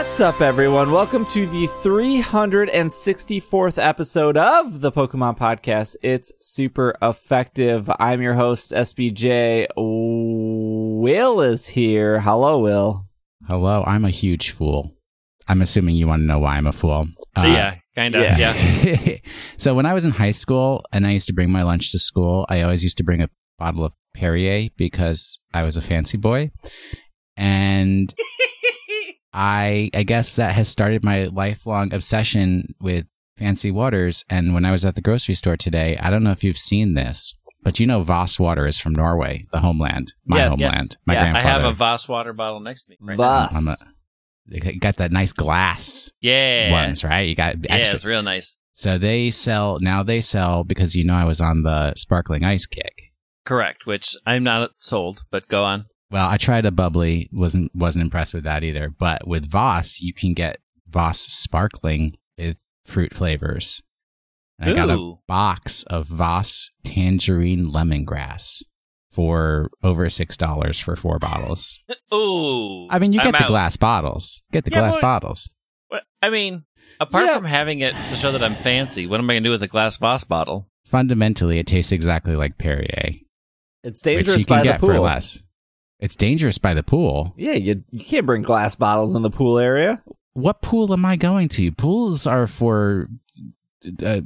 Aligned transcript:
What's 0.00 0.18
up, 0.18 0.40
everyone? 0.40 0.92
Welcome 0.92 1.26
to 1.26 1.46
the 1.46 1.66
364th 1.66 3.76
episode 3.76 4.38
of 4.38 4.80
the 4.80 4.90
Pokemon 4.90 5.36
Podcast. 5.36 5.96
It's 6.02 6.32
super 6.40 6.96
effective. 7.02 7.90
I'm 8.00 8.22
your 8.22 8.32
host, 8.32 8.72
SBJ. 8.72 9.66
Will 9.76 11.42
is 11.42 11.66
here. 11.66 12.18
Hello, 12.18 12.60
Will. 12.60 13.04
Hello, 13.46 13.84
I'm 13.86 14.06
a 14.06 14.10
huge 14.10 14.52
fool. 14.52 14.96
I'm 15.46 15.60
assuming 15.60 15.96
you 15.96 16.06
want 16.06 16.20
to 16.20 16.26
know 16.26 16.38
why 16.38 16.56
I'm 16.56 16.66
a 16.66 16.72
fool. 16.72 17.06
Uh, 17.36 17.42
yeah, 17.42 17.74
kind 17.94 18.14
of. 18.14 18.22
yeah. 18.22 18.54
Yeah. 18.82 19.16
so 19.58 19.74
when 19.74 19.84
I 19.84 19.92
was 19.92 20.06
in 20.06 20.12
high 20.12 20.30
school 20.30 20.82
and 20.92 21.06
I 21.06 21.10
used 21.10 21.26
to 21.26 21.34
bring 21.34 21.50
my 21.50 21.62
lunch 21.62 21.92
to 21.92 21.98
school, 21.98 22.46
I 22.48 22.62
always 22.62 22.82
used 22.82 22.96
to 22.96 23.04
bring 23.04 23.20
a 23.20 23.28
bottle 23.58 23.84
of 23.84 23.92
Perrier 24.14 24.70
because 24.78 25.38
I 25.52 25.62
was 25.62 25.76
a 25.76 25.82
fancy 25.82 26.16
boy. 26.16 26.52
And 27.36 28.14
I 29.32 29.90
I 29.94 30.02
guess 30.02 30.36
that 30.36 30.52
has 30.54 30.68
started 30.68 31.04
my 31.04 31.24
lifelong 31.24 31.92
obsession 31.92 32.64
with 32.80 33.06
fancy 33.38 33.70
waters. 33.70 34.24
And 34.28 34.54
when 34.54 34.64
I 34.64 34.70
was 34.72 34.84
at 34.84 34.94
the 34.94 35.00
grocery 35.00 35.34
store 35.34 35.56
today, 35.56 35.96
I 36.00 36.10
don't 36.10 36.22
know 36.24 36.30
if 36.32 36.44
you've 36.44 36.58
seen 36.58 36.94
this, 36.94 37.34
but 37.62 37.78
you 37.80 37.86
know 37.86 38.02
Voss 38.02 38.38
water 38.38 38.66
is 38.66 38.78
from 38.78 38.92
Norway, 38.92 39.44
the 39.52 39.60
homeland, 39.60 40.12
my 40.26 40.38
Yes. 40.38 40.50
homeland. 40.50 40.96
My 41.06 41.14
Yeah, 41.14 41.32
I 41.34 41.38
I 41.38 41.42
have 41.42 41.64
a 41.64 41.72
Voss 41.72 42.08
water 42.08 42.32
bottle 42.32 42.60
next 42.60 42.82
to 42.82 42.90
me. 42.90 42.96
Right 43.00 43.16
now. 43.18 43.46
Voss. 43.48 43.56
I'm 43.56 43.68
a- 43.68 43.76
they 44.46 44.58
got 44.58 44.96
that 44.96 45.12
nice 45.12 45.32
glass 45.32 46.10
Yeah. 46.20 46.72
ones, 46.72 47.04
right? 47.04 47.28
You 47.28 47.34
got 47.36 47.56
Yeah, 47.62 47.72
extra 47.74 47.96
it's 47.96 48.04
real 48.04 48.22
nice. 48.22 48.56
So 48.74 48.98
they 48.98 49.30
sell 49.30 49.78
now. 49.80 50.02
They 50.02 50.20
sell 50.22 50.64
because 50.64 50.96
you 50.96 51.04
know 51.04 51.14
I 51.14 51.24
was 51.24 51.40
on 51.40 51.62
the 51.62 51.94
sparkling 51.94 52.42
ice 52.44 52.66
kick. 52.66 53.12
Correct. 53.44 53.86
Which 53.86 54.16
I'm 54.26 54.42
not 54.42 54.70
sold, 54.78 55.22
but 55.30 55.48
go 55.48 55.64
on. 55.64 55.84
Well, 56.10 56.28
I 56.28 56.36
tried 56.38 56.66
a 56.66 56.70
bubbly, 56.70 57.28
wasn't 57.32 57.70
wasn't 57.74 58.04
impressed 58.04 58.34
with 58.34 58.44
that 58.44 58.64
either. 58.64 58.90
But 58.90 59.26
with 59.28 59.48
Voss, 59.50 60.00
you 60.00 60.12
can 60.12 60.34
get 60.34 60.58
Voss 60.88 61.20
sparkling 61.20 62.16
with 62.36 62.58
fruit 62.84 63.14
flavors. 63.14 63.82
And 64.58 64.70
I 64.70 64.74
got 64.74 64.90
a 64.90 65.14
box 65.26 65.84
of 65.84 66.06
Voss 66.06 66.68
tangerine 66.84 67.70
lemongrass 67.72 68.62
for 69.10 69.70
over 69.82 70.10
six 70.10 70.36
dollars 70.36 70.78
for 70.80 70.96
four 70.96 71.18
bottles. 71.20 71.78
Ooh. 72.12 72.88
I 72.90 72.98
mean, 72.98 73.12
you 73.12 73.20
get 73.20 73.26
I'm 73.28 73.32
the 73.32 73.44
out. 73.44 73.48
glass 73.48 73.76
bottles. 73.76 74.42
Get 74.52 74.64
the 74.64 74.70
Yeah, 74.72 74.80
glass 74.80 74.96
but- 74.96 75.02
bottles. 75.02 75.48
What- 75.88 76.02
I 76.22 76.30
mean, 76.30 76.64
apart 77.00 77.26
Yeah. 77.26 77.36
from 77.36 77.44
having 77.44 77.80
it 77.80 77.94
to 77.94 78.16
show 78.16 78.32
that 78.32 78.42
I'm 78.42 78.56
fancy, 78.56 79.06
what 79.06 79.20
am 79.20 79.30
I 79.30 79.34
going 79.34 79.42
to 79.44 79.48
do 79.48 79.52
with 79.52 79.62
a 79.62 79.66
glass 79.68 79.96
Voss 79.96 80.24
bottle? 80.24 80.68
Fundamentally, 80.86 81.58
it 81.58 81.66
tastes 81.66 81.92
exactly 81.92 82.34
like 82.36 82.58
Perrier, 82.58 83.12
It's 83.84 84.00
which 84.00 84.02
dangerous 84.02 84.40
you 84.40 84.46
can 84.46 84.56
by 84.56 84.62
the 84.62 84.64
get 84.64 84.80
for 84.80 84.98
less. 84.98 85.38
It's 86.00 86.16
dangerous 86.16 86.58
by 86.58 86.74
the 86.74 86.82
pool. 86.82 87.34
Yeah, 87.36 87.52
you, 87.52 87.84
you 87.90 88.04
can't 88.04 88.26
bring 88.26 88.42
glass 88.42 88.74
bottles 88.74 89.14
in 89.14 89.22
the 89.22 89.30
pool 89.30 89.58
area. 89.58 90.02
what 90.32 90.62
pool 90.62 90.92
am 90.92 91.04
I 91.04 91.16
going 91.16 91.48
to? 91.50 91.70
Pools 91.72 92.26
are 92.26 92.46
for 92.46 93.08
uh, 94.02 94.20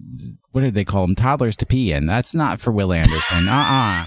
what 0.52 0.60
do 0.62 0.70
they 0.70 0.84
call 0.84 1.06
them? 1.06 1.14
Toddlers 1.16 1.56
to 1.56 1.66
pee 1.66 1.92
in. 1.92 2.06
That's 2.06 2.34
not 2.34 2.60
for 2.60 2.70
Will 2.72 2.92
Anderson. 2.92 3.46
Uh 3.48 4.04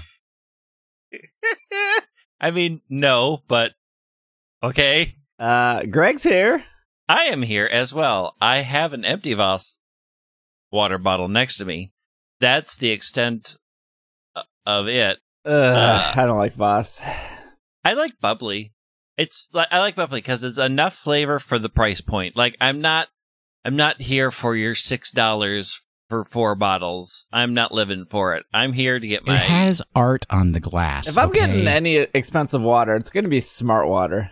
I 2.40 2.50
mean, 2.52 2.80
no, 2.88 3.42
but 3.48 3.72
okay. 4.62 5.14
Uh, 5.38 5.84
Greg's 5.84 6.22
here. 6.22 6.64
I 7.08 7.24
am 7.24 7.42
here 7.42 7.66
as 7.66 7.92
well. 7.94 8.34
I 8.40 8.58
have 8.58 8.92
an 8.92 9.04
empty 9.04 9.34
Voss 9.34 9.78
water 10.70 10.98
bottle 10.98 11.28
next 11.28 11.56
to 11.58 11.64
me. 11.64 11.92
That's 12.40 12.76
the 12.76 12.90
extent 12.90 13.56
uh, 14.36 14.42
of 14.66 14.86
it. 14.88 15.18
Uh, 15.44 15.48
Uh. 15.50 16.12
I 16.14 16.26
don't 16.26 16.38
like 16.38 16.52
Voss. 16.54 17.00
I 17.84 17.94
like 17.94 18.20
bubbly. 18.20 18.72
It's 19.16 19.48
like 19.52 19.68
I 19.70 19.78
like 19.80 19.96
bubbly 19.96 20.20
because 20.20 20.44
it's 20.44 20.58
enough 20.58 20.94
flavor 20.94 21.38
for 21.38 21.58
the 21.58 21.68
price 21.68 22.00
point. 22.00 22.36
Like 22.36 22.56
I'm 22.60 22.80
not, 22.80 23.08
I'm 23.64 23.76
not 23.76 24.02
here 24.02 24.30
for 24.30 24.54
your 24.54 24.74
six 24.74 25.10
dollars 25.10 25.80
for 26.08 26.24
four 26.24 26.54
bottles. 26.54 27.26
I'm 27.32 27.54
not 27.54 27.72
living 27.72 28.06
for 28.08 28.34
it. 28.36 28.44
I'm 28.52 28.72
here 28.72 28.98
to 28.98 29.06
get 29.06 29.26
my. 29.26 29.34
It 29.34 29.40
has 29.40 29.82
art 29.94 30.26
on 30.30 30.52
the 30.52 30.60
glass. 30.60 31.08
If 31.08 31.18
I'm 31.18 31.30
okay? 31.30 31.40
getting 31.40 31.66
any 31.66 31.96
expensive 31.96 32.62
water, 32.62 32.94
it's 32.96 33.10
going 33.10 33.24
to 33.24 33.30
be 33.30 33.40
smart 33.40 33.88
water. 33.88 34.30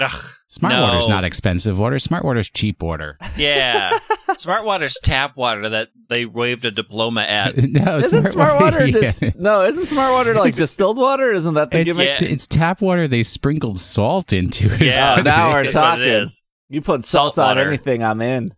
Ugh, 0.00 0.24
Smart 0.48 0.74
no. 0.74 0.82
water's 0.82 1.06
not 1.08 1.22
expensive 1.24 1.78
water. 1.78 1.98
Smart 2.00 2.24
water's 2.24 2.50
cheap 2.50 2.82
water. 2.82 3.16
yeah, 3.36 3.96
Smart 4.36 4.64
Water's 4.64 4.96
tap 5.02 5.36
water 5.36 5.68
that 5.68 5.90
they 6.08 6.26
waved 6.26 6.64
a 6.64 6.70
diploma 6.72 7.20
at. 7.22 7.56
no, 7.70 7.98
isn't 7.98 8.24
smart 8.26 8.60
water 8.60 8.86
yeah. 8.86 8.92
dis- 9.00 9.36
no? 9.36 9.64
Isn't 9.64 9.86
smart 9.86 10.12
water 10.12 10.34
like 10.34 10.54
distilled 10.56 10.98
water? 10.98 11.32
Isn't 11.32 11.54
that 11.54 11.70
the 11.70 11.80
It's, 11.80 11.96
gimmick? 11.96 12.20
Yeah. 12.20 12.26
it's 12.28 12.46
tap 12.48 12.80
water 12.80 13.06
they 13.06 13.22
sprinkled 13.22 13.78
salt 13.78 14.32
into. 14.32 14.66
is 14.66 14.80
Yeah, 14.94 15.12
Oh, 15.12 15.16
what 15.18 15.24
now 15.24 15.50
it 15.50 15.52
we're 15.52 15.64
is. 15.66 15.74
That's 15.74 15.98
what 16.00 16.08
it 16.08 16.20
talking. 16.20 16.30
You 16.70 16.80
put 16.80 17.04
salt, 17.04 17.36
Salt 17.36 17.48
on 17.50 17.56
water. 17.58 17.68
anything, 17.68 18.02
I'm 18.02 18.20
in. 18.20 18.52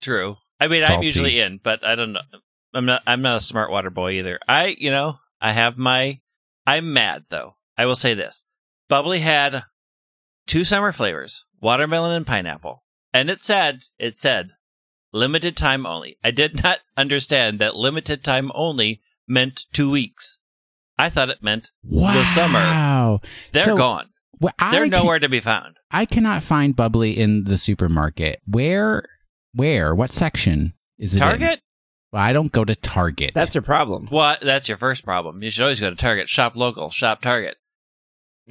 True. 0.00 0.36
I 0.60 0.68
mean, 0.68 0.84
I'm 0.86 1.02
usually 1.02 1.40
in, 1.40 1.58
but 1.62 1.84
I 1.84 1.96
don't 1.96 2.12
know. 2.12 2.20
I'm 2.74 2.86
not. 2.86 3.02
I'm 3.06 3.22
not 3.22 3.38
a 3.38 3.40
smart 3.40 3.70
water 3.70 3.90
boy 3.90 4.12
either. 4.12 4.38
I, 4.46 4.76
you 4.78 4.90
know, 4.90 5.18
I 5.40 5.52
have 5.52 5.76
my. 5.78 6.20
I'm 6.66 6.92
mad 6.92 7.24
though. 7.30 7.56
I 7.76 7.86
will 7.86 7.96
say 7.96 8.14
this: 8.14 8.42
Bubbly 8.88 9.18
had 9.18 9.64
two 10.46 10.64
summer 10.64 10.92
flavors, 10.92 11.44
watermelon 11.60 12.12
and 12.12 12.26
pineapple, 12.26 12.82
and 13.12 13.28
it 13.30 13.40
said 13.40 13.80
it 13.98 14.16
said 14.16 14.50
limited 15.12 15.56
time 15.56 15.86
only. 15.86 16.18
I 16.24 16.30
did 16.30 16.62
not 16.62 16.80
understand 16.96 17.58
that 17.58 17.76
limited 17.76 18.22
time 18.24 18.50
only 18.54 19.00
meant 19.28 19.64
two 19.72 19.90
weeks. 19.90 20.38
I 20.98 21.10
thought 21.10 21.28
it 21.30 21.42
meant 21.42 21.70
Wow. 21.84 22.14
the 22.14 22.24
summer. 22.24 22.58
Wow. 22.60 23.20
They're 23.52 23.62
So, 23.62 23.76
gone. 23.76 24.08
Well, 24.40 24.54
I 24.58 24.70
They're 24.72 24.82
can- 24.82 24.90
nowhere 24.90 25.18
to 25.18 25.28
be 25.28 25.40
found. 25.40 25.76
I 25.90 26.04
cannot 26.04 26.42
find 26.42 26.74
bubbly 26.76 27.18
in 27.18 27.44
the 27.44 27.56
supermarket. 27.58 28.40
Where? 28.46 29.06
Where? 29.52 29.94
What 29.94 30.12
section 30.12 30.74
is 30.98 31.12
it? 31.14 31.16
in? 31.16 31.22
Target. 31.22 31.60
Well, 32.12 32.22
I 32.22 32.32
don't 32.32 32.52
go 32.52 32.64
to 32.64 32.74
Target. 32.74 33.32
That's 33.34 33.54
your 33.54 33.62
problem. 33.62 34.06
What? 34.08 34.40
That's 34.40 34.68
your 34.68 34.78
first 34.78 35.04
problem. 35.04 35.42
You 35.42 35.50
should 35.50 35.62
always 35.62 35.80
go 35.80 35.90
to 35.90 35.96
Target. 35.96 36.28
Shop 36.28 36.54
local. 36.56 36.90
Shop 36.90 37.20
Target. 37.22 37.56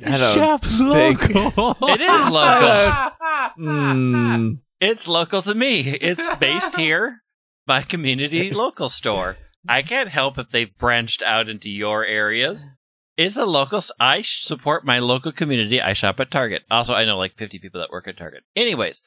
I 0.05 0.17
don't 0.17 0.33
Shop 0.33 0.63
local. 0.79 1.77
It 1.89 2.01
is 2.01 2.29
local. 2.29 3.11
Mm, 3.57 4.59
It's 4.81 5.07
local 5.07 5.41
to 5.43 5.53
me. 5.53 5.81
It's 6.01 6.27
based 6.37 6.75
here, 6.77 7.21
my 7.67 7.81
community 7.83 8.51
local 8.51 8.89
store. 8.89 9.37
I 9.67 9.81
can't 9.81 10.09
help 10.09 10.37
if 10.37 10.49
they've 10.49 10.75
branched 10.77 11.21
out 11.23 11.47
into 11.49 11.69
your 11.69 12.05
areas. 12.05 12.65
It's 13.17 13.37
a 13.37 13.45
local. 13.45 13.77
s- 13.77 13.91
I 13.99 14.21
sh- 14.21 14.43
support 14.43 14.85
my 14.85 14.99
local 14.99 15.31
community. 15.31 15.81
I 15.81 15.93
shop 15.93 16.19
at 16.19 16.31
Target. 16.31 16.63
Also, 16.69 16.93
I 16.93 17.05
know 17.05 17.17
like 17.17 17.35
50 17.37 17.59
people 17.59 17.79
that 17.79 17.89
work 17.91 18.07
at 18.07 18.17
Target. 18.17 18.43
Anyways, 18.55 19.01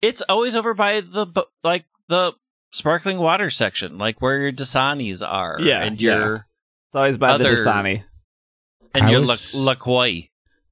it's 0.00 0.22
always 0.28 0.56
over 0.56 0.72
by 0.72 1.00
the 1.00 1.26
like 1.62 1.84
the 2.08 2.32
sparkling 2.72 3.18
water 3.18 3.50
section, 3.50 3.98
like 3.98 4.22
where 4.22 4.38
your 4.40 4.52
Dasanis 4.52 5.20
are. 5.26 5.58
Yeah, 5.60 5.82
and 5.82 6.00
yeah. 6.00 6.16
your 6.18 6.34
it's 6.88 6.96
always 6.96 7.18
by 7.18 7.36
the 7.36 7.44
Other- 7.50 7.56
Dasani. 7.56 8.04
and 8.94 9.04
I 9.04 9.10
your 9.10 9.20
was- 9.20 9.54
La, 9.54 9.72
LaCroix. 9.72 10.28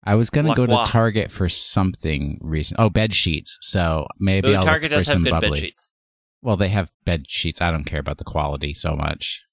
I 0.09 0.15
was 0.15 0.31
gonna 0.31 0.55
go 0.55 0.65
to 0.65 0.85
Target 0.87 1.31
for 1.31 1.49
something 1.51 2.39
recent. 2.43 2.81
Oh, 2.81 2.89
bed 2.89 3.15
sheets. 3.15 3.59
So 3.61 4.07
maybe 4.19 4.49
Ooh, 4.49 4.55
I'll 4.55 4.65
Target 4.65 4.91
look 4.91 5.01
for 5.01 5.01
does 5.01 5.07
have 5.09 5.13
some 5.15 5.23
good 5.25 5.31
bubbly. 5.31 5.51
bed 5.51 5.59
sheets. 5.59 5.91
Well, 6.41 6.57
they 6.57 6.69
have 6.69 6.91
bed 7.05 7.25
sheets. 7.29 7.61
I 7.61 7.71
don't 7.71 7.85
care 7.85 8.01
about 8.01 8.17
the 8.19 8.25
quality 8.25 8.73
so 8.73 8.97
much. 8.97 9.45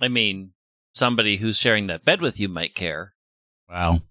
I 0.00 0.08
mean, 0.08 0.52
somebody 0.94 1.38
who's 1.38 1.56
sharing 1.56 1.86
that 1.86 2.04
bed 2.04 2.20
with 2.20 2.38
you 2.38 2.48
might 2.48 2.74
care. 2.74 3.14
Well, 3.68 4.02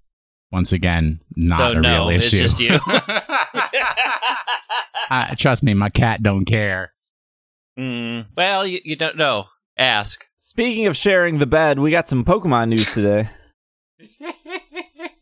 once 0.51 0.71
again, 0.73 1.19
not 1.35 1.59
Don't 1.59 1.77
a 1.77 1.81
know. 1.81 2.07
real 2.07 2.17
It's 2.17 2.33
issue. 2.33 2.39
just 2.39 2.59
you. 2.59 2.79
Uh, 5.07 5.35
trust 5.35 5.61
me, 5.61 5.71
my 5.75 5.89
cat 5.89 6.23
don't 6.23 6.45
care. 6.45 6.91
Mm, 7.77 8.25
well, 8.35 8.65
you, 8.65 8.79
you 8.83 8.95
don't 8.95 9.15
know. 9.17 9.45
Ask. 9.77 10.25
Speaking 10.35 10.87
of 10.87 10.97
sharing 10.97 11.37
the 11.37 11.45
bed, 11.45 11.77
we 11.77 11.91
got 11.91 12.09
some 12.09 12.25
Pokemon 12.25 12.69
news 12.69 12.91
today. 12.91 13.29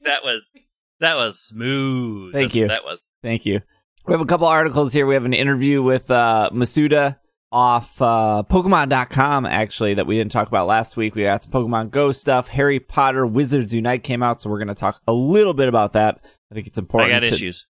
That 0.04 0.24
was 0.24 0.52
that 1.00 1.16
was 1.16 1.40
smooth. 1.40 2.34
Thank 2.34 2.50
That's 2.50 2.56
you. 2.56 2.68
That 2.68 2.84
was. 2.84 3.08
Thank 3.22 3.46
you. 3.46 3.62
We 4.06 4.14
have 4.14 4.22
a 4.22 4.26
couple 4.26 4.48
articles 4.48 4.94
here. 4.94 5.06
We 5.06 5.14
have 5.14 5.26
an 5.26 5.34
interview 5.34 5.82
with 5.82 6.12
uh, 6.12 6.50
Masuda 6.54 7.18
off 7.54 8.02
uh, 8.02 8.44
Pokemon.com, 8.50 9.46
actually, 9.46 9.94
that 9.94 10.08
we 10.08 10.18
didn't 10.18 10.32
talk 10.32 10.48
about 10.48 10.68
last 10.68 10.98
week. 10.98 11.16
We 11.16 11.24
got 11.24 11.44
some 11.44 11.52
Pokemon 11.52 11.92
Go 11.92 12.12
stuff. 12.12 12.48
Harry 12.50 12.80
Potter 12.80 13.26
Wizards 13.26 13.74
Unite 13.74 14.04
came 14.04 14.24
out, 14.24 14.42
so 14.42 14.50
we're 14.50 14.58
going 14.58 14.68
to 14.70 14.76
talk 14.76 15.00
a 15.08 15.14
little 15.14 15.54
bit 15.54 15.70
about 15.70 15.94
that. 15.94 16.20
I 16.52 16.56
think 16.56 16.68
it's 16.68 16.80
important. 16.80 17.14
I 17.14 17.20
got 17.20 17.28
to, 17.28 17.34
issues. 17.34 17.68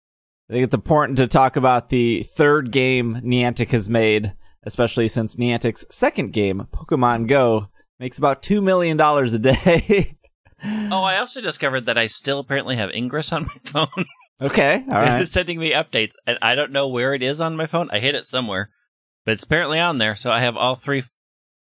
I 0.49 0.53
think 0.53 0.63
it's 0.63 0.75
important 0.75 1.17
to 1.17 1.27
talk 1.27 1.55
about 1.55 1.89
the 1.89 2.23
third 2.23 2.71
game 2.71 3.21
Niantic 3.23 3.69
has 3.69 3.89
made, 3.89 4.33
especially 4.63 5.07
since 5.07 5.35
Niantic's 5.35 5.85
second 5.89 6.31
game, 6.31 6.67
Pokemon 6.71 7.27
Go, 7.27 7.69
makes 7.99 8.17
about 8.17 8.41
$2 8.41 8.61
million 8.61 8.99
a 8.99 9.39
day. 9.39 10.17
Oh, 10.63 11.03
I 11.03 11.17
also 11.17 11.41
discovered 11.41 11.85
that 11.87 11.97
I 11.97 12.07
still 12.07 12.39
apparently 12.39 12.75
have 12.75 12.91
Ingress 12.91 13.31
on 13.31 13.43
my 13.43 13.55
phone. 13.63 14.05
okay, 14.41 14.83
all 14.87 14.99
right. 14.99 15.21
It's 15.21 15.31
sending 15.31 15.59
me 15.59 15.71
updates, 15.71 16.13
and 16.25 16.37
I 16.41 16.55
don't 16.55 16.71
know 16.71 16.87
where 16.87 17.13
it 17.13 17.23
is 17.23 17.41
on 17.41 17.55
my 17.55 17.65
phone. 17.65 17.89
I 17.91 17.99
hit 17.99 18.15
it 18.15 18.25
somewhere, 18.25 18.69
but 19.25 19.31
it's 19.33 19.43
apparently 19.43 19.79
on 19.79 19.97
there. 19.97 20.15
So 20.15 20.31
I 20.31 20.41
have 20.41 20.55
all 20.57 20.75
three. 20.75 21.03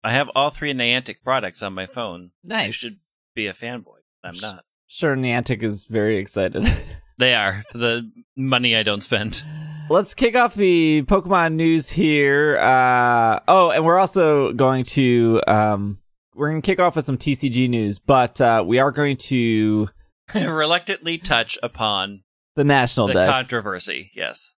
I 0.03 0.13
have 0.13 0.31
all 0.35 0.51
three 0.51 0.73
Niantic 0.73 1.17
products 1.23 1.63
on 1.63 1.75
my 1.75 1.87
phone. 1.87 2.31
Nice. 2.43 2.67
You 2.67 2.73
should 2.73 2.99
be 3.35 3.47
a 3.47 3.53
fanboy. 3.55 4.01
I'm 4.25 4.37
not. 4.41 4.65
Sure, 4.87 5.15
Niantic 5.17 5.63
is 5.63 5.85
very 5.85 6.17
excited. 6.19 6.67
They 7.21 7.35
are 7.35 7.65
for 7.71 7.77
the 7.77 8.11
money 8.35 8.75
I 8.75 8.83
don't 8.83 9.03
spend. 9.03 9.45
Let's 9.91 10.15
kick 10.15 10.35
off 10.35 10.55
the 10.55 11.03
Pokemon 11.03 11.53
news 11.53 11.91
here. 11.91 12.57
Uh, 12.57 13.41
oh, 13.47 13.71
and 13.71 13.85
we're 13.85 13.99
also 13.99 14.55
going 14.55 14.85
to 14.85 15.43
um, 15.47 15.99
we're 16.41 16.49
going 16.51 16.63
to 16.63 16.67
kick 16.67 16.81
off 16.81 16.97
with 16.97 17.05
some 17.05 17.19
TCG 17.19 17.69
news, 17.69 17.99
but 17.99 18.41
uh, 18.41 18.65
we 18.67 18.79
are 18.79 18.91
going 18.91 19.19
to 19.19 19.91
Reluctantly 20.35 21.19
touch 21.19 21.59
upon 21.63 22.23
the 22.57 22.65
national 22.65 23.09
the 23.09 23.13
decks. 23.13 23.31
controversy. 23.31 24.11
Yes. 24.15 24.55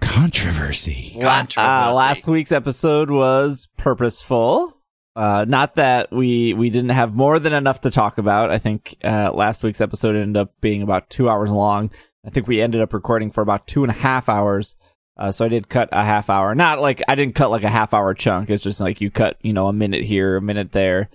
Controversy. 0.00 1.12
La- 1.16 1.20
uh, 1.20 1.36
Controversy. 1.40 1.94
last 1.96 2.28
week's 2.28 2.50
episode 2.52 3.10
was 3.10 3.68
purposeful. 3.76 4.72
Uh, 5.14 5.44
not 5.46 5.74
that 5.74 6.10
we 6.12 6.54
we 6.54 6.70
didn't 6.70 6.90
have 6.90 7.14
more 7.14 7.38
than 7.38 7.52
enough 7.52 7.82
to 7.82 7.90
talk 7.90 8.16
about. 8.16 8.50
I 8.50 8.56
think 8.58 8.96
uh, 9.04 9.32
last 9.34 9.62
week's 9.62 9.82
episode 9.82 10.16
ended 10.16 10.36
up 10.40 10.54
being 10.62 10.80
about 10.80 11.10
two 11.10 11.28
hours 11.28 11.52
long. 11.52 11.90
I 12.24 12.30
think 12.30 12.46
we 12.46 12.60
ended 12.62 12.80
up 12.80 12.94
recording 12.94 13.30
for 13.30 13.42
about 13.42 13.66
two 13.66 13.82
and 13.84 13.90
a 13.90 13.94
half 13.94 14.28
hours. 14.30 14.76
Uh, 15.16 15.32
so 15.32 15.44
I 15.44 15.48
did 15.48 15.68
cut 15.68 15.88
a 15.92 16.04
half 16.04 16.28
hour. 16.28 16.54
Not 16.54 16.80
like 16.80 17.02
I 17.08 17.14
didn't 17.14 17.34
cut 17.34 17.50
like 17.50 17.64
a 17.64 17.70
half 17.70 17.94
hour 17.94 18.12
chunk. 18.12 18.50
It's 18.50 18.62
just 18.62 18.80
like 18.80 19.00
you 19.00 19.10
cut, 19.10 19.38
you 19.42 19.52
know, 19.52 19.68
a 19.68 19.72
minute 19.72 20.04
here, 20.04 20.36
a 20.36 20.42
minute 20.42 20.72
there, 20.72 21.08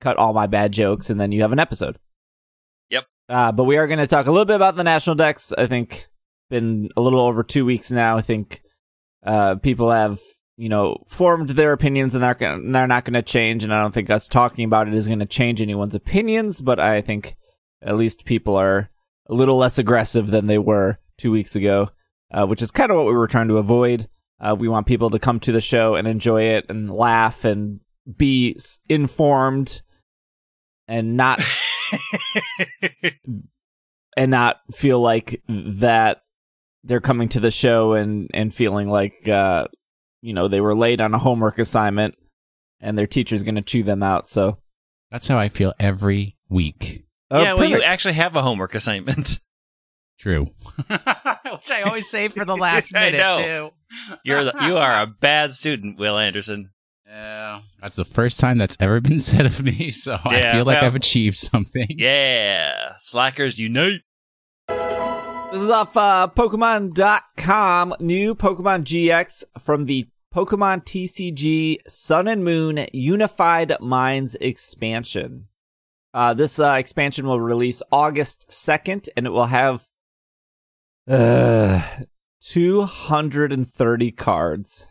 cut 0.00 0.16
all 0.16 0.32
my 0.32 0.46
bad 0.46 0.72
jokes, 0.72 1.10
and 1.10 1.20
then 1.20 1.32
you 1.32 1.42
have 1.42 1.52
an 1.52 1.58
episode. 1.58 1.98
Yep. 2.90 3.04
Uh, 3.28 3.52
but 3.52 3.64
we 3.64 3.76
are 3.76 3.86
going 3.86 3.98
to 3.98 4.06
talk 4.06 4.26
a 4.26 4.30
little 4.30 4.46
bit 4.46 4.56
about 4.56 4.76
the 4.76 4.84
national 4.84 5.16
decks. 5.16 5.52
I 5.52 5.66
think 5.66 6.08
been 6.48 6.88
a 6.96 7.00
little 7.00 7.20
over 7.20 7.42
two 7.42 7.64
weeks 7.64 7.90
now. 7.90 8.16
I 8.16 8.22
think 8.22 8.62
uh, 9.24 9.56
people 9.56 9.90
have 9.90 10.20
you 10.56 10.70
know 10.70 11.04
formed 11.08 11.50
their 11.50 11.72
opinions 11.72 12.14
and 12.14 12.24
they're 12.24 12.34
gonna, 12.34 12.72
they're 12.72 12.86
not 12.86 13.04
going 13.04 13.14
to 13.14 13.22
change. 13.22 13.64
And 13.64 13.74
I 13.74 13.82
don't 13.82 13.92
think 13.92 14.08
us 14.08 14.28
talking 14.28 14.64
about 14.64 14.88
it 14.88 14.94
is 14.94 15.08
going 15.08 15.18
to 15.18 15.26
change 15.26 15.60
anyone's 15.60 15.94
opinions. 15.94 16.60
But 16.60 16.80
I 16.80 17.02
think 17.02 17.36
at 17.82 17.96
least 17.96 18.24
people 18.24 18.56
are 18.56 18.90
a 19.28 19.34
little 19.34 19.58
less 19.58 19.78
aggressive 19.78 20.28
than 20.28 20.46
they 20.46 20.58
were 20.58 20.98
two 21.18 21.30
weeks 21.30 21.56
ago, 21.56 21.90
uh, 22.30 22.46
which 22.46 22.62
is 22.62 22.70
kind 22.70 22.90
of 22.90 22.96
what 22.96 23.06
we 23.06 23.14
were 23.14 23.26
trying 23.26 23.48
to 23.48 23.58
avoid. 23.58 24.08
Uh, 24.40 24.54
we 24.58 24.68
want 24.68 24.86
people 24.86 25.10
to 25.10 25.18
come 25.18 25.40
to 25.40 25.52
the 25.52 25.60
show 25.60 25.94
and 25.94 26.06
enjoy 26.06 26.42
it 26.42 26.66
and 26.68 26.90
laugh 26.90 27.44
and 27.44 27.80
be 28.16 28.56
informed 28.88 29.82
and 30.86 31.16
not 31.16 31.42
and 34.16 34.30
not 34.30 34.60
feel 34.72 35.00
like 35.00 35.42
that 35.48 36.22
they're 36.84 37.00
coming 37.00 37.28
to 37.28 37.40
the 37.40 37.50
show 37.50 37.94
and 37.94 38.30
and 38.32 38.54
feeling 38.54 38.88
like 38.88 39.26
uh 39.28 39.66
you 40.22 40.32
know 40.32 40.46
they 40.46 40.60
were 40.60 40.74
late 40.74 41.00
on 41.00 41.14
a 41.14 41.18
homework 41.18 41.58
assignment 41.58 42.14
and 42.80 42.96
their 42.96 43.08
teacher's 43.08 43.42
going 43.42 43.56
to 43.56 43.62
chew 43.62 43.82
them 43.82 44.02
out 44.02 44.28
so 44.28 44.58
That's 45.10 45.28
how 45.28 45.38
I 45.38 45.48
feel 45.48 45.72
every 45.78 46.36
week. 46.48 47.04
Oh, 47.30 47.42
yeah, 47.42 47.54
well, 47.54 47.68
you 47.68 47.82
actually 47.82 48.14
have 48.14 48.36
a 48.36 48.42
homework 48.42 48.74
assignment. 48.74 49.38
True. 50.18 50.44
Which 50.86 51.70
I 51.70 51.82
always 51.84 52.08
say 52.08 52.28
for 52.28 52.44
the 52.44 52.56
last 52.60 52.92
minute 52.92 53.34
too. 53.36 53.70
You're 54.24 54.44
the, 54.44 54.54
you 54.62 54.76
are 54.76 55.02
a 55.02 55.06
bad 55.20 55.52
student, 55.52 55.98
Will 55.98 56.18
Anderson. 56.18 56.70
Yeah. 57.06 57.60
That's 57.80 57.96
the 57.96 58.04
first 58.04 58.40
time 58.40 58.58
that's 58.58 58.76
ever 58.80 59.00
been 59.00 59.20
said 59.20 59.46
of 59.46 59.62
me, 59.62 59.90
so 59.92 60.18
I 60.24 60.52
feel 60.52 60.64
like 60.64 60.76
well- 60.80 60.84
I've 60.86 60.96
achieved 60.96 61.38
something. 61.38 61.86
Yeah, 61.90 62.94
slackers 62.98 63.58
unite. 63.58 64.00
this 64.68 65.62
is 65.62 65.70
off 65.70 65.96
uh 65.96 66.28
pokemon.com 66.34 67.94
new 68.00 68.34
pokemon 68.34 68.82
gx 68.82 69.44
from 69.58 69.84
the 69.84 70.08
pokemon 70.34 70.84
tcg 70.84 71.78
sun 71.86 72.26
and 72.26 72.44
moon 72.44 72.84
unified 72.92 73.72
minds 73.80 74.34
expansion 74.40 75.46
uh 76.12 76.34
this 76.34 76.58
uh 76.58 76.72
expansion 76.72 77.26
will 77.26 77.40
release 77.40 77.80
august 77.92 78.46
2nd 78.50 79.08
and 79.16 79.24
it 79.26 79.30
will 79.30 79.46
have 79.46 79.86
uh 81.08 81.82
230 82.42 84.10
cards 84.12 84.86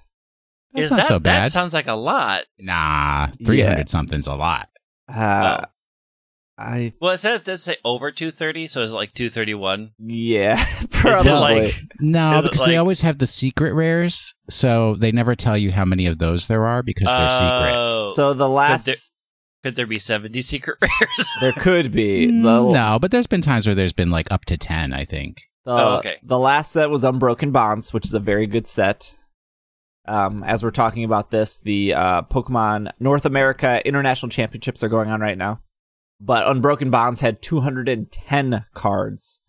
That's 0.74 0.86
Is 0.86 0.92
not 0.92 0.98
that 0.98 1.08
so 1.08 1.20
bad. 1.20 1.46
That 1.46 1.52
sounds 1.52 1.74
like 1.74 1.88
a 1.88 1.94
lot. 1.94 2.44
Nah, 2.60 3.28
300 3.46 3.88
something's 3.90 4.28
a 4.28 4.36
lot. 4.36 4.70
uh 5.10 5.62
Oh. 5.62 5.66
i 6.58 6.94
Well, 7.02 7.14
it 7.14 7.20
says 7.20 7.42
does 7.42 7.60
it 7.62 7.64
say 7.64 7.78
over 7.84 8.12
two 8.12 8.32
thirty, 8.32 8.68
so 8.68 8.82
is 8.82 8.92
it 8.92 8.96
like 8.96 9.14
two 9.14 9.30
thirty 9.30 9.54
one? 9.54 9.92
yeah 10.00 10.64
probably 10.90 11.32
like 11.32 11.76
No, 12.00 12.40
Is 12.40 12.46
it 12.46 12.52
because 12.52 12.66
they 12.66 12.78
always 12.78 13.02
have 13.02 13.18
the 13.18 13.28
secret 13.28 13.74
rares, 13.74 14.34
so 14.50 14.96
they 14.96 15.12
never 15.12 15.36
tell 15.36 15.58
you 15.58 15.72
how 15.72 15.84
many 15.86 16.06
of 16.08 16.18
those 16.18 16.48
there 16.48 16.66
are 16.66 16.82
because 16.84 17.08
they're 17.08 17.30
secret. 17.32 17.74
Oh, 17.76 18.12
so 18.16 18.34
the 18.34 18.48
last 18.50 18.86
there- 18.86 18.96
could 19.64 19.76
there 19.76 19.88
be 19.88 20.00
seventy 20.00 20.42
secret 20.42 20.78
rares? 20.82 21.30
there 21.42 21.52
could 21.54 21.92
be 21.92 22.26
the, 22.28 22.32
Mm, 22.32 22.72
no, 22.74 23.00
but 23.00 23.12
there's 23.12 23.28
been 23.28 23.42
times 23.42 23.66
where 23.68 23.76
there's 23.76 23.94
been 23.94 24.12
like 24.12 24.32
up 24.32 24.46
to 24.46 24.58
10, 24.58 24.94
I 24.94 25.04
think. 25.06 25.42
The, 25.66 25.72
Oh, 25.72 25.98
okay. 25.98 26.18
The 26.24 26.40
last 26.40 26.72
set 26.72 26.90
was 26.90 27.04
Unbroken 27.04 27.52
Bonds, 27.52 27.94
which 27.94 28.06
is 28.06 28.14
a 28.14 28.20
very 28.20 28.48
good 28.48 28.68
set. 28.68 29.16
Um, 30.08 30.44
as 30.44 30.64
we're 30.64 30.72
talking 30.72 31.04
about 31.04 31.32
this, 31.32 31.60
the 31.60 31.94
uh, 31.94 32.22
Pokemon 32.24 32.92
North 33.00 33.26
America 33.26 33.86
International 33.86 34.30
Championships 34.30 34.84
are 34.84 34.90
going 34.90 35.10
on 35.10 35.20
right 35.20 35.38
now. 35.38 35.62
But 36.22 36.48
Unbroken 36.48 36.92
Bonds 36.92 37.22
had 37.22 37.42
210 37.42 38.66
cards. 38.74 39.42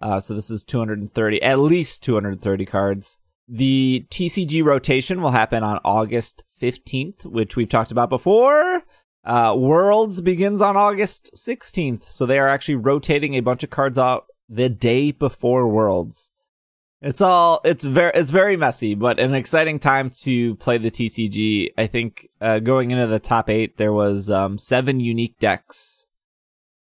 Uh, 0.00 0.18
so 0.18 0.32
this 0.34 0.50
is 0.50 0.64
230, 0.64 1.42
at 1.42 1.58
least 1.58 2.02
230 2.02 2.64
cards. 2.64 3.18
The 3.46 4.06
TCG 4.10 4.64
rotation 4.64 5.20
will 5.20 5.32
happen 5.32 5.62
on 5.62 5.80
August 5.84 6.44
15th, 6.60 7.26
which 7.26 7.56
we've 7.56 7.68
talked 7.68 7.92
about 7.92 8.08
before. 8.08 8.82
Uh, 9.24 9.54
Worlds 9.56 10.22
begins 10.22 10.62
on 10.62 10.76
August 10.76 11.30
16th. 11.36 12.04
So 12.04 12.24
they 12.24 12.38
are 12.38 12.48
actually 12.48 12.76
rotating 12.76 13.34
a 13.34 13.40
bunch 13.40 13.62
of 13.62 13.70
cards 13.70 13.98
out 13.98 14.26
the 14.50 14.68
day 14.68 15.12
before 15.12 15.66
Worlds. 15.68 16.30
It's 17.00 17.22
all 17.22 17.62
it's 17.64 17.84
very 17.84 18.12
it's 18.14 18.30
very 18.30 18.58
messy, 18.58 18.94
but 18.94 19.18
an 19.18 19.32
exciting 19.32 19.78
time 19.78 20.10
to 20.22 20.56
play 20.56 20.76
the 20.76 20.90
TCG. 20.90 21.68
I 21.78 21.86
think 21.86 22.28
uh, 22.42 22.58
going 22.58 22.90
into 22.90 23.06
the 23.06 23.18
top 23.18 23.48
eight, 23.48 23.78
there 23.78 23.92
was 23.92 24.30
um, 24.30 24.58
seven 24.58 25.00
unique 25.00 25.38
decks. 25.38 26.06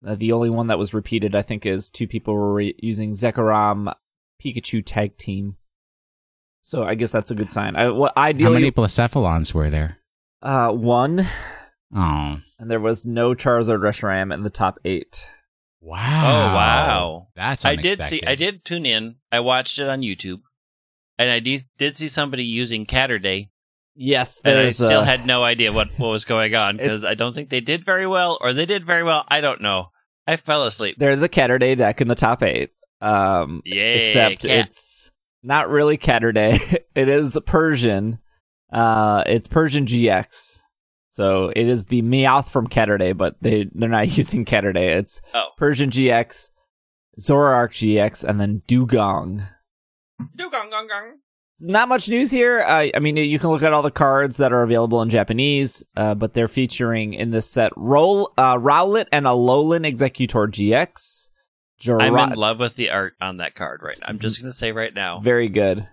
Uh, 0.06 0.14
the 0.16 0.32
only 0.32 0.50
one 0.50 0.66
that 0.66 0.78
was 0.78 0.92
repeated, 0.92 1.34
I 1.34 1.40
think, 1.42 1.64
is 1.64 1.88
two 1.88 2.06
people 2.06 2.34
were 2.34 2.52
re- 2.52 2.74
using 2.82 3.12
Zekrom 3.12 3.94
Pikachu 4.42 4.82
tag 4.84 5.16
team. 5.16 5.56
So 6.60 6.82
I 6.82 6.94
guess 6.94 7.12
that's 7.12 7.30
a 7.30 7.34
good 7.36 7.50
sign. 7.50 7.74
I, 7.76 7.88
well, 7.90 8.12
How 8.16 8.32
many 8.32 8.70
Blacephalons 8.70 9.54
were 9.54 9.70
there? 9.70 9.98
uh, 10.42 10.72
one, 10.72 11.26
Oh. 11.94 12.38
and 12.58 12.70
there 12.70 12.80
was 12.80 13.06
no 13.06 13.34
Charizard 13.34 13.80
Reshiram 13.80 14.32
in 14.34 14.42
the 14.42 14.50
top 14.50 14.78
eight. 14.84 15.26
Wow. 15.84 15.98
Oh 15.98 16.54
wow! 16.54 17.28
That's 17.34 17.64
I 17.64 17.74
did 17.74 18.02
see. 18.04 18.20
I 18.24 18.36
did 18.36 18.64
tune 18.64 18.86
in. 18.86 19.16
I 19.32 19.40
watched 19.40 19.80
it 19.80 19.88
on 19.88 20.02
YouTube, 20.02 20.40
and 21.18 21.28
I 21.28 21.40
de- 21.40 21.64
did 21.76 21.96
see 21.96 22.08
somebody 22.08 22.44
using 22.44 22.86
Catterday, 22.86 23.48
Yes, 23.94 24.40
and 24.44 24.58
I 24.58 24.70
still 24.70 25.00
uh, 25.00 25.04
had 25.04 25.26
no 25.26 25.44
idea 25.44 25.72
what 25.72 25.90
what 25.98 26.08
was 26.08 26.24
going 26.24 26.54
on 26.54 26.76
because 26.78 27.04
I 27.04 27.14
don't 27.14 27.34
think 27.34 27.50
they 27.50 27.60
did 27.60 27.84
very 27.84 28.06
well, 28.06 28.38
or 28.40 28.52
they 28.52 28.66
did 28.66 28.86
very 28.86 29.02
well. 29.02 29.24
I 29.28 29.40
don't 29.40 29.60
know. 29.60 29.90
I 30.26 30.36
fell 30.36 30.64
asleep. 30.66 30.96
there's 30.98 31.22
a 31.22 31.28
Catterday 31.28 31.76
deck 31.76 32.00
in 32.00 32.08
the 32.08 32.14
top 32.14 32.42
eight. 32.42 32.70
Um, 33.00 33.60
Yay! 33.64 34.08
except 34.08 34.42
cat. 34.42 34.66
it's 34.66 35.10
not 35.42 35.68
really 35.68 35.98
Catterday. 35.98 36.78
it 36.94 37.08
is 37.08 37.36
Persian. 37.44 38.18
Uh, 38.72 39.24
it's 39.26 39.48
Persian 39.48 39.84
GX. 39.84 40.60
So 41.12 41.52
it 41.54 41.68
is 41.68 41.84
the 41.86 42.00
Meowth 42.00 42.48
from 42.48 42.66
Catterday, 42.66 43.14
but 43.14 43.36
they 43.42 43.68
they're 43.74 43.90
not 43.90 44.16
using 44.16 44.46
Catterday. 44.46 44.96
It's 44.96 45.20
Oh. 45.34 45.48
Persian 45.58 45.90
GX, 45.90 46.50
Zoroark 47.20 47.70
GX, 47.72 48.24
and 48.24 48.40
then 48.40 48.62
Dewgong. 48.66 49.46
Dewgong, 50.38 50.70
gong, 50.70 50.88
gong. 50.88 51.18
Not 51.60 51.88
much 51.88 52.08
news 52.08 52.30
here. 52.30 52.60
Uh, 52.60 52.88
I 52.94 52.98
mean, 52.98 53.18
you 53.18 53.38
can 53.38 53.50
look 53.50 53.62
at 53.62 53.74
all 53.74 53.82
the 53.82 53.90
cards 53.90 54.38
that 54.38 54.54
are 54.54 54.62
available 54.62 55.02
in 55.02 55.10
Japanese, 55.10 55.84
uh, 55.96 56.14
but 56.14 56.32
they're 56.32 56.48
featuring 56.48 57.12
in 57.12 57.30
this 57.30 57.48
set 57.48 57.72
Roll, 57.76 58.32
uh, 58.38 58.56
Rowlet 58.56 59.06
and 59.12 59.26
Alolan 59.26 59.86
Exeggutor 59.86 60.48
GX. 60.48 61.28
I'm 62.00 62.16
in 62.32 62.38
love 62.38 62.58
with 62.58 62.76
the 62.76 62.88
art 62.90 63.14
on 63.20 63.36
that 63.36 63.54
card 63.54 63.80
right 63.82 63.96
now. 64.00 64.06
I'm 64.08 64.18
just 64.18 64.40
gonna 64.40 64.50
say 64.50 64.72
right 64.72 64.94
now, 64.94 65.20
Very 65.20 65.48
good. 65.50 65.88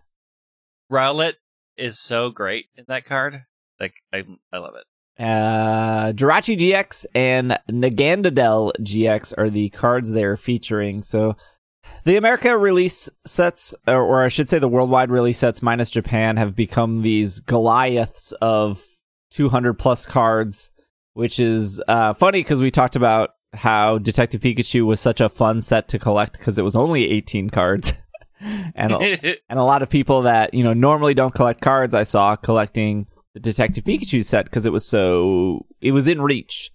Rowlet 0.89 1.33
is 1.77 1.99
so 1.99 2.29
great 2.29 2.67
in 2.75 2.85
that 2.87 3.03
card. 3.05 3.43
Like 3.79 3.95
I, 4.13 4.23
I 4.53 4.59
love 4.59 4.75
it. 4.75 4.85
Uh, 5.19 6.13
Jirachi 6.13 6.57
GX 6.57 7.05
and 7.13 7.59
Naganadel 7.69 8.71
GX 8.79 9.33
are 9.37 9.49
the 9.49 9.69
cards 9.69 10.11
they're 10.11 10.37
featuring. 10.37 11.01
So 11.01 11.35
the 12.05 12.15
America 12.15 12.57
release 12.57 13.09
sets, 13.25 13.75
or, 13.85 14.01
or 14.01 14.23
I 14.23 14.29
should 14.29 14.47
say 14.47 14.59
the 14.59 14.69
worldwide 14.69 15.11
release 15.11 15.39
sets 15.39 15.61
minus 15.61 15.89
Japan, 15.89 16.37
have 16.37 16.55
become 16.55 17.01
these 17.01 17.41
Goliaths 17.41 18.31
of 18.41 18.81
200 19.31 19.73
plus 19.73 20.05
cards, 20.05 20.71
which 21.13 21.39
is 21.39 21.81
uh, 21.87 22.13
funny 22.13 22.39
because 22.39 22.61
we 22.61 22.71
talked 22.71 22.95
about 22.95 23.31
how 23.53 23.97
Detective 23.97 24.41
Pikachu 24.41 24.85
was 24.85 25.01
such 25.01 25.19
a 25.19 25.27
fun 25.27 25.61
set 25.61 25.89
to 25.89 25.99
collect 25.99 26.37
because 26.37 26.57
it 26.57 26.63
was 26.63 26.75
only 26.75 27.09
18 27.09 27.49
cards. 27.49 27.93
and 28.39 28.93
a- 28.93 29.37
and 29.49 29.59
a 29.59 29.63
lot 29.63 29.81
of 29.81 29.89
people 29.89 30.21
that 30.21 30.53
you 30.53 30.63
know 30.63 30.73
normally 30.73 31.13
don't 31.13 31.33
collect 31.33 31.59
cards 31.59 31.93
i 31.93 32.03
saw 32.03 32.37
collecting 32.37 33.05
the 33.33 33.39
detective 33.39 33.83
pikachu 33.83 34.23
set 34.23 34.45
because 34.45 34.65
it 34.65 34.73
was 34.73 34.87
so 34.87 35.65
it 35.81 35.91
was 35.91 36.07
in 36.07 36.21
reach 36.21 36.71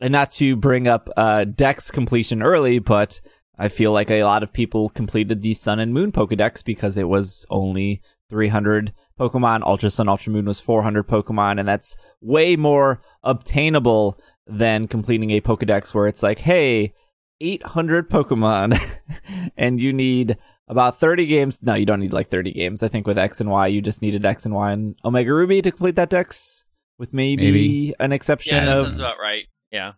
and 0.00 0.12
not 0.12 0.30
to 0.30 0.56
bring 0.56 0.86
up 0.86 1.08
uh 1.16 1.44
dex 1.44 1.90
completion 1.90 2.42
early 2.42 2.78
but 2.78 3.20
I 3.58 3.68
feel 3.68 3.92
like 3.92 4.10
a 4.10 4.24
lot 4.24 4.42
of 4.42 4.52
people 4.52 4.90
completed 4.90 5.42
the 5.42 5.54
Sun 5.54 5.80
and 5.80 5.94
Moon 5.94 6.12
Pokedex 6.12 6.64
because 6.64 6.96
it 6.96 7.08
was 7.08 7.46
only 7.48 8.02
300 8.28 8.92
Pokemon. 9.18 9.62
Ultra 9.62 9.90
Sun, 9.90 10.08
Ultra 10.08 10.32
Moon 10.32 10.44
was 10.44 10.60
400 10.60 11.06
Pokemon, 11.08 11.58
and 11.58 11.66
that's 11.66 11.96
way 12.20 12.56
more 12.56 13.00
obtainable 13.22 14.20
than 14.46 14.88
completing 14.88 15.30
a 15.30 15.40
Pokedex 15.40 15.94
where 15.94 16.06
it's 16.06 16.22
like, 16.22 16.40
hey, 16.40 16.92
800 17.40 18.10
Pokemon, 18.10 18.78
and 19.56 19.80
you 19.80 19.92
need 19.92 20.36
about 20.68 20.98
30 20.98 21.26
games. 21.26 21.62
No, 21.62 21.74
you 21.74 21.86
don't 21.86 22.00
need 22.00 22.12
like 22.12 22.28
30 22.28 22.52
games. 22.52 22.82
I 22.82 22.88
think 22.88 23.06
with 23.06 23.18
X 23.18 23.40
and 23.40 23.50
Y, 23.50 23.66
you 23.68 23.80
just 23.80 24.02
needed 24.02 24.24
X 24.24 24.44
and 24.44 24.54
Y 24.54 24.72
and 24.72 24.96
Omega 25.04 25.32
Ruby 25.32 25.62
to 25.62 25.70
complete 25.70 25.96
that 25.96 26.10
dex, 26.10 26.64
with 26.98 27.12
maybe, 27.12 27.44
Maybe. 27.44 27.94
an 28.00 28.12
exception 28.12 28.56
Yeah, 28.56 28.64
that 28.66 28.78
of 28.78 28.86
sounds 28.86 29.00
about 29.00 29.18
right. 29.20 29.44
Yeah. 29.70 29.92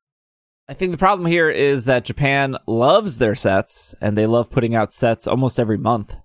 I 0.69 0.75
think 0.75 0.93
the 0.93 0.99
problem 0.99 1.27
here 1.27 1.49
is 1.49 1.87
that 1.87 2.05
Japan 2.05 2.57
loves 2.67 3.17
their 3.19 3.35
sets 3.35 3.95
and 4.03 4.19
they 4.19 4.27
love 4.27 4.51
putting 4.51 4.75
out 4.75 4.93
sets 4.93 5.27
almost 5.27 5.59
every 5.59 5.79
month. 5.79 6.17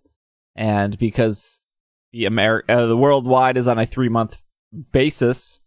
And 0.56 0.98
because 1.00 1.62
the 2.12 2.24
Ameri- 2.26 2.64
uh, 2.68 2.88
the 2.88 2.98
worldwide 2.98 3.56
is 3.56 3.68
on 3.68 3.80
a 3.80 3.86
3 3.86 4.10
month 4.10 4.42
basis 4.92 5.60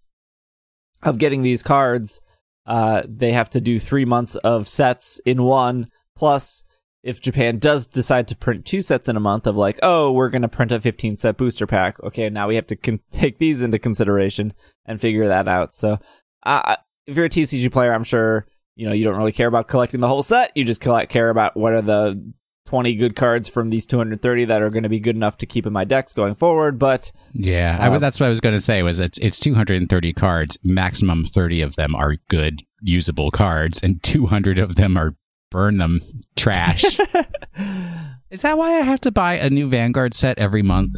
of 1.02 1.18
getting 1.18 1.42
these 1.42 1.62
cards, 1.62 2.21
uh, 2.66 3.02
they 3.09 3.33
have 3.33 3.49
to 3.50 3.61
do 3.61 3.78
3 3.78 4.04
months 4.04 4.37
of 4.37 4.68
sets 4.68 5.21
in 5.25 5.42
one 5.45 5.87
plus 6.14 6.62
if 7.06 7.20
Japan 7.20 7.58
does 7.58 7.86
decide 7.86 8.26
to 8.28 8.36
print 8.36 8.64
two 8.66 8.82
sets 8.82 9.08
in 9.08 9.16
a 9.16 9.20
month 9.20 9.46
of 9.46 9.56
like, 9.56 9.78
oh, 9.82 10.10
we're 10.10 10.28
going 10.28 10.42
to 10.42 10.48
print 10.48 10.72
a 10.72 10.80
15 10.80 11.16
set 11.16 11.36
booster 11.36 11.66
pack. 11.66 12.02
Okay, 12.02 12.28
now 12.30 12.48
we 12.48 12.56
have 12.56 12.66
to 12.66 12.76
con- 12.76 13.00
take 13.12 13.38
these 13.38 13.62
into 13.62 13.78
consideration 13.78 14.52
and 14.84 15.00
figure 15.00 15.28
that 15.28 15.46
out. 15.46 15.75
So, 15.75 15.98
uh, 16.44 16.76
if 17.06 17.16
you're 17.16 17.26
a 17.26 17.30
TCG 17.30 17.70
player, 17.70 17.92
I'm 17.92 18.04
sure 18.04 18.46
you 18.75 18.86
know 18.88 18.92
you 18.92 19.04
don't 19.04 19.16
really 19.16 19.32
care 19.32 19.48
about 19.48 19.68
collecting 19.68 20.00
the 20.00 20.08
whole 20.08 20.22
set. 20.25 20.50
You 20.56 20.64
just 20.64 20.80
collect, 20.80 21.10
care 21.12 21.30
about 21.30 21.56
what 21.56 21.72
are 21.72 21.82
the 21.82 22.32
20 22.66 22.96
good 22.96 23.14
cards 23.14 23.48
from 23.48 23.70
these 23.70 23.86
230 23.86 24.46
that 24.46 24.60
are 24.60 24.70
going 24.70 24.82
to 24.82 24.88
be 24.88 24.98
good 24.98 25.14
enough 25.14 25.36
to 25.38 25.46
keep 25.46 25.66
in 25.66 25.72
my 25.72 25.84
decks 25.84 26.12
going 26.12 26.34
forward. 26.34 26.76
But 26.80 27.12
Yeah, 27.32 27.78
Um, 27.80 27.92
would- 27.92 28.02
that's 28.02 28.18
what 28.18 28.26
I 28.26 28.30
was 28.30 28.40
going 28.40 28.56
to 28.56 28.60
say. 28.60 28.82
Was 28.82 28.98
it's 28.98 29.18
it's 29.18 29.38
230 29.38 30.12
cards. 30.12 30.58
Maximum 30.64 31.25
30 31.25 31.60
of 31.62 31.76
them 31.76 31.94
are 31.94 32.16
good, 32.28 32.62
usable 32.82 33.30
cards, 33.30 33.80
and 33.80 34.02
200 34.02 34.58
of 34.58 34.75
them 34.75 34.96
are 34.96 35.14
burn 35.56 35.78
them 35.78 36.00
trash. 36.36 36.84
Is 38.30 38.42
that 38.42 38.58
why 38.58 38.76
I 38.78 38.82
have 38.82 39.00
to 39.02 39.10
buy 39.10 39.34
a 39.38 39.48
new 39.48 39.68
Vanguard 39.70 40.12
set 40.12 40.38
every 40.38 40.60
month 40.62 40.94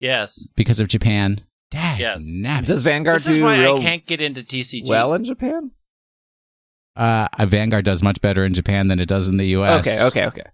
Yes. 0.00 0.46
because 0.56 0.80
of 0.80 0.88
Japan? 0.88 1.42
Dang, 1.70 2.00
Yes. 2.00 2.22
nabbit. 2.24 2.64
does 2.66 2.82
Vanguard 2.82 3.18
This 3.18 3.26
is 3.28 3.36
do 3.36 3.44
why 3.44 3.60
real 3.60 3.76
I 3.76 3.82
can't 3.82 4.06
get 4.06 4.22
into 4.22 4.42
TCG. 4.42 4.88
well 4.88 5.12
in 5.12 5.24
Japan? 5.26 5.72
uh, 6.96 7.28
a 7.38 7.46
Vanguard 7.46 7.84
does 7.84 8.02
much 8.02 8.20
better 8.22 8.42
in 8.44 8.54
Japan 8.54 8.88
than 8.88 9.00
it 9.00 9.06
does 9.06 9.28
in 9.28 9.36
the 9.36 9.46
U.S. 9.48 9.86
Okay, 9.86 10.06
okay, 10.06 10.26
okay. 10.26 10.50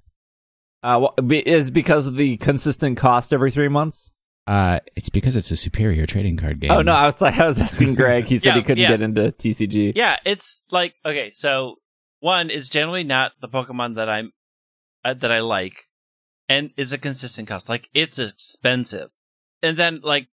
Uh, 0.82 0.98
wha- 1.02 1.22
be- 1.22 1.46
is 1.48 1.70
because 1.70 2.06
of 2.08 2.16
the 2.16 2.36
consistent 2.38 2.96
cost 2.98 3.32
every 3.32 3.50
three 3.52 3.68
months? 3.68 4.12
Uh, 4.48 4.80
it's 4.96 5.08
because 5.08 5.36
it's 5.36 5.50
a 5.52 5.56
superior 5.56 6.06
trading 6.06 6.36
card 6.36 6.58
game. 6.60 6.70
Oh 6.72 6.82
no, 6.82 6.92
I 6.92 7.06
was 7.06 7.20
like, 7.20 7.38
I 7.38 7.46
was 7.46 7.60
asking 7.60 7.94
Greg. 7.94 8.26
He 8.26 8.38
said 8.38 8.48
Yeah, 8.50 8.54
he 8.56 8.62
couldn't 8.62 8.82
yes. 8.82 8.90
get 8.90 9.00
into 9.00 9.22
TCG. 9.32 9.92
Yeah, 9.96 10.16
it's 10.24 10.64
like 10.70 10.94
okay, 11.04 11.30
so 11.32 11.76
one 12.26 12.50
is 12.50 12.68
generally 12.68 13.04
not 13.04 13.32
the 13.40 13.48
Pokemon 13.48 13.94
that 13.94 14.08
I'm 14.08 14.32
uh, 15.04 15.14
that 15.14 15.30
I 15.30 15.38
like, 15.38 15.84
and 16.48 16.72
it's 16.76 16.90
a 16.90 16.98
consistent 16.98 17.46
cost. 17.46 17.68
Like 17.68 17.88
it's 17.94 18.18
expensive, 18.18 19.10
and 19.62 19.76
then 19.76 20.00
like 20.02 20.26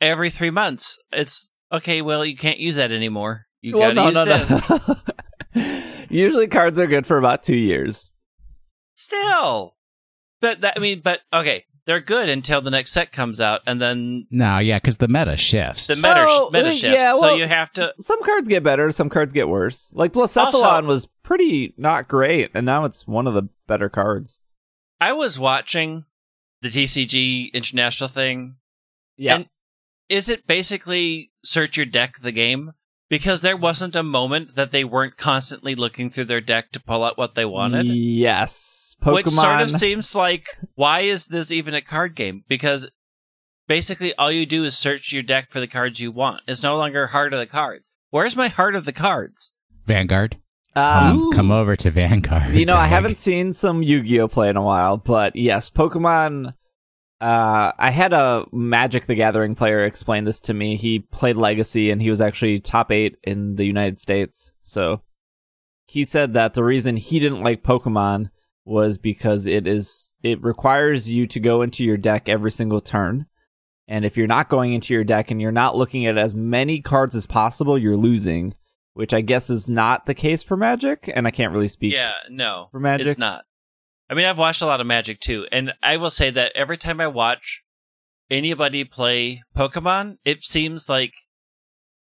every 0.00 0.30
three 0.30 0.50
months, 0.50 0.98
it's 1.12 1.52
okay. 1.70 2.02
Well, 2.02 2.24
you 2.24 2.36
can't 2.36 2.58
use 2.58 2.74
that 2.74 2.90
anymore. 2.90 3.46
You 3.62 3.78
well, 3.78 3.94
gotta 3.94 4.12
no, 4.12 4.26
use 4.26 4.68
no, 4.74 4.78
this. 4.84 5.54
no. 5.54 6.04
Usually, 6.10 6.48
cards 6.48 6.80
are 6.80 6.88
good 6.88 7.06
for 7.06 7.18
about 7.18 7.44
two 7.44 7.56
years. 7.56 8.10
Still, 8.96 9.76
but 10.40 10.60
that 10.62 10.74
I 10.76 10.80
mean, 10.80 11.02
but 11.04 11.20
okay, 11.32 11.66
they're 11.86 12.00
good 12.00 12.28
until 12.28 12.60
the 12.60 12.70
next 12.70 12.92
set 12.92 13.12
comes 13.12 13.40
out, 13.40 13.60
and 13.66 13.80
then 13.80 14.26
No, 14.30 14.58
yeah, 14.58 14.78
because 14.78 14.96
the 14.96 15.08
meta 15.08 15.36
shifts. 15.36 15.86
The 15.86 15.96
meta- 15.96 16.26
So, 16.28 16.50
meta 16.50 16.70
shifts, 16.70 16.82
Yeah, 16.96 17.16
so 17.18 17.34
you 17.34 17.46
have 17.46 17.72
to- 17.74 17.92
Some 17.98 18.22
cards 18.22 18.48
get 18.48 18.62
better, 18.62 18.90
some 18.90 19.10
cards 19.10 19.32
get 19.32 19.48
worse. 19.48 19.92
Like 19.94 20.12
Blacephalon 20.12 20.54
Also- 20.54 20.82
was 20.86 21.06
pretty 21.22 21.74
not 21.76 22.08
great, 22.08 22.50
and 22.54 22.64
now 22.66 22.84
it's 22.84 23.06
one 23.06 23.26
of 23.26 23.34
the 23.34 23.48
better 23.66 23.88
cards. 23.88 24.40
I 25.00 25.12
was 25.12 25.38
watching 25.38 26.04
the 26.62 26.70
TCG 26.70 27.50
international 27.52 28.08
thing. 28.08 28.56
Yeah, 29.16 29.34
And 29.36 29.48
is 30.08 30.28
it 30.28 30.46
basically 30.46 31.30
search 31.44 31.76
your 31.76 31.86
deck 31.86 32.20
the 32.22 32.32
game? 32.32 32.72
Because 33.10 33.42
there 33.42 33.56
wasn't 33.56 33.94
a 33.94 34.02
moment 34.02 34.56
that 34.56 34.72
they 34.72 34.82
weren't 34.82 35.16
constantly 35.18 35.74
looking 35.74 36.08
through 36.10 36.24
their 36.24 36.40
deck 36.40 36.72
to 36.72 36.80
pull 36.80 37.04
out 37.04 37.18
what 37.18 37.34
they 37.34 37.44
wanted. 37.44 37.86
Yes, 37.86 38.83
Pokemon. 39.02 39.14
Which 39.14 39.28
sort 39.28 39.60
of 39.60 39.70
seems 39.70 40.14
like, 40.14 40.46
why 40.74 41.00
is 41.00 41.26
this 41.26 41.50
even 41.50 41.74
a 41.74 41.82
card 41.82 42.14
game? 42.14 42.44
Because 42.48 42.88
basically 43.68 44.14
all 44.16 44.30
you 44.32 44.46
do 44.46 44.64
is 44.64 44.76
search 44.76 45.12
your 45.12 45.22
deck 45.22 45.50
for 45.50 45.60
the 45.60 45.66
cards 45.66 46.00
you 46.00 46.10
want. 46.12 46.42
It's 46.46 46.62
no 46.62 46.76
longer 46.76 47.08
heart 47.08 47.32
of 47.32 47.38
the 47.38 47.46
cards. 47.46 47.90
Where's 48.10 48.36
my 48.36 48.48
heart 48.48 48.74
of 48.74 48.84
the 48.84 48.92
cards? 48.92 49.52
Vanguard. 49.86 50.38
Uh, 50.76 51.10
Come, 51.12 51.32
come 51.32 51.50
over 51.52 51.76
to 51.76 51.90
Vanguard. 51.90 52.54
You 52.54 52.66
know, 52.66 52.74
I 52.76 52.82
Greg. 52.88 52.90
haven't 52.90 53.18
seen 53.18 53.52
some 53.52 53.82
Yu-Gi-Oh 53.82 54.28
play 54.28 54.48
in 54.48 54.56
a 54.56 54.62
while, 54.62 54.96
but 54.96 55.36
yes, 55.36 55.70
Pokemon. 55.70 56.52
Uh, 57.20 57.72
I 57.78 57.90
had 57.90 58.12
a 58.12 58.44
Magic 58.52 59.06
the 59.06 59.14
Gathering 59.14 59.54
player 59.54 59.82
explain 59.84 60.24
this 60.24 60.40
to 60.40 60.52
me. 60.52 60.74
He 60.76 60.98
played 60.98 61.36
Legacy, 61.36 61.90
and 61.90 62.02
he 62.02 62.10
was 62.10 62.20
actually 62.20 62.58
top 62.58 62.90
eight 62.90 63.16
in 63.22 63.54
the 63.54 63.64
United 63.64 64.00
States. 64.00 64.52
So 64.60 65.02
he 65.86 66.04
said 66.04 66.34
that 66.34 66.54
the 66.54 66.64
reason 66.64 66.96
he 66.96 67.20
didn't 67.20 67.42
like 67.42 67.62
Pokemon 67.62 68.30
was 68.64 68.96
because 68.98 69.46
it 69.46 69.66
is 69.66 70.12
it 70.22 70.42
requires 70.42 71.10
you 71.12 71.26
to 71.26 71.40
go 71.40 71.62
into 71.62 71.84
your 71.84 71.96
deck 71.96 72.28
every 72.28 72.50
single 72.50 72.80
turn. 72.80 73.26
And 73.86 74.04
if 74.04 74.16
you're 74.16 74.26
not 74.26 74.48
going 74.48 74.72
into 74.72 74.94
your 74.94 75.04
deck 75.04 75.30
and 75.30 75.40
you're 75.40 75.52
not 75.52 75.76
looking 75.76 76.06
at 76.06 76.16
as 76.16 76.34
many 76.34 76.80
cards 76.80 77.14
as 77.14 77.26
possible, 77.26 77.76
you're 77.76 77.96
losing, 77.98 78.54
which 78.94 79.12
I 79.12 79.20
guess 79.20 79.50
is 79.50 79.68
not 79.68 80.06
the 80.06 80.14
case 80.14 80.42
for 80.42 80.56
Magic, 80.56 81.10
and 81.14 81.26
I 81.26 81.30
can't 81.30 81.52
really 81.52 81.68
speak 81.68 81.92
Yeah, 81.92 82.12
no. 82.30 82.68
for 82.72 82.80
Magic. 82.80 83.06
It's 83.08 83.18
not. 83.18 83.44
I 84.08 84.14
mean, 84.14 84.24
I've 84.24 84.38
watched 84.38 84.62
a 84.62 84.66
lot 84.66 84.80
of 84.80 84.86
Magic 84.86 85.20
too, 85.20 85.46
and 85.52 85.74
I 85.82 85.98
will 85.98 86.10
say 86.10 86.30
that 86.30 86.52
every 86.54 86.78
time 86.78 86.98
I 87.00 87.08
watch 87.08 87.62
anybody 88.30 88.84
play 88.84 89.42
Pokemon, 89.54 90.16
it 90.24 90.42
seems 90.42 90.88
like 90.88 91.12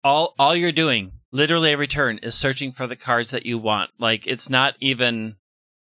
all 0.03 0.34
all 0.38 0.55
you're 0.55 0.72
doing, 0.74 1.13
literally 1.31 1.72
every 1.72 1.88
turn, 1.88 2.17
is 2.17 2.36
searching 2.36 2.72
for 2.74 2.88
the 2.88 2.96
cards 2.98 3.31
that 3.31 3.46
you 3.46 3.58
want. 3.58 3.91
Like 3.98 4.27
it's 4.27 4.50
not 4.50 4.75
even 4.81 5.36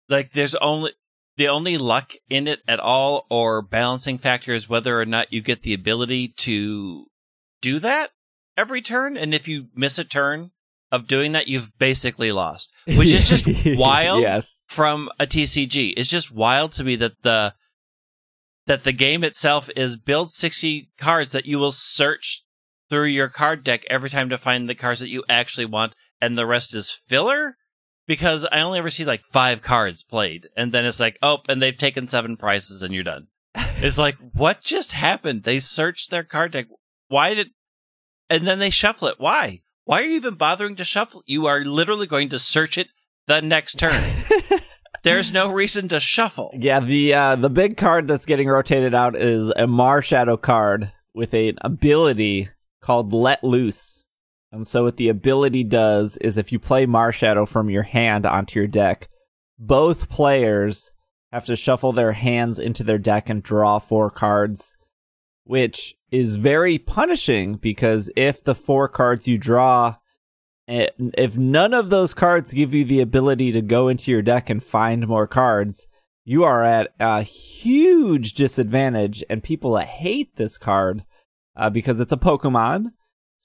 like 0.09 0.33
there's 0.33 0.55
only 0.55 0.91
the 1.37 1.47
only 1.47 1.77
luck 1.77 2.13
in 2.29 2.47
it 2.47 2.61
at 2.67 2.79
all 2.79 3.25
or 3.29 3.61
balancing 3.61 4.17
factor 4.17 4.53
is 4.53 4.69
whether 4.69 4.99
or 4.99 5.05
not 5.05 5.33
you 5.33 5.41
get 5.41 5.63
the 5.63 5.73
ability 5.73 6.27
to 6.37 7.07
do 7.61 7.79
that 7.79 8.11
every 8.55 8.81
turn. 8.81 9.17
And 9.17 9.33
if 9.33 9.47
you 9.47 9.67
miss 9.75 9.97
a 9.97 10.03
turn 10.03 10.51
of 10.91 11.07
doing 11.07 11.31
that, 11.31 11.47
you've 11.47 11.77
basically 11.79 12.31
lost, 12.31 12.69
which 12.85 13.11
is 13.11 13.27
just 13.27 13.47
wild 13.77 14.21
yes. 14.21 14.61
from 14.67 15.09
a 15.19 15.25
TCG. 15.25 15.93
It's 15.97 16.09
just 16.09 16.31
wild 16.31 16.71
to 16.73 16.83
me 16.83 16.95
that 16.97 17.23
the 17.23 17.55
that 18.65 18.83
the 18.83 18.93
game 18.93 19.25
itself 19.25 19.69
is 19.75 19.97
build 19.97 20.31
60 20.31 20.89
cards 20.97 21.33
that 21.33 21.45
you 21.45 21.59
will 21.59 21.73
search 21.73 22.45
through 22.89 23.07
your 23.07 23.27
card 23.27 23.61
deck 23.63 23.83
every 23.89 24.09
time 24.09 24.29
to 24.29 24.37
find 24.37 24.69
the 24.69 24.75
cards 24.75 25.01
that 25.01 25.09
you 25.09 25.23
actually 25.27 25.65
want 25.65 25.93
and 26.21 26.37
the 26.37 26.45
rest 26.45 26.73
is 26.73 26.89
filler 26.89 27.57
because 28.07 28.45
I 28.51 28.61
only 28.61 28.79
ever 28.79 28.89
see 28.89 29.05
like 29.05 29.23
5 29.23 29.61
cards 29.61 30.03
played 30.03 30.49
and 30.55 30.71
then 30.71 30.85
it's 30.85 30.99
like, 30.99 31.17
"Oh, 31.21 31.39
and 31.47 31.61
they've 31.61 31.77
taken 31.77 32.07
7 32.07 32.37
prizes, 32.37 32.81
and 32.81 32.93
you're 32.93 33.03
done." 33.03 33.27
it's 33.55 33.97
like, 33.97 34.15
"What 34.33 34.61
just 34.61 34.91
happened? 34.91 35.43
They 35.43 35.59
searched 35.59 36.11
their 36.11 36.23
card 36.23 36.51
deck. 36.51 36.67
Why 37.07 37.33
did 37.33 37.51
and 38.29 38.47
then 38.47 38.59
they 38.59 38.69
shuffle 38.69 39.09
it. 39.09 39.19
Why? 39.19 39.61
Why 39.85 40.01
are 40.01 40.05
you 40.05 40.15
even 40.15 40.35
bothering 40.35 40.75
to 40.77 40.83
shuffle? 40.83 41.23
You 41.25 41.45
are 41.45 41.63
literally 41.63 42.07
going 42.07 42.29
to 42.29 42.39
search 42.39 42.77
it 42.77 42.87
the 43.27 43.41
next 43.41 43.75
turn. 43.75 44.01
There's 45.03 45.33
no 45.33 45.51
reason 45.51 45.89
to 45.89 45.99
shuffle. 45.99 46.51
Yeah, 46.57 46.79
the 46.79 47.13
uh, 47.13 47.35
the 47.35 47.49
big 47.49 47.75
card 47.75 48.07
that's 48.07 48.25
getting 48.25 48.47
rotated 48.47 48.93
out 48.93 49.17
is 49.17 49.49
a 49.49 49.67
Marshadow 49.67 50.41
card 50.41 50.93
with 51.13 51.33
an 51.33 51.57
ability 51.61 52.49
called 52.81 53.11
Let 53.11 53.43
Loose. 53.43 54.05
And 54.53 54.67
so 54.67 54.83
what 54.83 54.97
the 54.97 55.09
ability 55.09 55.63
does 55.63 56.15
is 56.17 56.37
if 56.37 56.51
you 56.51 56.59
play 56.59 56.85
Marshadow 56.85 57.47
from 57.47 57.71
your 57.71 57.83
hand 57.83 58.23
onto 58.23 58.59
your 58.59 58.67
deck, 58.67 59.09
both 59.57 60.09
players 60.09 60.91
have 61.31 61.47
to 61.47 61.55
shuffle 61.55 61.91
their 61.91 62.11
hands 62.11 62.59
into 62.59 62.83
their 62.83 62.99
deck 62.99 63.29
and 63.29 63.41
draw 63.41 63.79
four 63.79 64.11
cards, 64.11 64.75
which 65.43 65.95
is 66.11 66.35
very 66.35 66.77
punishing 66.77 67.55
because 67.55 68.11
if 68.15 68.43
the 68.43 68.53
four 68.53 68.87
cards 68.87 69.27
you 69.27 69.39
draw 69.39 69.95
eh, 70.67 70.89
if 71.17 71.35
none 71.35 71.73
of 71.73 71.89
those 71.89 72.13
cards 72.13 72.53
give 72.53 72.75
you 72.75 72.85
the 72.85 73.01
ability 73.01 73.51
to 73.51 73.61
go 73.63 73.87
into 73.87 74.11
your 74.11 74.21
deck 74.21 74.51
and 74.51 74.63
find 74.63 75.07
more 75.07 75.25
cards, 75.25 75.87
you 76.25 76.43
are 76.43 76.63
at 76.63 76.93
a 76.99 77.23
huge 77.23 78.33
disadvantage, 78.33 79.23
and 79.31 79.41
people 79.43 79.77
hate 79.77 80.35
this 80.35 80.59
card 80.59 81.03
uh, 81.55 81.71
because 81.71 81.99
it's 81.99 82.13
a 82.13 82.17
Pokemon. 82.17 82.91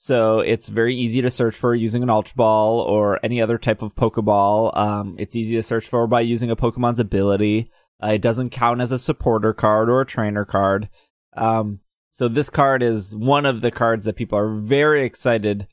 So 0.01 0.39
it's 0.39 0.69
very 0.69 0.95
easy 0.95 1.21
to 1.21 1.29
search 1.29 1.53
for 1.53 1.75
using 1.75 2.03
an 2.03 2.09
Ultra 2.09 2.37
Ball 2.37 2.79
or 2.79 3.19
any 3.21 3.41
other 3.41 3.57
type 3.57 3.81
of 3.81 3.95
Pokeball. 3.95 4.75
Um, 4.77 5.17
it's 5.19 5.35
easy 5.35 5.57
to 5.57 5.61
search 5.61 5.89
for 5.89 6.07
by 6.07 6.21
using 6.21 6.49
a 6.49 6.55
Pokemon's 6.55 7.01
ability. 7.01 7.69
Uh, 8.01 8.13
it 8.13 8.21
doesn't 8.21 8.51
count 8.51 8.79
as 8.79 8.93
a 8.93 8.97
supporter 8.97 9.53
card 9.53 9.89
or 9.89 9.99
a 9.99 10.05
trainer 10.05 10.45
card. 10.45 10.87
Um, 11.35 11.81
so 12.11 12.29
this 12.29 12.49
card 12.49 12.81
is 12.81 13.13
one 13.13 13.45
of 13.45 13.59
the 13.59 13.71
cards 13.71 14.05
that 14.05 14.15
people 14.15 14.39
are 14.39 14.53
very 14.53 15.03
excited 15.03 15.67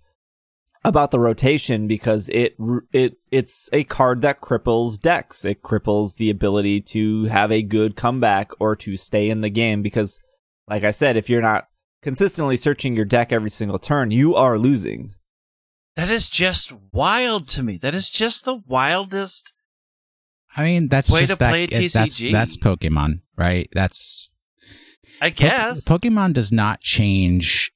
about 0.82 1.12
the 1.12 1.20
rotation 1.20 1.86
because 1.86 2.28
it 2.30 2.56
it 2.92 3.18
it's 3.30 3.70
a 3.72 3.84
card 3.84 4.22
that 4.22 4.40
cripples 4.40 5.00
decks. 5.00 5.44
It 5.44 5.62
cripples 5.62 6.16
the 6.16 6.30
ability 6.30 6.80
to 6.80 7.26
have 7.26 7.52
a 7.52 7.62
good 7.62 7.94
comeback 7.94 8.50
or 8.58 8.74
to 8.74 8.96
stay 8.96 9.30
in 9.30 9.42
the 9.42 9.50
game 9.50 9.82
because 9.82 10.18
like 10.66 10.82
I 10.82 10.90
said, 10.90 11.16
if 11.16 11.30
you're 11.30 11.40
not 11.40 11.68
consistently 12.02 12.56
searching 12.56 12.94
your 12.96 13.04
deck 13.04 13.32
every 13.32 13.50
single 13.50 13.78
turn, 13.78 14.10
you 14.10 14.34
are 14.34 14.58
losing. 14.58 15.12
That 15.96 16.10
is 16.10 16.28
just 16.28 16.72
wild 16.92 17.48
to 17.48 17.62
me. 17.62 17.78
That 17.78 17.94
is 17.94 18.10
just 18.10 18.44
the 18.44 18.56
wildest. 18.66 19.52
I 20.56 20.64
mean, 20.64 20.88
that's 20.88 21.10
Way 21.10 21.20
just 21.20 21.34
to 21.34 21.38
that. 21.40 21.50
play 21.50 21.64
it- 21.64 21.92
that's 21.92 22.18
TCG. 22.18 22.32
that's 22.32 22.56
Pokemon, 22.56 23.20
right? 23.36 23.68
That's 23.72 24.30
I 25.20 25.30
Po- 25.30 25.36
guess. 25.36 25.84
Pokemon 25.84 26.34
does 26.34 26.52
not 26.52 26.80
change 26.80 27.72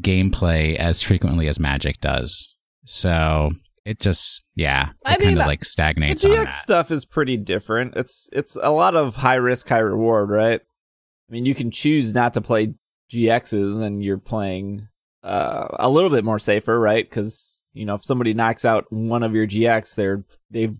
gameplay 0.00 0.76
as 0.76 1.02
frequently 1.02 1.48
as 1.48 1.58
Magic 1.58 2.00
does. 2.00 2.54
So 2.84 3.50
it 3.84 4.00
just, 4.00 4.44
yeah, 4.54 4.90
I 5.04 5.14
it 5.14 5.18
kind 5.18 5.26
mean, 5.34 5.38
of 5.40 5.46
like 5.46 5.60
The 5.60 5.66
stagnates 5.66 6.24
on 6.24 6.30
GX 6.32 6.44
that. 6.44 6.52
stuff 6.52 6.90
is 6.90 7.04
pretty 7.04 7.36
different. 7.36 7.96
It's 7.96 8.28
it's 8.32 8.56
a 8.60 8.70
lot 8.70 8.94
of 8.96 9.16
high 9.16 9.36
risk, 9.36 9.68
high 9.68 9.78
reward, 9.78 10.30
right? 10.30 10.60
I 10.60 11.32
mean, 11.32 11.46
you 11.46 11.54
can 11.54 11.70
choose 11.70 12.12
not 12.14 12.34
to 12.34 12.40
play 12.40 12.74
GXs, 13.10 13.80
and 13.80 14.02
you're 14.02 14.18
playing 14.18 14.88
uh, 15.22 15.68
a 15.72 15.90
little 15.90 16.10
bit 16.10 16.24
more 16.24 16.38
safer, 16.38 16.78
right? 16.78 17.08
Because 17.08 17.62
you 17.72 17.84
know, 17.84 17.94
if 17.94 18.04
somebody 18.04 18.32
knocks 18.34 18.64
out 18.64 18.90
one 18.90 19.22
of 19.22 19.34
your 19.34 19.46
GX, 19.46 19.94
they're 19.94 20.24
they've 20.50 20.76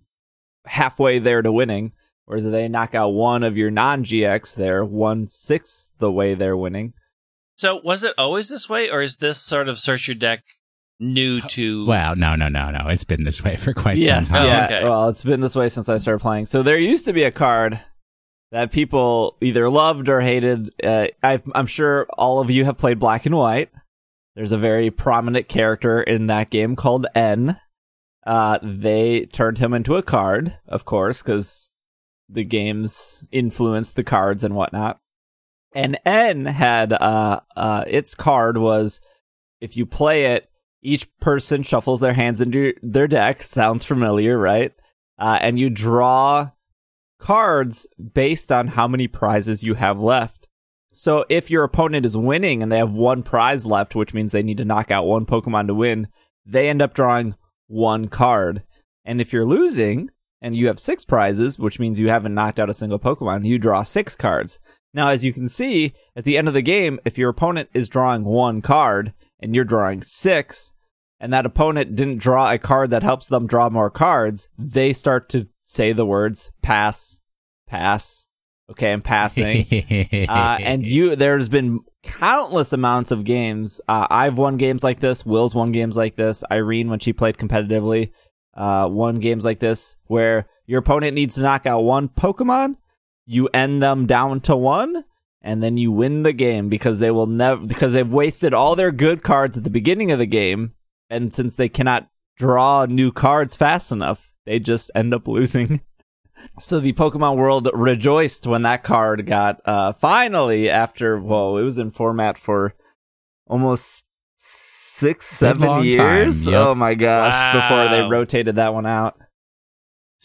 halfway 0.66 1.18
there 1.18 1.42
to 1.42 1.52
winning. 1.52 1.92
Whereas 2.24 2.44
if 2.44 2.52
they 2.52 2.68
knock 2.68 2.94
out 2.94 3.10
one 3.10 3.44
of 3.44 3.56
your 3.56 3.70
non 3.70 4.04
GX, 4.04 4.56
they're 4.56 4.84
one 4.84 5.28
sixth 5.28 5.92
the 5.98 6.10
way 6.10 6.34
they're 6.34 6.56
winning. 6.56 6.94
so 7.56 7.80
was 7.82 8.02
it 8.02 8.14
always 8.18 8.48
this 8.48 8.68
way, 8.68 8.90
or 8.90 9.00
is 9.00 9.18
this 9.18 9.38
sort 9.38 9.68
of 9.68 9.78
search 9.78 10.08
your 10.08 10.16
deck 10.16 10.42
new 10.98 11.40
to? 11.42 11.86
Well, 11.86 12.16
no, 12.16 12.34
no, 12.34 12.48
no, 12.48 12.70
no. 12.70 12.88
It's 12.88 13.04
been 13.04 13.24
this 13.24 13.44
way 13.44 13.56
for 13.56 13.72
quite 13.72 13.98
yes, 13.98 14.28
some 14.28 14.38
time. 14.38 14.46
Oh, 14.46 14.48
yeah. 14.48 14.64
okay. 14.64 14.84
Well, 14.84 15.08
it's 15.08 15.22
been 15.22 15.40
this 15.40 15.54
way 15.54 15.68
since 15.68 15.88
I 15.88 15.98
started 15.98 16.20
playing. 16.20 16.46
So 16.46 16.62
there 16.62 16.78
used 16.78 17.04
to 17.04 17.12
be 17.12 17.22
a 17.22 17.30
card 17.30 17.80
that 18.56 18.72
people 18.72 19.36
either 19.42 19.68
loved 19.68 20.08
or 20.08 20.22
hated. 20.22 20.70
Uh, 20.82 21.08
i 21.22 21.42
I'm 21.54 21.66
sure 21.66 22.06
all 22.16 22.40
of 22.40 22.50
you 22.50 22.64
have 22.64 22.78
played 22.78 22.98
Black 22.98 23.26
and 23.26 23.36
White. 23.36 23.68
There's 24.34 24.50
a 24.50 24.56
very 24.56 24.90
prominent 24.90 25.46
character 25.46 26.02
in 26.02 26.28
that 26.28 26.48
game 26.48 26.74
called 26.74 27.06
N. 27.14 27.60
Uh, 28.26 28.58
they 28.62 29.26
turned 29.26 29.58
him 29.58 29.74
into 29.74 29.96
a 29.96 30.02
card, 30.02 30.56
of 30.66 30.86
course, 30.86 31.20
because 31.20 31.70
the 32.30 32.44
games 32.44 33.24
influenced 33.30 33.94
the 33.94 34.02
cards 34.02 34.42
and 34.42 34.54
whatnot. 34.54 35.00
And 35.74 35.98
N 36.06 36.46
had 36.46 36.94
uh, 36.94 37.40
uh, 37.56 37.84
its 37.86 38.14
card 38.14 38.56
was 38.56 39.02
if 39.60 39.76
you 39.76 39.84
play 39.84 40.34
it, 40.34 40.48
each 40.80 41.14
person 41.18 41.62
shuffles 41.62 42.00
their 42.00 42.14
hands 42.14 42.40
into 42.40 42.72
their 42.82 43.06
deck. 43.06 43.42
Sounds 43.42 43.84
familiar, 43.84 44.38
right? 44.38 44.72
Uh, 45.18 45.38
and 45.42 45.58
you 45.58 45.68
draw 45.68 46.52
cards 47.26 47.88
based 48.14 48.52
on 48.52 48.68
how 48.68 48.86
many 48.86 49.08
prizes 49.08 49.64
you 49.64 49.74
have 49.74 49.98
left. 49.98 50.46
So 50.92 51.24
if 51.28 51.50
your 51.50 51.64
opponent 51.64 52.06
is 52.06 52.16
winning 52.16 52.62
and 52.62 52.70
they 52.70 52.78
have 52.78 52.92
one 52.92 53.24
prize 53.24 53.66
left, 53.66 53.96
which 53.96 54.14
means 54.14 54.30
they 54.30 54.44
need 54.44 54.58
to 54.58 54.64
knock 54.64 54.92
out 54.92 55.08
one 55.08 55.26
Pokemon 55.26 55.66
to 55.66 55.74
win, 55.74 56.06
they 56.46 56.68
end 56.68 56.80
up 56.80 56.94
drawing 56.94 57.34
one 57.66 58.06
card. 58.06 58.62
And 59.04 59.20
if 59.20 59.32
you're 59.32 59.44
losing 59.44 60.10
and 60.40 60.54
you 60.54 60.68
have 60.68 60.78
six 60.78 61.04
prizes, 61.04 61.58
which 61.58 61.80
means 61.80 61.98
you 61.98 62.10
haven't 62.10 62.32
knocked 62.32 62.60
out 62.60 62.70
a 62.70 62.74
single 62.74 63.00
Pokemon, 63.00 63.44
you 63.44 63.58
draw 63.58 63.82
six 63.82 64.14
cards. 64.14 64.60
Now, 64.94 65.08
as 65.08 65.24
you 65.24 65.32
can 65.32 65.48
see, 65.48 65.94
at 66.14 66.22
the 66.22 66.38
end 66.38 66.46
of 66.46 66.54
the 66.54 66.62
game, 66.62 67.00
if 67.04 67.18
your 67.18 67.30
opponent 67.30 67.70
is 67.74 67.88
drawing 67.88 68.24
one 68.24 68.62
card 68.62 69.12
and 69.40 69.52
you're 69.52 69.64
drawing 69.64 70.00
six, 70.00 70.74
and 71.18 71.32
that 71.32 71.44
opponent 71.44 71.96
didn't 71.96 72.18
draw 72.18 72.52
a 72.52 72.58
card 72.58 72.90
that 72.90 73.02
helps 73.02 73.26
them 73.26 73.48
draw 73.48 73.68
more 73.68 73.90
cards, 73.90 74.48
they 74.56 74.92
start 74.92 75.28
to 75.30 75.48
say 75.66 75.92
the 75.92 76.06
words 76.06 76.50
pass, 76.62 77.20
pass. 77.66 78.28
Okay, 78.70 78.92
I'm 78.92 79.02
passing. 79.02 79.66
uh, 80.28 80.56
and 80.60 80.86
you, 80.86 81.14
there's 81.14 81.48
been 81.48 81.80
countless 82.02 82.72
amounts 82.72 83.10
of 83.10 83.24
games. 83.24 83.80
Uh, 83.86 84.06
I've 84.08 84.38
won 84.38 84.56
games 84.56 84.82
like 84.82 85.00
this. 85.00 85.26
Will's 85.26 85.54
won 85.54 85.72
games 85.72 85.96
like 85.96 86.16
this. 86.16 86.42
Irene, 86.50 86.88
when 86.88 86.98
she 86.98 87.12
played 87.12 87.36
competitively, 87.36 88.12
uh, 88.54 88.88
won 88.90 89.16
games 89.16 89.44
like 89.44 89.60
this 89.60 89.96
where 90.06 90.48
your 90.66 90.78
opponent 90.80 91.14
needs 91.14 91.34
to 91.34 91.42
knock 91.42 91.66
out 91.66 91.82
one 91.82 92.08
Pokemon. 92.08 92.76
You 93.26 93.48
end 93.48 93.82
them 93.82 94.06
down 94.06 94.40
to 94.42 94.56
one, 94.56 95.04
and 95.42 95.62
then 95.62 95.76
you 95.76 95.92
win 95.92 96.22
the 96.22 96.32
game 96.32 96.68
because 96.68 96.98
they 97.00 97.10
will 97.10 97.26
never 97.26 97.64
because 97.64 97.92
they've 97.92 98.12
wasted 98.12 98.54
all 98.54 98.76
their 98.76 98.92
good 98.92 99.22
cards 99.22 99.56
at 99.56 99.64
the 99.64 99.70
beginning 99.70 100.10
of 100.12 100.18
the 100.18 100.26
game, 100.26 100.74
and 101.10 101.34
since 101.34 101.56
they 101.56 101.68
cannot 101.68 102.08
draw 102.36 102.84
new 102.84 103.10
cards 103.10 103.56
fast 103.56 103.90
enough, 103.90 104.32
they 104.46 104.58
just 104.58 104.90
end 104.94 105.14
up 105.14 105.28
losing. 105.28 105.80
So 106.60 106.80
the 106.80 106.92
Pokemon 106.92 107.36
world 107.36 107.68
rejoiced 107.72 108.46
when 108.46 108.62
that 108.62 108.84
card 108.84 109.26
got 109.26 109.60
uh 109.64 109.94
finally 109.94 110.68
after 110.68 111.18
whoa, 111.18 111.56
it 111.56 111.62
was 111.62 111.78
in 111.78 111.90
format 111.90 112.36
for 112.36 112.74
almost 113.46 114.04
six, 114.36 115.26
seven 115.26 115.84
years. 115.84 116.46
yep. 116.46 116.54
Oh 116.54 116.74
my 116.74 116.94
gosh, 116.94 117.54
before 117.54 117.88
they 117.88 118.08
rotated 118.08 118.56
that 118.56 118.74
one 118.74 118.86
out. 118.86 119.16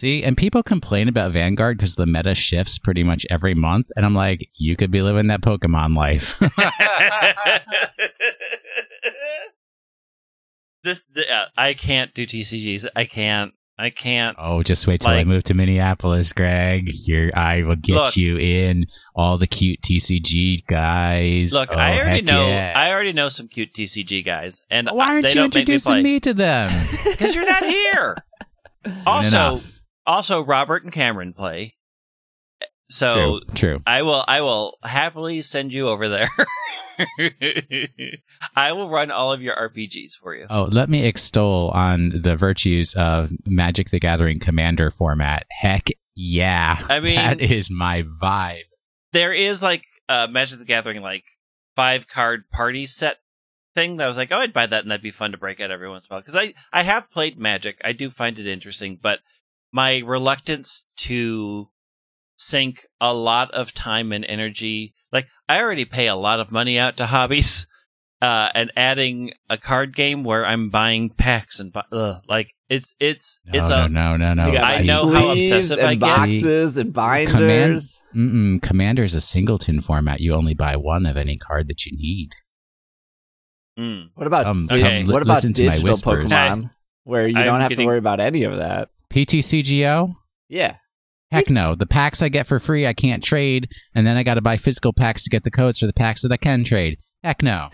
See, 0.01 0.23
and 0.23 0.35
people 0.35 0.63
complain 0.63 1.07
about 1.07 1.31
Vanguard 1.31 1.77
because 1.77 1.95
the 1.95 2.05
meta 2.05 2.33
shifts 2.33 2.79
pretty 2.79 3.03
much 3.03 3.25
every 3.29 3.53
month, 3.53 3.91
and 3.95 4.05
I'm 4.05 4.15
like, 4.15 4.49
you 4.55 4.75
could 4.75 4.89
be 4.89 5.01
living 5.01 5.27
that 5.27 5.41
Pokemon 5.41 5.95
life. 5.95 6.39
this, 10.83 11.05
the, 11.13 11.31
uh, 11.31 11.45
I 11.55 11.75
can't 11.75 12.13
do 12.13 12.25
TCGs. 12.25 12.87
I 12.95 13.05
can't. 13.05 13.53
I 13.81 13.89
can't. 13.89 14.37
oh, 14.39 14.61
just 14.63 14.85
wait 14.87 15.01
till 15.01 15.09
I 15.11 15.23
move 15.23 15.43
to 15.45 15.53
Minneapolis, 15.53 16.31
Greg. 16.33 16.91
You're, 16.93 17.31
I 17.37 17.63
will 17.63 17.75
get 17.75 17.95
Look. 17.95 18.17
you 18.17 18.37
in 18.37 18.85
all 19.15 19.37
the 19.37 19.47
cute 19.47 19.81
TCG 19.81 20.65
guys. 20.67 21.51
Look, 21.53 21.69
Oh, 21.71 21.75
I 21.75 21.99
already 21.99 22.21
know. 22.21 22.47
yeah. 22.47 22.73
I 22.75 22.91
already 22.91 23.13
know 23.13 23.29
some 23.29 23.47
cute 23.47 23.73
TCG 23.73 24.23
guys, 24.25 24.61
and 24.69 24.87
Why 24.91 25.07
aren't 25.07 25.23
they 25.23 25.29
you 25.29 25.35
don't 25.35 25.55
make 25.55 25.67
me 25.67 25.73
introducing 25.73 26.03
me 26.03 26.19
to 26.19 26.33
them? 26.33 26.71
because 27.09 27.35
you're 27.35 27.47
not 27.49 27.63
here. 27.65 28.17
Also, 29.05 29.27
enough. 29.27 29.81
also 30.07 30.41
Robert 30.43 30.83
and 30.83 30.91
Cameron 30.91 31.33
play. 31.33 31.75
So 32.91 33.39
true, 33.39 33.55
true. 33.55 33.81
I 33.87 34.01
will 34.01 34.23
I 34.27 34.41
will 34.41 34.77
happily 34.83 35.41
send 35.41 35.71
you 35.73 35.87
over 35.87 36.09
there. 36.09 36.29
I 38.55 38.71
will 38.73 38.89
run 38.89 39.11
all 39.11 39.31
of 39.31 39.41
your 39.41 39.55
RPGs 39.55 40.13
for 40.21 40.35
you. 40.35 40.45
Oh, 40.49 40.63
let 40.63 40.89
me 40.89 41.05
extol 41.05 41.69
on 41.69 42.09
the 42.21 42.35
virtues 42.35 42.93
of 42.95 43.31
Magic 43.45 43.89
the 43.89 43.99
Gathering 43.99 44.39
Commander 44.39 44.91
format. 44.91 45.45
Heck 45.51 45.87
yeah. 46.15 46.85
I 46.89 46.99
mean- 47.01 47.15
that 47.15 47.39
is 47.41 47.69
my 47.71 48.03
vibe. 48.21 48.63
There 49.13 49.33
is 49.33 49.61
like 49.61 49.83
uh 50.09 50.27
Magic 50.29 50.59
the 50.59 50.65
Gathering 50.65 51.01
like 51.01 51.23
five 51.75 52.07
card 52.07 52.43
party 52.51 52.85
set 52.85 53.17
thing 53.73 53.97
that 53.97 54.03
I 54.03 54.07
was 54.07 54.17
like, 54.17 54.31
oh, 54.31 54.37
I'd 54.37 54.53
buy 54.53 54.65
that 54.67 54.83
and 54.83 54.91
that'd 54.91 55.01
be 55.01 55.11
fun 55.11 55.31
to 55.31 55.37
break 55.37 55.59
out 55.61 55.71
every 55.71 55.89
once 55.89 56.05
in 56.05 56.13
a 56.13 56.15
while 56.15 56.21
because 56.21 56.35
I 56.35 56.53
I 56.73 56.83
have 56.83 57.09
played 57.09 57.39
Magic. 57.39 57.79
I 57.83 57.93
do 57.93 58.09
find 58.09 58.37
it 58.37 58.47
interesting, 58.47 58.99
but 59.01 59.19
my 59.71 59.99
reluctance 59.99 60.83
to 60.97 61.69
sink 62.41 62.85
a 62.99 63.13
lot 63.13 63.51
of 63.51 63.73
time 63.73 64.11
and 64.11 64.25
energy 64.25 64.93
like 65.11 65.27
I 65.47 65.61
already 65.61 65.85
pay 65.85 66.07
a 66.07 66.15
lot 66.15 66.39
of 66.39 66.51
money 66.51 66.77
out 66.79 66.97
to 66.97 67.05
hobbies. 67.07 67.67
Uh, 68.23 68.49
and 68.53 68.71
adding 68.77 69.31
a 69.49 69.57
card 69.57 69.95
game 69.95 70.23
where 70.23 70.45
I'm 70.45 70.69
buying 70.69 71.09
packs 71.09 71.59
and 71.59 71.73
bu- 71.73 71.79
ugh, 71.91 72.21
like 72.29 72.49
it's 72.69 72.93
it's 72.99 73.39
No, 73.47 73.57
it's 73.59 73.69
no, 73.69 73.85
a 73.85 73.89
no, 73.89 74.15
no, 74.15 74.33
no. 74.35 74.51
You 74.51 74.59
I 74.59 74.83
know 74.83 75.09
how 75.11 75.33
sleeves 75.33 75.51
obsessive 75.71 75.83
I 75.83 75.95
get. 75.95 75.99
boxes 76.01 76.77
and 76.77 76.93
binders. 76.93 77.99
Mm-mm, 78.15 78.61
Commander's 78.61 79.15
a 79.15 79.21
singleton 79.21 79.81
format. 79.81 80.19
You 80.19 80.35
only 80.35 80.53
buy 80.53 80.75
one 80.75 81.07
of 81.07 81.17
any 81.17 81.35
card 81.35 81.67
that 81.69 81.87
you 81.87 81.97
need. 81.97 82.33
Mm. 83.79 84.09
What 84.13 84.27
about 84.27 84.45
Um, 84.45 84.67
dig- 84.67 84.85
okay. 84.85 85.03
what 85.05 85.23
about 85.23 85.35
listen 85.37 85.53
to 85.53 85.63
my 85.65 85.71
digital 85.71 85.89
whispers. 85.89 86.25
Pokemon, 86.31 86.69
where 87.05 87.27
you 87.27 87.37
I'm 87.37 87.45
don't 87.45 87.61
have 87.61 87.69
getting- 87.69 87.85
to 87.85 87.87
worry 87.87 87.97
about 87.97 88.19
any 88.19 88.43
of 88.43 88.57
that? 88.57 88.89
PTCGO? 89.11 90.13
Yeah, 90.47 90.75
Heck 91.31 91.49
no. 91.49 91.75
The 91.75 91.85
packs 91.85 92.21
I 92.21 92.29
get 92.29 92.47
for 92.47 92.59
free, 92.59 92.85
I 92.85 92.93
can't 92.93 93.23
trade, 93.23 93.69
and 93.95 94.05
then 94.05 94.17
I 94.17 94.23
got 94.23 94.33
to 94.35 94.41
buy 94.41 94.57
physical 94.57 94.93
packs 94.93 95.23
to 95.23 95.29
get 95.29 95.43
the 95.43 95.51
codes 95.51 95.79
for 95.79 95.87
the 95.87 95.93
packs 95.93 96.21
that 96.23 96.31
I 96.31 96.37
can 96.37 96.63
trade. 96.63 96.97
Heck 97.23 97.41
no. 97.41 97.69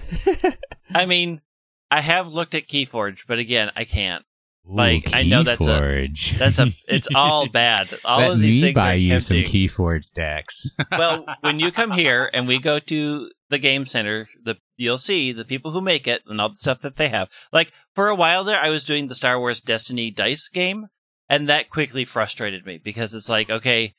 I 0.93 1.05
mean, 1.05 1.41
I 1.89 2.01
have 2.01 2.27
looked 2.27 2.53
at 2.55 2.67
Keyforge, 2.67 3.21
but 3.27 3.39
again, 3.39 3.71
I 3.75 3.85
can't. 3.85 4.23
Ooh, 4.69 4.75
Like, 4.75 5.13
I 5.13 5.23
know 5.23 5.43
that's 5.43 5.65
a- 5.65 6.07
That's 6.37 6.59
a. 6.59 6.67
It's 6.87 7.07
all 7.15 7.47
bad. 7.51 7.89
All 8.05 8.19
Let 8.19 8.31
of 8.33 8.39
these 8.41 8.55
me 8.55 8.61
things 8.67 8.75
buy 8.75 8.93
are 8.93 8.97
you 8.97 9.19
some. 9.19 9.37
Keyforge 9.37 10.11
decks. 10.13 10.67
well, 10.91 11.25
when 11.41 11.59
you 11.59 11.71
come 11.71 11.91
here 11.91 12.29
and 12.33 12.47
we 12.47 12.59
go 12.59 12.77
to 12.79 13.31
the 13.49 13.57
game 13.57 13.85
center, 13.85 14.27
the 14.43 14.57
you'll 14.75 14.97
see 14.97 15.31
the 15.31 15.45
people 15.45 15.71
who 15.71 15.79
make 15.81 16.05
it 16.07 16.21
and 16.27 16.39
all 16.41 16.49
the 16.49 16.55
stuff 16.55 16.81
that 16.81 16.97
they 16.97 17.07
have. 17.09 17.29
Like 17.53 17.71
for 17.95 18.09
a 18.09 18.15
while 18.15 18.43
there, 18.43 18.59
I 18.61 18.69
was 18.69 18.83
doing 18.83 19.07
the 19.07 19.15
Star 19.15 19.39
Wars 19.39 19.61
Destiny 19.61 20.11
dice 20.11 20.49
game, 20.49 20.87
and 21.29 21.47
that 21.49 21.69
quickly 21.69 22.05
frustrated 22.05 22.65
me 22.65 22.79
because 22.83 23.13
it's 23.13 23.29
like, 23.29 23.49
okay, 23.49 23.93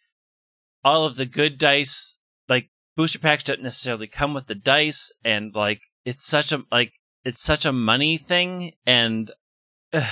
all 0.84 1.04
of 1.04 1.16
the 1.16 1.26
good 1.26 1.58
dice, 1.58 2.20
like 2.48 2.70
booster 2.96 3.18
packs, 3.18 3.44
don't 3.44 3.62
necessarily 3.62 4.06
come 4.06 4.34
with 4.34 4.46
the 4.46 4.54
dice, 4.54 5.10
and 5.24 5.54
like 5.54 5.80
it's 6.04 6.26
such 6.26 6.52
a 6.52 6.62
like 6.70 6.92
it's 7.24 7.42
such 7.42 7.64
a 7.64 7.72
money 7.72 8.16
thing, 8.16 8.72
and. 8.86 9.30
Uh, 9.92 10.06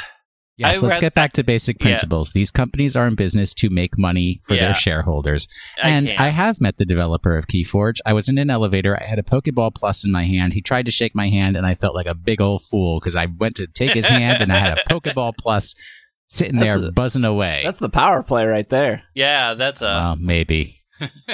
Yes, 0.58 0.82
I 0.82 0.86
let's 0.86 0.96
read- 0.96 1.00
get 1.02 1.14
back 1.14 1.34
to 1.34 1.44
basic 1.44 1.76
Yeah. 1.78 1.82
principles. 1.88 2.32
These 2.32 2.50
companies 2.50 2.96
are 2.96 3.06
in 3.06 3.14
business 3.14 3.52
to 3.52 3.68
make 3.68 3.98
money 3.98 4.40
for 4.42 4.54
Yeah. 4.54 4.64
their 4.64 4.74
shareholders. 4.74 5.46
I 5.82 5.90
and. 5.90 6.08
I 6.16 6.30
have 6.30 6.62
met 6.62 6.78
the 6.78 6.86
developer 6.86 7.36
of 7.36 7.46
Keyforge. 7.46 7.98
I 8.06 8.14
was 8.14 8.26
in 8.30 8.38
an 8.38 8.48
elevator. 8.48 8.98
I 8.98 9.04
had 9.04 9.18
a 9.18 9.22
Pokeball 9.22 9.74
Plus 9.74 10.02
in 10.02 10.10
my 10.10 10.24
hand. 10.24 10.54
He 10.54 10.62
tried 10.62 10.86
to 10.86 10.90
shake 10.90 11.14
my 11.14 11.28
hand, 11.28 11.58
and 11.58 11.66
I 11.66 11.74
felt 11.74 11.94
like 11.94 12.06
a 12.06 12.14
big 12.14 12.40
old 12.40 12.62
fool 12.62 13.00
because 13.00 13.14
I 13.14 13.26
went 13.26 13.56
to 13.56 13.66
take 13.66 13.90
his 13.92 14.06
hand, 14.06 14.40
and 14.42 14.50
I 14.50 14.56
had 14.60 14.78
a 14.78 14.82
Pokeball 14.88 15.36
Plus 15.36 15.74
sitting 16.26 16.56
That's 16.58 16.80
there 16.80 16.88
a- 16.88 16.92
buzzing 16.92 17.24
away. 17.24 17.62
That's 17.64 17.78
the 17.78 17.88
power 17.88 18.22
play 18.22 18.46
right 18.46 18.68
there. 18.68 19.02
yeah, 19.14 19.54
that's 19.54 19.82
a 19.82 19.86
well, 19.86 20.16
maybe. 20.16 20.76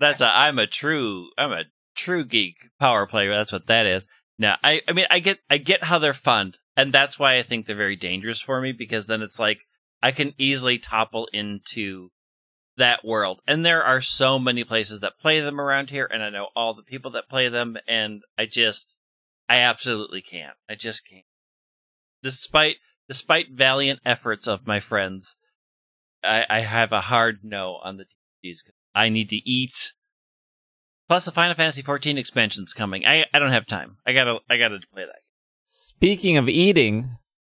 that's 0.00 0.20
a 0.20 0.30
I'm 0.32 0.58
a 0.58 0.66
true 0.66 1.30
I'm 1.36 1.52
a 1.52 1.64
true 1.94 2.24
geek 2.24 2.56
power 2.80 3.06
player. 3.06 3.30
That's 3.30 3.52
what 3.52 3.66
that 3.66 3.86
is. 3.86 4.06
Now, 4.38 4.56
I 4.62 4.82
I 4.88 4.92
mean 4.92 5.06
I 5.10 5.18
get 5.20 5.38
I 5.50 5.58
get 5.58 5.84
how 5.84 5.98
they're 5.98 6.14
fun, 6.14 6.54
and 6.76 6.92
that's 6.92 7.18
why 7.18 7.36
I 7.36 7.42
think 7.42 7.66
they're 7.66 7.76
very 7.76 7.96
dangerous 7.96 8.40
for 8.40 8.60
me 8.60 8.72
because 8.72 9.06
then 9.06 9.22
it's 9.22 9.38
like 9.38 9.60
I 10.02 10.12
can 10.12 10.32
easily 10.38 10.78
topple 10.78 11.28
into 11.32 12.10
that 12.76 13.04
world. 13.04 13.40
And 13.46 13.66
there 13.66 13.82
are 13.82 14.00
so 14.00 14.38
many 14.38 14.62
places 14.64 15.00
that 15.00 15.18
play 15.20 15.40
them 15.40 15.60
around 15.60 15.90
here, 15.90 16.08
and 16.10 16.22
I 16.22 16.30
know 16.30 16.48
all 16.54 16.72
the 16.72 16.82
people 16.84 17.10
that 17.12 17.28
play 17.28 17.48
them, 17.48 17.76
and 17.86 18.22
I 18.38 18.46
just 18.46 18.94
I 19.48 19.56
absolutely 19.56 20.22
can't. 20.22 20.56
I 20.70 20.74
just 20.74 21.06
can't. 21.06 21.24
Despite 22.22 22.76
despite 23.08 23.50
valiant 23.52 24.00
efforts 24.04 24.46
of 24.46 24.66
my 24.66 24.80
friends, 24.80 25.36
I, 26.22 26.44
I 26.48 26.60
have 26.60 26.92
a 26.92 27.00
hard 27.02 27.40
no 27.42 27.76
on 27.82 27.96
the 27.96 28.04
TCGs. 28.44 28.62
I 28.94 29.08
need 29.08 29.28
to 29.30 29.36
eat. 29.36 29.92
Plus, 31.08 31.24
the 31.24 31.30
Final 31.32 31.54
Fantasy 31.54 31.82
XIV 31.82 32.18
expansion's 32.18 32.74
coming. 32.74 33.04
I 33.06 33.24
I 33.32 33.38
don't 33.38 33.52
have 33.52 33.66
time. 33.66 33.96
I 34.06 34.12
gotta 34.12 34.38
I 34.50 34.56
gotta 34.58 34.78
play 34.92 35.04
that. 35.06 35.20
Speaking 35.64 36.36
of 36.36 36.48
eating, 36.48 37.10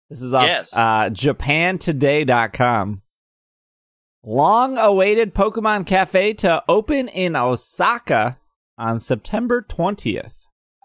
this 0.09 0.21
is 0.21 0.33
off 0.33 0.45
Yes. 0.47 0.75
uh, 0.75 1.09
JapanToday.com. 1.09 3.01
Long 4.23 4.77
awaited 4.77 5.33
Pokemon 5.33 5.87
Cafe 5.87 6.33
to 6.35 6.63
open 6.69 7.07
in 7.07 7.35
Osaka 7.35 8.37
on 8.77 8.99
September 8.99 9.61
20th. 9.67 10.40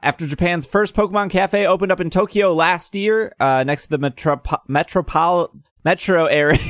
After 0.06 0.24
Japan's 0.24 0.66
first 0.66 0.94
Pokemon 0.94 1.30
Cafe 1.30 1.66
opened 1.66 1.90
up 1.90 1.98
in 1.98 2.10
Tokyo 2.10 2.54
last 2.54 2.94
year, 2.94 3.34
uh, 3.40 3.64
next 3.64 3.86
to 3.86 3.90
the 3.90 3.98
metro- 3.98 4.40
metropol- 4.68 5.48
metro 5.84 6.26
areas, 6.26 6.60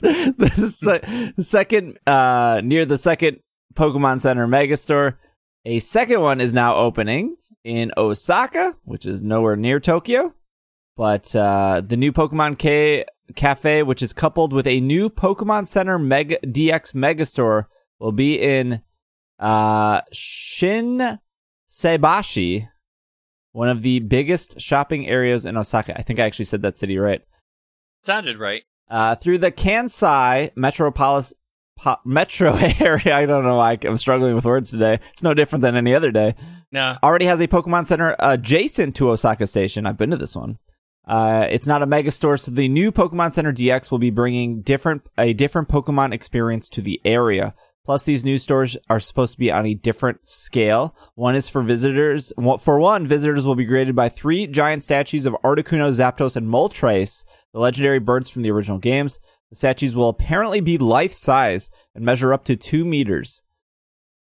the, 0.00 0.72
se- 0.72 1.32
second 1.42 1.98
uh, 2.06 2.60
near 2.62 2.84
the 2.84 2.96
second 2.96 3.40
Pokemon 3.74 4.20
Center 4.20 4.46
Megastore, 4.46 5.16
a 5.64 5.80
second 5.80 6.20
one 6.20 6.40
is 6.40 6.54
now 6.54 6.76
opening 6.76 7.34
in 7.64 7.90
Osaka, 7.96 8.76
which 8.84 9.04
is 9.04 9.20
nowhere 9.20 9.56
near 9.56 9.80
Tokyo. 9.80 10.32
But 10.96 11.34
uh, 11.34 11.82
the 11.84 11.96
new 11.96 12.12
Pokemon 12.12 12.56
K- 12.56 13.04
Cafe, 13.34 13.82
which 13.82 14.00
is 14.00 14.12
coupled 14.12 14.52
with 14.52 14.68
a 14.68 14.80
new 14.80 15.10
Pokemon 15.10 15.66
Center 15.66 15.98
Mega 15.98 16.38
DX 16.46 16.94
Megastore, 16.94 17.64
will 17.98 18.12
be 18.12 18.40
in 18.40 18.82
uh, 19.40 20.02
Shin 20.12 21.18
Seibashi, 21.70 22.68
one 23.52 23.68
of 23.68 23.82
the 23.82 24.00
biggest 24.00 24.60
shopping 24.60 25.06
areas 25.08 25.46
in 25.46 25.56
Osaka. 25.56 25.96
I 25.96 26.02
think 26.02 26.18
I 26.18 26.24
actually 26.24 26.46
said 26.46 26.62
that 26.62 26.76
city 26.76 26.98
right. 26.98 27.22
Sounded 28.02 28.38
right. 28.40 28.62
Uh, 28.90 29.14
through 29.14 29.38
the 29.38 29.52
Kansai 29.52 30.50
Metropolis 30.56 31.32
po- 31.78 31.98
metro 32.04 32.54
area. 32.80 33.14
I 33.16 33.24
don't 33.24 33.44
know 33.44 33.56
why 33.56 33.78
I'm 33.84 33.96
struggling 33.96 34.34
with 34.34 34.44
words 34.44 34.72
today. 34.72 34.98
It's 35.12 35.22
no 35.22 35.32
different 35.32 35.62
than 35.62 35.76
any 35.76 35.94
other 35.94 36.10
day 36.10 36.34
No. 36.72 36.96
already 37.04 37.26
has 37.26 37.38
a 37.38 37.46
Pokemon 37.46 37.86
Center 37.86 38.16
adjacent 38.18 38.96
to 38.96 39.10
Osaka 39.10 39.46
Station. 39.46 39.86
I've 39.86 39.96
been 39.96 40.10
to 40.10 40.16
this 40.16 40.34
one. 40.34 40.58
Uh, 41.06 41.46
it's 41.50 41.68
not 41.68 41.82
a 41.82 41.86
mega 41.86 42.10
store, 42.10 42.36
so 42.36 42.50
the 42.50 42.68
new 42.68 42.90
Pokemon 42.90 43.32
Center 43.32 43.52
DX 43.52 43.92
will 43.92 43.98
be 43.98 44.10
bringing 44.10 44.60
different 44.62 45.02
a 45.16 45.32
different 45.34 45.68
Pokemon 45.68 46.12
experience 46.12 46.68
to 46.70 46.82
the 46.82 47.00
area. 47.04 47.54
Plus, 47.84 48.04
these 48.04 48.24
new 48.24 48.38
stores 48.38 48.76
are 48.88 49.00
supposed 49.00 49.32
to 49.32 49.38
be 49.38 49.50
on 49.50 49.66
a 49.66 49.74
different 49.74 50.28
scale. 50.28 50.94
One 51.14 51.34
is 51.34 51.48
for 51.48 51.62
visitors. 51.62 52.32
For 52.60 52.78
one, 52.78 53.06
visitors 53.06 53.46
will 53.46 53.54
be 53.54 53.64
greeted 53.64 53.96
by 53.96 54.08
three 54.08 54.46
giant 54.46 54.84
statues 54.84 55.26
of 55.26 55.36
Articuno, 55.42 55.90
Zapdos, 55.90 56.36
and 56.36 56.46
Moltres, 56.46 57.24
the 57.52 57.58
legendary 57.58 57.98
birds 57.98 58.28
from 58.28 58.42
the 58.42 58.50
original 58.50 58.78
games. 58.78 59.18
The 59.50 59.56
statues 59.56 59.96
will 59.96 60.10
apparently 60.10 60.60
be 60.60 60.78
life 60.78 61.12
size 61.12 61.70
and 61.94 62.04
measure 62.04 62.32
up 62.32 62.44
to 62.44 62.56
two 62.56 62.84
meters. 62.84 63.42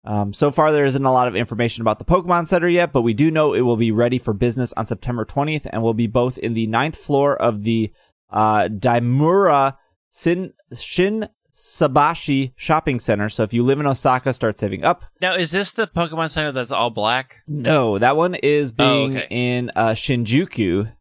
Um, 0.03 0.33
so 0.33 0.49
far, 0.49 0.71
there 0.71 0.85
isn't 0.85 1.05
a 1.05 1.11
lot 1.11 1.27
of 1.27 1.35
information 1.35 1.81
about 1.81 1.99
the 1.99 2.05
Pokemon 2.05 2.47
Center 2.47 2.67
yet, 2.67 2.91
but 2.91 3.03
we 3.03 3.13
do 3.13 3.29
know 3.29 3.53
it 3.53 3.61
will 3.61 3.77
be 3.77 3.91
ready 3.91 4.17
for 4.17 4.33
business 4.33 4.73
on 4.73 4.87
September 4.87 5.25
20th 5.25 5.67
and 5.71 5.83
will 5.83 5.93
be 5.93 6.07
both 6.07 6.37
in 6.39 6.55
the 6.55 6.65
ninth 6.67 6.95
floor 6.95 7.35
of 7.39 7.63
the 7.63 7.91
uh, 8.31 8.63
Daimura 8.69 9.75
Shin, 10.11 10.53
Shin 10.73 11.29
Sabashi 11.53 12.53
Shopping 12.55 12.99
Center. 12.99 13.29
So 13.29 13.43
if 13.43 13.53
you 13.53 13.63
live 13.63 13.79
in 13.79 13.85
Osaka, 13.85 14.33
start 14.33 14.59
saving 14.59 14.83
up. 14.83 15.05
Now, 15.21 15.35
is 15.35 15.51
this 15.51 15.71
the 15.71 15.87
Pokemon 15.87 16.31
Center 16.31 16.51
that's 16.51 16.71
all 16.71 16.89
black? 16.89 17.41
No, 17.47 17.97
that 17.97 18.15
one 18.15 18.35
is 18.35 18.71
being 18.71 19.17
okay. 19.17 19.27
in 19.29 19.71
uh, 19.75 19.89
Shinjuku. 19.89 20.91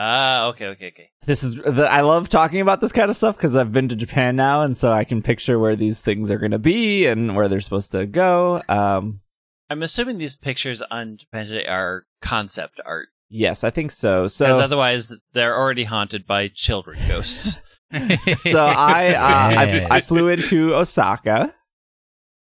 Ah, 0.00 0.46
okay, 0.46 0.66
okay, 0.66 0.88
okay. 0.88 1.10
This 1.26 1.42
is 1.42 1.56
the, 1.56 1.90
I 1.90 2.02
love 2.02 2.28
talking 2.28 2.60
about 2.60 2.80
this 2.80 2.92
kind 2.92 3.10
of 3.10 3.16
stuff 3.16 3.36
because 3.36 3.56
I've 3.56 3.72
been 3.72 3.88
to 3.88 3.96
Japan 3.96 4.36
now, 4.36 4.62
and 4.62 4.76
so 4.76 4.92
I 4.92 5.02
can 5.02 5.22
picture 5.22 5.58
where 5.58 5.74
these 5.74 6.00
things 6.00 6.30
are 6.30 6.38
going 6.38 6.52
to 6.52 6.58
be 6.58 7.06
and 7.06 7.34
where 7.34 7.48
they're 7.48 7.60
supposed 7.60 7.90
to 7.92 8.06
go. 8.06 8.60
Um, 8.68 9.20
I'm 9.68 9.82
assuming 9.82 10.18
these 10.18 10.36
pictures 10.36 10.82
on 10.82 11.16
Japan 11.16 11.46
Today 11.46 11.66
are 11.66 12.06
concept 12.22 12.80
art, 12.86 13.08
yes, 13.28 13.64
I 13.64 13.70
think 13.70 13.90
so. 13.90 14.22
because 14.22 14.34
So 14.34 14.46
otherwise 14.46 15.14
they're 15.32 15.56
already 15.56 15.84
haunted 15.84 16.26
by 16.26 16.48
children 16.48 16.98
ghosts. 17.08 17.58
so 18.36 18.66
I, 18.66 19.14
uh, 19.14 19.50
Yes. 19.62 19.86
I 19.90 19.96
I 19.96 20.00
flew 20.00 20.28
into 20.28 20.74
Osaka. 20.74 21.54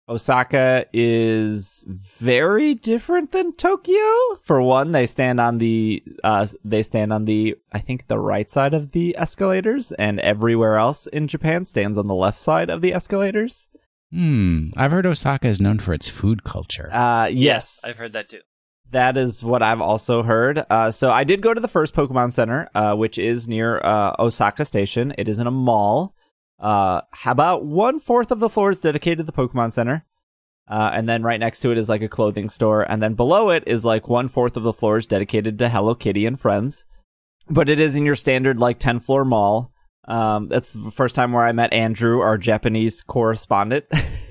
Osaka 0.09 0.87
is 0.93 1.83
very 1.87 2.75
different 2.75 3.33
than 3.33 3.53
Tokyo. 3.55 4.37
For 4.43 4.63
one, 4.63 4.93
they 4.93 5.05
stand 5.05 5.41
on 5.41 5.59
the 5.59 6.03
uh 6.23 6.47
they 6.65 6.83
stand 6.83 7.13
on 7.13 7.25
the 7.25 7.57
I 7.73 7.81
think 7.81 8.07
the 8.07 8.19
right 8.19 8.49
side 8.49 8.73
of 8.73 8.93
the 8.93 9.17
escalators 9.19 9.91
and 9.93 10.21
everywhere 10.21 10.77
else 10.77 11.09
in 11.09 11.27
Japan 11.27 11.65
stands 11.65 11.99
on 11.99 12.07
the 12.07 12.15
left 12.15 12.39
side 12.39 12.71
of 12.71 12.83
the 12.83 12.95
escalators. 12.95 13.69
Hmm. 14.13 14.69
I've 14.77 14.93
heard 14.93 15.07
Osaka 15.07 15.49
is 15.49 15.61
known 15.61 15.81
for 15.81 15.93
its 15.93 16.09
food 16.09 16.45
culture. 16.45 16.89
Uh 16.93 17.27
yes. 17.27 17.85
I've 17.85 17.99
heard 17.99 18.13
that 18.13 18.29
too. 18.29 18.41
That 18.91 19.17
is 19.17 19.45
what 19.45 19.63
I've 19.63 19.81
also 19.81 20.23
heard. 20.23 20.65
Uh, 20.71 20.91
so 20.91 21.11
I 21.11 21.25
did 21.25 21.43
go 21.43 21.53
to 21.53 21.61
the 21.61 21.69
first 21.69 21.95
Pokemon 21.95 22.33
Center, 22.33 22.69
uh, 22.75 22.95
which 22.95 23.19
is 23.19 23.49
near 23.49 23.79
uh, 23.79 24.15
Osaka 24.19 24.65
Station. 24.65 25.13
It 25.19 25.29
is 25.29 25.39
in 25.39 25.47
a 25.47 25.51
mall. 25.51 26.15
Uh, 26.59 27.03
about 27.25 27.65
one 27.65 27.99
fourth 27.99 28.31
of 28.31 28.41
the 28.41 28.49
floor 28.49 28.71
is 28.71 28.79
dedicated 28.79 29.19
to 29.19 29.25
the 29.25 29.33
Pokemon 29.33 29.73
Center. 29.73 30.05
Uh, 30.69 30.91
and 30.93 31.09
then 31.09 31.23
right 31.23 31.39
next 31.39 31.61
to 31.61 31.71
it 31.71 31.79
is 31.79 31.89
like 31.89 32.03
a 32.03 32.09
clothing 32.09 32.49
store. 32.49 32.83
And 32.83 33.03
then 33.03 33.15
below 33.15 33.51
it 33.51 33.65
is 33.67 33.85
like 33.85 34.09
one 34.09 34.29
fourth 34.29 34.57
of 34.57 34.63
the 34.63 34.73
floor 34.73 34.97
is 34.97 35.07
dedicated 35.07 35.59
to 35.59 35.69
Hello 35.69 35.95
Kitty 35.95 36.27
and 36.27 36.39
friends. 36.39 36.85
But 37.49 37.69
it 37.69 37.79
is 37.79 37.95
in 37.95 38.05
your 38.05 38.17
standard 38.17 38.59
like 38.59 38.79
10 38.79 39.01
floor 39.01 39.25
mall. 39.25 39.73
Um, 40.09 40.49
that's 40.49 40.73
the 40.73 40.91
first 40.91 41.15
time 41.15 41.33
where 41.33 41.45
I 41.45 41.53
met 41.53 41.73
Andrew, 41.73 42.21
our 42.21 42.39
Japanese 42.39 43.03
correspondent. 43.03 43.87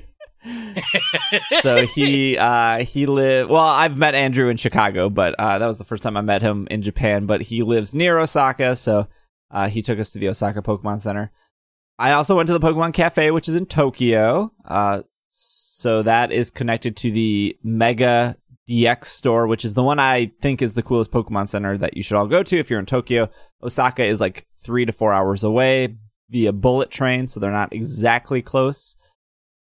so 1.61 1.85
he 1.87 2.37
uh 2.37 2.83
he 2.83 3.05
live 3.05 3.49
well 3.49 3.65
i've 3.65 3.97
met 3.97 4.13
andrew 4.13 4.49
in 4.49 4.57
chicago 4.57 5.09
but 5.09 5.33
uh 5.39 5.57
that 5.57 5.65
was 5.65 5.77
the 5.77 5.83
first 5.83 6.03
time 6.03 6.15
i 6.15 6.21
met 6.21 6.41
him 6.41 6.67
in 6.69 6.81
japan 6.81 7.25
but 7.25 7.41
he 7.41 7.63
lives 7.63 7.95
near 7.95 8.19
osaka 8.19 8.75
so 8.75 9.07
uh 9.51 9.67
he 9.67 9.81
took 9.81 9.99
us 9.99 10.09
to 10.11 10.19
the 10.19 10.27
osaka 10.29 10.61
pokemon 10.61 10.99
center. 10.99 11.31
I 11.97 12.11
also 12.11 12.35
went 12.35 12.47
to 12.47 12.53
the 12.53 12.59
pokemon 12.59 12.93
cafe 12.93 13.31
which 13.31 13.47
is 13.47 13.55
in 13.55 13.65
tokyo 13.65 14.51
uh 14.65 15.01
so 15.29 16.03
that 16.03 16.31
is 16.31 16.51
connected 16.51 16.95
to 16.97 17.11
the 17.11 17.57
mega 17.63 18.37
dx 18.69 19.05
store 19.05 19.47
which 19.47 19.63
is 19.63 19.73
the 19.73 19.83
one 19.83 19.99
i 19.99 20.31
think 20.41 20.61
is 20.61 20.73
the 20.73 20.83
coolest 20.83 21.11
pokemon 21.11 21.47
center 21.47 21.77
that 21.77 21.95
you 21.95 22.03
should 22.03 22.17
all 22.17 22.27
go 22.27 22.43
to 22.43 22.57
if 22.57 22.69
you're 22.69 22.79
in 22.79 22.85
tokyo. 22.85 23.29
Osaka 23.63 24.03
is 24.03 24.21
like 24.21 24.45
three 24.63 24.85
to 24.85 24.91
four 24.91 25.13
hours 25.13 25.43
away 25.43 25.95
via 26.29 26.51
bullet 26.51 26.91
train 26.91 27.27
so 27.27 27.39
they're 27.39 27.51
not 27.51 27.73
exactly 27.73 28.41
close 28.41 28.95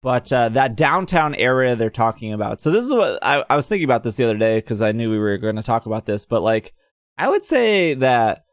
but 0.04 0.30
uh, 0.32 0.50
that 0.50 0.76
downtown 0.76 1.34
area 1.34 1.74
they're 1.74 1.88
talking 1.90 2.32
about. 2.34 2.60
So 2.60 2.70
this 2.70 2.84
is 2.84 2.92
what 2.92 3.18
I, 3.22 3.42
I 3.48 3.56
was 3.56 3.66
thinking 3.66 3.86
about 3.86 4.02
this 4.04 4.16
the 4.16 4.24
other 4.24 4.36
day 4.36 4.58
because 4.58 4.82
I 4.82 4.92
knew 4.92 5.10
we 5.10 5.18
were 5.18 5.38
going 5.38 5.56
to 5.56 5.62
talk 5.62 5.86
about 5.86 6.04
this. 6.04 6.26
But 6.26 6.42
like, 6.42 6.74
I 7.18 7.28
would 7.28 7.42
say 7.42 7.94
that. 7.94 8.44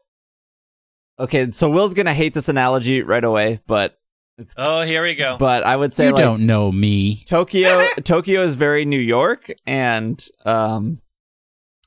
Okay, 1.20 1.50
so 1.50 1.68
Will's 1.70 1.92
gonna 1.94 2.14
hate 2.14 2.32
this 2.34 2.48
analogy 2.48 3.02
right 3.02 3.22
away, 3.22 3.60
but 3.66 3.98
Oh, 4.56 4.80
here 4.80 5.02
we 5.02 5.14
go. 5.14 5.36
but 5.38 5.62
I 5.62 5.76
would 5.76 5.92
say 5.92 6.06
you 6.06 6.12
like 6.12 6.24
don't 6.24 6.46
know 6.46 6.72
me. 6.72 7.24
Tokyo 7.28 7.86
Tokyo 8.02 8.40
is 8.42 8.54
very 8.54 8.86
New 8.86 8.98
York 8.98 9.52
and 9.66 10.26
um 10.46 11.00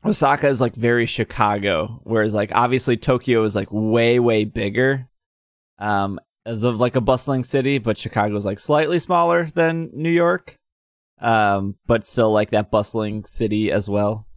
Osaka 0.06 0.48
is 0.48 0.62
like 0.62 0.76
very 0.76 1.08
Chicago 1.08 2.00
whereas 2.04 2.36
like 2.36 2.52
obviously 2.54 2.98
Tokyo 2.98 3.44
is 3.44 3.56
like 3.56 3.70
way 3.72 4.20
way 4.20 4.46
bigger 4.46 5.10
um 5.80 6.20
as 6.46 6.64
of 6.64 6.80
like 6.80 6.96
a 6.96 7.02
bustling 7.02 7.44
city 7.44 7.78
but 7.78 7.98
Chicago 7.98 8.36
is 8.36 8.46
like 8.46 8.60
slightly 8.60 9.00
smaller 9.00 9.46
than 9.46 9.90
New 9.94 10.10
York 10.10 10.58
um 11.20 11.76
but 11.86 12.06
still 12.06 12.32
like 12.32 12.50
that 12.52 12.72
bustling 12.72 13.24
city 13.24 13.72
as 13.72 13.90
well 13.90 14.28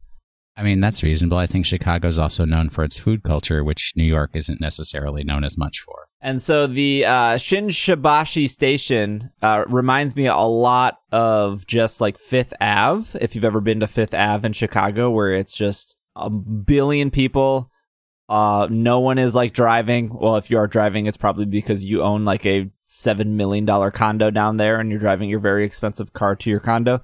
I 0.59 0.65
mean, 0.65 0.81
that's 0.81 1.05
reasonable. 1.05 1.39
I 1.39 1.47
think 1.47 1.67
Chicago's 1.67 2.19
also 2.19 2.45
known 2.45 2.69
for 2.69 2.83
its 2.83 2.99
food 2.99 3.23
culture, 3.23 3.63
which 3.63 3.93
New 3.95 4.03
York 4.03 4.33
isn't 4.35 4.61
necessarily 4.61 5.23
known 5.23 5.45
as 5.45 5.57
much 5.57 5.79
for. 5.79 6.09
And 6.21 6.43
so 6.43 6.67
the 6.67 7.05
uh, 7.05 7.35
Shinsaibashi 7.37 8.51
station 8.51 9.31
uh, 9.41 9.65
reminds 9.69 10.17
me 10.17 10.27
a 10.27 10.37
lot 10.37 10.99
of 11.13 11.65
just 11.69 12.01
like 12.01 12.19
Fifth 12.19 12.53
Ave. 12.61 13.17
If 13.21 13.37
you've 13.37 13.45
ever 13.45 13.61
been 13.61 13.79
to 13.79 13.87
Fifth 13.87 14.15
Ave 14.15 14.45
in 14.45 14.53
Chicago, 14.53 15.11
where 15.11 15.33
it's 15.33 15.55
just 15.55 15.95
a 16.17 16.29
billion 16.29 17.13
people, 17.13 17.71
uh, 18.29 18.69
no 18.71 19.01
one 19.01 19.19
is 19.19 19.35
like 19.35 19.53
driving. 19.53 20.11
Well, 20.13 20.37
if 20.37 20.51
you 20.51 20.59
are 20.59 20.67
driving, 20.67 21.07
it's 21.07 21.17
probably 21.17 21.47
because 21.47 21.85
you 21.85 22.03
own 22.03 22.25
like 22.25 22.45
a 22.47 22.71
seven 22.83 23.37
million 23.37 23.65
dollar 23.65 23.91
condo 23.91 24.31
down 24.31 24.57
there, 24.57 24.81
and 24.81 24.91
you're 24.91 25.01
driving 25.01 25.31
your 25.31 25.41
very 25.41 25.65
expensive 25.65 26.13
car 26.13 26.37
to 26.37 26.51
your 26.51 26.61
condo. 26.61 27.01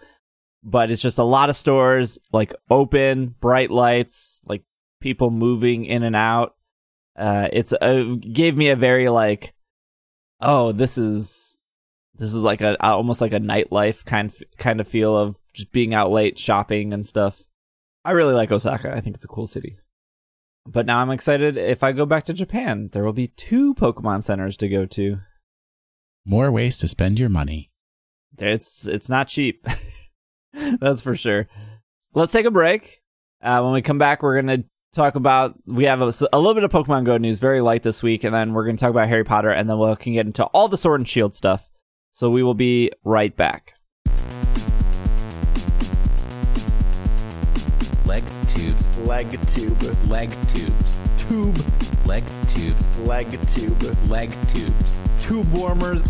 But 0.63 0.91
it's 0.91 1.03
just 1.03 1.19
a 1.19 1.25
lot 1.25 1.51
of 1.51 1.57
stores, 1.57 2.19
like 2.33 2.55
open, 2.71 3.35
bright 3.41 3.71
lights, 3.71 4.43
like 4.47 4.63
people 5.01 5.31
moving 5.31 5.85
in 5.85 6.03
and 6.03 6.17
out 6.17 6.55
uh 7.17 7.49
it's 7.53 7.73
uh, 7.75 8.17
gave 8.21 8.57
me 8.57 8.69
a 8.69 8.77
very 8.77 9.09
like 9.09 9.53
oh 10.41 10.73
this 10.73 10.99
is 10.99 11.59
this 12.15 12.33
is 12.33 12.43
like 12.43 12.61
a 12.61 12.83
almost 12.83 13.21
like 13.21 13.33
a 13.33 13.39
nightlife 13.39 14.05
kind 14.05 14.33
kind 14.59 14.81
of 14.81 14.89
feel 14.89 15.17
of 15.17 15.39
just 15.53 15.71
being 15.73 15.95
out 15.95 16.11
late 16.11 16.39
shopping 16.39 16.93
and 16.93 17.07
stuff 17.07 17.45
i 18.05 18.11
really 18.11 18.35
like 18.35 18.51
osaka 18.51 18.93
i 18.95 19.01
think 19.01 19.15
it's 19.15 19.25
a 19.25 19.29
cool 19.29 19.47
city 19.47 19.77
but 20.67 20.87
now 20.87 21.01
i'm 21.01 21.11
excited. 21.11 21.57
If 21.57 21.83
i 21.83 21.93
go 21.93 22.07
back 22.07 22.25
to 22.25 22.35
japan 22.35 22.89
there 22.93 23.05
will 23.05 23.13
be 23.13 23.29
two 23.29 23.75
pokemon 23.75 24.23
centers 24.23 24.57
to 24.59 24.69
go 24.69 24.87
to. 24.87 25.19
More 26.27 26.51
ways 26.51 26.79
to 26.79 26.89
spend 26.89 27.19
your 27.19 27.29
money. 27.29 27.71
it's 28.39 28.87
it's 28.87 29.09
not 29.09 29.29
cheap. 29.29 29.67
That's 30.81 31.03
for 31.03 31.17
sure. 31.17 31.49
Let's 32.15 32.33
take 32.33 32.47
a 32.47 32.51
break. 32.51 33.03
Uh, 33.43 33.61
when 33.61 33.73
we 33.73 33.83
come 33.83 33.99
back 33.99 34.23
we're 34.23 34.41
gonna 34.41 34.65
talk 34.93 35.17
about 35.17 35.55
we 35.67 35.85
have 35.85 36.01
a, 36.01 36.13
a 36.33 36.39
little 36.39 36.55
bit 36.55 36.65
of 36.65 36.71
pokemon 36.71 37.05
go 37.05 37.17
news 37.17 37.41
very 37.41 37.61
light 37.61 37.83
this 37.83 38.03
week 38.03 38.23
and 38.25 38.35
then 38.35 38.55
we're 38.55 38.65
gonna 38.65 38.79
talk 38.79 38.91
about 38.91 39.09
harry 39.09 39.25
potter 39.25 39.51
and 39.51 39.69
then 39.69 39.79
we 39.79 39.95
can 39.97 40.13
get 40.13 40.25
into 40.25 40.45
all 40.47 40.69
the 40.69 40.79
sword 40.79 41.01
and 41.01 41.09
shield 41.09 41.35
stuff. 41.35 41.69
So 42.13 42.31
we 42.31 42.45
will 42.45 42.55
be 42.55 42.93
right 43.03 43.37
back 43.37 43.75
leg 49.07 49.29
tube, 49.49 49.83
Leg 50.09 50.31
tubes. 50.49 51.01
tube, 51.17 51.59
Leg 52.07 52.25
tubes. 52.49 52.87
leg 52.99 53.29
tube, 53.49 54.09
Leg 54.09 54.31
tubes. 54.49 55.01
tube 55.21 55.47
warmers, 55.53 56.03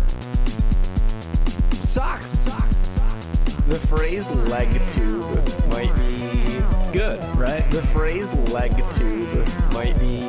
socks, 1.73 2.29
socks, 2.39 2.77
socks. 2.95 3.25
The 3.67 3.79
phrase 3.87 4.29
leg 4.49 4.69
tube 4.93 5.23
might 5.69 5.95
be 5.95 6.59
good 6.93 7.19
right 7.35 7.69
the 7.71 7.81
phrase 7.93 8.33
leg 8.53 8.71
tube 8.95 9.47
might 9.73 9.97
be 9.99 10.21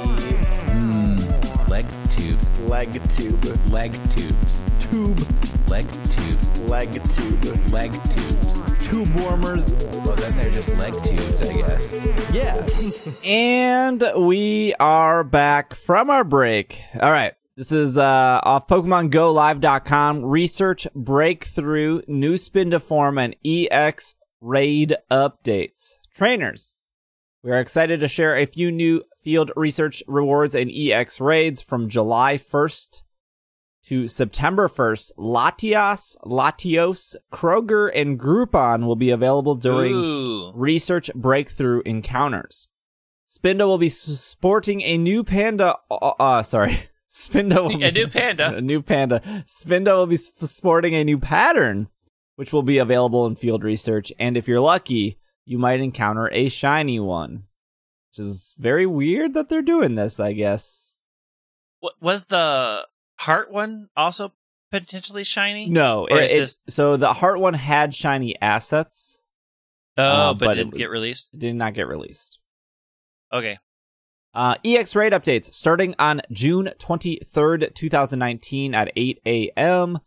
Mmm. 0.73 1.69
Leg 1.69 1.85
tubes. 2.11 2.49
leg 2.61 2.90
tube, 3.11 3.45
Leg 3.71 3.92
tubes. 4.11 4.62
tube, 4.79 5.21
Leg 5.69 5.87
tubes. 6.11 6.49
leg 6.71 6.92
tube, 7.14 7.71
Leg 7.73 7.92
tubes. 8.11 8.76
Tube 8.87 9.09
warmers. 9.20 9.64
Well, 10.05 10.16
then 10.16 10.37
they're 10.37 10.51
just 10.51 10.75
leg 10.79 10.92
tubes, 11.03 11.40
I 11.42 11.53
guess. 11.55 12.07
yeah 12.33 12.66
and 13.25 14.03
we 14.16 14.75
are 14.75 15.25
back 15.25 15.75
from 15.75 16.11
our 16.11 16.22
break 16.25 16.81
all 17.01 17.11
right 17.11 17.35
this 17.57 17.72
is 17.72 17.96
uh, 17.96 18.40
off 18.44 18.66
PokemonGoLive.com. 18.68 20.27
Research 20.27 20.87
breakthrough 20.94 22.03
new 22.07 22.35
Spinda 22.35 22.79
form 22.83 23.16
and 23.16 23.35
EX 23.46 24.14
raid 24.42 24.94
updates. 25.11 25.94
Trainers, 26.14 26.77
we 27.42 27.51
are 27.51 27.59
excited 27.59 28.01
to 28.01 28.09
share 28.09 28.37
a 28.37 28.44
few 28.44 28.70
new 28.70 29.05
field 29.25 29.53
research 29.57 30.03
rewards 30.07 30.55
and 30.55 30.70
EX 30.70 31.18
raids 31.18 31.62
from 31.62 31.88
July 31.88 32.37
1st 32.37 33.01
to 33.87 34.09
September 34.09 34.68
1st. 34.68 35.12
Latias, 35.16 36.16
Latios, 36.25 37.14
Kyogre, 37.33 37.90
and 37.94 38.18
Groudon 38.18 38.87
will 38.87 38.96
be 38.96 39.11
available 39.11 39.55
during 39.55 39.92
Ooh. 39.94 40.53
research 40.55 41.11
breakthrough 41.14 41.83
encounters. 41.85 42.68
Spinda 43.29 43.66
will 43.66 43.79
be 43.79 43.88
sporting 43.88 44.83
a 44.83 44.96
new 44.96 45.25
panda. 45.25 45.77
Uh, 45.90 46.12
uh 46.18 46.42
sorry. 46.42 46.88
Spinda 47.09 47.62
will 47.62 47.75
A 47.83 47.90
be- 47.90 48.01
new 48.01 48.09
panda. 48.09 48.57
a 48.57 48.61
new 48.61 48.83
panda. 48.83 49.20
Spinda 49.46 49.96
will 49.96 50.07
be 50.07 50.16
sporting 50.16 50.94
a 50.94 51.05
new 51.05 51.18
pattern, 51.18 51.88
which 52.37 52.53
will 52.53 52.62
be 52.62 52.79
available 52.79 53.27
in 53.27 53.35
field 53.37 53.64
research. 53.64 54.12
And 54.18 54.37
if 54.37 54.46
you're 54.46 54.61
lucky, 54.61 55.18
you 55.44 55.59
might 55.59 55.81
encounter 55.81 56.29
a 56.33 56.49
shiny 56.49 57.01
one, 57.01 57.44
which 58.11 58.25
is 58.25 58.55
very 58.59 58.87
weird 58.87 59.35
that 59.35 59.49
they're 59.49 59.62
doing 59.62 59.94
this. 59.94 60.20
I 60.20 60.33
guess. 60.33 60.96
What 61.81 61.94
Was 62.01 62.27
the 62.27 62.87
heart 63.18 63.50
one 63.50 63.88
also 63.96 64.33
potentially 64.70 65.24
shiny? 65.24 65.66
No, 65.68 66.07
it- 66.07 66.14
it- 66.31 66.38
this- 66.40 66.64
so 66.68 66.96
the 66.96 67.12
heart 67.14 67.38
one 67.40 67.55
had 67.55 67.94
shiny 67.94 68.40
assets. 68.40 69.22
Oh, 69.96 70.02
Uh, 70.02 70.35
but, 70.35 70.46
but 70.46 70.59
it 70.59 70.61
it 70.61 70.64
didn't 70.64 70.76
get 70.79 70.85
was- 70.88 70.92
released. 70.92 71.31
It 71.33 71.38
did 71.40 71.55
not 71.57 71.74
get 71.74 71.88
released. 71.88 72.38
Okay. 73.33 73.59
Uh, 74.35 74.57
EX 74.64 74.94
raid 74.94 75.12
updates 75.14 75.52
starting 75.55 75.94
on 75.98 76.20
June 76.31 76.70
23rd, 76.79 77.74
2019 77.74 78.74
at 78.74 78.92
8 78.94 79.20
a.m. 79.24 79.98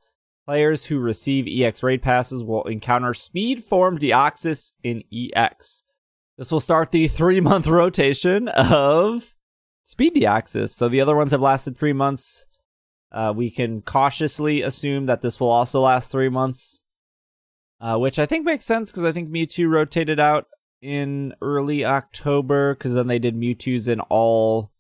Players 0.46 0.86
who 0.86 1.00
receive 1.00 1.48
EX 1.48 1.82
raid 1.82 2.02
passes 2.04 2.44
will 2.44 2.64
encounter 2.66 3.14
Speed 3.16 3.64
Form 3.64 3.98
Deoxys 3.98 4.74
in 4.84 5.04
EX. 5.12 5.82
This 6.38 6.52
will 6.52 6.60
start 6.60 6.92
the 6.92 7.08
three 7.20 7.40
month 7.40 7.66
rotation 7.68 8.48
of 8.50 9.34
Speed 9.84 10.16
Deoxys. 10.16 10.70
So 10.70 10.88
the 10.90 11.02
other 11.02 11.16
ones 11.16 11.32
have 11.32 11.42
lasted 11.42 11.76
three 11.78 11.94
months. 11.94 12.46
Uh, 13.12 13.34
we 13.36 13.50
can 13.50 13.82
cautiously 13.82 14.62
assume 14.62 15.06
that 15.08 15.22
this 15.22 15.40
will 15.40 15.50
also 15.50 15.82
last 15.82 16.12
three 16.12 16.30
months, 16.30 16.84
uh, 17.82 17.98
which 17.98 18.20
I 18.20 18.26
think 18.26 18.46
makes 18.46 18.66
sense 18.66 18.92
because 18.92 19.04
I 19.04 19.12
think 19.12 19.30
Mewtwo 19.30 19.70
rotated 19.70 20.20
out 20.20 20.46
in 20.82 21.34
early 21.42 21.84
October 21.84 22.76
because 22.76 22.94
then 22.94 23.08
they 23.08 23.20
did 23.20 23.36
Mewtwo's 23.36 23.88
in 23.88 24.00
all 24.02 24.72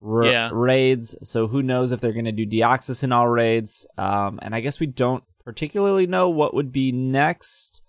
ra- 0.00 0.28
Yeah. 0.30 0.50
raids. 0.52 1.16
So 1.22 1.46
who 1.46 1.62
knows 1.62 1.92
if 1.92 2.00
they're 2.00 2.12
going 2.12 2.24
to 2.24 2.32
do 2.32 2.46
Deoxys 2.46 3.04
in 3.04 3.12
all 3.12 3.28
raids? 3.28 3.86
Um, 3.96 4.38
and 4.42 4.54
I 4.54 4.60
guess 4.60 4.80
we 4.80 4.86
don't 4.86 5.22
particularly 5.44 6.06
know 6.08 6.28
what 6.28 6.54
would 6.54 6.72
be 6.72 6.90
next. 6.92 7.82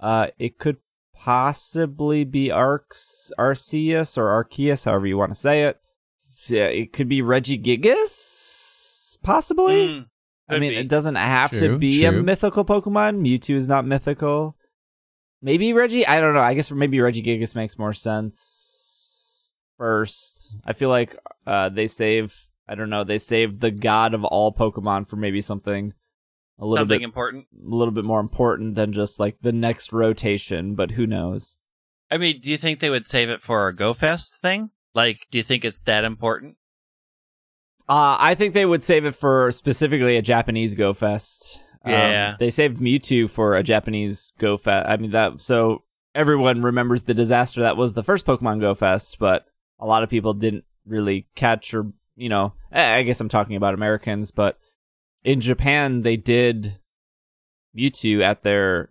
Uh, 0.00 0.28
it 0.38 0.58
could 0.58 0.78
possibly 1.14 2.24
be 2.24 2.50
Arx 2.50 3.30
Arceus 3.38 4.18
or 4.18 4.26
Arceus, 4.44 4.84
however 4.84 5.06
you 5.06 5.16
want 5.16 5.32
to 5.32 5.38
say 5.38 5.64
it. 5.64 5.78
Yeah, 6.46 6.66
it 6.66 6.92
could 6.92 7.08
be 7.08 7.20
Regigigas, 7.22 8.08
possibly. 9.28 9.88
Mm, 9.88 10.06
I 10.48 10.58
mean, 10.58 10.70
be. 10.70 10.76
it 10.76 10.88
doesn't 10.88 11.16
have 11.16 11.50
to 11.50 11.58
True, 11.58 11.78
be 11.78 12.04
a 12.04 12.12
mythical 12.12 12.64
Pokemon. 12.64 13.20
Mewtwo 13.20 13.54
is 13.54 13.68
not 13.68 13.84
mythical. 13.84 14.56
Maybe 15.42 15.72
Reggie. 15.72 16.06
I 16.06 16.20
don't 16.20 16.34
know. 16.34 16.40
I 16.40 16.54
guess 16.54 16.70
maybe 16.70 16.98
Regigigas 16.98 17.54
makes 17.54 17.78
more 17.78 17.92
sense 17.92 19.52
first. 19.76 20.56
I 20.64 20.72
feel 20.72 20.88
like 20.88 21.16
uh, 21.46 21.68
they 21.68 21.86
save. 21.86 22.48
I 22.66 22.74
don't 22.74 22.88
know. 22.88 23.04
They 23.04 23.18
save 23.18 23.60
the 23.60 23.70
god 23.70 24.14
of 24.14 24.24
all 24.24 24.52
Pokemon 24.52 25.08
for 25.08 25.16
maybe 25.16 25.40
something 25.40 25.92
a 26.58 26.64
little 26.64 26.82
Something 26.82 27.00
bit, 27.00 27.04
important. 27.04 27.46
a 27.54 27.74
little 27.74 27.92
bit 27.92 28.04
more 28.04 28.20
important 28.20 28.74
than 28.74 28.92
just 28.92 29.20
like 29.20 29.36
the 29.42 29.52
next 29.52 29.92
rotation. 29.92 30.74
But 30.74 30.92
who 30.92 31.06
knows? 31.06 31.58
I 32.10 32.16
mean, 32.16 32.40
do 32.40 32.50
you 32.50 32.56
think 32.56 32.80
they 32.80 32.90
would 32.90 33.06
save 33.06 33.28
it 33.28 33.42
for 33.42 33.68
a 33.68 33.76
Go 33.76 33.92
Fest 33.94 34.40
thing? 34.40 34.70
Like, 34.94 35.26
do 35.30 35.38
you 35.38 35.44
think 35.44 35.64
it's 35.64 35.80
that 35.80 36.04
important? 36.04 36.56
Uh, 37.88 38.16
I 38.20 38.34
think 38.34 38.52
they 38.54 38.66
would 38.66 38.84
save 38.84 39.04
it 39.06 39.14
for 39.14 39.50
specifically 39.52 40.16
a 40.16 40.22
Japanese 40.22 40.74
Go 40.74 40.92
Fest. 40.92 41.60
Um, 41.84 41.92
Yeah. 41.92 42.36
they 42.38 42.50
saved 42.50 42.78
Mewtwo 42.78 43.30
for 43.30 43.56
a 43.56 43.62
Japanese 43.62 44.32
Go 44.38 44.56
Fest. 44.56 44.88
I 44.88 44.96
mean 44.98 45.12
that 45.12 45.40
so 45.40 45.84
everyone 46.14 46.62
remembers 46.62 47.04
the 47.04 47.14
disaster 47.14 47.62
that 47.62 47.76
was 47.76 47.94
the 47.94 48.02
first 48.02 48.26
Pokemon 48.26 48.60
Go 48.60 48.74
Fest, 48.74 49.18
but 49.18 49.46
a 49.78 49.86
lot 49.86 50.02
of 50.02 50.10
people 50.10 50.34
didn't 50.34 50.64
really 50.86 51.28
catch 51.34 51.72
or 51.72 51.92
you 52.16 52.28
know. 52.28 52.52
I 52.72 53.02
guess 53.04 53.20
I'm 53.20 53.28
talking 53.30 53.56
about 53.56 53.74
Americans, 53.74 54.30
but 54.32 54.58
in 55.24 55.40
Japan 55.40 56.02
they 56.02 56.16
did 56.16 56.78
Mewtwo 57.76 58.20
at 58.22 58.42
their 58.42 58.90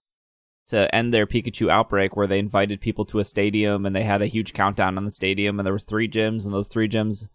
to 0.68 0.94
end 0.94 1.14
their 1.14 1.26
Pikachu 1.28 1.70
outbreak 1.70 2.16
where 2.18 2.28
they 2.28 2.40
invited 2.40 2.82
people 2.82 3.06
to 3.06 3.20
a 3.20 3.24
stadium 3.24 3.86
and 3.86 3.96
they 3.96 4.04
had 4.04 4.22
a 4.22 4.26
huge 4.28 4.54
countdown 4.54 4.98
on 4.98 5.06
the 5.06 5.12
stadium 5.12 5.60
and 5.60 5.66
there 5.66 5.74
was 5.74 5.86
three 5.86 6.10
gyms 6.10 6.44
and 6.46 6.54
those 6.54 6.68
three 6.68 6.90
gyms 6.90 7.28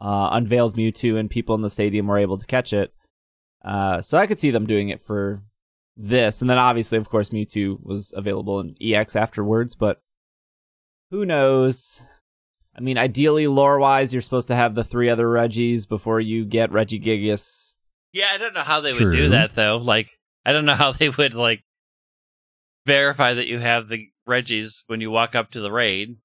uh, 0.00 0.30
unveiled 0.32 0.76
Mewtwo 0.76 1.18
and 1.18 1.28
people 1.28 1.54
in 1.54 1.60
the 1.60 1.70
stadium 1.70 2.06
were 2.06 2.18
able 2.18 2.38
to 2.38 2.46
catch 2.46 2.72
it. 2.72 2.92
Uh, 3.64 4.00
so 4.00 4.16
I 4.18 4.26
could 4.26 4.40
see 4.40 4.50
them 4.50 4.66
doing 4.66 4.88
it 4.88 5.00
for 5.00 5.42
this, 5.96 6.40
and 6.40 6.48
then 6.48 6.58
obviously, 6.58 6.96
of 6.96 7.10
course, 7.10 7.28
Mewtwo 7.28 7.78
was 7.82 8.14
available 8.16 8.60
in 8.60 8.74
EX 8.80 9.14
afterwards, 9.16 9.74
but 9.74 10.00
who 11.10 11.26
knows? 11.26 12.02
I 12.76 12.80
mean, 12.80 12.96
ideally, 12.96 13.46
lore 13.46 13.78
wise, 13.78 14.12
you're 14.12 14.22
supposed 14.22 14.48
to 14.48 14.54
have 14.54 14.74
the 14.74 14.84
three 14.84 15.08
other 15.08 15.26
Reggies 15.26 15.88
before 15.88 16.20
you 16.20 16.44
get 16.44 16.70
Regigigas. 16.70 17.74
Yeah, 18.12 18.30
I 18.32 18.38
don't 18.38 18.54
know 18.54 18.62
how 18.62 18.80
they 18.80 18.92
would 18.92 19.12
do 19.12 19.28
that 19.30 19.54
though. 19.54 19.76
Like, 19.76 20.08
I 20.46 20.52
don't 20.52 20.64
know 20.64 20.74
how 20.74 20.92
they 20.92 21.08
would 21.10 21.34
like 21.34 21.62
verify 22.86 23.34
that 23.34 23.48
you 23.48 23.58
have 23.58 23.88
the 23.88 24.08
Reggies 24.28 24.84
when 24.86 25.00
you 25.00 25.10
walk 25.10 25.34
up 25.34 25.50
to 25.50 25.60
the 25.60 25.72
raid, 25.72 26.16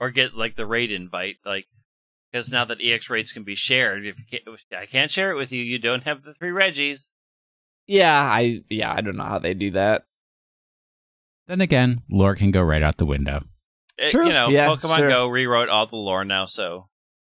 or 0.00 0.10
get 0.10 0.34
like 0.34 0.56
the 0.56 0.66
raid 0.66 0.90
invite. 0.90 1.36
Like, 1.44 1.66
because 2.30 2.50
now 2.50 2.64
that 2.64 2.78
EX 2.82 3.08
raids 3.10 3.32
can 3.32 3.44
be 3.44 3.54
shared, 3.54 4.04
if, 4.06 4.16
can't, 4.30 4.42
if 4.46 4.64
I 4.76 4.86
can't 4.86 5.10
share 5.10 5.30
it 5.30 5.36
with 5.36 5.52
you, 5.52 5.62
you 5.62 5.78
don't 5.78 6.04
have 6.04 6.22
the 6.22 6.34
three 6.34 6.50
Regis. 6.50 7.10
Yeah, 7.86 8.12
I 8.12 8.62
yeah, 8.68 8.92
I 8.92 9.00
don't 9.00 9.16
know 9.16 9.24
how 9.24 9.38
they 9.38 9.54
do 9.54 9.70
that. 9.72 10.04
Then 11.46 11.60
again, 11.60 12.02
lore 12.10 12.34
can 12.34 12.50
go 12.50 12.62
right 12.62 12.82
out 12.82 12.96
the 12.96 13.06
window. 13.06 13.40
It- 13.98 14.10
True. 14.10 14.26
you 14.26 14.32
know, 14.32 14.48
Yeah, 14.48 14.68
Pokemon 14.68 14.96
sure. 14.96 15.08
Go 15.08 15.28
rewrote 15.28 15.68
all 15.68 15.86
the 15.86 15.96
lore 15.96 16.24
now, 16.24 16.44
so 16.44 16.88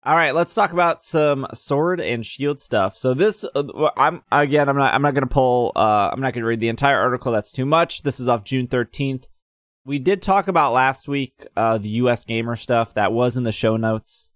All 0.03 0.14
right, 0.14 0.35
let's 0.35 0.55
talk 0.55 0.72
about 0.72 1.05
some 1.05 1.46
sword 1.53 2.01
and 2.01 2.24
shield 2.24 2.61
stuff. 2.61 2.96
So 2.96 3.12
this, 3.14 3.44
uh, 3.55 3.90
I'm 3.96 4.22
again, 4.33 4.68
I'm 4.68 4.77
not, 4.77 4.94
I'm 4.94 5.03
not 5.03 5.12
going 5.14 5.29
to 5.29 5.33
pull, 5.33 5.72
uh, 5.77 6.11
I'm 6.12 6.20
not 6.20 6.33
going 6.33 6.42
to 6.42 6.48
read 6.48 6.61
the 6.61 6.68
entire 6.68 6.98
article. 6.98 7.31
That's 7.31 7.53
too 7.53 7.66
much. 7.66 8.03
This 8.03 8.18
is 8.18 8.29
off 8.29 8.44
June 8.44 8.66
13th. 8.66 9.29
We 9.85 9.98
did 9.98 10.20
talk 10.22 10.48
about 10.48 10.72
last 10.72 11.09
week, 11.09 11.46
uh, 11.57 11.79
the 11.79 12.01
USgamer 12.01 12.59
stuff 12.59 12.94
that 12.94 13.12
was 13.12 13.37
in 13.37 13.42
the 13.44 13.53
show 13.53 13.77
notes. 13.77 14.33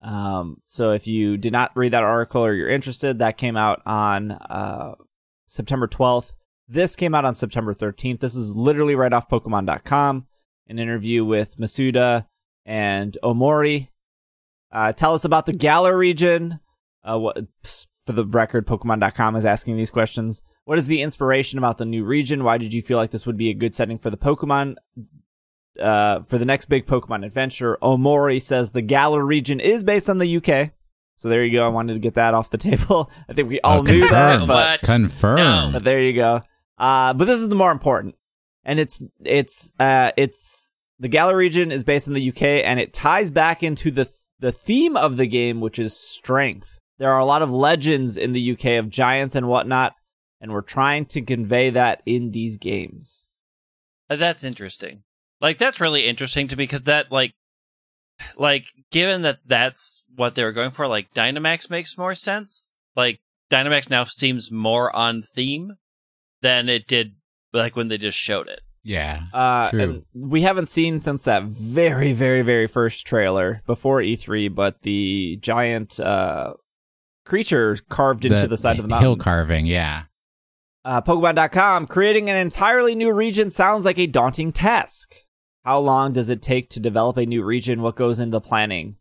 Um, 0.00 0.60
so 0.66 0.92
if 0.92 1.06
you 1.06 1.36
did 1.36 1.52
not 1.52 1.76
read 1.76 1.92
that 1.92 2.04
article 2.04 2.44
or 2.44 2.52
you're 2.52 2.68
interested, 2.68 3.18
that 3.18 3.36
came 3.36 3.56
out 3.56 3.82
on 3.84 4.32
uh 4.32 4.94
September 5.48 5.88
12th. 5.88 6.34
This 6.68 6.94
came 6.94 7.14
out 7.14 7.24
on 7.24 7.34
September 7.34 7.74
13th. 7.74 8.20
This 8.20 8.34
is 8.34 8.54
literally 8.54 8.94
right 8.94 9.12
off 9.12 9.28
Pokemon.com. 9.28 10.26
An 10.68 10.78
interview 10.78 11.24
with 11.24 11.56
Masuda 11.56 12.26
and 12.66 13.16
Omori. 13.24 13.88
Uh, 14.70 14.92
tell 14.92 15.14
us 15.14 15.24
about 15.24 15.46
the 15.46 15.54
Galar 15.54 15.96
region. 15.96 16.60
Uh, 17.02 17.18
what, 17.18 17.38
for 18.04 18.12
the 18.12 18.26
record, 18.26 18.66
Pokemon.com 18.66 19.34
is 19.36 19.46
asking 19.46 19.78
these 19.78 19.90
questions. 19.90 20.42
What 20.64 20.76
is 20.76 20.86
the 20.86 21.00
inspiration 21.00 21.58
about 21.58 21.78
the 21.78 21.86
new 21.86 22.04
region? 22.04 22.44
Why 22.44 22.58
did 22.58 22.74
you 22.74 22.82
feel 22.82 22.98
like 22.98 23.10
this 23.10 23.24
would 23.24 23.38
be 23.38 23.48
a 23.48 23.54
good 23.54 23.74
setting 23.74 23.96
for 23.96 24.10
the 24.10 24.18
Pokemon? 24.18 24.76
Uh, 25.78 26.22
for 26.22 26.38
the 26.38 26.44
next 26.44 26.66
big 26.66 26.86
Pokemon 26.86 27.24
adventure, 27.24 27.78
Omori 27.82 28.40
says 28.42 28.70
the 28.70 28.82
Galar 28.82 29.24
region 29.24 29.60
is 29.60 29.84
based 29.84 30.08
on 30.10 30.18
the 30.18 30.36
UK. 30.36 30.72
So 31.16 31.28
there 31.28 31.44
you 31.44 31.52
go. 31.52 31.64
I 31.64 31.68
wanted 31.68 31.94
to 31.94 31.98
get 32.00 32.14
that 32.14 32.34
off 32.34 32.50
the 32.50 32.58
table. 32.70 33.10
I 33.28 33.32
think 33.32 33.48
we 33.48 33.60
all 33.60 33.78
Oh, 33.78 33.82
knew 33.82 34.08
that, 34.08 34.46
but 34.46 34.80
Confirmed. 34.82 35.72
but 35.72 35.84
there 35.84 36.00
you 36.02 36.12
go. 36.14 36.42
Uh, 36.78 37.12
but 37.14 37.24
this 37.26 37.40
is 37.40 37.48
the 37.48 37.56
more 37.56 37.72
important, 37.72 38.14
and 38.64 38.78
it's 38.78 39.02
it's 39.24 39.72
uh 39.80 40.12
it's 40.16 40.70
the 41.00 41.08
Galar 41.08 41.36
region 41.36 41.72
is 41.72 41.82
based 41.84 42.06
in 42.06 42.14
the 42.14 42.28
UK, 42.28 42.42
and 42.64 42.78
it 42.78 42.92
ties 42.92 43.30
back 43.32 43.62
into 43.64 43.90
the 43.90 44.08
the 44.38 44.52
theme 44.52 44.96
of 44.96 45.16
the 45.16 45.26
game, 45.26 45.60
which 45.60 45.78
is 45.80 45.96
strength. 45.96 46.78
There 46.98 47.10
are 47.12 47.18
a 47.18 47.24
lot 47.24 47.42
of 47.42 47.50
legends 47.50 48.16
in 48.16 48.32
the 48.32 48.52
UK 48.52 48.78
of 48.78 48.88
giants 48.88 49.34
and 49.34 49.48
whatnot, 49.48 49.94
and 50.40 50.52
we're 50.52 50.60
trying 50.62 51.06
to 51.06 51.22
convey 51.22 51.70
that 51.70 52.00
in 52.06 52.30
these 52.30 52.56
games. 52.56 53.28
Uh, 54.08 54.14
That's 54.16 54.44
interesting. 54.44 55.02
Like 55.40 55.58
that's 55.58 55.80
really 55.80 56.06
interesting 56.06 56.48
to 56.48 56.56
me 56.56 56.64
because 56.64 56.82
that 56.82 57.12
like 57.12 57.34
like 58.36 58.66
given 58.90 59.22
that 59.22 59.38
that's 59.46 60.02
what 60.14 60.34
they 60.34 60.44
were 60.44 60.52
going 60.52 60.70
for, 60.70 60.86
like 60.86 61.14
Dynamax 61.14 61.70
makes 61.70 61.98
more 61.98 62.14
sense. 62.14 62.72
Like 62.96 63.20
Dynamax 63.50 63.88
now 63.88 64.04
seems 64.04 64.50
more 64.50 64.94
on 64.94 65.22
theme 65.22 65.74
than 66.42 66.68
it 66.68 66.86
did 66.86 67.14
like 67.52 67.76
when 67.76 67.88
they 67.88 67.98
just 67.98 68.18
showed 68.18 68.48
it. 68.48 68.60
yeah. 68.82 69.22
Uh, 69.32 69.70
True. 69.70 69.80
and 69.80 70.04
we 70.14 70.42
haven't 70.42 70.66
seen 70.66 70.98
since 70.98 71.24
that 71.24 71.44
very, 71.44 72.12
very, 72.12 72.42
very 72.42 72.66
first 72.66 73.06
trailer 73.06 73.62
before 73.66 74.00
E3, 74.00 74.54
but 74.54 74.82
the 74.82 75.38
giant 75.40 75.98
uh, 76.00 76.54
creature 77.24 77.76
carved 77.88 78.24
into 78.24 78.46
the, 78.46 78.56
side 78.56 78.78
of 78.78 78.82
the 78.82 78.88
mountain. 78.88 79.08
Hill 79.08 79.16
carving, 79.16 79.66
yeah. 79.66 80.04
Uh, 80.84 81.02
Pokemon.com, 81.02 81.86
creating 81.86 82.30
an 82.30 82.36
entirely 82.36 82.94
new 82.94 83.12
region 83.12 83.50
sounds 83.50 83.84
like 83.84 83.98
a 83.98 84.06
daunting 84.06 84.52
task. 84.52 85.14
How 85.68 85.80
long 85.80 86.14
does 86.14 86.30
it 86.30 86.40
take 86.40 86.70
to 86.70 86.80
develop 86.80 87.18
a 87.18 87.26
new 87.26 87.44
region? 87.44 87.82
What 87.82 87.94
goes 87.94 88.18
into 88.18 88.40
planning? 88.40 88.96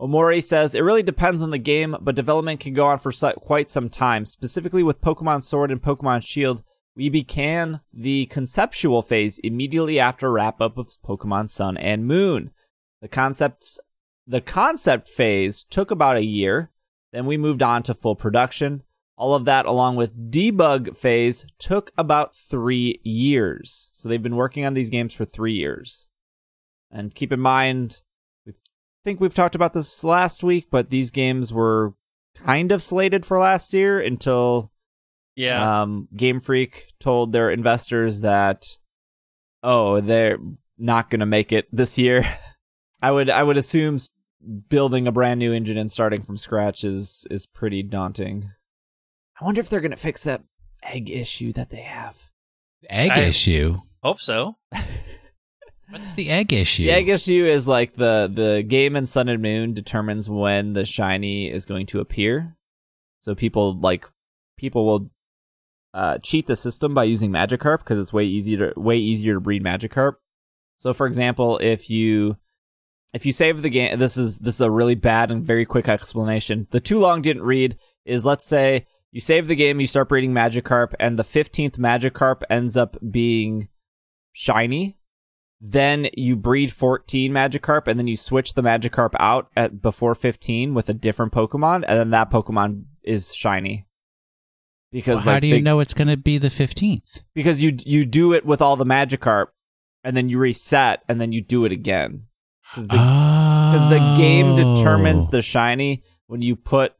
Omori 0.00 0.42
says 0.42 0.74
it 0.74 0.80
really 0.80 1.04
depends 1.04 1.40
on 1.40 1.52
the 1.52 1.56
game, 1.56 1.96
but 2.00 2.16
development 2.16 2.58
can 2.58 2.74
go 2.74 2.86
on 2.86 2.98
for 2.98 3.12
quite 3.36 3.70
some 3.70 3.88
time. 3.88 4.24
Specifically 4.24 4.82
with 4.82 5.00
Pokemon 5.00 5.44
Sword 5.44 5.70
and 5.70 5.80
Pokemon 5.80 6.26
Shield, 6.26 6.64
we 6.96 7.08
began 7.08 7.80
the 7.92 8.26
conceptual 8.26 9.02
phase 9.02 9.38
immediately 9.44 10.00
after 10.00 10.32
wrap 10.32 10.60
up 10.60 10.78
of 10.78 10.88
Pokemon 10.88 11.48
Sun 11.48 11.76
and 11.76 12.08
Moon. 12.08 12.50
The 13.00 13.06
concepts, 13.06 13.78
the 14.26 14.40
concept 14.40 15.06
phase 15.06 15.62
took 15.62 15.92
about 15.92 16.16
a 16.16 16.24
year. 16.24 16.72
Then 17.12 17.24
we 17.24 17.36
moved 17.36 17.62
on 17.62 17.84
to 17.84 17.94
full 17.94 18.16
production. 18.16 18.82
All 19.16 19.34
of 19.34 19.44
that, 19.44 19.64
along 19.66 19.96
with 19.96 20.30
debug 20.32 20.96
phase, 20.96 21.46
took 21.58 21.92
about 21.96 22.34
three 22.34 23.00
years. 23.04 23.90
So 23.92 24.08
they've 24.08 24.22
been 24.22 24.36
working 24.36 24.64
on 24.66 24.74
these 24.74 24.90
games 24.90 25.12
for 25.14 25.24
three 25.24 25.52
years. 25.54 26.08
And 26.90 27.14
keep 27.14 27.32
in 27.32 27.40
mind, 27.40 28.02
we 28.44 28.54
think 29.04 29.20
we've 29.20 29.34
talked 29.34 29.54
about 29.54 29.72
this 29.72 30.02
last 30.02 30.42
week, 30.42 30.66
but 30.70 30.90
these 30.90 31.10
games 31.12 31.52
were 31.52 31.94
kind 32.36 32.72
of 32.72 32.82
slated 32.82 33.24
for 33.24 33.38
last 33.38 33.72
year 33.72 34.00
until 34.00 34.72
Yeah. 35.36 35.82
um, 35.82 36.08
Game 36.16 36.40
Freak 36.40 36.88
told 36.98 37.32
their 37.32 37.50
investors 37.50 38.20
that, 38.22 38.64
oh, 39.62 40.00
they're 40.00 40.38
not 40.76 41.08
going 41.10 41.20
to 41.20 41.26
make 41.26 41.52
it 41.52 41.68
this 41.72 41.98
year. 41.98 42.38
I 43.00 43.10
would 43.12 43.28
I 43.30 43.42
would 43.42 43.56
assume 43.58 43.98
building 44.68 45.06
a 45.06 45.12
brand 45.12 45.38
new 45.38 45.52
engine 45.52 45.76
and 45.76 45.90
starting 45.90 46.22
from 46.22 46.36
scratch 46.36 46.82
is 46.84 47.26
is 47.30 47.46
pretty 47.46 47.82
daunting. 47.82 48.50
I 49.40 49.44
wonder 49.44 49.60
if 49.60 49.68
they're 49.68 49.80
going 49.80 49.90
to 49.90 49.96
fix 49.96 50.22
that 50.24 50.42
egg 50.82 51.10
issue 51.10 51.52
that 51.52 51.70
they 51.70 51.80
have. 51.80 52.30
Egg 52.88 53.10
I- 53.10 53.20
issue. 53.20 53.78
Hope 54.02 54.20
so. 54.20 54.56
What's 55.90 56.12
the 56.12 56.30
egg 56.30 56.52
issue? 56.52 56.84
The 56.84 56.92
egg 56.92 57.08
issue 57.08 57.46
is 57.46 57.68
like 57.68 57.92
the 57.92 58.30
the 58.32 58.64
game 58.66 58.96
in 58.96 59.06
Sun 59.06 59.28
and 59.28 59.42
Moon 59.42 59.74
determines 59.74 60.28
when 60.28 60.72
the 60.72 60.84
shiny 60.84 61.50
is 61.50 61.66
going 61.66 61.86
to 61.86 62.00
appear. 62.00 62.56
So 63.20 63.34
people 63.34 63.78
like 63.78 64.06
people 64.56 64.86
will 64.86 65.10
uh, 65.92 66.18
cheat 66.18 66.46
the 66.46 66.56
system 66.56 66.94
by 66.94 67.04
using 67.04 67.30
Magikarp 67.30 67.78
because 67.78 67.98
it's 67.98 68.12
way 68.12 68.24
easier 68.24 68.72
to 68.72 68.80
way 68.80 68.98
easier 68.98 69.34
to 69.34 69.40
breed 69.40 69.62
Magikarp. 69.62 70.14
So 70.76 70.92
for 70.92 71.06
example, 71.06 71.58
if 71.58 71.88
you 71.88 72.36
if 73.12 73.24
you 73.24 73.32
save 73.32 73.62
the 73.62 73.70
game, 73.70 73.98
this 73.98 74.16
is 74.16 74.38
this 74.38 74.56
is 74.56 74.60
a 74.60 74.70
really 74.70 74.96
bad 74.96 75.30
and 75.30 75.44
very 75.44 75.64
quick 75.64 75.88
explanation. 75.88 76.66
The 76.70 76.80
too 76.80 76.98
long 76.98 77.22
didn't 77.22 77.44
read 77.44 77.76
is 78.04 78.26
let's 78.26 78.46
say 78.46 78.86
you 79.14 79.20
save 79.20 79.46
the 79.46 79.54
game, 79.54 79.80
you 79.80 79.86
start 79.86 80.08
breeding 80.10 80.32
Magikarp, 80.32 80.92
and 80.98 81.16
the 81.18 81.24
fifteenth 81.24 81.78
Magikarp 81.78 82.42
ends 82.50 82.76
up 82.76 82.96
being 83.10 83.68
shiny. 84.32 84.98
Then 85.60 86.08
you 86.14 86.36
breed 86.36 86.72
14 86.72 87.32
Magikarp, 87.32 87.86
and 87.86 87.98
then 87.98 88.06
you 88.08 88.16
switch 88.18 88.52
the 88.52 88.62
Magikarp 88.62 89.14
out 89.18 89.50
at 89.56 89.80
before 89.80 90.14
15 90.14 90.74
with 90.74 90.88
a 90.90 90.94
different 90.94 91.32
Pokemon, 91.32 91.84
and 91.88 91.98
then 91.98 92.10
that 92.10 92.28
Pokemon 92.30 92.84
is 93.02 93.32
shiny. 93.34 93.86
Because 94.92 95.24
Well, 95.24 95.34
how 95.34 95.40
do 95.40 95.46
you 95.46 95.54
they- 95.54 95.60
know 95.60 95.80
it's 95.80 95.94
going 95.94 96.08
to 96.08 96.16
be 96.16 96.36
the 96.38 96.50
15th? 96.50 97.22
Because 97.34 97.62
you 97.62 97.76
you 97.86 98.04
do 98.04 98.32
it 98.32 98.44
with 98.44 98.60
all 98.60 98.76
the 98.76 98.84
Magikarp, 98.84 99.46
and 100.02 100.16
then 100.16 100.28
you 100.28 100.38
reset, 100.38 101.02
and 101.08 101.20
then 101.20 101.32
you 101.32 101.40
do 101.40 101.64
it 101.64 101.72
again. 101.72 102.24
Because 102.70 102.88
the 102.88 102.96
because 102.96 103.88
the 103.90 104.14
game 104.16 104.56
determines 104.56 105.28
Oh. 105.28 105.30
the 105.30 105.42
shiny 105.42 106.02
when 106.26 106.42
you 106.42 106.56
put 106.56 106.92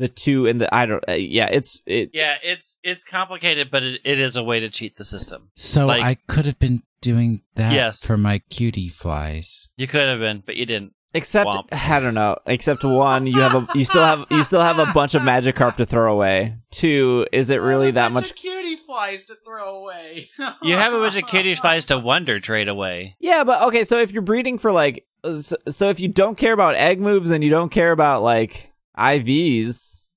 the 0.00 0.08
two 0.08 0.46
and 0.46 0.60
the 0.60 0.74
I 0.74 0.86
don't 0.86 1.04
uh, 1.08 1.12
yeah 1.12 1.46
it's 1.46 1.80
it 1.86 2.10
Yeah, 2.12 2.34
it's 2.42 2.78
it's 2.82 3.04
complicated, 3.04 3.70
but 3.70 3.82
it, 3.84 4.00
it 4.04 4.18
is 4.18 4.36
a 4.36 4.42
way 4.42 4.58
to 4.60 4.68
cheat 4.70 4.96
the 4.96 5.04
system. 5.04 5.50
So 5.54 5.86
like- 5.86 6.02
I 6.02 6.14
could 6.26 6.46
have 6.46 6.58
been 6.58 6.82
doing 7.00 7.42
that 7.54 7.72
Yes. 7.72 8.02
for 8.04 8.16
my 8.16 8.40
Cutieflies. 8.50 9.68
You 9.76 9.86
could 9.86 10.08
have 10.08 10.18
been, 10.18 10.42
but 10.44 10.56
you 10.56 10.66
didn't. 10.66 10.92
Except 11.12 11.48
Womp. 11.48 11.68
I 11.72 11.98
don't 11.98 12.14
know. 12.14 12.36
Except 12.46 12.84
one, 12.84 13.26
you 13.26 13.40
have 13.40 13.54
a 13.54 13.66
you 13.74 13.84
still 13.84 14.02
have 14.04 14.26
you 14.30 14.44
still 14.44 14.60
have 14.60 14.78
a 14.78 14.92
bunch 14.92 15.16
of 15.16 15.22
Magikarp 15.22 15.76
to 15.76 15.86
throw 15.86 16.12
away. 16.12 16.56
Two, 16.70 17.26
is 17.32 17.50
it 17.50 17.56
really 17.56 17.90
that 17.90 18.12
much? 18.12 18.34
cutie 18.36 18.76
flies 18.76 19.24
to 19.26 19.34
throw 19.44 19.76
away. 19.78 20.30
You 20.62 20.76
have 20.76 20.92
a 20.92 20.98
bunch 20.98 21.16
of 21.16 21.26
cutie 21.26 21.54
flies 21.62 21.84
to 21.86 21.98
wonder 21.98 22.38
trade 22.38 22.68
away. 22.68 23.16
Yeah, 23.18 23.42
but 23.44 23.62
okay. 23.68 23.82
So 23.82 23.98
if 23.98 24.12
you're 24.12 24.22
breeding 24.22 24.56
for 24.58 24.70
like, 24.70 25.04
so, 25.24 25.56
so 25.68 25.88
if 25.88 25.98
you 25.98 26.06
don't 26.06 26.38
care 26.38 26.52
about 26.52 26.76
egg 26.76 27.00
moves 27.00 27.32
and 27.32 27.42
you 27.42 27.50
don't 27.50 27.70
care 27.70 27.90
about 27.90 28.22
like 28.22 28.69
IVs, 28.98 30.08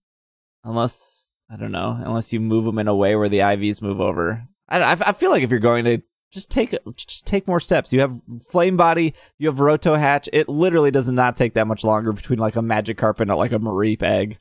unless 0.64 1.32
I 1.50 1.56
don't 1.58 1.72
know, 1.72 1.98
unless 2.04 2.34
you 2.34 2.40
move 2.40 2.66
them 2.66 2.80
in 2.80 2.88
a 2.88 2.96
way 2.96 3.16
where 3.16 3.30
the 3.30 3.40
IVs 3.40 3.82
move 3.82 4.00
over. 4.02 4.48
I 4.70 4.80
don't- 4.80 5.02
I, 5.04 5.10
I 5.10 5.12
feel 5.12 5.30
like 5.32 5.44
if 5.44 5.52
you're 5.52 5.60
going 5.60 5.86
to 5.86 6.02
just 6.32 6.50
take 6.50 6.76
just 6.96 7.28
take 7.28 7.48
more 7.48 7.60
steps. 7.60 7.94
You 7.94 8.00
have 8.00 8.20
Flame 8.50 8.76
Body, 8.76 9.14
you 9.38 9.48
have 9.48 9.60
Roto 9.60 9.94
Hatch. 9.96 10.28
It 10.34 10.50
literally 10.50 10.90
does 10.90 11.08
not 11.08 11.38
take 11.38 11.54
that 11.54 11.68
much 11.68 11.84
longer 11.84 12.12
between 12.12 12.40
like 12.40 12.56
a 12.56 12.62
Magikarp 12.62 13.20
and 13.20 13.30
a, 13.30 13.36
like 13.36 13.52
a 13.52 13.60
Mareep 13.60 14.02
egg. 14.02 14.40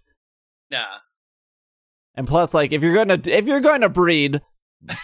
Nah. 0.71 0.85
And 2.15 2.27
plus, 2.27 2.55
like 2.55 2.73
if 2.73 2.83
you're 2.83 2.95
gonna 2.95 3.21
if 3.27 3.47
you're 3.47 3.61
going 3.61 3.83
to 3.83 3.91
breed, 3.91 4.41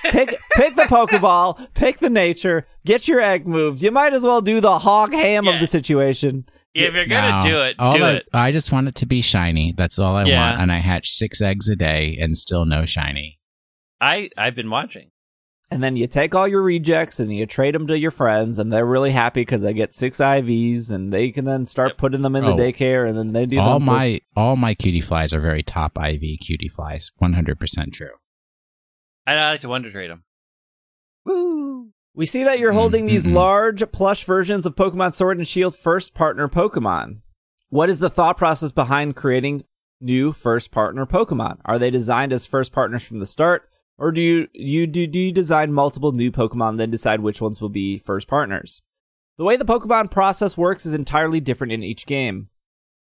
pick 0.04 0.34
pick 0.56 0.76
the 0.76 0.82
Pokeball, 0.84 1.68
pick 1.74 1.98
the 1.98 2.08
nature, 2.08 2.66
get 2.86 3.06
your 3.06 3.20
egg 3.20 3.46
moves. 3.46 3.82
You 3.82 3.90
might 3.90 4.14
as 4.14 4.24
well 4.24 4.40
do 4.40 4.58
the 4.60 4.78
hog 4.78 5.12
ham 5.12 5.44
Yeah. 5.44 5.54
of 5.54 5.60
the 5.60 5.66
situation. 5.66 6.46
If 6.74 6.94
you're 6.94 7.06
gonna 7.06 7.40
No. 7.40 7.42
do 7.50 7.60
it, 7.62 7.76
do 7.78 8.04
I, 8.04 8.10
it. 8.12 8.28
I 8.32 8.52
just 8.52 8.70
want 8.72 8.88
it 8.88 8.94
to 8.96 9.06
be 9.06 9.20
shiny. 9.20 9.72
That's 9.76 9.98
all 9.98 10.14
I 10.16 10.24
Yeah. 10.24 10.50
want. 10.50 10.62
And 10.62 10.72
I 10.72 10.78
hatch 10.78 11.08
six 11.10 11.40
eggs 11.40 11.68
a 11.68 11.74
day 11.76 12.16
and 12.20 12.38
still 12.38 12.64
no 12.64 12.84
shiny. 12.84 13.38
I 14.00 14.30
I've 14.36 14.54
been 14.54 14.70
watching. 14.70 15.10
And 15.70 15.82
then 15.82 15.96
you 15.96 16.06
take 16.06 16.34
all 16.34 16.48
your 16.48 16.62
rejects 16.62 17.20
and 17.20 17.30
you 17.30 17.44
trade 17.44 17.74
them 17.74 17.86
to 17.88 17.98
your 17.98 18.10
friends, 18.10 18.58
and 18.58 18.72
they're 18.72 18.86
really 18.86 19.10
happy 19.10 19.42
because 19.42 19.60
they 19.60 19.74
get 19.74 19.92
six 19.92 20.18
IVs, 20.18 20.90
and 20.90 21.12
they 21.12 21.30
can 21.30 21.44
then 21.44 21.66
start 21.66 21.90
Yep. 21.90 21.96
putting 21.98 22.22
them 22.22 22.34
in 22.36 22.44
Oh. 22.44 22.56
the 22.56 22.62
daycare, 22.62 23.06
and 23.06 23.18
then 23.18 23.32
they 23.34 23.44
do 23.44 23.58
all 23.58 23.78
them. 23.78 23.82
so- 23.82 23.92
my 23.92 24.20
all 24.36 24.56
my 24.56 24.74
Cutieflies 24.74 25.34
are 25.34 25.40
very 25.40 25.62
top 25.62 25.98
IV 25.98 26.38
Cutieflies. 26.40 27.10
One 27.16 27.34
hundred 27.34 27.58
percent 27.60 27.92
true. 27.92 28.12
I, 29.26 29.34
I 29.34 29.50
like 29.50 29.60
to 29.60 29.68
wonder 29.68 29.90
trade 29.90 30.10
them. 30.10 30.24
Woo! 31.26 31.90
We 32.18 32.26
see 32.26 32.42
that 32.42 32.58
you're 32.58 32.72
holding 32.72 33.06
these 33.06 33.26
Mm-mm. 33.26 33.34
large 33.34 33.92
plush 33.92 34.24
versions 34.24 34.66
of 34.66 34.74
Pokemon 34.74 35.14
Sword 35.14 35.38
and 35.38 35.46
Shield 35.46 35.76
first 35.76 36.14
partner 36.14 36.48
Pokemon. 36.48 37.20
What 37.68 37.88
is 37.88 38.00
the 38.00 38.10
thought 38.10 38.36
process 38.36 38.72
behind 38.72 39.14
creating 39.14 39.62
new 40.00 40.32
first 40.32 40.72
partner 40.72 41.06
Pokemon? 41.06 41.60
Are 41.64 41.78
they 41.78 41.92
designed 41.92 42.32
as 42.32 42.44
first 42.44 42.72
partners 42.72 43.04
from 43.04 43.20
the 43.20 43.24
start, 43.24 43.68
or 43.98 44.10
do 44.10 44.20
you 44.20 44.48
you 44.52 44.88
do, 44.88 45.06
do 45.06 45.16
you 45.16 45.30
design 45.30 45.72
multiple 45.72 46.10
new 46.10 46.32
Pokemon 46.32 46.76
then 46.76 46.90
decide 46.90 47.20
which 47.20 47.40
ones 47.40 47.60
will 47.60 47.68
be 47.68 47.98
first 47.98 48.26
partners? 48.26 48.82
The 49.36 49.44
way 49.44 49.56
the 49.56 49.64
Pokemon 49.64 50.10
process 50.10 50.56
works 50.58 50.84
is 50.86 50.94
entirely 50.94 51.38
different 51.38 51.72
in 51.72 51.84
each 51.84 52.04
game. 52.04 52.48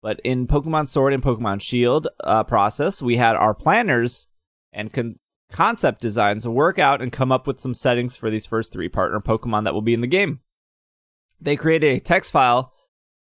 But 0.03 0.19
in 0.23 0.45
Pokemon 0.45 0.89
Sword 0.89 1.13
and 1.13 1.23
Pokemon 1.23 1.61
Shield 1.61 2.07
uh, 2.23 2.43
process, 2.43 3.01
we 3.01 3.17
had 3.17 3.35
our 3.35 3.55
planners 3.55 4.27
and 4.71 4.93
con- 4.93 5.17
concept 5.51 6.01
designs 6.01 6.47
work 6.47 6.77
out 6.79 7.01
and 7.01 7.11
come 7.11 7.31
up 7.31 7.47
with 7.47 7.59
some 7.59 7.73
settings 7.73 8.15
for 8.15 8.29
these 8.29 8.45
first 8.45 8.71
three 8.73 8.89
partner 8.89 9.19
Pokemon 9.19 9.63
that 9.63 9.73
will 9.73 9.81
be 9.81 9.93
in 9.93 10.01
the 10.01 10.07
game. 10.07 10.41
They 11.39 11.55
created 11.55 11.95
a 11.95 11.99
text 11.99 12.31
file 12.31 12.73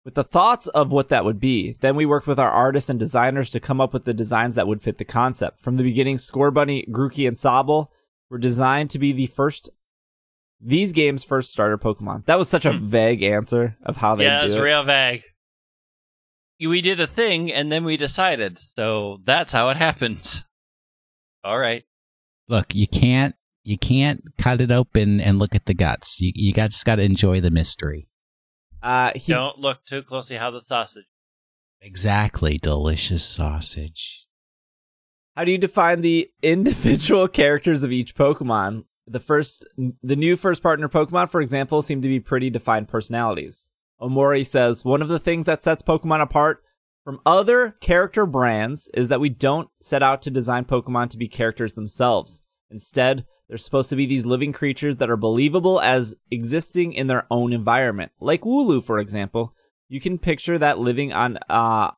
with 0.04 0.14
the 0.16 0.24
thoughts 0.24 0.68
of 0.68 0.92
what 0.92 1.10
that 1.10 1.26
would 1.26 1.40
be. 1.40 1.74
Then 1.82 1.96
we 1.96 2.06
worked 2.06 2.28
with 2.28 2.40
our 2.40 2.50
artists 2.52 2.90
and 2.90 3.00
designers 3.00 3.50
to 3.52 3.60
come 3.60 3.82
up 3.82 3.94
with 3.94 4.06
the 4.06 4.14
designs 4.14 4.56
that 4.56 4.68
would 4.68 4.82
fit 4.82 4.98
the 4.98 5.06
concept. 5.06 5.60
From 5.60 5.78
the 5.78 5.84
beginning, 5.84 6.18
Scorbunny, 6.18 6.88
Grookey, 6.90 7.28
and 7.28 7.36
Sobble 7.36 7.88
were 8.30 8.38
designed 8.38 8.90
to 8.92 9.00
be 9.00 9.12
the 9.12 9.28
first 9.28 9.70
these 10.62 10.94
games' 10.94 11.24
first 11.24 11.52
starter 11.52 11.78
Pokemon. 11.78 12.26
That 12.26 12.38
was 12.40 12.50
such 12.50 12.66
a 12.66 12.72
Hmm. 12.72 12.86
vague 12.86 13.22
answer 13.24 13.78
of 13.84 13.98
how 13.98 14.16
they 14.16 14.24
Yeah, 14.24 14.40
do 14.42 14.46
it's 14.48 14.56
it. 14.56 14.62
real 14.62 14.84
vague. 14.84 15.24
We 16.60 16.82
did 16.82 17.00
a 17.02 17.08
thing 17.08 17.52
and 17.52 17.72
then 17.72 17.84
we 17.84 17.98
decided. 17.98 18.58
So 18.58 19.20
that's 19.26 19.52
how 19.52 19.70
it 19.70 19.78
happened. 19.78 20.44
All 21.44 21.60
right. 21.60 21.84
Look, 22.48 22.76
you 22.76 22.88
can't 22.88 23.36
you 23.64 23.78
can't 23.78 24.24
cut 24.38 24.62
it 24.62 24.72
open 24.72 25.20
and 25.20 25.40
look 25.40 25.56
at 25.56 25.66
the 25.66 25.74
guts. 25.74 26.22
You 26.22 26.32
you 26.36 26.54
got 26.54 26.70
just 26.72 26.86
got 26.86 26.96
to 26.96 27.04
enjoy 27.04 27.42
the 27.42 27.52
mystery. 27.52 28.08
Uh, 28.82 29.12
he 29.16 29.34
Don't 29.34 29.58
look 29.58 29.84
too 29.86 30.04
closely 30.04 30.38
how 30.38 30.52
the 30.52 30.62
sausage. 30.62 31.06
Exactly, 31.82 32.58
delicious 32.58 33.26
sausage. 33.26 34.26
How 35.36 35.44
do 35.44 35.52
you 35.52 35.58
define 35.58 36.02
the 36.02 36.30
individual 36.42 37.28
characters 37.42 37.84
of 37.84 37.92
each 37.92 38.16
Pokemon? 38.16 38.86
The 39.08 39.20
first, 39.20 39.68
the 40.02 40.16
new 40.16 40.36
first 40.36 40.64
partner 40.64 40.88
Pokemon, 40.88 41.30
for 41.30 41.42
example, 41.42 41.82
seem 41.82 42.02
to 42.02 42.08
be 42.08 42.20
pretty 42.20 42.50
defined 42.50 42.88
personalities. 42.88 43.72
Omori 44.02 44.46
says 44.46 44.86
one 44.86 45.02
of 45.02 45.10
the 45.10 45.20
things 45.20 45.46
that 45.46 45.62
sets 45.64 45.84
Pokemon 45.84 46.22
apart 46.22 46.64
from 47.06 47.22
other 47.24 47.78
character 47.80 48.26
brands 48.26 48.90
is 48.96 49.10
that 49.10 49.20
we 49.20 49.30
don't 49.30 49.70
set 49.80 50.02
out 50.02 50.24
to 50.24 50.32
design 50.32 50.66
Pokemon 50.66 51.12
to 51.12 51.18
be 51.18 51.28
characters 51.28 51.76
themselves. 51.76 52.42
Instead, 52.72 53.28
they're 53.48 53.60
supposed 53.60 53.92
to 53.92 53.96
be 53.96 54.08
these 54.08 54.26
living 54.26 54.52
creatures 54.52 54.98
that 54.98 55.10
are 55.10 55.16
believable 55.16 55.80
as 55.80 56.16
existing 56.32 56.94
in 56.94 57.06
their 57.06 57.28
own 57.30 57.54
environment. 57.54 58.12
Like 58.20 58.42
Wooloo, 58.42 58.84
for 58.84 59.00
example. 59.00 59.54
You 59.88 60.02
can 60.02 60.18
picture 60.18 60.58
that 60.58 60.80
living 60.80 61.14
on 61.14 61.38
uh 61.48 61.92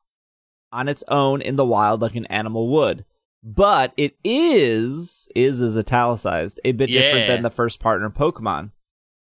on 0.70 0.88
its 0.88 1.02
own 1.08 1.40
in 1.40 1.56
the 1.56 1.64
wild 1.64 2.02
like 2.02 2.14
an 2.14 2.26
animal 2.26 2.68
would. 2.68 3.06
But 3.42 3.94
it 3.96 4.14
is 4.22 5.26
is 5.34 5.62
is 5.62 5.78
italicized, 5.78 6.60
a 6.66 6.72
bit 6.72 6.88
different 6.88 7.28
than 7.28 7.40
the 7.40 7.50
first 7.50 7.80
partner 7.80 8.10
Pokemon. 8.10 8.72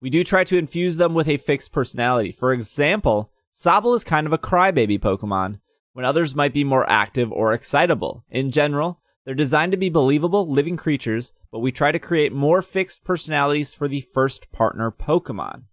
We 0.02 0.10
do 0.10 0.22
try 0.24 0.44
to 0.44 0.58
infuse 0.58 0.98
them 0.98 1.14
with 1.14 1.26
a 1.26 1.38
fixed 1.38 1.72
personality. 1.72 2.32
For 2.32 2.52
example, 2.52 3.32
Sobble 3.50 3.96
is 3.96 4.04
kind 4.04 4.26
of 4.26 4.32
a 4.34 4.38
crybaby 4.38 4.98
Pokemon, 5.00 5.60
when 5.92 6.04
others 6.04 6.34
might 6.34 6.52
be 6.52 6.64
more 6.64 6.88
active 6.88 7.30
or 7.32 7.52
excitable. 7.52 8.24
In 8.30 8.50
general, 8.50 9.00
they're 9.24 9.34
designed 9.34 9.72
to 9.72 9.78
be 9.78 9.88
believable, 9.88 10.48
living 10.48 10.76
creatures, 10.76 11.32
but 11.52 11.58
we 11.58 11.72
try 11.72 11.92
to 11.92 11.98
create 11.98 12.32
more 12.32 12.62
fixed 12.62 13.04
personalities 13.04 13.74
for 13.74 13.88
the 13.88 14.00
first 14.00 14.50
partner 14.52 14.90
Pokemon. 14.90 15.64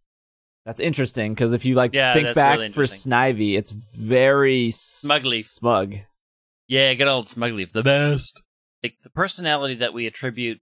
That's 0.65 0.79
interesting 0.81 1.33
because 1.33 1.53
if 1.53 1.63
you 1.63 1.75
like 1.75 1.93
Yeah, 1.93 2.13
think 2.13 2.35
back 2.35 2.57
really 2.59 2.71
for. 2.71 2.83
Snivy, 2.83 3.57
it's 3.57 3.71
very 3.71 4.71
Smugly. 4.71 5.41
smug. 5.41 5.95
Yeah, 6.67 6.93
good 6.95 7.07
old 7.07 7.27
Smugleaf, 7.27 7.71
the 7.71 7.83
best. 7.83 8.41
Like 8.83 8.95
the 9.01 9.09
personality 9.09 9.75
that 9.75 9.93
we 9.93 10.05
attribute 10.05 10.59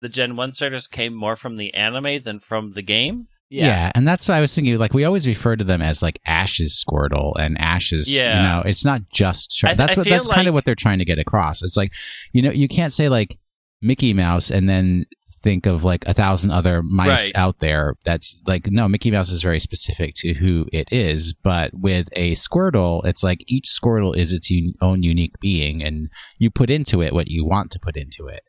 the 0.00 0.08
Gen 0.08 0.36
1 0.36 0.52
starters 0.52 0.86
came 0.88 1.14
more 1.14 1.36
from 1.36 1.56
the 1.56 1.74
anime 1.74 2.22
than 2.22 2.40
from 2.40 2.72
the 2.72 2.82
game. 2.82 3.28
Yeah. 3.52 3.90
and 3.94 4.06
that's 4.08 4.28
what 4.28 4.34
I 4.36 4.40
was 4.40 4.54
thinking. 4.54 4.76
Like 4.78 4.94
we 4.94 5.04
always 5.04 5.26
refer 5.26 5.56
to 5.56 5.64
them 5.64 5.82
as 5.82 6.02
like 6.02 6.18
Ash's 6.26 6.82
Squirtle 6.84 7.32
and 7.38 7.56
Ash's. 7.60 8.10
Yeah. 8.10 8.36
you 8.36 8.48
know, 8.48 8.62
it's 8.68 8.84
not 8.84 9.02
just. 9.12 9.60
I- 9.64 9.74
that's 9.74 9.96
what 9.96 10.08
that's 10.08 10.26
kind 10.28 10.48
of 10.48 10.54
what 10.54 10.64
they're 10.64 10.74
trying 10.74 10.98
to 11.00 11.04
get 11.04 11.18
across. 11.18 11.62
It's 11.62 11.76
like, 11.76 11.92
you 12.32 12.42
know, 12.42 12.50
you 12.50 12.68
can't 12.68 12.92
say 12.92 13.08
like 13.08 13.38
Mickey 13.80 14.12
Mouse 14.14 14.50
and 14.50 14.68
then 14.68 15.04
think 15.42 15.66
of 15.66 15.82
like 15.82 16.06
a 16.06 16.14
thousand 16.14 16.52
other 16.52 16.82
mice 16.84 17.08
Right. 17.24 17.32
out 17.34 17.58
there. 17.58 17.94
That's 18.04 18.38
like 18.46 18.68
no, 18.70 18.86
Mickey 18.88 19.10
Mouse 19.10 19.28
is 19.30 19.42
very 19.42 19.58
specific 19.58 20.14
to 20.18 20.34
who 20.34 20.66
it 20.72 20.88
is. 20.92 21.34
But 21.42 21.72
with 21.74 22.08
a 22.12 22.32
Squirtle, 22.36 23.04
it's 23.04 23.24
like 23.24 23.42
each 23.48 23.66
Squirtle 23.66 24.16
is 24.16 24.32
its 24.32 24.48
un- 24.52 24.72
own 24.80 25.02
unique 25.02 25.34
being, 25.40 25.82
and 25.82 26.10
you 26.38 26.48
put 26.48 26.70
into 26.70 27.02
it 27.02 27.12
what 27.12 27.28
you 27.28 27.44
want 27.44 27.72
to 27.72 27.80
put 27.80 27.96
into 27.96 28.28
it. 28.28 28.42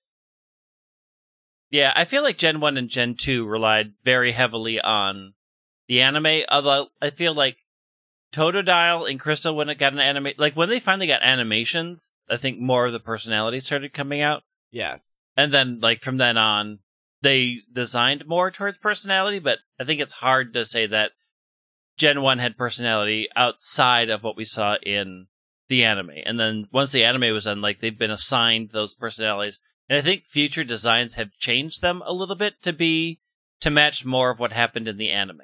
Yeah, 1.73 1.91
I 1.95 2.05
feel 2.05 2.21
like 2.21 2.37
Gen 2.37 2.59
1 2.59 2.77
and 2.77 2.87
Gen 2.87 3.15
2 3.15 3.47
relied 3.47 3.93
very 4.03 4.33
heavily 4.33 4.79
on 4.79 5.33
the 5.87 6.01
anime, 6.01 6.43
although 6.51 6.89
I 7.01 7.09
feel 7.09 7.33
like 7.33 7.57
Totodile 8.31 9.09
and 9.09 9.19
Crystal, 9.19 9.55
when 9.55 9.69
it 9.69 9.79
got 9.79 9.91
an 9.91 9.99
anime, 9.99 10.33
like 10.37 10.55
when 10.55 10.69
they 10.69 10.79
finally 10.79 11.07
got 11.07 11.23
animations, 11.23 12.11
I 12.29 12.37
think 12.37 12.59
more 12.59 12.85
of 12.85 12.93
the 12.93 12.99
personality 12.99 13.59
started 13.59 13.91
coming 13.91 14.21
out. 14.21 14.43
Yeah. 14.69 14.97
And 15.35 15.51
then, 15.51 15.79
like, 15.79 16.03
from 16.03 16.17
then 16.17 16.37
on, 16.37 16.77
they 17.23 17.61
designed 17.73 18.27
more 18.27 18.51
towards 18.51 18.77
personality, 18.77 19.39
but 19.39 19.57
I 19.79 19.83
think 19.83 19.99
it's 19.99 20.13
hard 20.13 20.53
to 20.53 20.67
say 20.67 20.85
that 20.85 21.13
Gen 21.97 22.21
1 22.21 22.37
had 22.37 22.55
personality 22.55 23.29
outside 23.35 24.11
of 24.11 24.23
what 24.23 24.37
we 24.37 24.45
saw 24.45 24.75
in 24.83 25.25
the 25.69 25.83
anime. 25.83 26.11
And 26.23 26.39
then 26.39 26.67
once 26.71 26.91
the 26.91 27.03
anime 27.03 27.33
was 27.33 27.45
done, 27.45 27.61
like, 27.61 27.79
they've 27.79 27.97
been 27.97 28.11
assigned 28.11 28.69
those 28.73 28.93
personalities. 28.93 29.59
And 29.89 29.97
I 29.97 30.01
think 30.01 30.23
future 30.23 30.63
designs 30.63 31.15
have 31.15 31.37
changed 31.37 31.81
them 31.81 32.01
a 32.05 32.13
little 32.13 32.35
bit 32.35 32.61
to 32.63 32.73
be, 32.73 33.19
to 33.61 33.69
match 33.69 34.05
more 34.05 34.31
of 34.31 34.39
what 34.39 34.53
happened 34.53 34.87
in 34.87 34.97
the 34.97 35.09
anime. 35.09 35.41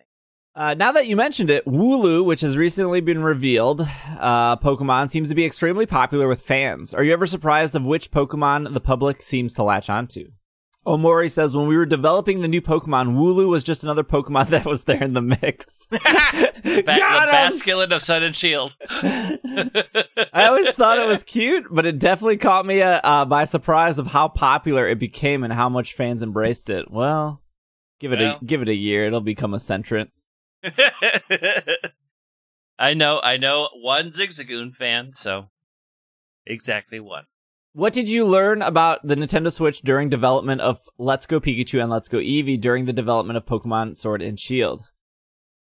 Uh, 0.55 0.73
now 0.73 0.91
that 0.91 1.07
you 1.07 1.15
mentioned 1.15 1.49
it, 1.49 1.65
Wooloo, 1.65 2.23
which 2.25 2.41
has 2.41 2.57
recently 2.57 3.01
been 3.01 3.23
revealed, 3.23 3.81
uh, 4.19 4.57
Pokemon 4.57 5.09
seems 5.09 5.29
to 5.29 5.35
be 5.35 5.45
extremely 5.45 5.85
popular 5.85 6.27
with 6.27 6.41
fans. 6.41 6.93
Are 6.93 7.03
you 7.03 7.13
ever 7.13 7.27
surprised 7.27 7.75
of 7.75 7.85
which 7.85 8.11
Pokemon 8.11 8.73
the 8.73 8.81
public 8.81 9.21
seems 9.21 9.53
to 9.53 9.63
latch 9.63 9.89
onto? 9.89 10.31
Omori 10.89 11.29
says, 11.29 11.55
when 11.55 11.67
we 11.67 11.77
were 11.77 11.85
developing 11.85 12.41
the 12.41 12.47
new 12.47 12.61
Pokemon, 12.61 13.15
Wooloo 13.15 13.47
was 13.47 13.63
just 13.63 13.83
another 13.83 14.03
Pokemon 14.03 14.47
that 14.49 14.65
was 14.65 14.85
there 14.85 15.03
in 15.03 15.13
the 15.13 15.21
mix. 15.21 15.85
Ba- 15.91 15.99
the 16.63 16.71
him! 16.71 17.31
masculine 17.31 17.91
of 17.93 18.01
Sun 18.01 18.23
and 18.23 18.35
Shield. 18.35 18.75
I 18.89 20.45
always 20.47 20.69
thought 20.71 20.99
it 20.99 21.07
was 21.07 21.23
cute, 21.23 21.67
but 21.69 21.85
it 21.85 21.99
definitely 21.99 22.37
caught 22.37 22.65
me 22.65 22.81
uh, 22.81 23.01
uh, 23.03 23.25
by 23.25 23.45
surprise 23.45 23.99
of 23.99 24.07
how 24.07 24.27
popular 24.27 24.87
it 24.87 24.99
became 24.99 25.43
and 25.43 25.53
how 25.53 25.69
much 25.69 25.93
fans 25.93 26.23
embraced 26.23 26.69
it. 26.69 26.89
Well, 26.89 27.43
give 27.99 28.11
it 28.11 28.19
Well. 28.19 28.39
a 28.41 28.45
give 28.45 28.61
it 28.61 28.69
a 28.69 28.75
year; 28.75 29.05
it'll 29.05 29.21
become 29.21 29.53
a 29.53 29.59
centrant. 29.59 30.09
I 32.77 32.93
know, 32.93 33.19
I 33.23 33.37
know 33.37 33.69
one 33.73 34.11
Zigzagoon 34.11 34.73
fan, 34.73 35.13
so 35.13 35.49
exactly 36.45 36.99
one. 36.99 37.25
What 37.73 37.93
did 37.93 38.09
you 38.09 38.25
learn 38.25 38.63
about 38.63 39.07
the 39.07 39.13
Nintendo 39.13 39.51
Switch 39.51 39.81
during 39.81 40.09
development 40.09 40.59
of 40.61 40.79
Let's 40.97 41.27
Go 41.27 41.39
Pikachu 41.39 41.79
and 41.79 41.91
Let's 41.91 42.09
Go 42.09 42.17
Eevee 42.17 42.59
during 42.59 42.85
the 42.85 42.93
development 42.93 43.37
of 43.37 43.45
Pokemon 43.45 43.95
Sword 43.95 44.23
and 44.23 44.39
Shield? 44.39 44.85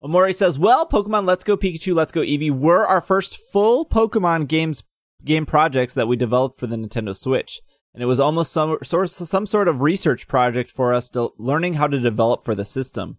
Omori 0.03 0.35
says, 0.35 0.59
"Well, 0.59 0.89
Pokemon 0.89 1.27
Let's 1.27 1.45
Go 1.45 1.55
Pikachu, 1.55 1.95
Let's 1.95 2.11
Go 2.11 2.23
Eevee 2.23 2.51
were 2.51 2.87
our 2.87 3.03
first 3.03 3.37
full 3.37 3.85
Pokemon 3.85 4.49
games 4.49 4.85
game 5.23 5.45
projects 5.45 5.93
that 5.93 6.09
we 6.09 6.17
developed 6.17 6.59
for 6.59 6.67
the 6.67 6.77
Nintendo 6.77 7.15
Switch, 7.15 7.61
and 7.93 8.03
it 8.03 8.07
was 8.07 8.19
almost 8.19 8.53
some 8.53 8.79
sort 8.83 9.11
some 9.11 9.47
sort 9.47 9.69
of 9.69 9.83
research 9.83 10.27
project 10.27 10.71
for 10.71 10.95
us 10.95 11.11
to 11.11 11.33
learning 11.37 11.75
how 11.75 11.89
to 11.89 12.01
develop 12.01 12.43
for 12.43 12.55
the 12.55 12.65
system. 12.65 13.19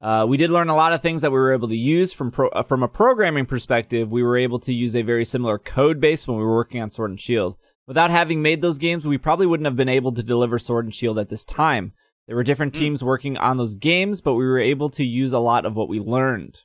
Uh, 0.00 0.24
we 0.26 0.38
did 0.38 0.50
learn 0.50 0.70
a 0.70 0.76
lot 0.76 0.94
of 0.94 1.02
things 1.02 1.20
that 1.20 1.30
we 1.30 1.38
were 1.38 1.52
able 1.52 1.68
to 1.68 1.76
use 1.76 2.14
from 2.14 2.30
pro- 2.30 2.48
uh, 2.48 2.62
from 2.62 2.82
a 2.82 2.88
programming 2.88 3.44
perspective. 3.44 4.10
We 4.10 4.22
were 4.22 4.38
able 4.38 4.58
to 4.60 4.72
use 4.72 4.96
a 4.96 5.02
very 5.02 5.26
similar 5.26 5.58
code 5.58 6.00
base 6.00 6.26
when 6.26 6.38
we 6.38 6.44
were 6.44 6.56
working 6.56 6.80
on 6.80 6.88
Sword 6.88 7.10
and 7.10 7.20
Shield. 7.20 7.58
Without 7.86 8.10
having 8.10 8.40
made 8.40 8.62
those 8.62 8.78
games, 8.78 9.06
we 9.06 9.18
probably 9.18 9.46
wouldn't 9.46 9.66
have 9.66 9.76
been 9.76 9.88
able 9.88 10.12
to 10.12 10.22
deliver 10.22 10.58
Sword 10.58 10.86
and 10.86 10.94
Shield 10.94 11.18
at 11.18 11.28
this 11.28 11.44
time. 11.44 11.92
There 12.26 12.36
were 12.36 12.44
different 12.44 12.74
hmm. 12.74 12.80
teams 12.80 13.04
working 13.04 13.36
on 13.36 13.56
those 13.56 13.74
games, 13.74 14.20
but 14.20 14.34
we 14.34 14.46
were 14.46 14.58
able 14.58 14.88
to 14.90 15.04
use 15.04 15.32
a 15.32 15.38
lot 15.38 15.66
of 15.66 15.74
what 15.76 15.88
we 15.88 16.00
learned. 16.00 16.62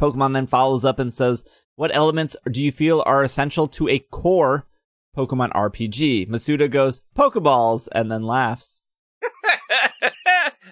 Pokemon 0.00 0.32
then 0.32 0.46
follows 0.46 0.84
up 0.84 0.98
and 0.98 1.14
says, 1.14 1.44
What 1.76 1.94
elements 1.94 2.36
do 2.50 2.62
you 2.62 2.72
feel 2.72 3.02
are 3.06 3.22
essential 3.22 3.68
to 3.68 3.88
a 3.88 4.00
core 4.00 4.66
Pokemon 5.16 5.52
RPG? 5.52 6.28
Masuda 6.28 6.68
goes, 6.68 7.00
Pokeballs, 7.16 7.88
and 7.92 8.10
then 8.10 8.22
laughs. 8.22 8.82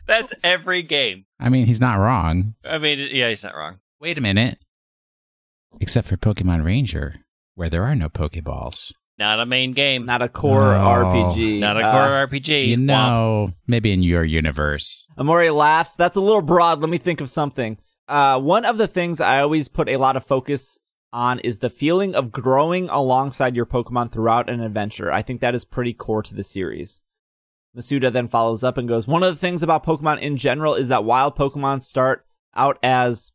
That's 0.07 0.35
every 0.43 0.83
game. 0.83 1.27
I 1.39 1.49
mean, 1.49 1.67
he's 1.67 1.81
not 1.81 1.99
wrong. 1.99 2.55
I 2.69 2.79
mean, 2.79 3.09
yeah, 3.13 3.29
he's 3.29 3.45
not 3.45 3.55
wrong. 3.55 3.79
Wait 4.01 4.19
a 4.19 4.21
minute. 4.21 4.59
Except 5.81 6.09
for 6.09 6.17
Pokemon 6.17 6.65
Ranger, 6.65 7.15
where 7.55 7.71
there 7.71 7.85
are 7.85 7.95
no 7.95 8.09
Pokeballs. 8.09 8.93
Not 9.23 9.39
a 9.41 9.47
main 9.47 9.73
game. 9.73 10.05
Not 10.05 10.21
a 10.21 10.29
core 10.29 10.73
No. 10.75 10.81
RPG. 10.81 11.61
Not 11.61 11.77
a 11.77 11.85
Uh, 11.87 11.93
core 11.93 12.27
RPG. 12.27 12.67
You 12.71 12.77
Womp. 12.77 12.81
know, 12.87 13.49
maybe 13.69 13.93
in 13.93 14.03
your 14.03 14.25
universe. 14.25 15.07
Amori 15.17 15.49
laughs. 15.51 15.95
That's 15.95 16.17
a 16.17 16.21
little 16.21 16.43
broad. 16.43 16.81
Let 16.81 16.91
me 16.91 16.99
think 16.99 17.21
of 17.21 17.31
something. 17.31 17.79
Uh, 18.09 18.41
one 18.41 18.65
of 18.65 18.79
the 18.79 18.89
things 18.89 19.21
I 19.21 19.41
always 19.41 19.69
put 19.69 19.89
a 19.89 19.97
lot 19.97 20.17
of 20.17 20.25
focus 20.25 20.77
on 21.13 21.39
is 21.41 21.59
the 21.59 21.71
feeling 21.71 22.17
of 22.17 22.33
growing 22.33 22.89
alongside 22.89 23.55
your 23.55 23.65
Pokemon 23.67 24.11
throughout 24.11 24.51
an 24.51 24.61
adventure. 24.61 25.13
I 25.13 25.23
think 25.23 25.41
that 25.41 25.55
is 25.55 25.65
pretty 25.65 25.93
core 25.93 26.23
to 26.25 26.35
the 26.35 26.43
series. 26.43 27.01
Masuda 27.77 28.13
then 28.13 28.27
follows 28.29 28.65
up 28.65 28.77
and 28.77 28.89
goes, 28.89 29.07
One 29.07 29.23
of 29.23 29.33
the 29.33 29.39
things 29.39 29.63
about 29.63 29.85
Pokemon 29.85 30.21
in 30.21 30.37
general 30.37 30.75
is 30.75 30.89
that 30.89 31.05
wild 31.05 31.37
Pokemon 31.37 31.83
start 31.83 32.27
out 32.57 32.77
as 32.83 33.31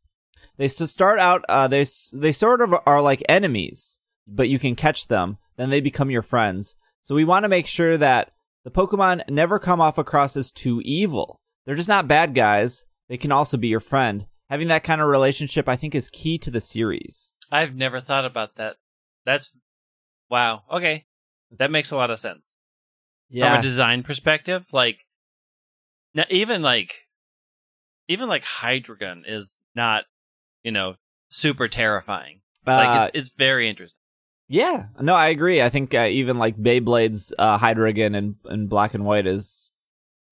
they 0.58 0.68
start 0.68 1.18
out 1.18 1.44
uh, 1.48 1.66
they 1.66 1.84
they 2.12 2.32
sort 2.32 2.60
of 2.60 2.74
are 2.84 3.00
like 3.00 3.22
enemies, 3.28 3.98
but 4.26 4.48
you 4.50 4.58
can 4.58 4.74
catch 4.76 5.06
them. 5.08 5.38
Then 5.58 5.68
they 5.68 5.82
become 5.82 6.10
your 6.10 6.22
friends. 6.22 6.74
So 7.02 7.14
we 7.14 7.24
want 7.24 7.42
to 7.42 7.48
make 7.48 7.66
sure 7.66 7.98
that 7.98 8.32
the 8.64 8.70
Pokemon 8.70 9.28
never 9.28 9.58
come 9.58 9.80
off 9.80 9.98
across 9.98 10.36
as 10.36 10.50
too 10.50 10.80
evil. 10.84 11.40
They're 11.66 11.74
just 11.74 11.88
not 11.88 12.08
bad 12.08 12.34
guys. 12.34 12.84
They 13.08 13.18
can 13.18 13.32
also 13.32 13.56
be 13.58 13.68
your 13.68 13.80
friend. 13.80 14.26
Having 14.48 14.68
that 14.68 14.84
kind 14.84 15.00
of 15.02 15.08
relationship, 15.08 15.68
I 15.68 15.76
think, 15.76 15.94
is 15.94 16.08
key 16.08 16.38
to 16.38 16.50
the 16.50 16.60
series. 16.60 17.32
I've 17.50 17.74
never 17.74 18.00
thought 18.00 18.24
about 18.24 18.54
that. 18.56 18.76
That's 19.26 19.50
wow. 20.30 20.62
Okay, 20.70 21.04
that 21.50 21.70
makes 21.70 21.90
a 21.90 21.96
lot 21.96 22.10
of 22.10 22.18
sense 22.18 22.54
from 23.30 23.58
a 23.58 23.62
design 23.62 24.02
perspective. 24.02 24.66
Like, 24.72 25.00
now 26.14 26.24
even 26.30 26.62
like, 26.62 26.94
even 28.06 28.28
like 28.28 28.44
Hydreigon 28.44 29.22
is 29.26 29.58
not, 29.74 30.04
you 30.62 30.72
know, 30.72 30.94
super 31.28 31.68
terrifying. 31.68 32.40
uh, 32.66 32.72
Like, 32.72 33.10
it's, 33.14 33.28
it's 33.28 33.36
very 33.36 33.68
interesting. 33.68 33.97
Yeah. 34.48 34.86
No, 35.00 35.14
I 35.14 35.28
agree. 35.28 35.62
I 35.62 35.68
think 35.68 35.94
uh, 35.94 36.08
even 36.10 36.38
like 36.38 36.56
Beyblade's 36.56 37.32
uh, 37.38 37.58
Hydreigon 37.58 38.16
in, 38.16 38.36
in 38.48 38.66
black 38.66 38.94
and 38.94 39.04
white 39.04 39.26
is 39.26 39.70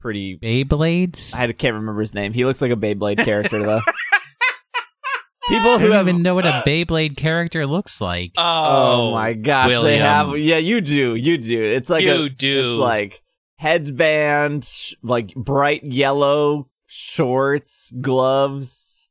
pretty. 0.00 0.38
Beyblades? 0.38 1.36
I 1.36 1.50
can't 1.52 1.74
remember 1.74 2.00
his 2.00 2.14
name. 2.14 2.32
He 2.32 2.44
looks 2.44 2.62
like 2.62 2.72
a 2.72 2.76
Beyblade 2.76 3.24
character 3.24 3.58
though. 3.58 3.80
People 5.48 5.72
I 5.72 5.78
who 5.78 5.86
don't 5.86 5.96
have 5.96 6.08
even 6.08 6.22
know 6.22 6.34
what 6.34 6.44
a 6.44 6.64
Beyblade 6.66 7.16
character 7.16 7.66
looks 7.66 8.00
like. 8.00 8.32
Oh, 8.36 9.12
my 9.12 9.32
gosh, 9.34 9.70
they 9.80 9.98
have. 9.98 10.36
Yeah, 10.36 10.58
you 10.58 10.80
do. 10.80 11.14
You 11.14 11.38
do. 11.38 11.62
It's 11.62 11.88
like 11.88 12.02
you 12.02 12.24
a, 12.24 12.28
do. 12.28 12.64
It's 12.64 12.74
like 12.74 13.22
headband, 13.56 14.64
sh- 14.64 14.94
like 15.02 15.34
bright 15.34 15.84
yellow 15.84 16.68
shorts, 16.86 17.92
gloves. 18.00 19.08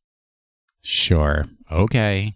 Sure. 0.82 1.46
Okay. 1.72 2.36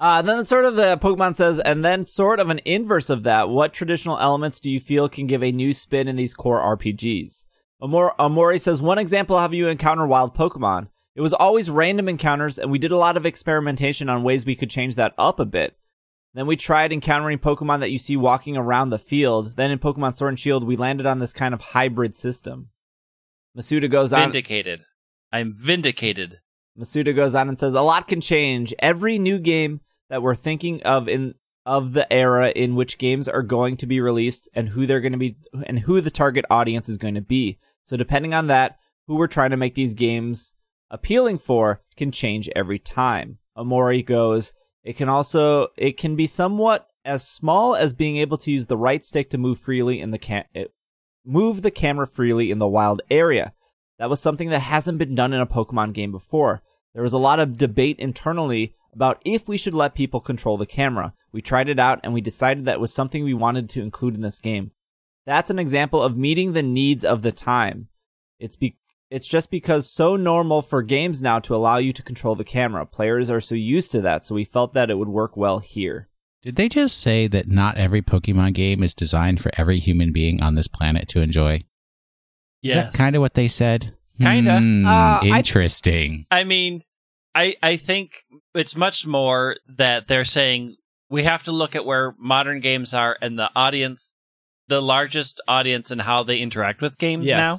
Uh, 0.00 0.22
then 0.22 0.42
sort 0.46 0.64
of 0.64 0.76
the 0.76 0.96
Pokemon 0.96 1.36
says, 1.36 1.60
and 1.60 1.84
then 1.84 2.06
sort 2.06 2.40
of 2.40 2.48
an 2.48 2.60
inverse 2.64 3.10
of 3.10 3.22
that. 3.24 3.50
What 3.50 3.74
traditional 3.74 4.18
elements 4.18 4.58
do 4.58 4.70
you 4.70 4.80
feel 4.80 5.10
can 5.10 5.26
give 5.26 5.42
a 5.42 5.52
new 5.52 5.74
spin 5.74 6.08
in 6.08 6.16
these 6.16 6.32
core 6.32 6.58
RPGs? 6.74 7.44
Amor- 7.82 8.18
Amori 8.18 8.58
says, 8.58 8.80
one 8.80 8.96
example 8.98 9.36
of 9.36 9.42
how 9.50 9.54
you 9.54 9.68
encounter 9.68 10.06
wild 10.06 10.34
Pokemon. 10.34 10.88
It 11.14 11.20
was 11.20 11.34
always 11.34 11.68
random 11.68 12.08
encounters, 12.08 12.58
and 12.58 12.70
we 12.70 12.78
did 12.78 12.92
a 12.92 12.96
lot 12.96 13.18
of 13.18 13.26
experimentation 13.26 14.08
on 14.08 14.22
ways 14.22 14.46
we 14.46 14.56
could 14.56 14.70
change 14.70 14.94
that 14.94 15.12
up 15.18 15.38
a 15.38 15.44
bit. 15.44 15.76
Then 16.32 16.46
we 16.46 16.56
tried 16.56 16.92
encountering 16.94 17.38
Pokemon 17.38 17.80
that 17.80 17.90
you 17.90 17.98
see 17.98 18.16
walking 18.16 18.56
around 18.56 18.88
the 18.88 18.98
field. 18.98 19.56
Then 19.56 19.70
in 19.70 19.78
Pokemon 19.78 20.16
Sword 20.16 20.30
and 20.30 20.38
Shield, 20.40 20.64
we 20.64 20.76
landed 20.76 21.04
on 21.04 21.18
this 21.18 21.34
kind 21.34 21.52
of 21.52 21.60
hybrid 21.60 22.14
system. 22.14 22.70
Masuda 23.58 23.90
goes 23.90 24.12
on. 24.14 24.20
vindicated. 24.20 24.80
I'm 25.32 25.52
vindicated. 25.54 26.38
Masuda 26.78 27.14
goes 27.14 27.34
on 27.34 27.48
and 27.48 27.58
says, 27.58 27.74
"A 27.74 27.82
lot 27.82 28.06
can 28.06 28.20
change. 28.20 28.72
Every 28.78 29.18
new 29.18 29.38
game 29.38 29.80
that 30.10 30.22
we're 30.22 30.34
thinking 30.34 30.82
of 30.82 31.08
in 31.08 31.34
of 31.64 31.92
the 31.92 32.10
era 32.12 32.50
in 32.50 32.74
which 32.74 32.98
games 32.98 33.28
are 33.28 33.42
going 33.42 33.76
to 33.76 33.86
be 33.86 34.00
released 34.00 34.48
and 34.54 34.70
who 34.70 34.86
they're 34.86 35.00
going 35.00 35.12
to 35.12 35.18
be 35.18 35.36
and 35.66 35.80
who 35.80 36.00
the 36.00 36.10
target 36.10 36.44
audience 36.50 36.88
is 36.88 36.98
going 36.98 37.14
to 37.14 37.20
be. 37.20 37.58
So 37.84 37.96
depending 37.96 38.34
on 38.34 38.46
that, 38.48 38.76
who 39.06 39.16
we're 39.16 39.26
trying 39.26 39.50
to 39.50 39.56
make 39.56 39.74
these 39.74 39.94
games 39.94 40.52
appealing 40.90 41.38
for 41.38 41.82
can 41.96 42.10
change 42.10 42.48
every 42.54 42.78
time." 42.78 43.38
Amori 43.56 44.02
goes, 44.02 44.52
"It 44.82 44.96
can 44.96 45.08
also 45.08 45.68
it 45.76 45.96
can 45.96 46.16
be 46.16 46.26
somewhat 46.26 46.86
as 47.04 47.26
small 47.26 47.74
as 47.74 47.92
being 47.94 48.16
able 48.16 48.36
to 48.38 48.50
use 48.50 48.66
the 48.66 48.76
right 48.76 49.04
stick 49.04 49.30
to 49.30 49.38
move 49.38 49.58
freely 49.58 50.00
in 50.00 50.10
the 50.10 50.18
ca- 50.18 50.44
it- 50.54 50.68
eh, 50.68 50.70
move 51.24 51.62
the 51.62 51.70
camera 51.70 52.06
freely 52.06 52.50
in 52.50 52.58
the 52.58 52.68
wild 52.68 53.02
area." 53.10 53.52
That 53.98 54.10
was 54.10 54.20
something 54.20 54.48
that 54.48 54.60
hasn't 54.60 54.98
been 54.98 55.14
done 55.14 55.32
in 55.32 55.40
a 55.40 55.46
Pokemon 55.46 55.92
game 55.92 56.10
before. 56.10 56.62
There 56.94 57.02
was 57.02 57.12
a 57.12 57.18
lot 57.18 57.38
of 57.38 57.58
debate 57.58 57.98
internally 57.98 58.74
about 58.94 59.20
if 59.24 59.48
we 59.48 59.56
should 59.56 59.74
let 59.74 59.94
people 59.94 60.20
control 60.20 60.56
the 60.56 60.66
camera. 60.66 61.14
We 61.32 61.42
tried 61.42 61.68
it 61.68 61.78
out 61.78 62.00
and 62.02 62.12
we 62.12 62.20
decided 62.20 62.64
that 62.64 62.74
it 62.76 62.80
was 62.80 62.92
something 62.92 63.22
we 63.24 63.34
wanted 63.34 63.68
to 63.70 63.82
include 63.82 64.14
in 64.14 64.22
this 64.22 64.38
game. 64.38 64.72
That's 65.26 65.50
an 65.50 65.58
example 65.58 66.02
of 66.02 66.16
meeting 66.16 66.52
the 66.52 66.62
needs 66.62 67.04
of 67.04 67.22
the 67.22 67.32
time. 67.32 67.88
It's 68.38 68.56
be- 68.56 68.76
it's 69.10 69.26
just 69.28 69.50
because 69.50 69.90
so 69.90 70.16
normal 70.16 70.62
for 70.62 70.82
games 70.82 71.20
now 71.20 71.40
to 71.40 71.54
allow 71.54 71.78
you 71.78 71.92
to 71.92 72.02
control 72.02 72.34
the 72.36 72.44
camera. 72.44 72.86
Players 72.86 73.28
are 73.30 73.40
so 73.40 73.54
used 73.56 73.90
to 73.92 74.00
that, 74.02 74.24
so 74.24 74.34
we 74.36 74.44
felt 74.44 74.72
that 74.74 74.88
it 74.90 74.98
would 74.98 75.08
work 75.08 75.36
well 75.36 75.58
here. 75.58 76.08
Did 76.42 76.56
they 76.56 76.68
just 76.68 76.98
say 77.00 77.26
that 77.26 77.48
not 77.48 77.76
every 77.76 78.02
Pokemon 78.02 78.54
game 78.54 78.82
is 78.82 78.94
designed 78.94 79.40
for 79.42 79.50
every 79.58 79.78
human 79.78 80.12
being 80.12 80.40
on 80.42 80.54
this 80.54 80.68
planet 80.68 81.06
to 81.08 81.20
enjoy? 81.20 81.64
Yeah, 82.62 82.90
kind 82.92 83.16
of 83.16 83.20
what 83.20 83.34
they 83.34 83.48
said? 83.48 83.94
Kinda. 84.20 84.58
Hmm, 84.58 84.86
Uh, 84.86 85.18
I- 85.22 85.38
interesting. 85.38 86.26
I 86.30 86.44
mean, 86.44 86.82
I 87.34 87.56
I 87.62 87.76
think 87.76 88.24
it's 88.54 88.76
much 88.76 89.06
more 89.06 89.56
that 89.68 90.08
they're 90.08 90.24
saying 90.24 90.76
we 91.08 91.24
have 91.24 91.42
to 91.44 91.52
look 91.52 91.74
at 91.74 91.84
where 91.84 92.14
modern 92.18 92.60
games 92.60 92.94
are 92.94 93.16
and 93.20 93.38
the 93.38 93.50
audience, 93.56 94.14
the 94.68 94.80
largest 94.80 95.40
audience, 95.48 95.90
and 95.90 96.02
how 96.02 96.22
they 96.22 96.38
interact 96.38 96.80
with 96.80 96.98
games 96.98 97.26
now. 97.36 97.56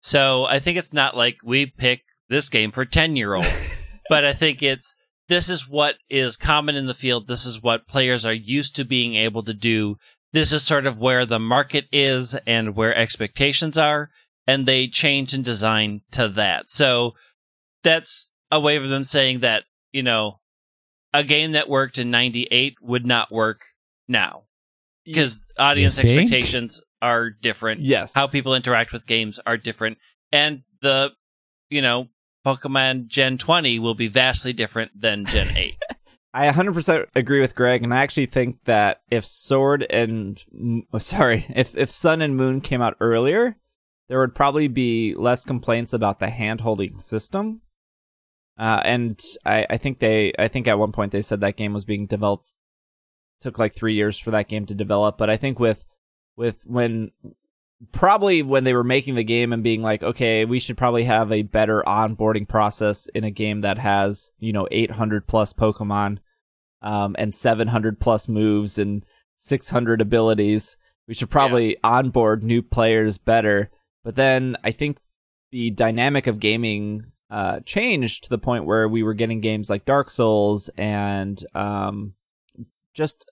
So 0.00 0.44
I 0.46 0.58
think 0.58 0.78
it's 0.78 0.92
not 0.92 1.16
like 1.16 1.38
we 1.44 1.66
pick 1.66 2.02
this 2.28 2.48
game 2.48 2.70
for 2.72 2.84
10 2.84 3.16
year 3.16 3.34
olds, 3.34 3.48
but 4.08 4.24
I 4.24 4.32
think 4.32 4.62
it's 4.62 4.94
this 5.28 5.48
is 5.48 5.68
what 5.68 5.96
is 6.10 6.36
common 6.36 6.74
in 6.74 6.86
the 6.86 6.94
field. 6.94 7.26
This 7.28 7.46
is 7.46 7.62
what 7.62 7.88
players 7.88 8.24
are 8.24 8.32
used 8.32 8.76
to 8.76 8.84
being 8.84 9.14
able 9.14 9.42
to 9.44 9.54
do. 9.54 9.96
This 10.32 10.52
is 10.52 10.62
sort 10.62 10.86
of 10.86 10.98
where 10.98 11.24
the 11.24 11.38
market 11.38 11.86
is 11.92 12.34
and 12.46 12.74
where 12.74 12.94
expectations 12.94 13.78
are. 13.78 14.10
And 14.46 14.66
they 14.66 14.88
change 14.88 15.32
and 15.32 15.44
design 15.44 16.00
to 16.10 16.26
that. 16.28 16.68
So 16.68 17.12
that's 17.84 18.32
a 18.50 18.58
way 18.58 18.76
of 18.76 18.88
them 18.88 19.04
saying 19.04 19.40
that, 19.40 19.64
you 19.92 20.02
know, 20.02 20.40
a 21.12 21.22
game 21.24 21.52
that 21.52 21.68
worked 21.68 21.98
in 21.98 22.10
98 22.10 22.76
would 22.82 23.06
not 23.06 23.30
work 23.30 23.64
now. 24.08 24.44
Because 25.04 25.40
audience 25.58 25.98
expectations 25.98 26.80
are 27.00 27.30
different. 27.30 27.80
Yes. 27.80 28.14
how 28.14 28.26
people 28.26 28.54
interact 28.54 28.92
with 28.92 29.06
games 29.06 29.40
are 29.44 29.56
different. 29.56 29.98
And 30.30 30.62
the 30.80 31.10
you 31.70 31.82
know 31.82 32.08
pokemon 32.46 33.06
gen 33.06 33.38
20 33.38 33.78
will 33.78 33.94
be 33.94 34.08
vastly 34.08 34.52
different 34.52 34.90
than 35.00 35.24
gen 35.24 35.48
8 35.56 35.76
I 36.34 36.48
100% 36.48 37.08
agree 37.14 37.40
with 37.40 37.54
Greg, 37.54 37.82
and 37.82 37.92
I 37.92 37.98
actually 37.98 38.24
think 38.24 38.64
that 38.64 39.02
if 39.10 39.26
Sword 39.26 39.86
and 39.90 40.42
oh, 40.92 40.98
sorry, 40.98 41.44
if 41.54 41.76
if 41.76 41.90
Sun 41.90 42.22
and 42.22 42.36
Moon 42.36 42.60
came 42.60 42.80
out 42.80 42.96
earlier, 43.00 43.56
there 44.08 44.18
would 44.18 44.34
probably 44.34 44.68
be 44.68 45.14
less 45.14 45.44
complaints 45.44 45.92
about 45.92 46.20
the 46.20 46.30
hand-holding 46.30 46.98
system. 47.00 47.61
Uh, 48.58 48.80
and 48.84 49.20
I, 49.44 49.66
I 49.70 49.76
think 49.76 49.98
they, 49.98 50.32
I 50.38 50.48
think 50.48 50.68
at 50.68 50.78
one 50.78 50.92
point 50.92 51.12
they 51.12 51.22
said 51.22 51.40
that 51.40 51.56
game 51.56 51.72
was 51.72 51.84
being 51.84 52.06
developed. 52.06 52.46
Took 53.40 53.58
like 53.58 53.74
three 53.74 53.94
years 53.94 54.18
for 54.18 54.30
that 54.30 54.48
game 54.48 54.66
to 54.66 54.74
develop, 54.74 55.18
but 55.18 55.28
I 55.28 55.36
think 55.36 55.58
with 55.58 55.84
with 56.36 56.62
when 56.64 57.10
probably 57.90 58.42
when 58.42 58.64
they 58.64 58.74
were 58.74 58.84
making 58.84 59.16
the 59.16 59.24
game 59.24 59.52
and 59.52 59.62
being 59.62 59.82
like, 59.82 60.02
okay, 60.02 60.44
we 60.44 60.60
should 60.60 60.76
probably 60.76 61.04
have 61.04 61.32
a 61.32 61.42
better 61.42 61.82
onboarding 61.86 62.46
process 62.48 63.08
in 63.08 63.24
a 63.24 63.30
game 63.30 63.62
that 63.62 63.78
has, 63.78 64.30
you 64.38 64.52
know, 64.52 64.68
800 64.70 65.26
plus 65.26 65.52
Pokemon, 65.52 66.18
um, 66.82 67.16
and 67.18 67.34
700 67.34 67.98
plus 67.98 68.28
moves 68.28 68.78
and 68.78 69.04
600 69.36 70.00
abilities. 70.00 70.76
We 71.08 71.14
should 71.14 71.30
probably 71.30 71.76
onboard 71.82 72.44
new 72.44 72.62
players 72.62 73.18
better. 73.18 73.70
But 74.04 74.14
then 74.14 74.56
I 74.62 74.70
think 74.70 74.98
the 75.50 75.70
dynamic 75.70 76.26
of 76.26 76.40
gaming, 76.40 77.06
uh, 77.32 77.60
changed 77.60 78.24
to 78.24 78.30
the 78.30 78.38
point 78.38 78.66
where 78.66 78.86
we 78.86 79.02
were 79.02 79.14
getting 79.14 79.40
games 79.40 79.70
like 79.70 79.84
Dark 79.84 80.10
Souls 80.10 80.70
and, 80.76 81.42
um, 81.54 82.14
just 82.94 83.24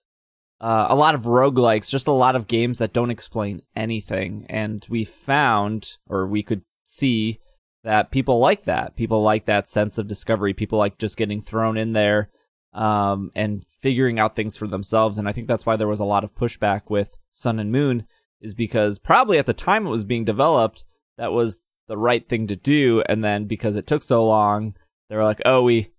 uh, 0.59 0.87
a 0.89 0.95
lot 0.95 1.15
of 1.15 1.23
roguelikes, 1.23 1.89
just 1.89 2.07
a 2.07 2.11
lot 2.11 2.35
of 2.35 2.47
games 2.47 2.79
that 2.79 2.93
don't 2.93 3.11
explain 3.11 3.61
anything. 3.75 4.45
And 4.49 4.85
we 4.89 5.03
found, 5.03 5.97
or 6.07 6.27
we 6.27 6.43
could 6.43 6.63
see, 6.83 7.39
that 7.83 8.11
people 8.11 8.39
like 8.39 8.63
that. 8.63 8.95
People 8.95 9.21
like 9.23 9.45
that 9.45 9.67
sense 9.67 9.97
of 9.97 10.07
discovery. 10.07 10.53
People 10.53 10.77
like 10.77 10.97
just 10.99 11.17
getting 11.17 11.41
thrown 11.41 11.77
in 11.77 11.93
there 11.93 12.29
um, 12.73 13.31
and 13.35 13.65
figuring 13.81 14.19
out 14.19 14.35
things 14.35 14.55
for 14.55 14.67
themselves. 14.67 15.17
And 15.17 15.27
I 15.27 15.31
think 15.31 15.47
that's 15.47 15.65
why 15.65 15.75
there 15.75 15.87
was 15.87 15.99
a 15.99 16.05
lot 16.05 16.23
of 16.23 16.35
pushback 16.35 16.89
with 16.89 17.17
Sun 17.31 17.59
and 17.59 17.71
Moon, 17.71 18.05
is 18.39 18.53
because 18.53 18.99
probably 18.99 19.37
at 19.37 19.47
the 19.47 19.53
time 19.53 19.87
it 19.87 19.91
was 19.91 20.03
being 20.03 20.25
developed, 20.25 20.83
that 21.17 21.31
was 21.31 21.61
the 21.91 21.97
right 21.97 22.25
thing 22.27 22.47
to 22.47 22.55
do. 22.55 23.03
And 23.09 23.21
then 23.21 23.47
because 23.47 23.75
it 23.75 23.85
took 23.85 24.01
so 24.01 24.25
long, 24.25 24.75
they 25.09 25.17
were 25.17 25.25
like, 25.25 25.41
oh, 25.43 25.61
we 25.61 25.91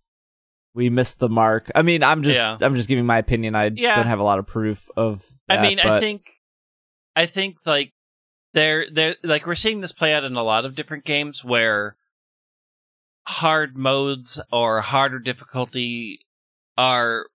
we 0.75 0.89
missed 0.89 1.19
the 1.19 1.29
mark. 1.29 1.71
I 1.75 1.83
mean, 1.83 2.03
I'm 2.03 2.23
just 2.23 2.39
Yeah. 2.39 2.57
I'm 2.63 2.75
just 2.75 2.89
giving 2.89 3.05
my 3.05 3.19
opinion. 3.19 3.55
I 3.55 3.71
Yeah. 3.75 3.97
don't 3.97 4.07
have 4.07 4.19
a 4.19 4.23
lot 4.25 4.39
of 4.39 4.47
proof 4.47 4.89
of. 4.97 5.29
That, 5.49 5.59
I 5.59 5.63
mean, 5.63 5.79
I 5.81 6.01
think, 6.01 6.41
I 7.15 7.27
think 7.27 7.59
like 7.67 7.93
they're 8.55 8.87
they're 8.91 9.17
like 9.23 9.47
we're 9.47 9.55
seeing 9.55 9.83
this 9.83 9.93
play 9.93 10.15
out 10.15 10.25
in 10.25 10.35
a 10.35 10.43
lot 10.43 10.65
of 10.65 10.75
different 10.75 11.05
games 11.05 11.45
where 11.45 11.97
hard 13.27 13.77
modes 13.77 14.41
or 14.51 14.81
harder 14.81 15.19
difficulty 15.19 16.21
are 16.79 17.27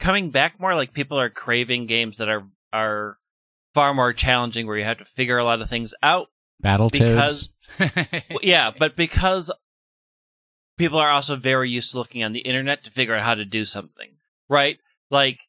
coming 0.00 0.28
back 0.28 0.60
more. 0.60 0.74
Like 0.74 0.92
people 0.92 1.18
are 1.18 1.30
craving 1.30 1.86
games 1.86 2.18
that 2.18 2.28
are 2.28 2.46
are 2.74 3.16
far 3.72 3.94
more 3.94 4.12
challenging, 4.12 4.66
where 4.66 4.76
you 4.76 4.84
have 4.84 4.98
to 4.98 5.06
figure 5.06 5.38
a 5.38 5.44
lot 5.44 5.62
of 5.62 5.70
things 5.70 5.94
out. 6.02 6.28
Battletoads. 6.64 7.54
Well, 8.30 8.38
yeah, 8.42 8.70
but 8.78 8.96
because 8.96 9.50
people 10.76 10.98
are 10.98 11.08
also 11.10 11.36
very 11.36 11.70
used 11.70 11.90
to 11.92 11.96
looking 11.98 12.22
on 12.22 12.32
the 12.32 12.40
internet 12.40 12.84
to 12.84 12.90
figure 12.90 13.14
out 13.14 13.22
how 13.22 13.34
to 13.34 13.44
do 13.44 13.64
something, 13.64 14.10
right? 14.48 14.78
Like, 15.10 15.40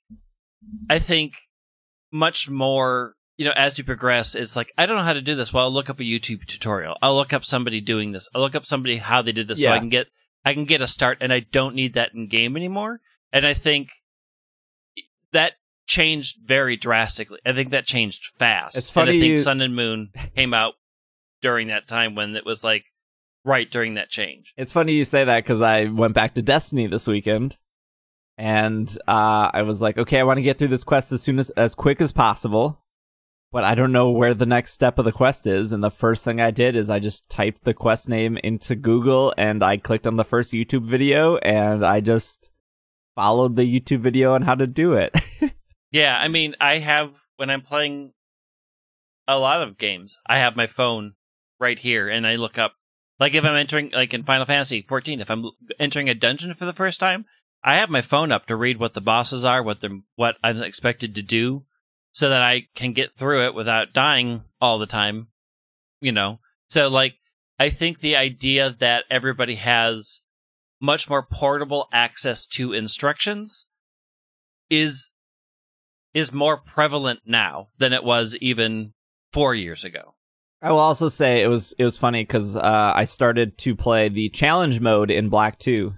I 0.90 1.00
think 1.00 1.34
much 2.12 2.50
more, 2.50 3.16
you 3.36 3.44
know, 3.46 3.54
as 3.58 3.78
you 3.78 3.84
progress, 3.84 4.36
it's 4.36 4.56
like, 4.56 4.72
I 4.78 4.86
don't 4.86 4.96
know 4.96 5.04
how 5.04 5.14
to 5.14 5.22
do 5.22 5.36
this. 5.36 5.52
Well, 5.52 5.66
I'll 5.66 5.72
look 5.72 5.90
up 5.90 6.00
a 6.00 6.04
YouTube 6.04 6.46
tutorial. 6.48 6.98
I'll 7.02 7.16
look 7.16 7.34
up 7.34 7.44
somebody 7.44 7.82
doing 7.82 8.14
this. 8.14 8.30
I'll 8.34 8.42
look 8.42 8.56
up 8.56 8.66
somebody 8.66 8.98
how 8.98 9.22
they 9.22 9.32
did 9.34 9.48
this 9.50 9.62
so 9.62 9.70
I 9.72 9.80
can 9.80 9.90
get, 9.90 10.08
I 10.46 10.54
can 10.54 10.64
get 10.66 10.82
a 10.82 10.88
start 10.88 11.18
and 11.20 11.34
I 11.34 11.40
don't 11.42 11.76
need 11.76 11.94
that 11.96 12.14
in 12.14 12.28
game 12.30 12.56
anymore. 12.56 13.02
And 13.34 13.46
I 13.46 13.54
think 13.54 13.90
that 15.32 15.54
changed 15.88 16.38
very 16.46 16.78
drastically. 16.78 17.40
I 17.46 17.52
think 17.54 17.72
that 17.72 17.86
changed 17.86 18.32
fast. 18.38 18.78
It's 18.78 18.90
And 18.90 18.94
funny 18.94 19.18
I 19.18 19.20
think 19.20 19.32
you- 19.32 19.38
Sun 19.40 19.60
and 19.62 19.76
Moon 19.76 20.12
came 20.36 20.54
out 20.54 20.76
during 21.44 21.68
that 21.68 21.88
time 21.88 22.16
when 22.16 22.36
it 22.36 22.46
was 22.46 22.64
like 22.64 22.86
right 23.46 23.70
during 23.70 23.94
that 23.96 24.10
change. 24.10 24.54
It's 24.58 24.72
funny 24.72 24.94
you 24.94 25.06
say 25.06 25.24
that 25.24 25.44
because 25.44 25.62
I 25.62 25.86
went 25.86 26.16
back 26.16 26.34
to 26.34 26.42
Destiny 26.42 26.88
this 26.88 27.08
weekend, 27.08 27.58
and 28.38 28.90
uh, 29.08 29.52
I 29.54 29.62
was 29.62 29.80
like, 29.82 30.00
okay, 30.00 30.20
I 30.20 30.24
want 30.24 30.38
to 30.38 30.42
get 30.44 30.58
through 30.58 30.70
this 30.70 30.84
quest 30.84 31.12
as 31.12 31.22
soon 31.22 31.38
as 31.38 31.52
as 31.52 31.76
quick 31.76 32.02
as 32.02 32.12
possible, 32.12 32.84
but 33.52 33.64
I 33.64 33.76
don't 33.76 33.92
know 33.92 34.10
where 34.10 34.34
the 34.34 34.48
next 34.48 34.74
step 34.74 34.98
of 34.98 35.06
the 35.06 35.12
quest 35.12 35.46
is. 35.46 35.72
And 35.72 35.84
the 35.84 35.92
first 35.92 36.26
thing 36.26 36.42
I 36.42 36.50
did 36.50 36.76
is 36.76 36.90
I 36.90 36.98
just 36.98 37.30
typed 37.30 37.66
the 37.66 37.76
quest 37.76 38.10
name 38.10 38.38
into 38.38 38.76
Google, 38.76 39.34
and 39.38 39.62
I 39.62 39.78
clicked 39.78 40.08
on 40.08 40.16
the 40.16 40.26
first 40.26 40.52
YouTube 40.54 40.86
video, 40.86 41.36
and 41.38 41.86
I 41.86 42.00
just 42.00 42.50
followed 43.14 43.56
the 43.56 43.80
YouTube 43.80 44.00
video 44.00 44.34
on 44.34 44.42
how 44.42 44.56
to 44.56 44.66
do 44.66 44.94
it. 44.94 45.16
Yeah, 45.94 46.18
I 46.20 46.28
mean, 46.28 46.56
I 46.60 46.80
have 46.80 47.12
when 47.38 47.52
I'm 47.52 47.62
playing 47.62 48.14
a 49.28 49.38
lot 49.38 49.62
of 49.62 49.78
games, 49.78 50.18
I 50.26 50.40
have 50.40 50.56
my 50.56 50.66
phone 50.66 51.14
right 51.60 51.80
here 51.80 52.10
and 52.10 52.26
I 52.26 52.36
look 52.36 52.58
up 52.58 52.74
like 53.20 53.34
if 53.34 53.44
I'm 53.46 53.56
entering 53.56 53.92
like 53.92 54.14
in 54.14 54.24
Final 54.24 54.46
Fantasy 54.46 54.82
14, 54.82 55.22
if 55.22 55.30
I'm 55.30 55.46
entering 55.80 56.10
a 56.10 56.16
dungeon 56.16 56.54
for 56.54 56.66
the 56.66 56.74
first 56.74 57.00
time, 57.00 57.26
I 57.64 57.76
have 57.76 57.90
my 57.90 58.02
phone 58.02 58.32
up 58.32 58.48
to 58.48 58.56
read 58.56 58.80
what 58.80 58.94
the 58.94 59.02
bosses 59.02 59.46
are, 59.46 59.64
what 59.64 59.80
the 59.80 60.02
what 60.16 60.38
I'm 60.44 60.62
expected 60.62 61.16
to 61.16 61.22
do 61.22 61.66
so 62.12 62.30
that 62.30 62.42
I 62.42 62.68
can 62.76 62.94
get 62.94 63.14
through 63.14 63.46
it 63.46 63.56
without 63.56 63.94
dying 63.94 64.44
all 64.60 64.78
the 64.78 64.86
time, 64.86 65.28
you 66.02 66.12
know. 66.12 66.40
So 66.68 66.90
like 66.90 67.16
I 67.60 67.70
think 67.70 68.00
the 68.00 68.16
idea 68.16 68.76
that 68.80 69.06
everybody 69.10 69.56
has 69.56 70.22
much 70.82 71.10
more 71.10 71.24
portable 71.26 71.88
access 71.94 72.46
to 72.48 72.74
instructions 72.74 73.68
is 74.70 75.10
is 76.14 76.34
more 76.34 76.58
prevalent 76.58 77.22
now 77.26 77.70
than 77.78 77.94
it 77.94 78.04
was 78.04 78.36
even 78.38 78.94
four 79.32 79.56
years 79.56 79.84
ago. 79.84 80.13
I 80.64 80.72
will 80.72 80.80
also 80.80 81.10
say 81.10 81.44
it 81.44 81.48
was 81.48 81.74
it 81.78 81.84
was 81.84 81.98
funny 81.98 82.24
because 82.24 82.56
uh, 82.56 82.94
I 82.96 83.04
started 83.04 83.58
to 83.60 83.76
play 83.76 84.08
the 84.08 84.30
challenge 84.30 84.80
mode 84.80 85.12
in 85.12 85.28
Black 85.28 85.60
Two. 85.60 85.94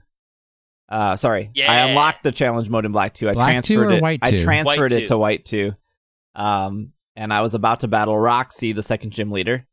Uh, 0.89 1.15
sorry, 1.15 1.51
I 1.69 1.89
unlocked 1.89 2.23
the 2.23 2.31
challenge 2.31 2.67
mode 2.69 2.85
in 2.85 2.91
Black 2.91 3.13
Two. 3.13 3.29
I 3.29 3.33
Black 3.33 3.63
2 3.63 3.75
transferred 3.75 3.91
or 3.91 3.91
it. 3.91 4.01
White 4.01 4.19
I 4.23 4.37
transferred 4.37 4.91
White 4.91 4.91
it 4.91 4.99
2. 5.01 5.05
to 5.07 5.17
White 5.19 5.45
Two. 5.45 5.75
Um, 6.33 6.93
and 7.15 7.31
I 7.31 7.41
was 7.41 7.53
about 7.53 7.81
to 7.81 7.87
battle 7.87 8.17
Roxie, 8.17 8.73
the 8.73 8.83
second 8.83 9.11
gym 9.11 9.31
leader. 9.31 9.67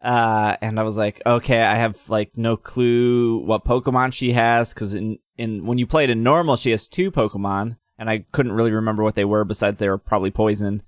Uh, 0.00 0.56
and 0.60 0.80
I 0.80 0.82
was 0.82 0.96
like, 0.96 1.22
okay, 1.24 1.62
I 1.62 1.76
have 1.76 2.08
like 2.08 2.36
no 2.36 2.56
clue 2.56 3.38
what 3.44 3.64
Pokemon 3.64 4.12
she 4.12 4.32
has 4.32 4.72
because 4.74 4.94
in 4.94 5.18
in 5.36 5.66
when 5.66 5.78
you 5.78 5.86
play 5.86 6.04
it 6.04 6.10
in 6.10 6.22
normal, 6.22 6.56
she 6.56 6.70
has 6.70 6.88
two 6.88 7.10
Pokemon, 7.10 7.76
and 7.98 8.08
I 8.08 8.24
couldn't 8.32 8.52
really 8.52 8.72
remember 8.72 9.02
what 9.02 9.14
they 9.14 9.26
were. 9.26 9.44
Besides, 9.44 9.78
they 9.78 9.88
were 9.88 9.98
probably 9.98 10.30
poison. 10.30 10.82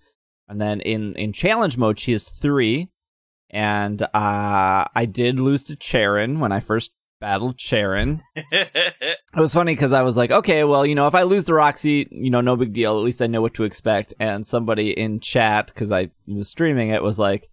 And 0.49 0.61
then 0.61 0.81
in 0.81 1.15
in 1.15 1.33
challenge 1.33 1.77
mode, 1.77 1.99
she 1.99 2.13
has 2.13 2.25
three, 2.25 2.91
and 3.51 4.03
uh, 4.03 4.09
I 4.95 5.07
did 5.11 5.41
lose 5.41 5.63
to 5.65 5.77
Cheren 5.77 6.39
when 6.39 6.53
I 6.53 6.61
first 6.61 6.93
battled 7.21 7.57
Cheren. 7.57 8.21
It 9.37 9.41
was 9.41 9.53
funny 9.53 9.75
because 9.75 9.93
I 9.93 10.03
was 10.03 10.17
like, 10.17 10.31
okay, 10.31 10.63
well, 10.63 10.87
you 10.87 10.95
know, 10.95 11.09
if 11.09 11.15
I 11.17 11.25
lose 11.25 11.45
to 11.47 11.55
Roxie, 11.55 12.07
you 12.13 12.31
know, 12.31 12.41
no 12.41 12.55
big 12.55 12.73
deal. 12.73 12.97
At 12.97 13.05
least 13.05 13.21
I 13.21 13.27
know 13.27 13.43
what 13.43 13.55
to 13.55 13.65
expect. 13.65 14.15
And 14.21 14.47
somebody 14.47 14.93
in 14.93 15.19
chat, 15.19 15.67
because 15.67 15.91
I 15.91 16.11
was 16.29 16.49
streaming 16.49 16.91
it, 16.91 17.03
was 17.03 17.19
like, 17.19 17.51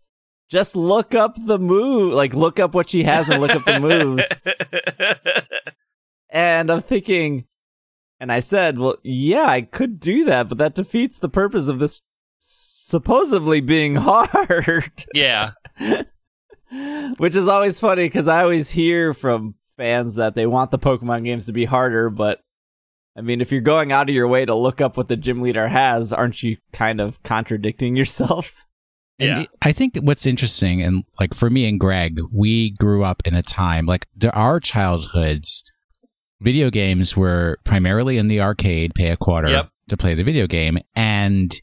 just 0.48 0.76
look 0.76 1.16
up 1.16 1.36
the 1.44 1.58
move, 1.58 2.14
like 2.14 2.36
look 2.36 2.60
up 2.60 2.76
what 2.76 2.92
she 2.92 3.04
has 3.04 3.30
and 3.30 3.42
look 3.42 3.50
up 3.50 3.64
the 3.64 3.80
moves. 3.80 4.28
And 6.32 6.72
I'm 6.72 6.82
thinking, 6.82 7.46
and 8.20 8.32
I 8.32 8.39
said, 8.39 8.78
well, 8.78 8.96
yeah, 9.04 9.48
I 9.48 9.62
could 9.62 10.00
do 10.00 10.24
that, 10.26 10.48
but 10.48 10.58
that 10.60 10.76
defeats 10.76 11.20
the 11.20 11.28
purpose 11.28 11.68
of 11.68 11.80
this 11.80 12.02
supposedly 12.92 13.60
being 13.62 13.96
hard. 14.00 15.06
yeah. 15.16 15.52
Which 17.18 17.36
is 17.36 17.48
always 17.48 17.80
funny 17.80 18.04
because 18.06 18.28
I 18.28 18.44
always 18.44 18.70
hear 18.70 19.14
from 19.14 19.56
fans 19.78 20.16
that 20.16 20.36
they 20.36 20.46
want 20.48 20.72
the 20.72 20.80
Pokemon 20.80 21.26
games 21.26 21.46
to 21.48 21.52
be 21.52 21.66
harder, 21.66 22.10
but 22.10 22.39
I 23.18 23.22
mean, 23.22 23.42
if 23.42 23.52
you're 23.52 23.60
going 23.60 23.92
out 23.92 24.08
of 24.08 24.16
your 24.16 24.28
way 24.28 24.46
to 24.46 24.56
look 24.56 24.80
up 24.80 24.96
what 24.96 25.10
the 25.10 25.18
gym 25.18 25.42
leader 25.42 25.68
has, 25.68 26.14
aren't 26.14 26.42
you 26.44 26.58
kind 26.72 27.02
of 27.02 27.22
contradicting 27.24 27.96
yourself? 27.98 28.66
Yeah. 29.18 29.46
I 29.62 29.72
think 29.74 29.98
what's 29.98 30.26
interesting, 30.26 30.82
and 30.82 31.04
like 31.20 31.34
for 31.34 31.50
me 31.50 31.68
and 31.68 31.80
Greg, 31.80 32.20
we 32.32 32.72
grew 32.72 33.04
up 33.04 33.22
in 33.26 33.36
a 33.36 33.44
time 33.44 33.86
like 33.86 34.08
there 34.16 34.34
our 34.36 34.60
childhoods. 34.60 35.64
Video 36.39 36.72
games 36.72 37.16
were 37.16 37.58
primarily 37.66 38.18
in 38.18 38.30
the 38.30 38.42
arcade, 38.42 38.96
pay 38.96 39.10
a 39.10 39.18
quarter 39.18 39.50
Yep. 39.50 39.70
to 39.89 39.98
play 39.98 40.16
the 40.16 40.24
video 40.24 40.48
game, 40.48 40.80
and 40.96 41.54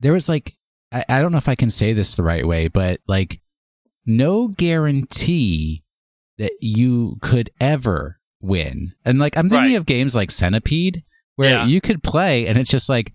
there 0.00 0.12
was 0.12 0.28
like 0.28 0.54
I, 0.92 1.04
I 1.08 1.20
don't 1.22 1.32
know 1.32 1.38
if 1.38 1.48
I 1.48 1.54
can 1.54 1.70
say 1.70 1.92
this 1.92 2.14
the 2.16 2.22
right 2.22 2.46
way, 2.46 2.68
but 2.68 3.00
like 3.06 3.40
no 4.06 4.48
guarantee 4.48 5.82
that 6.38 6.52
you 6.60 7.18
could 7.20 7.50
ever 7.60 8.18
win. 8.40 8.92
And 9.04 9.18
like 9.18 9.36
I'm 9.36 9.48
thinking 9.50 9.72
Right. 9.72 9.76
of 9.78 9.86
games 9.86 10.14
like 10.16 10.30
Centipede, 10.30 11.02
where 11.36 11.50
Yeah. 11.50 11.66
you 11.66 11.80
could 11.80 12.02
play, 12.02 12.46
and 12.46 12.58
it's 12.58 12.70
just 12.70 12.88
like 12.88 13.12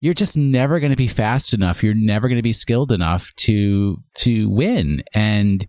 you're 0.00 0.14
just 0.14 0.36
never 0.36 0.78
going 0.78 0.92
to 0.92 0.96
be 0.96 1.08
fast 1.08 1.52
enough. 1.52 1.82
You're 1.82 1.92
never 1.94 2.28
going 2.28 2.38
to 2.38 2.42
be 2.42 2.52
skilled 2.52 2.92
enough 2.92 3.32
to 3.38 3.98
to 4.18 4.48
win. 4.48 5.02
And 5.12 5.66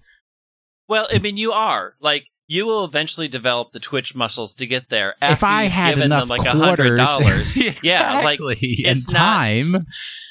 Well, 0.88 1.07
I 1.12 1.18
mean, 1.20 1.38
you 1.38 1.51
are 1.51 1.95
like 1.99 2.26
you 2.51 2.65
will 2.65 2.83
eventually 2.83 3.27
develop 3.27 3.71
the 3.73 3.79
twitch 3.79 4.15
muscles 4.15 4.55
to 4.55 4.65
get 4.65 4.89
there. 4.89 5.13
if 5.21 5.43
I 5.43 5.65
had 5.65 5.91
given 5.91 6.05
enough 6.05 6.21
them 6.21 6.29
like 6.29 6.45
a 6.47 6.51
hundred 6.57 6.97
dollars. 6.97 7.55
Yeah, 7.83 8.21
like, 8.23 8.39
exactly, 8.39 8.83
and 8.85 8.97
it's 8.97 9.11
not- 9.13 9.19
time. 9.19 9.75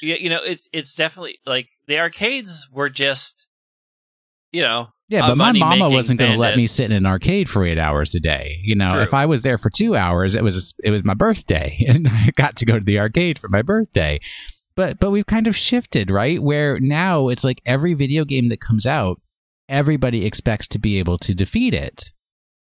you, 0.01 0.15
you 0.15 0.29
know, 0.29 0.41
it's 0.43 0.67
it's 0.73 0.93
definitely 0.95 1.39
like 1.45 1.69
the 1.87 1.97
arcades 1.97 2.67
were 2.71 2.89
just, 2.89 3.47
you 4.51 4.61
know, 4.61 4.89
Yeah, 5.07 5.27
but 5.29 5.37
my 5.37 5.53
mama 5.53 5.89
wasn't 5.89 6.19
going 6.19 6.33
to 6.33 6.37
let 6.37 6.57
me 6.57 6.67
sit 6.67 6.85
in 6.85 6.91
an 6.91 7.05
arcade 7.05 7.49
for 7.49 7.65
eight 7.65 7.79
hours 7.79 8.13
a 8.15 8.19
day. 8.19 8.57
You 8.63 8.75
know, 8.75 8.89
True. 8.89 9.01
if 9.01 9.13
I 9.13 9.25
was 9.25 9.41
there 9.43 9.57
for 9.57 9.69
two 9.69 9.95
hours, 9.95 10.35
it 10.35 10.43
was 10.43 10.73
it 10.83 10.91
was 10.91 11.05
my 11.05 11.13
birthday, 11.13 11.83
and 11.87 12.07
I 12.07 12.31
got 12.35 12.57
to 12.57 12.65
go 12.65 12.77
to 12.77 12.83
the 12.85 12.99
arcade 12.99 13.39
for 13.39 13.47
my 13.49 13.61
birthday. 13.61 14.19
But 14.75 14.99
but 14.99 15.11
we've 15.11 15.25
kind 15.25 15.47
of 15.47 15.55
shifted, 15.55 16.11
right? 16.11 16.41
Where 16.43 16.79
now 16.81 17.29
it's 17.29 17.43
like 17.45 17.61
every 17.65 17.93
video 17.93 18.25
game 18.25 18.49
that 18.49 18.59
comes 18.61 18.85
out, 18.85 19.21
everybody 19.69 20.25
expects 20.25 20.67
to 20.69 20.79
be 20.79 20.99
able 20.99 21.17
to 21.19 21.33
defeat 21.33 21.73
it. 21.73 22.11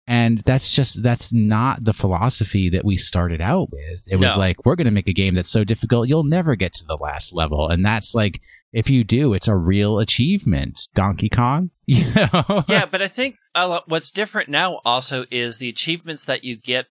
And 0.06 0.40
that's 0.40 0.72
just 0.72 1.02
that's 1.02 1.32
not 1.32 1.86
the 1.86 1.94
philosophy 1.94 2.70
that 2.70 2.84
we 2.84 2.98
started 2.98 3.40
out 3.40 3.72
with. 3.72 4.04
It 4.10 4.18
was 4.18 4.38
like 4.38 4.66
we're 4.66 4.76
going 4.76 4.86
to 4.86 4.92
make 4.92 5.08
a 5.08 5.14
game 5.14 5.34
that's 5.34 5.52
so 5.52 5.64
difficult 5.64 6.10
you'll 6.10 6.26
never 6.26 6.58
get 6.58 6.74
to 6.74 6.86
the 6.86 6.98
last 6.98 7.34
level, 7.34 7.70
and 7.70 7.86
that's 7.86 8.14
like 8.14 8.42
if 8.74 8.90
you 8.90 9.06
do, 9.06 9.34
it's 9.34 9.48
a 9.48 9.56
real 9.56 10.00
achievement. 10.00 10.90
Donkey 10.94 11.30
Kong, 11.30 11.70
you 11.86 12.04
know? 12.14 12.66
yeah, 12.68 12.86
but 12.86 13.02
I 13.02 13.08
think 13.08 13.38
a 13.56 13.66
lot, 13.66 13.88
what's 13.88 14.12
different 14.12 14.50
now 14.50 14.82
also 14.84 15.26
is 15.32 15.58
the 15.58 15.70
achievements 15.70 16.26
that 16.26 16.44
you 16.44 16.58
get 16.58 16.88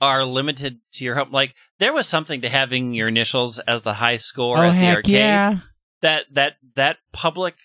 are 0.00 0.24
limited 0.24 0.78
to 0.92 1.04
your 1.04 1.16
home. 1.16 1.32
Like 1.32 1.56
there 1.80 1.92
was 1.92 2.06
something 2.06 2.42
to 2.42 2.48
having 2.48 2.92
your 2.92 3.08
initials 3.08 3.58
as 3.60 3.82
the 3.82 3.94
high 3.94 4.18
score 4.18 4.58
oh 4.58 4.62
at 4.62 4.80
the 4.80 4.96
arcade. 4.96 5.14
yeah! 5.14 5.58
That 6.00 6.26
that 6.32 6.58
that 6.76 6.98
public 7.12 7.56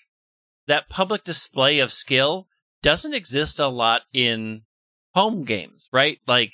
that 0.68 0.89
public 0.89 1.24
display 1.24 1.80
of 1.80 1.91
skill 1.91 2.47
doesn't 2.82 3.13
exist 3.13 3.59
a 3.59 3.68
lot 3.68 4.03
in 4.13 4.61
home 5.15 5.43
games, 5.43 5.89
right? 5.91 6.20
Like 6.28 6.53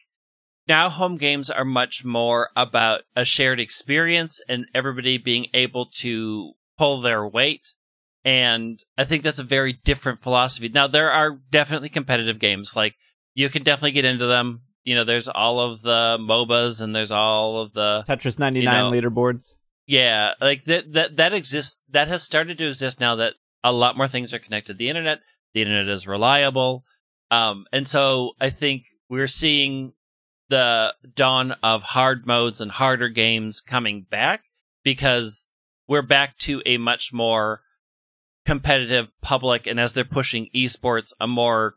now 0.67 0.89
home 0.89 1.17
games 1.17 1.49
are 1.49 1.65
much 1.65 2.05
more 2.05 2.49
about 2.55 3.01
a 3.15 3.25
shared 3.25 3.59
experience 3.59 4.41
and 4.47 4.65
everybody 4.73 5.17
being 5.17 5.47
able 5.53 5.87
to 5.97 6.53
pull 6.77 7.01
their 7.01 7.27
weight. 7.27 7.73
And 8.25 8.79
I 8.97 9.03
think 9.03 9.23
that's 9.23 9.39
a 9.39 9.43
very 9.43 9.73
different 9.83 10.23
philosophy. 10.23 10.69
Now 10.69 10.87
there 10.87 11.11
are 11.11 11.39
definitely 11.51 11.89
competitive 11.89 12.39
games. 12.39 12.75
Like 12.75 12.95
you 13.33 13.49
can 13.49 13.63
definitely 13.63 13.91
get 13.91 14.05
into 14.05 14.27
them. 14.27 14.61
You 14.85 14.95
know, 14.95 15.03
there's 15.03 15.27
all 15.27 15.59
of 15.59 15.81
the 15.81 16.17
MOBAs 16.19 16.81
and 16.81 16.95
there's 16.95 17.11
all 17.11 17.61
of 17.61 17.73
the 17.73 18.03
Tetris 18.07 18.39
99 18.39 18.73
know, 18.73 18.91
leaderboards. 18.91 19.57
yeah, 19.87 20.33
like 20.41 20.65
that 20.65 20.91
that 20.93 21.17
that 21.17 21.33
exists 21.33 21.81
that 21.89 22.07
has 22.07 22.23
started 22.23 22.57
to 22.57 22.67
exist 22.67 22.99
now 22.99 23.15
that 23.15 23.35
a 23.63 23.71
lot 23.71 23.95
more 23.97 24.07
things 24.07 24.33
are 24.33 24.39
connected 24.39 24.73
to 24.73 24.77
the 24.77 24.89
internet. 24.89 25.19
The 25.53 25.61
internet 25.61 25.87
is 25.93 26.07
reliable. 26.07 26.83
Um 27.31 27.65
and 27.71 27.87
so 27.87 28.31
I 28.39 28.49
think 28.49 28.85
we're 29.09 29.27
seeing 29.27 29.93
the 30.49 30.93
dawn 31.15 31.53
of 31.63 31.83
hard 31.83 32.25
modes 32.27 32.59
and 32.61 32.71
harder 32.71 33.09
games 33.09 33.61
coming 33.61 34.05
back 34.09 34.43
because 34.83 35.49
we're 35.87 36.01
back 36.01 36.37
to 36.39 36.61
a 36.65 36.77
much 36.77 37.11
more 37.13 37.61
competitive 38.45 39.11
public 39.21 39.65
and 39.67 39.79
as 39.79 39.93
they're 39.93 40.03
pushing 40.03 40.49
esports 40.53 41.13
a 41.19 41.27
more 41.27 41.75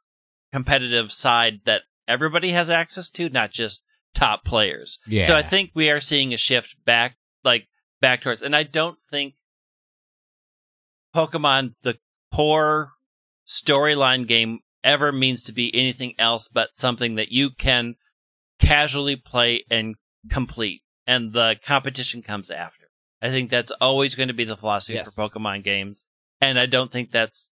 competitive 0.52 1.12
side 1.12 1.60
that 1.64 1.82
everybody 2.08 2.50
has 2.50 2.68
access 2.68 3.08
to 3.10 3.28
not 3.28 3.50
just 3.52 3.82
top 4.14 4.44
players 4.44 4.98
Yeah. 5.06 5.24
so 5.24 5.36
I 5.36 5.42
think 5.42 5.70
we 5.74 5.90
are 5.90 6.00
seeing 6.00 6.32
a 6.32 6.36
shift 6.38 6.76
back, 6.84 7.16
like 7.44 7.68
back 8.00 8.22
towards, 8.22 8.42
and 8.42 8.56
I 8.56 8.62
don't 8.64 8.98
think 9.00 9.34
Pokemon, 11.16 11.72
the 11.82 11.96
core 12.34 12.90
storyline 13.46 14.26
game, 14.26 14.60
ever 14.84 15.10
means 15.12 15.42
to 15.44 15.52
be 15.52 15.74
anything 15.74 16.14
else 16.18 16.46
but 16.52 16.74
something 16.74 17.14
that 17.14 17.32
you 17.32 17.50
can 17.50 17.94
casually 18.60 19.16
play 19.16 19.64
and 19.70 19.94
complete, 20.30 20.82
and 21.06 21.32
the 21.32 21.56
competition 21.64 22.22
comes 22.22 22.50
after. 22.50 22.86
I 23.22 23.30
think 23.30 23.48
that's 23.50 23.72
always 23.80 24.14
going 24.14 24.28
to 24.28 24.34
be 24.34 24.44
the 24.44 24.56
philosophy 24.56 24.94
Yes. 24.94 25.14
for 25.14 25.28
Pokemon 25.28 25.64
games, 25.64 26.04
and 26.40 26.58
I 26.58 26.66
don't 26.66 26.92
think 26.92 27.10
that's 27.10 27.50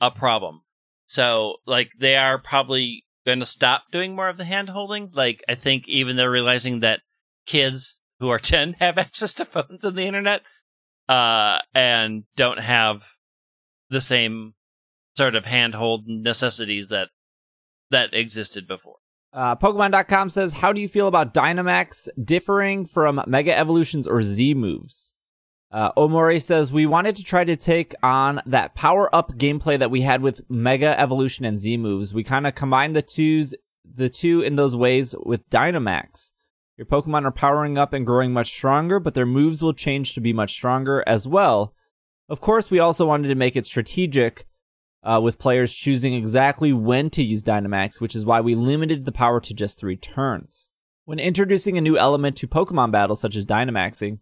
a 0.00 0.10
problem. 0.10 0.60
So, 1.06 1.56
like, 1.66 1.90
they 1.98 2.16
are 2.16 2.36
probably 2.38 3.04
going 3.24 3.40
to 3.40 3.46
stop 3.46 3.84
doing 3.90 4.14
more 4.14 4.28
of 4.28 4.36
the 4.36 4.44
hand 4.44 4.68
holding. 4.68 5.10
Like, 5.12 5.42
I 5.48 5.54
think 5.54 5.88
even 5.88 6.16
they're 6.16 6.30
realizing 6.30 6.80
that 6.80 7.00
kids 7.46 8.00
who 8.20 8.28
are 8.28 8.38
10 8.54 8.74
have 8.74 8.98
access 8.98 9.32
to 9.34 9.44
phones 9.44 9.84
and 9.84 9.96
the 9.96 10.06
internet, 10.06 10.42
uh, 11.08 11.58
and 11.74 12.24
don't 12.36 12.60
have 12.60 13.04
the 13.90 14.00
same 14.00 14.54
sort 15.16 15.34
of 15.34 15.44
handhold 15.44 16.06
necessities 16.06 16.88
that, 16.88 17.08
that 17.90 18.12
existed 18.12 18.66
before. 18.66 18.96
Uh, 19.32 19.54
Pokemon.com 19.54 20.30
says, 20.30 20.54
How 20.54 20.72
do 20.72 20.80
you 20.80 20.88
feel 20.88 21.08
about 21.08 21.34
Dynamax 21.34 22.08
differing 22.22 22.86
from 22.86 23.22
Mega 23.26 23.56
Evolutions 23.56 24.06
or 24.06 24.22
Z 24.22 24.54
moves? 24.54 25.14
Uh, 25.70 25.92
Omori 25.92 26.40
says, 26.40 26.72
We 26.72 26.86
wanted 26.86 27.16
to 27.16 27.24
try 27.24 27.44
to 27.44 27.56
take 27.56 27.94
on 28.02 28.40
that 28.46 28.74
power 28.74 29.14
up 29.14 29.32
gameplay 29.32 29.78
that 29.78 29.90
we 29.90 30.02
had 30.02 30.22
with 30.22 30.40
Mega 30.48 30.98
Evolution 30.98 31.44
and 31.44 31.58
Z 31.58 31.76
moves. 31.76 32.14
We 32.14 32.24
kind 32.24 32.46
of 32.46 32.54
combined 32.54 32.96
the 32.96 33.02
twos, 33.02 33.54
the 33.84 34.08
two 34.08 34.40
in 34.40 34.54
those 34.54 34.74
ways 34.74 35.14
with 35.24 35.48
Dynamax. 35.50 36.30
Your 36.76 36.86
Pokemon 36.86 37.24
are 37.24 37.32
powering 37.32 37.78
up 37.78 37.92
and 37.92 38.04
growing 38.04 38.32
much 38.32 38.48
stronger, 38.48 39.00
but 39.00 39.14
their 39.14 39.26
moves 39.26 39.62
will 39.62 39.72
change 39.72 40.14
to 40.14 40.20
be 40.20 40.32
much 40.32 40.52
stronger 40.52 41.02
as 41.06 41.26
well. 41.26 41.74
Of 42.28 42.40
course, 42.40 42.70
we 42.70 42.78
also 42.78 43.06
wanted 43.06 43.28
to 43.28 43.34
make 43.34 43.56
it 43.56 43.64
strategic 43.64 44.46
uh, 45.02 45.20
with 45.22 45.38
players 45.38 45.74
choosing 45.74 46.12
exactly 46.12 46.72
when 46.72 47.08
to 47.10 47.24
use 47.24 47.42
Dynamax, 47.42 48.00
which 48.00 48.14
is 48.14 48.26
why 48.26 48.40
we 48.40 48.54
limited 48.54 49.04
the 49.04 49.12
power 49.12 49.40
to 49.40 49.54
just 49.54 49.78
three 49.78 49.96
turns. 49.96 50.66
When 51.04 51.18
introducing 51.18 51.78
a 51.78 51.80
new 51.80 51.96
element 51.96 52.36
to 52.38 52.48
Pokemon 52.48 52.90
battles, 52.90 53.20
such 53.20 53.36
as 53.36 53.46
Dynamaxing, 53.46 54.18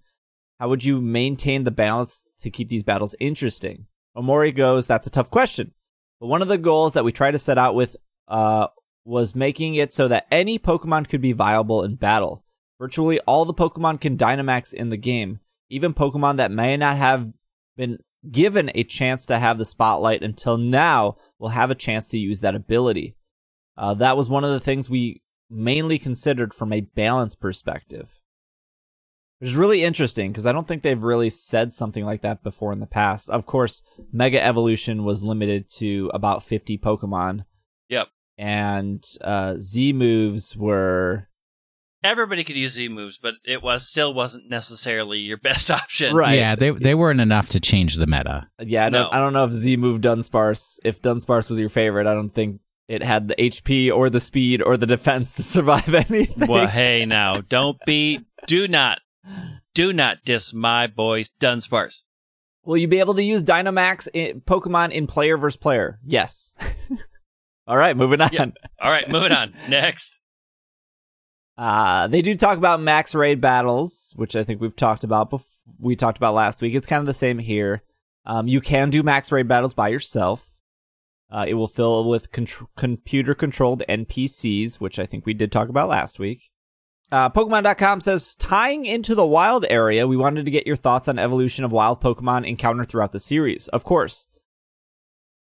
how 0.61 0.69
would 0.69 0.85
you 0.85 1.01
maintain 1.01 1.65
the 1.65 1.71
balance 1.71 2.25
to 2.41 2.51
keep 2.51 2.69
these 2.69 2.83
battles 2.83 3.17
interesting? 3.19 3.87
Omori 4.17 4.55
goes, 4.55 4.87
That's 4.87 5.07
a 5.07 5.11
tough 5.11 5.31
question. 5.31 5.73
But 6.21 6.27
one 6.29 6.43
of 6.43 6.49
the 6.49 6.59
goals 6.59 6.93
that 6.93 7.05
we 7.05 7.11
tried 7.11 7.33
to 7.33 7.39
set 7.39 7.59
out 7.59 7.75
with 7.75 7.97
uh, 8.29 8.69
was 9.05 9.35
making 9.35 9.75
it 9.75 9.93
so 9.93 10.07
that 10.09 10.27
any 10.31 10.59
Pokemon 10.59 11.09
could 11.09 11.21
be 11.21 11.33
viable 11.33 11.83
in 11.83 11.97
battle. 11.97 12.44
Virtually 12.79 13.21
all 13.21 13.45
the 13.45 13.55
Pokemon 13.55 14.01
can 14.01 14.17
Dynamax 14.17 14.75
in 14.75 14.91
the 14.91 14.97
game, 14.97 15.41
even 15.69 15.95
Pokemon 15.95 16.37
that 16.37 16.51
may 16.51 16.77
not 16.77 16.97
have 16.97 17.33
been 17.77 17.99
given 18.31 18.71
a 18.75 18.85
chance 18.85 19.27
to 19.27 19.39
have 19.39 19.59
the 19.59 19.65
spotlight 19.65 20.23
until 20.23 20.57
now 20.57 21.17
will 21.39 21.51
have 21.51 21.71
a 21.71 21.75
chance 21.75 22.09
to 22.09 22.19
use 22.19 22.41
that 22.41 22.55
ability. 22.55 23.17
Uh, 23.77 23.95
that 23.95 24.17
was 24.17 24.29
one 24.29 24.45
of 24.45 24.51
the 24.51 24.61
things 24.61 24.89
we 24.89 25.23
mainly 25.51 25.99
considered 25.99 26.55
from 26.55 26.73
a 26.73 26.81
balance 26.81 27.35
perspective. 27.35 28.19
Which 29.39 29.51
is 29.51 29.57
really 29.57 29.85
interesting 29.85 30.31
because 30.33 30.47
I 30.47 30.53
don't 30.53 30.67
think 30.67 30.83
they've 30.83 31.03
really 31.03 31.29
said 31.29 31.75
something 31.75 32.05
like 32.05 32.23
that 32.23 32.43
before 32.43 32.73
in 32.73 32.81
the 32.81 32.87
past. 32.87 33.29
Of 33.29 33.47
course, 33.47 33.83
Mega 34.13 34.43
Evolution 34.43 35.05
was 35.05 35.23
limited 35.23 35.69
to 35.77 36.11
about 36.15 36.43
50 36.45 36.79
Pokemon, 36.79 37.45
Yep. 37.89 38.09
and 38.39 39.05
uh, 39.21 39.57
Z 39.59 39.93
moves 39.93 40.57
were. 40.57 41.29
Everybody 42.05 42.45
could 42.45 42.57
use 42.57 42.73
Z 42.73 42.89
moves, 42.91 43.19
but 43.19 43.35
it 43.45 43.63
was 43.63 43.89
still 43.89 44.13
wasn't 44.15 44.49
necessarily 44.51 45.19
your 45.19 45.37
best 45.43 45.71
option. 45.71 46.15
Right. 46.15 46.39
Yeah, 46.39 46.55
they 46.55 46.71
they 46.71 46.95
weren't 46.95 47.21
enough 47.21 47.49
to 47.51 47.61
change 47.61 47.97
the 47.97 48.07
meta. 48.07 48.49
Yeah, 48.61 48.87
I 48.87 48.91
don't, 48.91 49.03
No. 49.03 49.09
I 49.11 49.19
don't 49.19 49.33
know 49.33 49.45
if 49.45 49.53
Z 49.53 49.77
move 49.79 50.01
Dunsparce. 50.01 50.79
If 50.85 51.01
Dunsparce 51.01 51.51
was 51.51 51.59
your 51.59 51.69
favorite, 51.71 52.07
I 52.07 52.15
don't 52.15 52.31
think 52.31 52.61
it 52.87 53.03
had 53.03 53.29
the 53.29 53.35
HP 53.37 53.91
or 53.91 54.11
the 54.11 54.21
speed 54.21 54.61
or 54.63 54.77
the 54.77 54.87
defense 54.87 55.33
to 55.35 55.43
survive 55.57 55.95
anything. 55.95 56.47
Well, 56.49 56.67
hey, 56.69 57.07
now 57.07 57.41
don't 57.41 57.79
be, 57.87 58.21
do 58.47 58.69
not, 58.69 59.01
do 59.73 59.93
not 59.93 60.19
diss 60.25 60.53
my 60.53 60.87
boy 60.87 61.25
Dunsparce. 61.41 62.03
Will 62.67 62.77
you 62.77 62.89
be 62.89 62.99
able 62.99 63.15
to 63.15 63.23
use 63.23 63.43
Dynamax 63.43 64.09
in 64.13 64.43
Pokemon 64.43 64.93
in 64.93 65.07
player 65.07 65.37
versus 65.39 65.57
player? 65.57 65.99
Yes. 66.05 66.57
All 67.67 67.77
right, 67.79 67.97
moving 67.97 68.21
on. 68.21 68.31
Yeah. 68.33 68.47
All 68.81 68.91
right, 68.91 69.09
moving 69.09 69.33
on. 69.33 69.55
Next. 69.69 70.19
Uh, 71.57 72.09
they 72.09 72.23
do 72.23 72.37
talk 72.37 72.59
about 72.59 72.81
max 72.81 73.15
raid 73.15 73.41
battles, 73.41 74.13
which 74.17 74.35
I 74.35 74.45
think 74.45 74.61
we've 74.61 74.75
talked 74.75 75.05
about. 75.05 75.31
Bef- 75.31 75.45
we 75.79 75.95
talked 75.97 76.17
about 76.17 76.35
last 76.35 76.61
week. 76.61 76.75
It's 76.75 76.87
kind 76.87 77.01
of 77.01 77.07
the 77.07 77.15
same 77.15 77.39
here. 77.39 77.83
Um, 78.27 78.49
you 78.49 78.61
can 78.61 78.91
do 78.91 79.03
max 79.03 79.31
raid 79.31 79.49
battles 79.49 79.75
by 79.75 79.89
yourself. 79.89 80.57
Uh, 81.31 81.45
it 81.49 81.55
will 81.55 81.69
fill 81.69 82.09
with 82.09 82.33
contr- 82.33 82.67
computer 82.77 83.35
controlled 83.35 83.83
NPCs, 83.89 84.77
which 84.77 84.99
I 84.99 85.07
think 85.07 85.27
we 85.27 85.35
did 85.35 85.53
talk 85.53 85.69
about 85.69 85.89
last 85.89 86.19
week. 86.19 86.51
Uh, 87.13 87.31
Pokemon.com 87.31 88.01
says, 88.01 88.35
tying 88.35 88.87
into 88.87 89.15
the 89.15 89.27
wild 89.27 89.67
area, 89.69 90.07
we 90.07 90.17
wanted 90.17 90.45
to 90.45 90.51
get 90.51 90.67
your 90.67 90.77
thoughts 90.77 91.07
on 91.07 91.19
evolution 91.19 91.65
of 91.65 91.73
wild 91.73 92.01
Pokemon 92.01 92.47
encountered 92.47 92.89
throughout 92.89 93.13
the 93.13 93.21
series. 93.21 93.69
Of 93.69 93.85
course. 93.85 94.27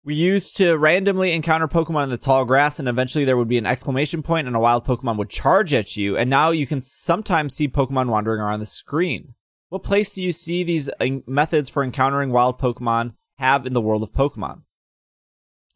We 0.06 0.14
used 0.14 0.56
to 0.58 0.78
randomly 0.78 1.32
encounter 1.32 1.66
Pokemon 1.66 2.04
in 2.04 2.10
the 2.10 2.16
tall 2.16 2.44
grass, 2.44 2.78
and 2.78 2.88
eventually 2.88 3.24
there 3.24 3.36
would 3.36 3.48
be 3.48 3.58
an 3.58 3.66
exclamation 3.66 4.22
point, 4.22 4.46
and 4.46 4.54
a 4.54 4.60
wild 4.60 4.86
Pokemon 4.86 5.16
would 5.16 5.30
charge 5.30 5.74
at 5.74 5.96
you. 5.96 6.16
And 6.16 6.30
now 6.30 6.52
you 6.52 6.64
can 6.64 6.80
sometimes 6.80 7.56
see 7.56 7.66
Pokemon 7.66 8.06
wandering 8.06 8.40
around 8.40 8.60
the 8.60 8.66
screen. 8.66 9.34
What 9.68 9.82
place 9.82 10.14
do 10.14 10.22
you 10.22 10.30
see 10.30 10.62
these 10.62 10.88
uh, 11.00 11.06
methods 11.26 11.68
for 11.68 11.82
encountering 11.82 12.30
wild 12.30 12.60
Pokemon 12.60 13.14
have 13.38 13.66
in 13.66 13.72
the 13.72 13.80
world 13.80 14.04
of 14.04 14.12
Pokemon? 14.12 14.62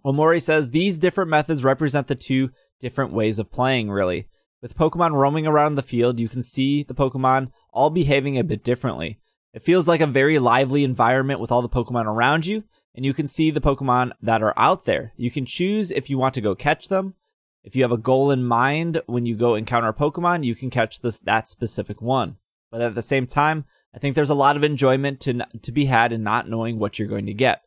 Omori 0.06 0.40
says 0.40 0.70
these 0.70 0.96
different 0.96 1.28
methods 1.28 1.64
represent 1.64 2.06
the 2.06 2.14
two 2.14 2.50
different 2.78 3.12
ways 3.12 3.40
of 3.40 3.50
playing, 3.50 3.90
really. 3.90 4.28
With 4.62 4.78
Pokemon 4.78 5.14
roaming 5.14 5.48
around 5.48 5.74
the 5.74 5.82
field, 5.82 6.20
you 6.20 6.28
can 6.28 6.42
see 6.42 6.84
the 6.84 6.94
Pokemon 6.94 7.50
all 7.72 7.90
behaving 7.90 8.38
a 8.38 8.44
bit 8.44 8.62
differently. 8.62 9.18
It 9.52 9.62
feels 9.62 9.88
like 9.88 10.00
a 10.00 10.06
very 10.06 10.38
lively 10.38 10.84
environment 10.84 11.40
with 11.40 11.50
all 11.50 11.62
the 11.62 11.68
Pokemon 11.68 12.06
around 12.06 12.46
you, 12.46 12.62
and 12.94 13.04
you 13.04 13.14
can 13.14 13.26
see 13.26 13.50
the 13.50 13.60
Pokemon 13.60 14.12
that 14.20 14.42
are 14.42 14.54
out 14.56 14.84
there. 14.84 15.12
You 15.16 15.30
can 15.30 15.46
choose 15.46 15.90
if 15.90 16.10
you 16.10 16.18
want 16.18 16.34
to 16.34 16.40
go 16.40 16.54
catch 16.54 16.88
them. 16.88 17.14
If 17.62 17.76
you 17.76 17.82
have 17.82 17.92
a 17.92 17.98
goal 17.98 18.30
in 18.30 18.44
mind 18.44 19.02
when 19.06 19.26
you 19.26 19.36
go 19.36 19.54
encounter 19.54 19.88
a 19.88 19.94
Pokemon, 19.94 20.44
you 20.44 20.54
can 20.54 20.70
catch 20.70 21.00
this 21.00 21.18
that 21.20 21.48
specific 21.48 22.00
one. 22.00 22.36
But 22.70 22.80
at 22.80 22.94
the 22.94 23.02
same 23.02 23.26
time, 23.26 23.64
I 23.94 23.98
think 23.98 24.14
there's 24.14 24.30
a 24.30 24.34
lot 24.34 24.56
of 24.56 24.64
enjoyment 24.64 25.20
to 25.20 25.46
to 25.62 25.72
be 25.72 25.86
had 25.86 26.12
in 26.12 26.22
not 26.22 26.48
knowing 26.48 26.78
what 26.78 26.98
you're 26.98 27.08
going 27.08 27.26
to 27.26 27.34
get. 27.34 27.62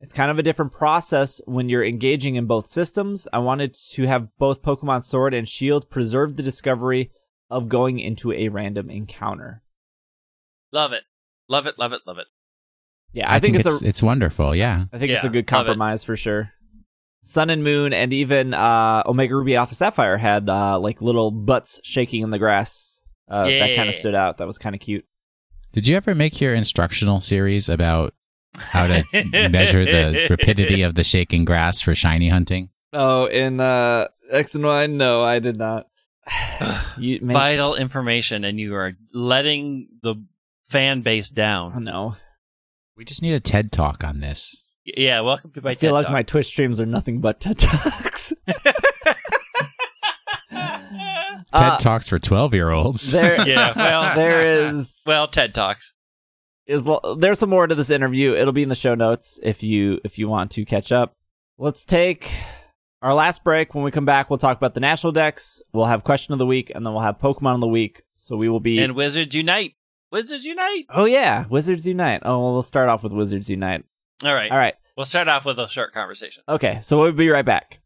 It's 0.00 0.12
kind 0.12 0.30
of 0.30 0.38
a 0.38 0.42
different 0.42 0.72
process 0.72 1.40
when 1.46 1.70
you're 1.70 1.84
engaging 1.84 2.34
in 2.34 2.46
both 2.46 2.66
systems. 2.66 3.26
I 3.32 3.38
wanted 3.38 3.74
to 3.92 4.06
have 4.06 4.28
both 4.38 4.62
Pokemon 4.62 5.04
Sword 5.04 5.32
and 5.32 5.48
Shield 5.48 5.88
preserve 5.88 6.36
the 6.36 6.42
discovery 6.42 7.10
of 7.48 7.70
going 7.70 7.98
into 7.98 8.32
a 8.32 8.48
random 8.48 8.90
encounter. 8.90 9.62
Love 10.70 10.92
it. 10.92 11.04
Love 11.48 11.66
it. 11.66 11.78
Love 11.78 11.92
it. 11.92 12.02
Love 12.06 12.18
it. 12.18 12.26
Yeah, 13.16 13.32
I, 13.32 13.40
think, 13.40 13.56
it's, 13.56 13.66
it's 13.66 13.82
a 13.82 13.88
it's 13.88 14.02
wonderful. 14.02 14.54
Yeah, 14.54 14.84
I 14.92 14.98
think 14.98 15.10
it's 15.10 15.24
a 15.24 15.30
good 15.30 15.46
compromise 15.46 16.04
for 16.04 16.18
sure. 16.18 16.52
Sun 17.22 17.48
and 17.48 17.64
Moon, 17.64 17.94
and 17.94 18.12
even 18.12 18.52
uh, 18.52 19.04
Omega 19.06 19.34
Ruby 19.34 19.56
Alpha 19.56 19.74
Sapphire 19.74 20.18
had 20.18 20.50
uh, 20.50 20.78
like 20.78 21.00
little 21.00 21.30
butts 21.30 21.80
shaking 21.82 22.22
in 22.22 22.28
the 22.28 22.38
grass. 22.38 23.00
Uh, 23.26 23.46
That 23.46 23.74
kind 23.74 23.88
of 23.88 23.94
stood 23.94 24.14
out. 24.14 24.36
That 24.36 24.46
was 24.46 24.58
kind 24.58 24.74
of 24.74 24.82
cute. 24.82 25.06
Did 25.72 25.88
you 25.88 25.96
ever 25.96 26.14
make 26.14 26.42
your 26.42 26.52
instructional 26.52 27.22
series 27.22 27.70
about 27.70 28.12
how 28.58 28.86
to 28.86 29.48
measure 29.48 29.86
the 29.86 30.26
rapidity 30.30 30.82
of 30.82 30.94
the 30.94 31.02
shaking 31.02 31.46
grass 31.46 31.80
for 31.80 31.94
shiny 31.94 32.28
hunting? 32.28 32.68
Oh, 32.92 33.24
in 33.24 33.60
uh, 33.60 34.08
X 34.30 34.54
and 34.54 34.64
Y, 34.64 34.86
no, 34.88 35.22
I 35.24 35.38
did 35.38 35.56
not. 35.56 35.86
you, 36.98 37.20
man, 37.22 37.32
Vital 37.32 37.76
information, 37.76 38.44
and 38.44 38.60
you 38.60 38.74
are 38.74 38.92
letting 39.14 39.88
the 40.02 40.16
fan 40.68 41.00
base 41.00 41.30
oh, 41.32 41.34
down. 41.34 41.82
no. 41.82 42.16
We 42.96 43.04
just 43.04 43.22
need 43.22 43.34
a 43.34 43.40
TED 43.40 43.72
talk 43.72 44.02
on 44.04 44.20
this. 44.20 44.64
Yeah, 44.84 45.20
welcome 45.20 45.50
to 45.52 45.60
my 45.60 45.70
I 45.70 45.74
feel 45.74 45.90
TED 45.90 45.94
like 45.94 46.06
Talk. 46.06 46.12
my 46.12 46.22
Twitch 46.22 46.46
streams 46.46 46.80
are 46.80 46.86
nothing 46.86 47.20
but 47.20 47.40
TED 47.40 47.58
Talks. 47.58 48.32
TED 48.46 48.62
Uh, 51.52 51.76
talks 51.78 52.08
for 52.08 52.18
twelve 52.18 52.54
year 52.54 52.70
olds. 52.70 53.10
there, 53.10 53.40
Yeah, 53.48 53.72
well, 53.76 54.14
there 54.16 54.68
is 54.68 55.02
well, 55.06 55.26
TED 55.28 55.54
Talks. 55.54 55.92
is 56.66 56.88
there's 57.18 57.38
some 57.38 57.50
more 57.50 57.66
to 57.66 57.74
this 57.74 57.90
interview. 57.90 58.34
It'll 58.34 58.52
be 58.52 58.62
in 58.62 58.68
the 58.68 58.74
show 58.74 58.94
notes 58.94 59.38
if 59.42 59.62
you 59.62 60.00
if 60.04 60.18
you 60.18 60.28
want 60.28 60.50
to 60.52 60.64
catch 60.64 60.92
up. 60.92 61.12
Let's 61.58 61.84
take 61.84 62.30
our 63.02 63.14
last 63.14 63.44
break. 63.44 63.74
When 63.74 63.84
we 63.84 63.90
come 63.90 64.04
back, 64.04 64.30
we'll 64.30 64.38
talk 64.38 64.56
about 64.56 64.74
the 64.74 64.80
national 64.80 65.12
decks. 65.12 65.60
We'll 65.72 65.86
have 65.86 66.04
question 66.04 66.32
of 66.32 66.38
the 66.38 66.46
week, 66.46 66.70
and 66.74 66.84
then 66.86 66.92
we'll 66.92 67.02
have 67.02 67.18
Pokemon 67.18 67.54
of 67.56 67.60
the 67.60 67.68
week. 67.68 68.02
So 68.16 68.36
we 68.36 68.48
will 68.48 68.60
be. 68.60 68.78
And 68.78 68.94
Wizards 68.94 69.34
Unite. 69.34 69.72
Wizards 70.16 70.46
Unite. 70.46 70.86
oh 70.88 71.04
yeah, 71.04 71.44
Wizards 71.50 71.86
Unite. 71.86 72.22
Oh, 72.24 72.40
well, 72.40 72.52
we'll 72.54 72.62
start 72.62 72.88
off 72.88 73.02
with 73.02 73.12
Wizards 73.12 73.50
Unite. 73.50 73.84
All 74.24 74.32
right. 74.32 74.50
All 74.50 74.56
right. 74.56 74.72
We'll 74.96 75.04
start 75.04 75.28
off 75.28 75.44
with 75.44 75.58
a 75.58 75.68
short 75.68 75.92
conversation. 75.92 76.42
Okay. 76.48 76.78
So 76.80 76.98
we'll 76.98 77.12
be 77.12 77.28
right 77.28 77.44
back. 77.44 77.80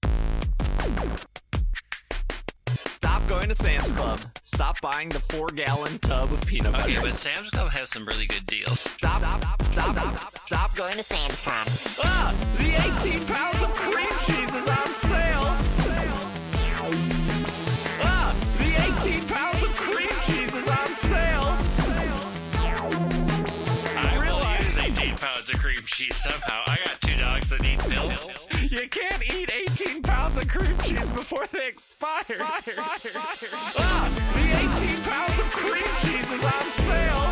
Stop 2.69 3.27
going 3.27 3.49
to 3.49 3.55
Sam's 3.57 3.91
Club. 3.91 4.21
Stop 4.43 4.81
buying 4.81 5.09
the 5.09 5.19
four 5.19 5.49
gallon 5.49 5.99
tub 5.99 6.33
of 6.33 6.41
peanut 6.47 6.71
butter. 6.71 6.85
Okay, 6.85 7.01
but 7.01 7.17
Sam's 7.17 7.51
Club 7.51 7.69
has 7.71 7.89
some 7.89 8.07
really 8.07 8.27
good 8.27 8.47
deals. 8.47 8.79
Stop, 8.79 9.23
stop, 9.23 9.41
stop, 9.43 9.63
stop, 9.73 9.97
stop, 9.97 10.39
stop 10.47 10.77
Going 10.77 10.95
to 10.99 11.03
Sam's 11.03 11.43
Club. 11.43 11.67
Ah, 12.05 12.33
the 12.59 13.09
18 13.11 13.27
pounds 13.27 13.61
of 13.65 13.75
cream 13.75 14.09
cheese 14.25 14.55
is 14.55 14.69
on 14.69 14.95
sale. 14.95 15.70
Cheese 26.01 26.17
somehow. 26.17 26.63
I 26.67 26.79
got 26.87 26.99
two 27.03 27.17
dogs 27.21 27.51
that 27.51 27.61
need 27.61 27.79
pills. 27.81 28.47
You 28.71 28.89
can't 28.89 29.23
eat 29.35 29.53
18 29.53 30.03
pounds 30.03 30.39
of 30.39 30.49
cream 30.49 30.79
cheese 30.79 31.11
before 31.11 31.47
they 31.53 31.69
expire. 31.69 32.25
ah, 32.41 32.59
the 34.33 34.41
18 34.41 35.03
pounds 35.05 35.39
of 35.41 35.51
cream 35.51 35.85
cheese 36.01 36.33
is 36.33 36.43
on 36.43 36.65
sale. 36.73 37.27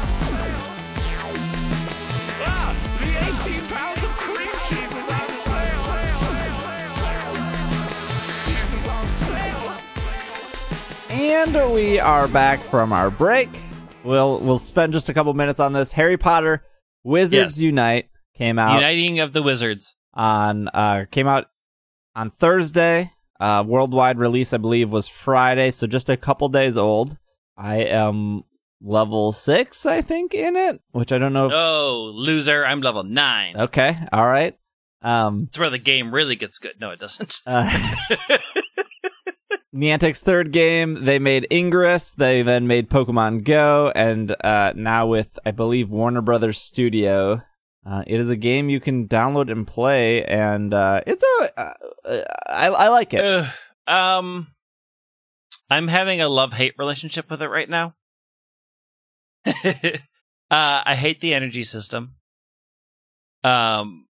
Ah, 2.45 2.77
the 3.01 3.09
18 3.49 3.62
pounds 3.75 4.05
of 4.05 4.11
cream 4.11 4.53
cheese 4.69 4.95
is 4.97 5.09
on 5.09 5.29
sale. 5.49 5.85
Cheese 8.45 8.73
is 8.75 8.87
on 8.87 9.07
sale. 9.25 9.73
And 11.09 11.75
we 11.75 11.99
are 11.99 12.29
back 12.29 12.59
from 12.61 12.93
our 12.93 13.11
break. 13.11 13.49
We'll 14.05 14.41
we'll 14.41 14.59
spend 14.59 14.93
just 14.93 15.09
a 15.09 15.14
couple 15.14 15.33
minutes 15.33 15.59
on 15.59 15.73
this. 15.73 15.93
Harry 15.93 16.19
Potter 16.19 16.62
Wizards 17.03 17.57
Yes. 17.57 17.64
Unite 17.64 18.11
came 18.39 18.59
out 18.59 18.74
Uniting 18.74 19.20
of 19.20 19.32
the 19.32 19.43
Wizards. 19.43 19.95
on 20.14 20.68
uh 20.68 21.05
came 21.11 21.26
out 21.26 21.47
on 22.14 22.30
Thursday. 22.30 23.12
Uh 23.41 23.64
worldwide 23.66 24.18
release 24.18 24.53
I 24.53 24.57
believe 24.59 24.91
was 24.91 25.09
Friday, 25.09 25.70
so 25.70 25.86
just 25.86 26.09
a 26.09 26.16
couple 26.16 26.49
days 26.49 26.76
old. 26.78 27.18
I 27.57 27.78
am 27.78 28.45
level 28.80 29.32
6 29.32 29.86
I 29.86 30.01
think 30.01 30.32
in 30.34 30.55
it, 30.57 30.80
which 30.93 31.12
I 31.12 31.18
don't 31.18 31.32
know 31.32 31.47
if 31.47 31.53
Oh, 31.53 32.12
loser. 32.14 32.64
I'm 32.64 32.80
level 32.80 33.03
9. 33.03 33.57
Okay, 33.57 33.99
all 34.12 34.26
right. 34.26 34.57
Um 35.03 35.45
That's 35.47 35.59
where 35.59 35.70
the 35.70 35.78
game 35.78 36.14
really 36.14 36.36
gets 36.36 36.59
good. 36.59 36.74
No, 36.80 36.91
it 36.91 37.01
doesn't. 37.01 37.41
uh, 37.47 37.68
Niantic's 39.74 40.20
third 40.20 40.51
game, 40.53 41.05
they 41.05 41.18
made 41.18 41.47
Ingress, 41.53 42.12
they 42.12 42.43
then 42.43 42.66
made 42.66 42.89
Pokemon 42.89 43.45
Go, 43.45 43.93
and 43.95 44.34
uh, 44.43 44.72
now 44.74 45.07
with, 45.07 45.39
I 45.45 45.51
believe, 45.51 45.91
Warner 45.91 46.22
Brothers 46.22 46.59
Studio. 46.59 47.43
Uh, 47.89 48.03
it 48.07 48.20
is 48.20 48.28
a 48.28 48.36
game 48.36 48.68
you 48.68 48.80
can 48.80 49.09
download 49.09 49.51
and 49.51 49.66
play, 49.66 50.22
and 50.24 50.74
uh, 50.74 51.01
it's 51.07 51.22
a. 51.22 51.59
Uh, 51.59 51.72
uh, 52.05 52.24
I, 52.47 52.66
I 52.66 52.89
like 52.89 53.14
it. 53.14 53.47
Um, 53.86 54.49
I'm 55.70 55.89
having 55.89 56.20
a 56.20 56.28
love 56.28 56.53
hate 56.53 56.74
relationship 56.76 57.30
with 57.30 57.41
it 57.41 57.49
right 57.49 57.68
now. 57.68 57.95
uh, 59.47 59.93
I 60.51 60.95
hate 60.95 61.22
the 61.22 61.32
energy 61.32 61.64
system. 61.64 62.16
Um, 63.43 64.07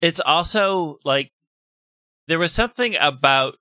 it's 0.00 0.20
also 0.20 1.00
like 1.04 1.32
there 2.28 2.38
was 2.38 2.52
something 2.52 2.94
about 3.00 3.56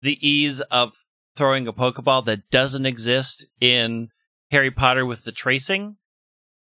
the 0.00 0.16
ease 0.24 0.60
of 0.60 0.92
throwing 1.34 1.66
a 1.66 1.72
Pokeball 1.72 2.24
that 2.26 2.48
doesn't 2.50 2.86
exist 2.86 3.46
in 3.60 4.10
Harry 4.52 4.70
Potter 4.70 5.04
with 5.04 5.24
the 5.24 5.32
tracing. 5.32 5.96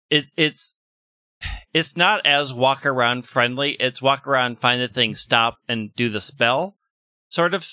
It, 0.09 0.27
it's 0.37 0.75
it's 1.73 1.97
not 1.97 2.25
as 2.25 2.53
walk 2.53 2.85
around 2.85 3.25
friendly. 3.25 3.71
It's 3.79 4.01
walk 4.01 4.27
around, 4.27 4.59
find 4.59 4.81
the 4.81 4.87
thing, 4.87 5.15
stop, 5.15 5.57
and 5.67 5.93
do 5.95 6.09
the 6.09 6.21
spell 6.21 6.75
sort 7.29 7.53
of 7.53 7.65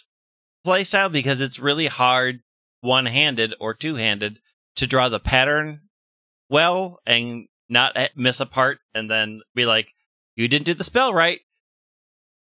play 0.64 0.84
style 0.84 1.08
because 1.08 1.40
it's 1.40 1.58
really 1.58 1.86
hard 1.86 2.40
one 2.80 3.06
handed 3.06 3.54
or 3.60 3.74
two 3.74 3.96
handed 3.96 4.38
to 4.76 4.86
draw 4.86 5.08
the 5.08 5.20
pattern 5.20 5.80
well 6.48 7.00
and 7.04 7.46
not 7.68 7.96
miss 8.16 8.40
a 8.40 8.46
part 8.46 8.78
and 8.94 9.10
then 9.10 9.40
be 9.54 9.66
like, 9.66 9.88
you 10.36 10.48
didn't 10.48 10.66
do 10.66 10.74
the 10.74 10.84
spell 10.84 11.12
right. 11.12 11.40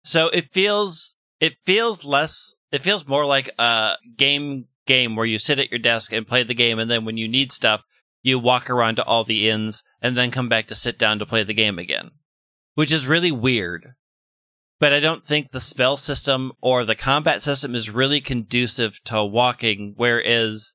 So 0.04 0.28
it 0.30 0.52
feels, 0.52 1.16
it 1.40 1.54
feels 1.66 2.04
less, 2.04 2.54
it 2.72 2.84
feels 2.84 3.08
more 3.08 3.26
like 3.26 3.50
a 3.58 3.94
game 4.18 4.68
game 4.86 5.16
where 5.16 5.26
you 5.26 5.40
sit 5.40 5.58
at 5.58 5.72
your 5.72 5.80
desk 5.80 6.14
and 6.14 6.28
play 6.28 6.44
the 6.44 6.54
game 6.54 6.78
and 6.78 6.92
then 6.92 7.06
when 7.06 7.18
you 7.18 7.28
need 7.28 7.52
stuff, 7.52 7.86
you 8.26 8.40
walk 8.40 8.72
around 8.72 8.96
to 8.96 9.04
all 9.04 9.24
the 9.24 9.48
inns 9.48 9.84
and 10.02 10.18
then 10.18 10.32
come 10.32 10.50
back 10.50 10.66
to 10.66 10.74
sit 10.74 10.98
down 10.98 11.20
to 11.20 11.28
play 11.28 11.44
the 11.44 11.54
game 11.54 11.78
again, 11.78 12.10
which 12.74 12.92
is 12.92 13.06
really 13.08 13.32
weird. 13.32 13.94
But 14.80 14.94
I 14.94 15.00
don't 15.00 15.22
think 15.22 15.52
the 15.52 15.62
spell 15.62 15.96
system 15.96 16.52
or 16.60 16.86
the 16.86 16.96
combat 16.96 17.44
system 17.44 17.76
is 17.76 17.92
really 17.92 18.22
conducive 18.22 19.00
to 19.04 19.24
walking, 19.24 19.94
whereas 19.96 20.74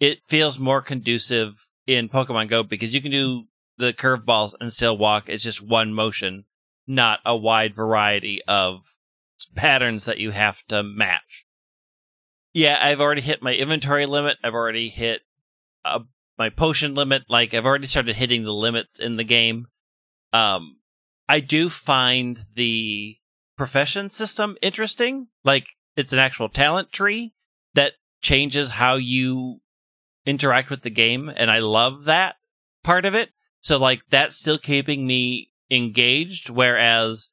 it 0.00 0.20
feels 0.28 0.58
more 0.58 0.80
conducive 0.80 1.68
in 1.86 2.08
Pokemon 2.08 2.48
Go 2.48 2.62
because 2.62 2.94
you 2.94 3.02
can 3.02 3.10
do 3.10 3.44
the 3.76 3.92
curveballs 3.92 4.54
and 4.58 4.72
still 4.72 4.96
walk. 4.96 5.28
It's 5.28 5.44
just 5.44 5.62
one 5.62 5.92
motion, 5.92 6.44
not 6.86 7.20
a 7.26 7.36
wide 7.36 7.74
variety 7.76 8.40
of 8.48 8.80
patterns 9.54 10.06
that 10.06 10.18
you 10.18 10.30
have 10.30 10.66
to 10.68 10.82
match. 10.82 11.44
Yeah, 12.54 12.78
I've 12.80 13.00
already 13.02 13.20
hit 13.20 13.42
my 13.42 13.52
inventory 13.52 14.06
limit. 14.06 14.38
I've 14.42 14.54
already 14.54 14.88
hit 14.88 15.20
uh, 15.84 16.00
my 16.38 16.48
potion 16.48 16.94
limit. 16.94 17.24
Like 17.28 17.52
I've 17.52 17.66
already 17.66 17.86
started 17.86 18.16
hitting 18.16 18.44
the 18.44 18.52
limits 18.52 18.98
in 18.98 19.16
the 19.16 19.24
game. 19.24 19.66
Um, 20.32 20.78
I 21.28 21.40
do 21.40 21.68
find 21.68 22.44
the 22.54 23.16
profession 23.56 24.10
system 24.10 24.56
interesting. 24.62 25.28
Like 25.44 25.66
it's 25.96 26.12
an 26.12 26.18
actual 26.18 26.48
talent 26.48 26.92
tree 26.92 27.34
that 27.74 27.94
changes 28.22 28.70
how 28.70 28.94
you 28.94 29.60
interact 30.24 30.70
with 30.70 30.82
the 30.82 30.90
game, 30.90 31.30
and 31.34 31.50
I 31.50 31.58
love 31.58 32.04
that 32.04 32.36
part 32.84 33.04
of 33.04 33.14
it. 33.14 33.30
So 33.60 33.78
like 33.78 34.02
that's 34.08 34.36
still 34.36 34.58
keeping 34.58 35.06
me 35.06 35.50
engaged, 35.70 36.48
whereas 36.48 37.28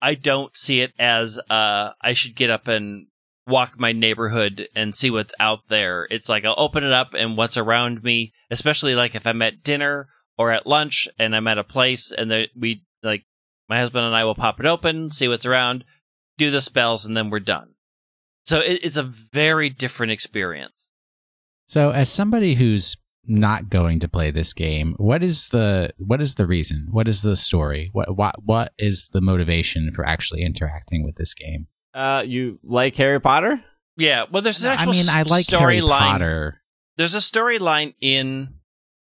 I 0.00 0.14
don't 0.14 0.56
see 0.56 0.80
it 0.80 0.92
as 0.98 1.38
uh 1.48 1.90
I 2.00 2.12
should 2.12 2.34
get 2.34 2.50
up 2.50 2.66
and 2.66 3.06
walk 3.46 3.78
my 3.78 3.92
neighborhood 3.92 4.68
and 4.74 4.94
see 4.94 5.10
what's 5.10 5.34
out 5.40 5.68
there. 5.68 6.06
It's 6.10 6.28
like 6.28 6.44
I'll 6.44 6.54
open 6.56 6.84
it 6.84 6.92
up 6.92 7.14
and 7.14 7.36
what's 7.36 7.56
around 7.56 8.02
me, 8.02 8.32
especially 8.50 8.94
like 8.94 9.14
if 9.14 9.26
I'm 9.26 9.42
at 9.42 9.62
dinner 9.62 10.08
or 10.38 10.52
at 10.52 10.66
lunch 10.66 11.08
and 11.18 11.34
I'm 11.34 11.46
at 11.46 11.58
a 11.58 11.64
place 11.64 12.12
and 12.12 12.30
there, 12.30 12.46
we 12.58 12.84
like 13.02 13.24
my 13.68 13.78
husband 13.78 14.04
and 14.06 14.14
I 14.14 14.24
will 14.24 14.34
pop 14.34 14.60
it 14.60 14.66
open, 14.66 15.10
see 15.10 15.28
what's 15.28 15.46
around, 15.46 15.84
do 16.38 16.50
the 16.50 16.60
spells, 16.60 17.04
and 17.04 17.16
then 17.16 17.30
we're 17.30 17.40
done. 17.40 17.74
So 18.44 18.58
it, 18.60 18.80
it's 18.82 18.96
a 18.96 19.02
very 19.02 19.70
different 19.70 20.12
experience. 20.12 20.88
So, 21.68 21.90
as 21.90 22.10
somebody 22.10 22.54
who's 22.54 22.96
not 23.24 23.70
going 23.70 24.00
to 24.00 24.08
play 24.08 24.30
this 24.30 24.52
game, 24.52 24.94
what 24.98 25.22
is 25.22 25.48
the 25.48 25.92
what 25.98 26.20
is 26.20 26.34
the 26.34 26.46
reason? 26.46 26.88
What 26.90 27.08
is 27.08 27.22
the 27.22 27.36
story? 27.36 27.88
What 27.92 28.16
what 28.16 28.34
what 28.44 28.72
is 28.78 29.08
the 29.12 29.20
motivation 29.20 29.90
for 29.92 30.04
actually 30.04 30.42
interacting 30.42 31.04
with 31.04 31.16
this 31.16 31.34
game? 31.34 31.68
Uh, 31.94 32.22
you 32.26 32.58
like 32.62 32.96
Harry 32.96 33.20
Potter? 33.20 33.62
Yeah, 33.96 34.24
well, 34.30 34.42
there's 34.42 34.62
an 34.62 34.70
I 34.70 34.74
actual 34.74 34.92
mean, 34.92 35.08
I 35.10 35.22
like 35.22 35.48
Harry 35.50 35.80
storyline. 35.80 35.98
Potter. 35.98 36.60
There's 36.96 37.14
a 37.14 37.18
storyline 37.18 37.94
in 38.00 38.54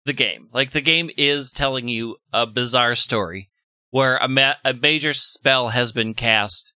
the 0.05 0.13
game. 0.13 0.49
Like 0.53 0.71
the 0.71 0.81
game 0.81 1.09
is 1.17 1.51
telling 1.51 1.87
you 1.87 2.17
a 2.33 2.45
bizarre 2.45 2.95
story 2.95 3.49
where 3.91 4.17
a, 4.17 4.27
ma- 4.27 4.55
a 4.65 4.73
major 4.73 5.13
spell 5.13 5.69
has 5.69 5.91
been 5.91 6.13
cast 6.13 6.73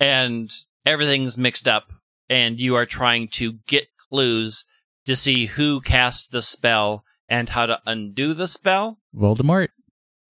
and 0.00 0.50
everything's 0.86 1.36
mixed 1.38 1.68
up, 1.68 1.92
and 2.28 2.58
you 2.58 2.74
are 2.74 2.86
trying 2.86 3.28
to 3.28 3.54
get 3.66 3.88
clues 4.10 4.64
to 5.06 5.14
see 5.16 5.46
who 5.46 5.80
cast 5.80 6.30
the 6.32 6.42
spell 6.42 7.04
and 7.28 7.50
how 7.50 7.66
to 7.66 7.80
undo 7.86 8.32
the 8.34 8.48
spell. 8.48 8.98
Voldemort. 9.14 9.68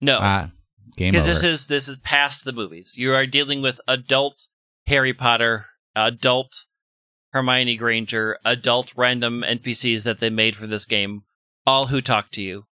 No, 0.01 0.19
Ah, 0.21 0.49
game 0.97 1.11
because 1.11 1.25
this 1.25 1.43
is 1.43 1.67
this 1.67 1.87
is 1.87 1.97
past 1.97 2.43
the 2.45 2.53
movies. 2.53 2.95
You 2.97 3.13
are 3.13 3.25
dealing 3.25 3.61
with 3.61 3.79
adult 3.87 4.47
Harry 4.87 5.13
Potter, 5.13 5.65
adult 5.95 6.65
Hermione 7.31 7.75
Granger, 7.75 8.37
adult 8.45 8.93
random 8.95 9.43
NPCs 9.45 10.03
that 10.03 10.19
they 10.19 10.29
made 10.29 10.55
for 10.55 10.67
this 10.67 10.85
game, 10.85 11.23
all 11.65 11.87
who 11.87 12.01
talk 12.01 12.31
to 12.31 12.41
you. 12.41 12.65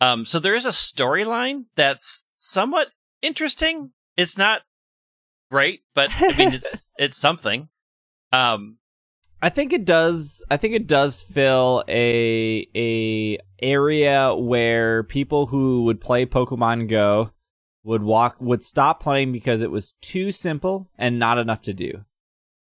Um, 0.00 0.24
so 0.24 0.38
there 0.38 0.54
is 0.54 0.66
a 0.66 0.70
storyline 0.70 1.66
that's 1.76 2.28
somewhat 2.36 2.88
interesting. 3.22 3.92
It's 4.16 4.36
not 4.36 4.62
great, 5.50 5.82
but 5.94 6.10
I 6.18 6.36
mean 6.36 6.52
it's 6.52 6.88
it's 6.98 7.16
something. 7.16 7.68
Um, 8.32 8.78
I 9.40 9.50
think 9.50 9.72
it 9.72 9.84
does. 9.84 10.42
I 10.50 10.56
think 10.56 10.74
it 10.74 10.86
does 10.86 11.22
fill 11.22 11.84
a 11.88 12.66
a 12.74 13.38
area 13.62 14.34
where 14.34 15.04
people 15.04 15.46
who 15.46 15.84
would 15.84 16.00
play 16.00 16.26
Pokemon 16.26 16.88
Go 16.88 17.30
would 17.84 18.02
walk 18.02 18.36
would 18.40 18.64
stop 18.64 19.00
playing 19.00 19.30
because 19.30 19.62
it 19.62 19.70
was 19.70 19.94
too 20.00 20.32
simple 20.32 20.90
and 20.98 21.18
not 21.18 21.38
enough 21.38 21.62
to 21.62 21.74
do. 21.74 22.04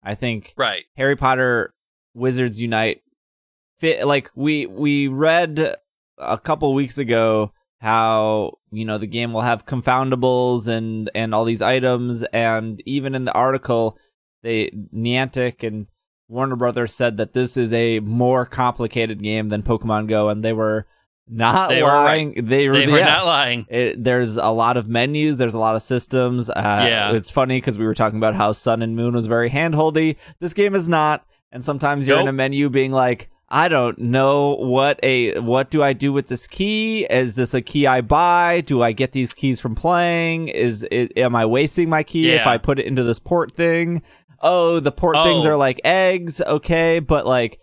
I 0.04 0.16
think 0.16 0.54
right. 0.58 0.84
Harry 0.98 1.16
Potter 1.16 1.74
Wizards 2.14 2.62
Unite 2.62 3.02
fit 3.80 4.06
like 4.06 4.30
we 4.36 4.66
we 4.66 5.08
read 5.08 5.76
a 6.18 6.38
couple 6.38 6.74
weeks 6.74 6.98
ago 6.98 7.52
how 7.80 8.58
you 8.72 8.86
know 8.86 8.98
the 8.98 9.08
game 9.08 9.34
will 9.34 9.42
have 9.42 9.66
confoundables 9.66 10.68
and 10.68 11.10
and 11.16 11.34
all 11.34 11.46
these 11.46 11.62
items 11.62 12.24
and 12.32 12.82
even 12.86 13.16
in 13.16 13.26
the 13.26 13.34
article 13.34 13.98
they 14.42 14.70
Niantic 14.94 15.66
and 15.66 15.88
Warner 16.28 16.56
Brothers 16.56 16.94
said 16.94 17.18
that 17.18 17.34
this 17.34 17.58
is 17.58 17.74
a 17.74 18.00
more 18.00 18.46
complicated 18.46 19.22
game 19.22 19.50
than 19.50 19.64
Pokemon 19.64 20.08
Go 20.08 20.30
and 20.30 20.44
they 20.44 20.54
were 20.54 20.86
not 21.28 21.70
They 21.70 21.82
lying 21.82 22.46
they 22.46 22.68
were, 22.68 22.76
They 22.78 22.88
were 22.88 22.98
yeah. 23.00 23.06
not 23.06 23.26
lying. 23.26 23.66
It, 23.70 24.04
there's 24.04 24.38
a 24.38 24.50
lot 24.50 24.78
of 24.78 24.88
menus. 24.90 25.38
There's 25.38 25.54
a 25.54 25.60
lot 25.60 25.76
of 25.76 25.82
systems. 25.82 26.50
Uh, 26.50 26.54
Yeah. 26.88 27.12
it's 27.14 27.32
funny 27.32 27.58
because 27.58 27.78
we 27.80 27.86
were 27.86 27.94
talking 27.94 28.18
about 28.18 28.36
how 28.36 28.52
Sun 28.52 28.82
and 28.82 28.96
Moon 28.96 29.14
was 29.14 29.26
very 29.26 29.50
handholdy. 29.50 30.18
This 30.40 30.54
game 30.54 30.76
is 30.76 30.90
not, 30.90 31.26
and 31.52 31.64
sometimes 31.64 32.08
you're 32.08 32.20
in 32.20 32.28
a 32.28 32.34
menu 32.34 32.70
being 32.70 32.92
like, 32.92 33.30
I 33.50 33.68
don't 33.68 34.00
know 34.00 34.56
what 34.56 35.00
a 35.04 35.38
what 35.40 35.70
do 35.70 35.84
I 35.84 35.94
do 35.94 36.12
with 36.12 36.28
this 36.28 36.48
key? 36.48 37.06
Is 37.06 37.36
this 37.36 37.54
a 37.54 37.62
key 37.62 37.86
I 37.86 38.02
buy? 38.02 38.62
Do 38.62 38.82
I 38.82 38.94
get 38.94 39.12
these 39.12 39.32
keys 39.32 39.60
from 39.60 39.76
playing? 39.76 40.48
Is 40.48 40.86
it, 40.90 41.16
am 41.18 41.36
I 41.36 41.46
wasting 41.46 41.88
my 41.88 42.02
key 42.02 42.32
if 42.32 42.48
I 42.48 42.58
put 42.58 42.80
it 42.80 42.88
into 42.88 43.04
this 43.04 43.20
port 43.20 43.52
thing? 43.52 44.02
Oh, 44.42 44.80
the 44.80 44.92
port 44.92 45.16
Oh. 45.18 45.24
things 45.24 45.46
are 45.46 45.56
like 45.56 45.80
eggs. 45.86 46.42
Okay, 46.42 47.00
but 47.00 47.26
like. 47.26 47.60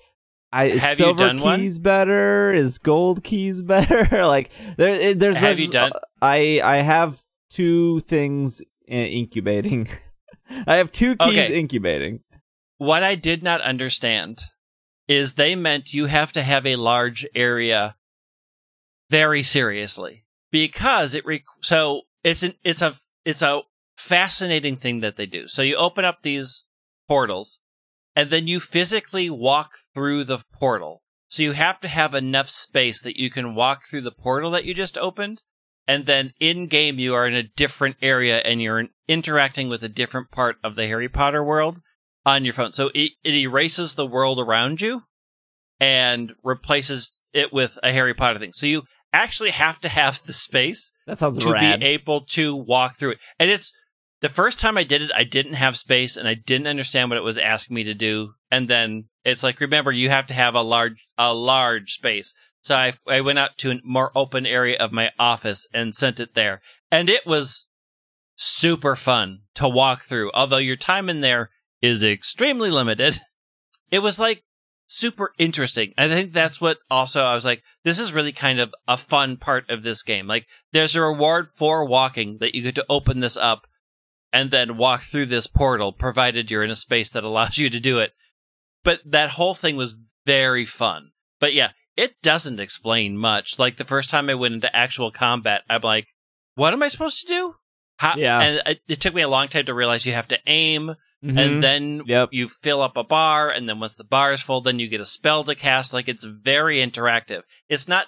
I, 0.52 0.64
is 0.64 0.82
Have 0.82 0.98
you 0.98 1.04
silver 1.06 1.18
done 1.18 1.40
one? 1.40 1.60
keys 1.60 1.78
better? 1.78 2.52
Is 2.52 2.78
gold 2.78 3.22
keys 3.22 3.62
better? 3.74 4.26
like 4.26 4.50
there, 4.76 5.14
there's 5.14 5.36
Have 5.36 5.42
there's- 5.56 5.60
you 5.60 5.68
done- 5.68 5.92
uh, 5.92 6.00
I 6.22 6.60
I 6.62 6.76
have 6.78 7.20
two 7.50 8.00
things 8.00 8.60
incubating. 8.86 9.88
I 10.66 10.76
have 10.76 10.90
two 10.92 11.16
keys 11.16 11.28
Okay. 11.28 11.58
incubating. 11.58 12.20
What 12.78 13.02
I 13.02 13.14
did 13.14 13.42
not 13.42 13.60
understand 13.60 14.44
is 15.06 15.34
they 15.34 15.54
meant 15.54 15.94
you 15.94 16.06
have 16.06 16.32
to 16.32 16.42
have 16.42 16.66
a 16.66 16.76
large 16.76 17.26
area 17.34 17.96
very 19.10 19.42
seriously 19.42 20.24
because 20.50 21.14
it 21.14 21.24
re- 21.26 21.44
so 21.62 22.02
it's 22.24 22.42
an 22.42 22.54
it's 22.64 22.82
a 22.82 22.94
it's 23.24 23.42
a 23.42 23.62
fascinating 23.96 24.76
thing 24.76 25.00
that 25.00 25.16
they 25.16 25.26
do. 25.26 25.46
So 25.48 25.62
you 25.62 25.76
open 25.76 26.04
up 26.04 26.22
these 26.22 26.66
portals 27.08 27.58
and 28.16 28.30
then 28.30 28.46
you 28.46 28.60
physically 28.60 29.30
walk 29.30 29.72
through 29.94 30.24
the 30.24 30.40
portal. 30.52 31.02
So 31.28 31.42
you 31.42 31.52
have 31.52 31.80
to 31.80 31.88
have 31.88 32.14
enough 32.14 32.48
space 32.48 33.00
that 33.02 33.18
you 33.18 33.30
can 33.30 33.54
walk 33.54 33.84
through 33.88 34.00
the 34.00 34.10
portal 34.10 34.50
that 34.50 34.64
you 34.64 34.74
just 34.74 34.98
opened 34.98 35.42
and 35.86 36.06
then 36.06 36.32
in 36.38 36.66
game 36.66 36.98
you 36.98 37.14
are 37.14 37.26
in 37.26 37.34
a 37.34 37.42
different 37.42 37.96
area 38.02 38.38
and 38.38 38.62
you're 38.62 38.86
interacting 39.08 39.68
with 39.68 39.82
a 39.82 39.88
different 39.88 40.30
part 40.30 40.56
of 40.62 40.76
the 40.76 40.86
Harry 40.86 41.08
Potter 41.08 41.42
world 41.42 41.80
on 42.24 42.44
your 42.44 42.54
phone. 42.54 42.72
So 42.72 42.90
it, 42.94 43.12
it 43.24 43.34
erases 43.34 43.94
the 43.94 44.06
world 44.06 44.38
around 44.38 44.80
you 44.80 45.02
and 45.80 46.32
replaces 46.44 47.20
it 47.32 47.52
with 47.52 47.78
a 47.82 47.92
Harry 47.92 48.14
Potter 48.14 48.38
thing. 48.38 48.52
So 48.52 48.66
you 48.66 48.82
actually 49.12 49.50
have 49.50 49.80
to 49.80 49.88
have 49.88 50.22
the 50.22 50.32
space 50.32 50.92
That 51.06 51.18
sounds 51.18 51.38
to 51.38 51.52
rad. 51.52 51.80
be 51.80 51.86
able 51.86 52.20
to 52.32 52.54
walk 52.54 52.96
through 52.96 53.12
it. 53.12 53.18
And 53.38 53.50
it's 53.50 53.72
the 54.20 54.28
first 54.28 54.58
time 54.58 54.76
I 54.76 54.84
did 54.84 55.02
it, 55.02 55.10
I 55.14 55.24
didn't 55.24 55.54
have 55.54 55.76
space 55.76 56.16
and 56.16 56.28
I 56.28 56.34
didn't 56.34 56.66
understand 56.66 57.08
what 57.08 57.16
it 57.16 57.24
was 57.24 57.38
asking 57.38 57.74
me 57.74 57.84
to 57.84 57.94
do. 57.94 58.34
And 58.50 58.68
then 58.68 59.04
it's 59.24 59.42
like, 59.42 59.60
remember, 59.60 59.92
you 59.92 60.10
have 60.10 60.26
to 60.26 60.34
have 60.34 60.54
a 60.54 60.62
large, 60.62 61.08
a 61.16 61.32
large 61.32 61.92
space. 61.92 62.34
So 62.62 62.74
I, 62.76 62.92
I 63.08 63.22
went 63.22 63.38
out 63.38 63.56
to 63.58 63.70
a 63.70 63.80
more 63.82 64.12
open 64.14 64.44
area 64.44 64.76
of 64.78 64.92
my 64.92 65.10
office 65.18 65.66
and 65.72 65.94
sent 65.94 66.20
it 66.20 66.34
there. 66.34 66.60
And 66.90 67.08
it 67.08 67.26
was 67.26 67.66
super 68.36 68.94
fun 68.94 69.40
to 69.54 69.68
walk 69.68 70.02
through. 70.02 70.30
Although 70.34 70.58
your 70.58 70.76
time 70.76 71.08
in 71.08 71.22
there 71.22 71.50
is 71.80 72.02
extremely 72.02 72.70
limited. 72.70 73.18
It 73.92 74.04
was 74.04 74.20
like 74.20 74.44
super 74.86 75.32
interesting. 75.36 75.94
I 75.98 76.06
think 76.06 76.32
that's 76.32 76.60
what 76.60 76.78
also 76.88 77.24
I 77.24 77.34
was 77.34 77.44
like, 77.44 77.64
this 77.82 77.98
is 77.98 78.12
really 78.12 78.30
kind 78.30 78.60
of 78.60 78.72
a 78.86 78.96
fun 78.96 79.36
part 79.36 79.68
of 79.68 79.82
this 79.82 80.04
game. 80.04 80.28
Like 80.28 80.46
there's 80.72 80.94
a 80.94 81.00
reward 81.00 81.48
for 81.56 81.84
walking 81.84 82.38
that 82.38 82.54
you 82.54 82.62
get 82.62 82.76
to 82.76 82.86
open 82.88 83.18
this 83.18 83.36
up 83.36 83.66
and 84.32 84.50
then 84.50 84.76
walk 84.76 85.02
through 85.02 85.26
this 85.26 85.46
portal, 85.46 85.92
provided 85.92 86.50
you're 86.50 86.62
in 86.64 86.70
a 86.70 86.76
space 86.76 87.10
that 87.10 87.24
allows 87.24 87.58
you 87.58 87.68
to 87.70 87.80
do 87.80 87.98
it. 87.98 88.12
But 88.84 89.00
that 89.04 89.30
whole 89.30 89.54
thing 89.54 89.76
was 89.76 89.96
very 90.26 90.64
fun. 90.64 91.10
But 91.40 91.54
yeah, 91.54 91.70
it 91.96 92.20
doesn't 92.22 92.60
explain 92.60 93.16
much. 93.16 93.58
Like 93.58 93.76
the 93.76 93.84
first 93.84 94.08
time 94.10 94.30
I 94.30 94.34
went 94.34 94.54
into 94.54 94.74
actual 94.74 95.10
combat, 95.10 95.62
I'm 95.68 95.82
like, 95.82 96.06
what 96.54 96.72
am 96.72 96.82
I 96.82 96.88
supposed 96.88 97.20
to 97.22 97.26
do? 97.26 97.54
How? 97.98 98.14
Yeah. 98.16 98.40
And 98.40 98.62
it, 98.66 98.80
it 98.88 99.00
took 99.00 99.14
me 99.14 99.22
a 99.22 99.28
long 99.28 99.48
time 99.48 99.66
to 99.66 99.74
realize 99.74 100.06
you 100.06 100.12
have 100.12 100.28
to 100.28 100.38
aim 100.46 100.94
Mhm. 101.22 101.38
and 101.38 101.62
then 101.62 102.02
Yep. 102.06 102.30
you 102.32 102.48
fill 102.48 102.80
up 102.80 102.96
a 102.96 103.04
bar, 103.04 103.50
and 103.50 103.68
then 103.68 103.78
once 103.78 103.92
the 103.94 104.04
bar 104.04 104.32
is 104.32 104.40
full, 104.40 104.62
then 104.62 104.78
you 104.78 104.88
get 104.88 105.02
a 105.02 105.04
spell 105.06 105.44
to 105.44 105.54
cast. 105.54 105.92
Like 105.92 106.08
it's 106.08 106.24
very 106.24 106.76
interactive. 106.78 107.42
It's 107.68 107.86
not 107.86 108.06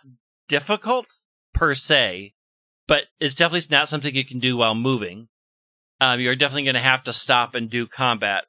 difficult 0.48 1.08
per 1.52 1.74
se, 1.74 2.32
but 2.86 3.04
it's 3.20 3.34
definitely 3.34 3.68
not 3.70 3.90
something 3.90 4.14
you 4.14 4.24
can 4.24 4.38
do 4.38 4.56
while 4.56 4.74
moving. 4.74 5.28
Um, 6.02 6.18
you're 6.18 6.34
definitely 6.34 6.64
going 6.64 6.74
to 6.74 6.80
have 6.80 7.04
to 7.04 7.12
stop 7.12 7.54
and 7.54 7.70
do 7.70 7.86
combat, 7.86 8.44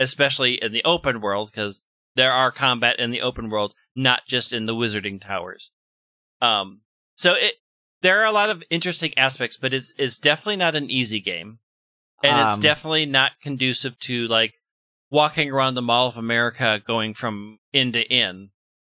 especially 0.00 0.54
in 0.54 0.72
the 0.72 0.82
open 0.84 1.20
world, 1.20 1.50
because 1.50 1.82
there 2.16 2.32
are 2.32 2.50
combat 2.50 2.98
in 2.98 3.10
the 3.10 3.20
open 3.20 3.50
world, 3.50 3.74
not 3.94 4.22
just 4.26 4.54
in 4.54 4.64
the 4.64 4.74
wizarding 4.74 5.20
towers. 5.20 5.70
Um, 6.40 6.80
so 7.14 7.34
it 7.34 7.54
there 8.00 8.20
are 8.20 8.24
a 8.24 8.32
lot 8.32 8.48
of 8.48 8.62
interesting 8.70 9.12
aspects, 9.18 9.58
but 9.58 9.74
it's 9.74 9.92
it's 9.98 10.18
definitely 10.18 10.56
not 10.56 10.74
an 10.74 10.90
easy 10.90 11.20
game 11.20 11.58
and 12.22 12.40
it's 12.40 12.54
Um, 12.54 12.60
definitely 12.60 13.06
not 13.06 13.32
conducive 13.42 13.98
to 14.00 14.26
like 14.28 14.54
walking 15.10 15.50
around 15.50 15.74
the 15.74 15.82
Mall 15.82 16.08
of 16.08 16.16
America, 16.16 16.80
going 16.84 17.12
from 17.12 17.58
end 17.72 17.92
to 17.92 18.10
end 18.10 18.48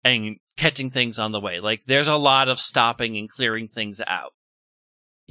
and 0.03 0.37
catching 0.57 0.89
things 0.89 1.19
on 1.19 1.31
the 1.31 1.39
way. 1.39 1.59
Like 1.59 1.83
there's 1.85 2.07
a 2.07 2.15
lot 2.15 2.49
of 2.49 2.59
stopping 2.59 3.17
and 3.17 3.29
clearing 3.29 3.67
things 3.67 4.01
out. 4.07 4.33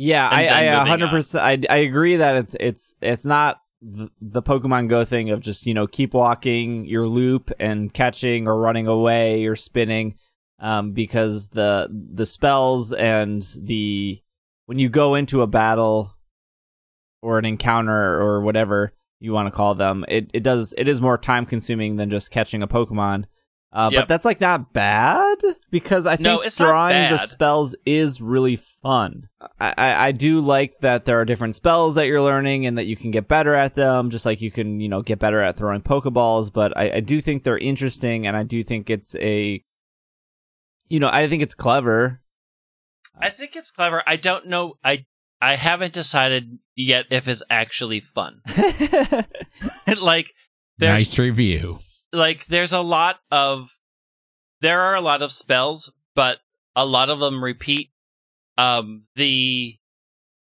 Yeah, 0.01 0.29
I, 0.29 0.47
I 0.47 0.87
hundred 0.87 1.11
percent. 1.11 1.67
I 1.69 1.75
I 1.75 1.79
agree 1.79 2.17
that 2.17 2.37
it's 2.37 2.57
it's 2.61 2.97
it's 3.03 3.25
not 3.25 3.61
the, 3.83 4.09
the 4.21 4.43
Pokemon 4.43 4.89
Go 4.89 5.05
thing 5.05 5.31
of 5.31 5.41
just 5.41 5.67
you 5.67 5.75
know 5.75 5.89
keep 5.89 6.15
walking 6.15 6.85
your 6.85 7.09
loop 7.09 7.51
and 7.59 7.93
catching 7.93 8.47
or 8.47 8.61
running 8.61 8.87
away 8.87 9.45
or 9.47 9.57
spinning, 9.57 10.15
um, 10.61 10.93
because 10.93 11.49
the 11.49 11.89
the 11.91 12.27
spells 12.27 12.93
and 12.93 13.43
the 13.61 14.23
when 14.67 14.79
you 14.79 14.89
go 14.89 15.17
into 15.17 15.43
a 15.43 15.49
battle 15.49 16.15
or 17.21 17.41
an 17.41 17.45
encounter 17.45 18.21
or 18.21 18.41
whatever 18.41 18.93
you 19.19 19.33
want 19.33 19.49
to 19.49 19.57
call 19.57 19.75
them, 19.75 20.05
it 20.07 20.31
it 20.33 20.45
does 20.45 20.75
it 20.79 20.87
is 20.87 21.01
more 21.01 21.19
time 21.19 21.45
consuming 21.45 21.97
than 21.97 22.09
just 22.09 22.31
catching 22.31 22.63
a 22.63 22.69
Pokemon. 22.69 23.25
Uh, 23.71 23.91
Yep. 23.93 24.03
But 24.03 24.09
that's 24.09 24.25
like 24.25 24.41
not 24.41 24.73
bad 24.73 25.37
because 25.71 26.07
I 26.07 26.17
think 26.17 26.25
No, 26.25 26.41
it's 26.41 26.57
drawing 26.57 27.11
the 27.11 27.19
spells 27.19 27.77
is 27.85 28.21
really 28.21 28.57
fun. 28.57 29.29
I, 29.61 29.75
I, 29.77 30.07
I 30.09 30.13
do 30.13 30.41
like 30.41 30.81
that 30.81 31.05
there 31.05 31.21
are 31.21 31.27
different 31.27 31.55
spells 31.55 31.95
that 31.97 32.07
you're 32.07 32.23
learning 32.23 32.65
and 32.65 32.79
that 32.79 32.87
you 32.87 32.97
can 32.97 33.11
get 33.11 33.29
better 33.29 33.55
at 33.55 33.75
them, 33.75 34.09
just 34.09 34.25
like 34.25 34.41
you 34.41 34.51
can, 34.51 34.81
you 34.81 34.89
know, 34.89 35.03
get 35.03 35.19
better 35.19 35.41
at 35.43 35.57
throwing 35.57 35.83
Pokeballs. 35.83 36.51
But 36.51 36.77
I, 36.77 36.93
I 36.93 37.01
do 37.01 37.21
think 37.21 37.45
they're 37.45 37.59
interesting 37.59 38.27
and 38.27 38.37
I 38.37 38.43
do 38.43 38.65
think 38.65 38.89
it's 38.89 39.15
a, 39.17 39.63
you 40.87 40.99
know, 40.99 41.11
I 41.13 41.29
think 41.29 41.43
it's 41.43 41.55
clever. 41.55 42.23
I 43.21 43.29
think 43.29 43.55
it's 43.55 43.71
clever. 43.71 44.03
I 44.07 44.17
don't 44.17 44.47
know. 44.47 44.75
I 44.83 45.05
I 45.41 45.57
haven't 45.57 45.93
decided 45.93 46.59
yet 46.75 47.07
if 47.11 47.29
it's 47.29 47.43
actually 47.51 48.01
fun. 48.01 48.41
like 50.01 50.33
there's 50.79 51.01
Nice 51.01 51.19
review. 51.19 51.79
Like 52.13 52.47
there's 52.47 52.73
a 52.73 52.81
lot 52.81 53.21
of 53.31 53.71
there 54.61 54.81
are 54.81 54.95
a 54.95 55.01
lot 55.01 55.23
of 55.23 55.33
spells, 55.33 55.93
but 56.15 56.39
a 56.75 56.85
lot 56.87 57.11
of 57.11 57.21
them 57.21 57.43
repeat. 57.45 57.91
Um, 58.57 59.05
the 59.15 59.77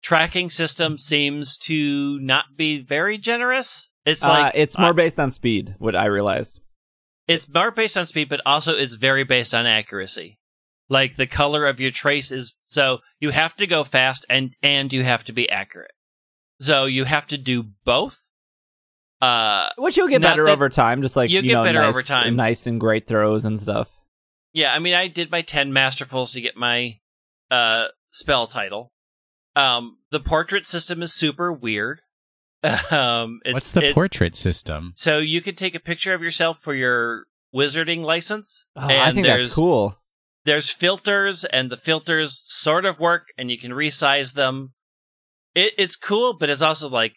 tracking 0.01 0.49
system 0.49 0.97
seems 0.97 1.57
to 1.57 2.19
not 2.19 2.45
be 2.55 2.81
very 2.81 3.17
generous, 3.17 3.89
It's 4.05 4.23
Uh, 4.23 4.29
like 4.29 4.53
it's 4.55 4.77
more 4.77 4.91
uh, 4.91 4.93
based 4.93 5.19
on 5.19 5.31
speed. 5.31 5.75
What 5.79 5.95
I 5.95 6.05
realized. 6.05 6.61
it's 7.27 7.49
more 7.49 7.71
based 7.71 7.97
on 7.97 8.05
speed, 8.05 8.29
but 8.29 8.39
also 8.45 8.73
it's 8.73 8.93
very 8.93 9.25
based 9.25 9.53
on 9.53 9.65
accuracy. 9.65 10.39
Like 10.87 11.17
the 11.17 11.27
color 11.27 11.65
of 11.65 11.81
your 11.81 11.91
trace 11.91 12.31
is 12.31 12.55
so 12.65 12.99
you 13.19 13.31
have 13.31 13.55
to 13.57 13.67
go 13.67 13.83
fast 13.83 14.25
and 14.29 14.51
and 14.63 14.93
you 14.93 15.03
have 15.03 15.25
to 15.25 15.33
be 15.33 15.49
accurate. 15.49 15.91
So 16.61 16.85
you 16.85 17.03
have 17.03 17.27
to 17.27 17.37
do 17.37 17.63
both. 17.83 18.19
Uh, 19.21 19.69
Which 19.77 19.97
you'll 19.97 20.07
get 20.07 20.21
better 20.21 20.45
that- 20.45 20.51
over 20.51 20.69
time, 20.69 21.01
just 21.01 21.15
like 21.15 21.29
You'll 21.29 21.43
you 21.43 21.49
get 21.49 21.55
know, 21.55 21.63
better 21.63 21.79
nice, 21.79 21.89
over 21.89 22.01
time. 22.03 22.35
nice 22.35 22.67
and 22.67 22.79
great 22.79 23.07
throws 23.07 23.45
and 23.45 23.59
stuff. 23.59 23.89
yeah. 24.53 24.73
I 24.73 24.79
mean, 24.79 24.93
I 24.93 25.07
did 25.07 25.31
my 25.31 25.41
ten 25.41 25.71
masterfuls 25.71 26.33
to 26.33 26.41
get 26.41 26.55
my 26.55 26.99
uh 27.49 27.87
spell 28.11 28.45
title. 28.47 28.91
Um, 29.55 29.97
the 30.11 30.19
portrait 30.19 30.65
system 30.67 31.01
is 31.01 31.13
super 31.13 31.51
weird. 31.51 32.01
um, 32.91 33.39
it's, 33.45 33.53
What's 33.53 33.71
the 33.71 33.79
it's- 33.79 33.93
portrait 33.93 34.35
system? 34.35 34.93
So 34.95 35.17
you 35.19 35.41
can 35.41 35.55
take 35.55 35.73
a 35.75 35.79
picture 35.79 36.13
of 36.13 36.21
yourself 36.21 36.59
for 36.59 36.73
your 36.75 37.25
wizarding 37.55 38.01
license. 38.03 38.65
Oh, 38.75 38.81
I 38.87 38.93
and 38.93 39.15
think 39.15 39.25
there's, 39.27 39.45
that's 39.45 39.55
cool. 39.55 39.97
There's 40.45 40.69
filters, 40.71 41.43
and 41.45 41.69
the 41.71 41.77
filters 41.77 42.37
sort 42.37 42.85
of 42.85 42.99
work, 42.99 43.27
and 43.37 43.49
you 43.51 43.57
can 43.57 43.71
resize 43.71 44.33
them. 44.33 44.73
It, 45.55 45.73
it's 45.77 45.95
cool, 45.95 46.33
but 46.37 46.49
it's 46.49 46.61
also 46.61 46.87
like 46.89 47.15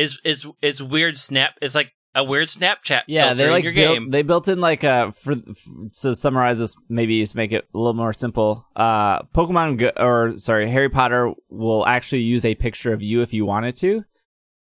it's 0.00 0.18
it's 0.24 0.46
it's 0.62 0.80
weird. 0.80 1.18
Snap. 1.18 1.54
It's 1.60 1.74
like 1.74 1.92
a 2.14 2.24
weird 2.24 2.48
Snapchat. 2.48 3.02
Yeah, 3.06 3.34
they 3.34 3.44
in 3.44 3.50
like 3.50 3.64
your 3.64 3.74
built, 3.74 3.94
game. 3.94 4.10
they 4.10 4.22
built 4.22 4.48
in 4.48 4.60
like 4.60 4.82
a 4.82 5.12
for, 5.12 5.36
to 5.36 6.16
summarize 6.16 6.58
this 6.58 6.74
maybe 6.88 7.24
to 7.24 7.36
make 7.36 7.52
it 7.52 7.68
a 7.72 7.78
little 7.78 7.94
more 7.94 8.12
simple. 8.12 8.66
Uh, 8.74 9.22
Pokemon 9.24 9.78
Go, 9.78 9.92
or 9.96 10.38
sorry, 10.38 10.68
Harry 10.70 10.88
Potter 10.88 11.32
will 11.50 11.86
actually 11.86 12.22
use 12.22 12.44
a 12.44 12.54
picture 12.54 12.92
of 12.92 13.02
you 13.02 13.20
if 13.20 13.32
you 13.32 13.44
wanted 13.44 13.76
to. 13.76 14.04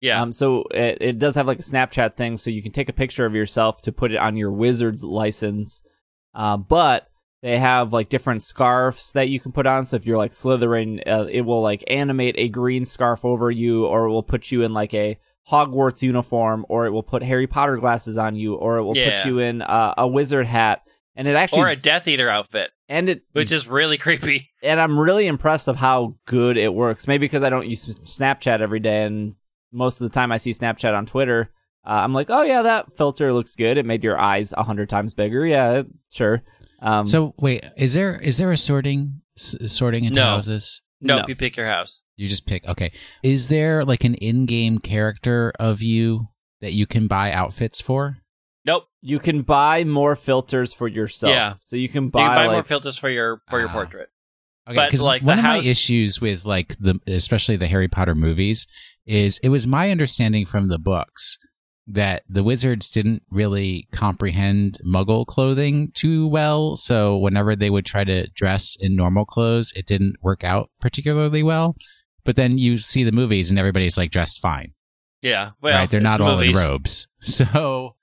yeah, 0.01 0.21
Um, 0.21 0.33
so 0.33 0.63
it, 0.71 0.97
it 0.99 1.19
does 1.19 1.35
have 1.35 1.47
like 1.47 1.59
a 1.59 1.63
Snapchat 1.63 2.17
thing, 2.17 2.35
so 2.37 2.49
you 2.49 2.63
can 2.63 2.71
take 2.71 2.89
a 2.89 2.93
picture 2.93 3.25
of 3.25 3.35
yourself 3.35 3.79
to 3.81 3.91
put 3.91 4.11
it 4.11 4.17
on 4.17 4.37
your 4.37 4.51
Wizards 4.51 5.03
license. 5.03 5.83
Uh, 6.33 6.57
but 6.57 7.07
they 7.41 7.59
have 7.59 7.93
like 7.93 8.09
different 8.09 8.43
scarves 8.43 9.11
that 9.13 9.29
you 9.29 9.39
can 9.39 9.51
put 9.51 9.67
on. 9.67 9.85
So 9.85 9.95
if 9.95 10.05
you're 10.05 10.17
like 10.17 10.31
Slytherin, 10.31 11.01
uh, 11.07 11.27
it 11.29 11.41
will 11.41 11.61
like 11.61 11.83
animate 11.87 12.35
a 12.37 12.49
green 12.49 12.83
scarf 12.83 13.23
over 13.23 13.49
you, 13.49 13.85
or 13.85 14.05
it 14.05 14.09
will 14.11 14.23
put 14.23 14.51
you 14.51 14.63
in 14.63 14.73
like 14.73 14.93
a 14.93 15.17
Hogwarts 15.51 16.01
uniform, 16.01 16.65
or 16.69 16.85
it 16.85 16.91
will 16.91 17.03
put 17.03 17.23
Harry 17.23 17.47
Potter 17.47 17.77
glasses 17.77 18.17
on 18.17 18.35
you, 18.35 18.55
or 18.55 18.77
it 18.77 18.83
will 18.83 18.97
Yeah. 18.97 19.17
put 19.21 19.25
you 19.29 19.39
in 19.39 19.61
uh, 19.61 19.93
a 19.97 20.07
wizard 20.07 20.45
hat. 20.45 20.81
And 21.15 21.27
it 21.27 21.35
actually, 21.35 21.61
or 21.61 21.67
a 21.69 21.75
Death 21.75 22.07
Eater 22.07 22.29
outfit, 22.29 22.69
and 22.87 23.09
it, 23.09 23.23
which 23.31 23.51
is 23.51 23.67
really 23.67 23.97
creepy. 23.97 24.49
and 24.63 24.79
I'm 24.79 24.99
really 24.99 25.25
impressed 25.25 25.67
of 25.67 25.75
how 25.77 26.15
good 26.27 26.57
it 26.57 26.71
works. 26.73 27.07
Maybe 27.07 27.25
because 27.25 27.41
I 27.41 27.49
don't 27.49 27.67
use 27.67 27.87
Snapchat 28.01 28.59
every 28.61 28.79
day, 28.79 29.03
and 29.03 29.33
most 29.71 29.99
of 29.99 30.07
the 30.07 30.13
time 30.13 30.31
I 30.31 30.37
see 30.37 30.51
Snapchat 30.51 30.95
on 30.95 31.07
Twitter. 31.07 31.49
Uh, 31.83 32.01
I'm 32.03 32.13
like, 32.13 32.29
oh 32.29 32.43
yeah, 32.43 32.61
that 32.61 32.95
filter 32.97 33.33
looks 33.33 33.55
good. 33.55 33.77
It 33.79 33.85
made 33.85 34.03
your 34.03 34.19
eyes 34.19 34.53
a 34.55 34.61
hundred 34.63 34.89
times 34.89 35.15
bigger. 35.15 35.43
Yeah, 35.45 35.83
sure. 36.11 36.43
Um, 36.83 37.07
So 37.07 37.33
wait, 37.39 37.65
is 37.77 37.93
there 37.93 38.19
is 38.19 38.37
there 38.37 38.51
a 38.51 38.57
sorting 38.57 39.21
s- 39.37 39.55
sorting 39.67 40.03
into 40.03 40.19
No. 40.19 40.25
houses? 40.25 40.81
Nope, 41.01 41.21
No. 41.21 41.27
you 41.29 41.35
pick 41.35 41.57
your 41.57 41.65
house. 41.67 42.03
You 42.17 42.27
just 42.27 42.45
pick. 42.45 42.67
Okay. 42.67 42.91
Is 43.23 43.47
there 43.47 43.85
like 43.85 44.03
an 44.03 44.15
in-game 44.15 44.79
character 44.79 45.53
of 45.59 45.81
you 45.81 46.27
that 46.61 46.73
you 46.73 46.85
can 46.87 47.07
buy 47.07 47.31
outfits 47.31 47.79
for? 47.79 48.17
Nope. 48.65 48.85
you 49.01 49.19
can 49.19 49.43
buy 49.43 49.85
more 49.85 50.15
filters 50.17 50.73
for 50.73 50.89
yourself. 50.89 51.31
Yeah. 51.31 51.53
So 51.63 51.77
you 51.77 51.87
can 51.87 52.05
You 52.05 52.09
buy, 52.09 52.19
can 52.27 52.35
buy 52.35 52.45
like, 52.47 52.55
more 52.55 52.63
filters 52.63 52.97
for 52.97 53.07
your 53.09 53.41
for 53.49 53.59
your 53.59 53.69
Ah. 53.69 53.73
portrait. 53.73 54.09
Okay, 54.69 54.85
because 54.87 54.99
like, 55.01 55.21
one 55.21 55.37
the 55.37 55.41
of 55.41 55.45
house- 55.45 55.63
my 55.63 55.69
issues 55.69 56.19
with 56.19 56.43
like 56.43 56.75
the 56.77 56.99
especially 57.07 57.55
the 57.55 57.67
Harry 57.67 57.87
Potter 57.87 58.13
movies 58.15 58.67
is 59.05 59.39
it 59.41 59.47
was 59.49 59.65
my 59.65 59.89
understanding 59.91 60.45
from 60.45 60.67
the 60.67 60.77
books 60.77 61.37
that 61.89 62.23
the 62.27 62.43
wizards 62.43 62.89
didn't 62.89 63.23
really 63.29 63.87
comprehend 63.93 64.77
muggle 64.85 65.25
clothing 65.25 65.89
too 65.93 66.27
well 66.27 66.75
so 66.75 67.17
whenever 67.17 67.55
they 67.55 67.69
would 67.69 67.85
try 67.85 68.03
to 68.03 68.27
dress 68.35 68.75
in 68.77 68.93
normal 68.97 69.23
clothes 69.23 69.71
it 69.77 69.85
didn't 69.85 70.15
work 70.21 70.43
out 70.43 70.69
particularly 70.81 71.41
well 71.41 71.77
but 72.27 72.35
then 72.35 72.57
you 72.59 72.77
see 72.77 73.03
the 73.03 73.11
movies 73.11 73.49
and 73.49 73.57
everybody's 73.57 73.97
like 73.97 74.11
dressed 74.11 74.39
fine 74.39 74.73
Yeah, 75.23 75.51
well, 75.61 75.79
right 75.79 75.89
they're 75.89 75.99
it's 76.01 76.03
not 76.19 76.21
all 76.21 76.35
movies. 76.37 76.55
in 76.55 76.67
robes 76.69 77.07
so 77.21 77.95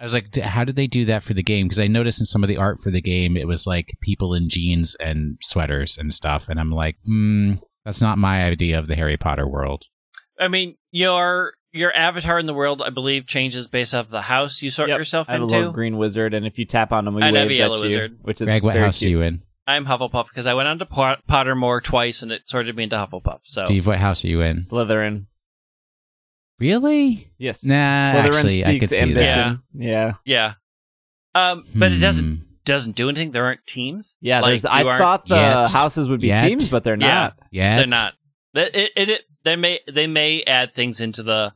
i 0.00 0.02
was 0.04 0.14
like 0.14 0.30
"D- 0.30 0.40
how 0.40 0.64
did 0.64 0.76
they 0.76 0.86
do 0.86 1.04
that 1.04 1.22
for 1.22 1.34
the 1.34 1.42
game 1.42 1.66
because 1.66 1.78
i 1.80 1.86
noticed 1.86 2.20
in 2.20 2.26
some 2.26 2.42
of 2.42 2.48
the 2.48 2.56
art 2.56 2.78
for 2.80 2.90
the 2.90 3.02
game 3.02 3.36
it 3.36 3.46
was 3.46 3.66
like 3.66 3.92
people 4.00 4.32
in 4.34 4.48
jeans 4.48 4.96
and 5.00 5.36
sweaters 5.42 5.98
and 5.98 6.12
stuff 6.14 6.48
and 6.48 6.58
i'm 6.58 6.70
like 6.70 6.96
hmm 7.04 7.52
that's 7.84 8.00
not 8.00 8.16
my 8.16 8.44
idea 8.44 8.78
of 8.78 8.86
the 8.86 8.94
harry 8.96 9.16
potter 9.18 9.46
world 9.46 9.84
I 10.40 10.48
mean, 10.48 10.74
your 10.90 11.54
your 11.70 11.94
avatar 11.94 12.40
in 12.40 12.46
the 12.46 12.54
world, 12.54 12.82
I 12.82 12.90
believe, 12.90 13.24
changes 13.24 13.68
based 13.68 13.94
off 13.94 14.08
the 14.08 14.20
house 14.22 14.62
you 14.62 14.70
sort 14.72 14.88
Yep. 14.88 14.98
yourself 14.98 15.28
I 15.28 15.34
have 15.34 15.42
a 15.42 15.44
into. 15.44 15.56
little 15.56 15.72
green 15.72 15.96
wizard, 15.96 16.34
and 16.34 16.44
if 16.44 16.58
you 16.58 16.64
tap 16.64 16.90
on 16.92 17.06
him, 17.06 17.14
he 17.14 17.22
And 17.22 17.36
I 17.36 17.38
have 17.40 17.46
a 17.46 17.50
waves 17.50 17.58
yellow 17.60 17.74
at 17.76 17.80
you, 17.82 17.84
wizard. 17.86 18.18
which 18.22 18.40
is 18.40 18.46
greg 18.48 18.64
what 18.64 18.74
house 18.74 18.98
cute. 18.98 19.08
are 19.08 19.10
you 19.12 19.20
in 19.22 19.42
I'm 19.66 19.86
Hufflepuff 19.86 20.28
because 20.28 20.46
I 20.46 20.54
went 20.54 20.68
on 20.68 20.78
to 20.80 20.86
Pot- 20.86 21.22
Pottermore 21.28 21.82
twice 21.82 22.22
and 22.22 22.30
it 22.32 22.42
sorted 22.46 22.76
me 22.76 22.84
into 22.84 22.96
Hufflepuff. 22.96 23.40
So 23.44 23.64
steve 23.64 23.86
what 23.86 23.98
house 23.98 24.24
are 24.24 24.28
you 24.28 24.40
in 24.42 24.58
Slytherin. 24.62 25.26
really 26.58 27.30
Yes. 27.38 27.64
Nah, 27.64 27.74
Slytherin 28.12 28.34
actually, 28.34 28.64
I 28.64 28.68
speaks 28.70 28.80
could 28.88 28.90
see 28.90 29.12
that. 29.12 29.22
ambition. 29.48 29.62
Yeah. 29.74 30.12
yeah, 30.24 30.54
um, 31.34 31.64
but 31.74 31.92
it 31.92 31.98
doesn't 31.98 32.26
Hmm. 32.38 32.42
doesn't 32.64 32.96
do 32.96 33.08
anything. 33.08 33.32
There 33.32 33.44
aren't 33.44 33.66
teams. 33.66 34.16
Yeah. 34.20 34.40
Like, 34.40 34.50
there's. 34.50 34.64
I 34.64 34.82
thought 34.98 35.26
the 35.26 35.34
yet. 35.36 35.70
houses 35.70 36.08
would 36.08 36.20
be 36.20 36.28
Yet. 36.28 36.46
teams, 36.46 36.68
but 36.68 36.84
they're 36.84 36.96
not. 36.96 37.36
yeah 37.50 37.76
they're 37.76 37.86
not. 37.86 38.14
It, 38.54 38.92
it, 38.96 39.08
it, 39.08 39.22
they 39.42 39.56
may 39.56 39.80
they 39.90 40.06
may 40.06 40.42
add 40.44 40.72
things 40.72 41.00
into 41.00 41.22
the 41.22 41.52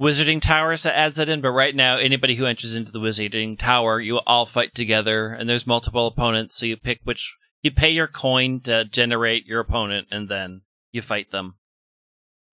wizarding 0.00 0.40
towers 0.40 0.82
that 0.84 0.96
adds 0.96 1.16
that 1.16 1.28
in, 1.28 1.40
but 1.40 1.50
right 1.50 1.74
now 1.74 1.96
anybody 1.96 2.34
who 2.34 2.46
enters 2.46 2.74
into 2.74 2.90
the 2.92 2.98
wizarding 3.00 3.58
tower, 3.58 4.00
you 4.00 4.18
all 4.26 4.46
fight 4.46 4.74
together, 4.74 5.28
and 5.28 5.48
there's 5.48 5.66
multiple 5.66 6.06
opponents. 6.06 6.56
So 6.56 6.66
you 6.66 6.76
pick 6.76 7.00
which 7.04 7.34
you 7.62 7.70
pay 7.70 7.90
your 7.90 8.06
coin 8.08 8.60
to 8.60 8.84
generate 8.86 9.44
your 9.46 9.60
opponent, 9.60 10.08
and 10.10 10.28
then 10.28 10.62
you 10.92 11.02
fight 11.02 11.30
them. 11.30 11.56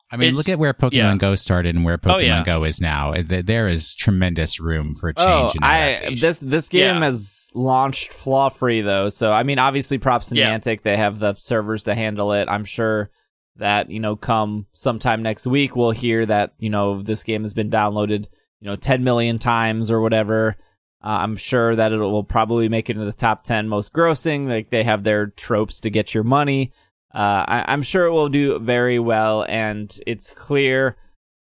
I 0.09 0.15
mean, 0.15 0.29
It's- 0.29 0.37
look 0.37 0.49
at 0.49 0.57
where 0.59 0.73
Pokemon 0.73 0.91
yeah. 0.93 1.15
Go 1.17 1.35
started 1.35 1.75
and 1.75 1.83
where 1.83 1.97
Pokemon 1.97 2.13
Oh, 2.13 2.17
yeah. 2.19 2.43
Go 2.43 2.63
is 2.63 2.79
now. 2.79 3.13
There 3.25 3.67
is 3.67 3.93
tremendous 3.93 4.57
room 4.57 4.95
for 4.97 5.11
oh, 5.17 5.23
change 5.49 5.51
Oh, 5.51 5.51
and 5.55 5.65
I 5.65 6.15
this 6.15 6.39
this 6.39 6.69
game 6.69 6.95
Yeah. 6.97 7.03
has 7.03 7.51
launched 7.53 8.13
flaw 8.13 8.47
free 8.47 8.79
though. 8.81 9.09
So 9.09 9.33
I 9.33 9.43
mean, 9.43 9.59
obviously, 9.59 9.97
props 9.97 10.29
to 10.29 10.35
Yeah. 10.37 10.49
Niantic. 10.57 10.83
They 10.83 10.95
have 10.95 11.19
the 11.19 11.33
servers 11.35 11.83
to 11.83 11.95
handle 11.95 12.31
it. 12.31 12.47
I'm 12.49 12.63
sure 12.63 13.09
that 13.57 13.89
you 13.89 13.99
know, 13.99 14.15
come 14.15 14.67
sometime 14.73 15.21
next 15.21 15.47
week, 15.47 15.75
we'll 15.75 15.91
hear 15.91 16.25
that 16.25 16.53
you 16.59 16.69
know 16.69 17.01
this 17.01 17.23
game 17.23 17.43
has 17.43 17.53
been 17.53 17.69
downloaded 17.69 18.27
you 18.59 18.67
know 18.67 18.75
10 18.75 19.03
million 19.03 19.39
times 19.39 19.91
or 19.91 20.01
whatever. 20.01 20.55
Uh, 21.03 21.19
I'm 21.21 21.35
sure 21.35 21.75
that 21.75 21.91
it 21.91 21.97
will 21.97 22.23
probably 22.23 22.69
make 22.69 22.89
it 22.89 22.93
into 22.93 23.05
the 23.05 23.13
top 23.13 23.43
10 23.43 23.69
most 23.69 23.93
grossing. 23.93 24.47
Like 24.47 24.71
they 24.71 24.83
have 24.83 25.03
their 25.03 25.27
tropes 25.27 25.79
to 25.81 25.89
get 25.89 26.13
your 26.13 26.23
money. 26.23 26.73
Uh, 27.13 27.45
I, 27.47 27.65
I'm 27.67 27.83
sure 27.83 28.05
it 28.05 28.11
will 28.11 28.29
do 28.29 28.59
very 28.59 28.99
well, 28.99 29.45
and 29.47 29.95
it's 30.05 30.31
clear. 30.31 30.97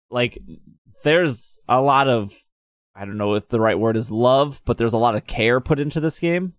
Like 0.10 0.38
there's 1.04 1.60
a 1.68 1.82
lot 1.82 2.08
of 2.08 2.34
I 2.96 3.06
don't 3.06 3.18
know 3.18 3.34
if 3.34 3.48
the 3.48 3.60
right 3.60 3.80
word 3.80 3.98
is 3.98 4.12
love, 4.12 4.62
but 4.66 4.78
there's 4.78 4.94
a 4.94 5.00
lot 5.00 5.16
of 5.16 5.26
care 5.26 5.60
put 5.60 5.80
into 5.80 6.00
this 6.00 6.20
game. 6.20 6.54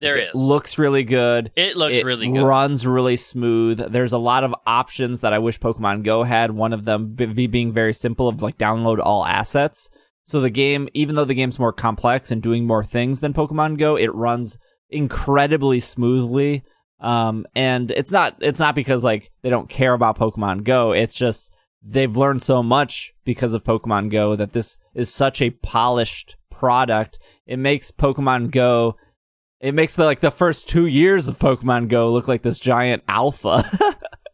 There 0.00 0.16
it 0.16 0.30
is. 0.34 0.34
looks 0.34 0.78
really 0.78 1.04
good. 1.04 1.52
it 1.56 1.76
looks 1.76 1.98
it 1.98 2.04
really 2.04 2.30
good. 2.30 2.42
runs 2.42 2.86
really 2.86 3.16
smooth. 3.16 3.92
There's 3.92 4.12
a 4.12 4.18
lot 4.18 4.44
of 4.44 4.54
options 4.66 5.20
that 5.20 5.32
I 5.32 5.38
wish 5.38 5.60
Pokemon 5.60 6.04
Go 6.04 6.22
had. 6.22 6.52
One 6.52 6.72
of 6.72 6.84
them 6.84 7.14
being 7.14 7.72
very 7.72 7.92
simple 7.92 8.28
of 8.28 8.42
like 8.42 8.56
download 8.56 8.98
all 9.02 9.24
assets. 9.26 9.90
So 10.24 10.40
the 10.40 10.50
game, 10.50 10.88
even 10.94 11.16
though 11.16 11.24
the 11.24 11.34
game's 11.34 11.58
more 11.58 11.72
complex 11.72 12.30
and 12.30 12.42
doing 12.42 12.66
more 12.66 12.84
things 12.84 13.20
than 13.20 13.32
Pokemon 13.32 13.78
Go, 13.78 13.96
it 13.96 14.14
runs 14.14 14.58
incredibly 14.88 15.80
smoothly. 15.80 16.62
Um, 17.00 17.46
and 17.54 17.90
it's 17.90 18.10
not 18.10 18.36
it's 18.40 18.60
not 18.60 18.74
because 18.74 19.04
like 19.04 19.30
they 19.42 19.50
don't 19.50 19.68
care 19.68 19.92
about 19.92 20.18
Pokemon 20.18 20.64
Go. 20.64 20.92
It's 20.92 21.14
just 21.14 21.50
they've 21.82 22.16
learned 22.16 22.42
so 22.42 22.62
much 22.62 23.12
because 23.24 23.54
of 23.54 23.64
Pokemon 23.64 24.10
Go 24.10 24.36
that 24.36 24.52
this 24.52 24.78
is 24.94 25.12
such 25.12 25.42
a 25.42 25.50
polished 25.50 26.36
product. 26.50 27.18
It 27.46 27.58
makes 27.58 27.90
Pokemon 27.90 28.50
Go 28.50 28.96
it 29.60 29.74
makes 29.74 29.96
the 29.96 30.04
like 30.04 30.20
the 30.20 30.30
first 30.30 30.68
two 30.68 30.86
years 30.86 31.28
of 31.28 31.38
Pokemon 31.38 31.88
Go 31.88 32.10
look 32.12 32.26
like 32.28 32.42
this 32.42 32.58
giant 32.58 33.02
alpha. 33.06 33.64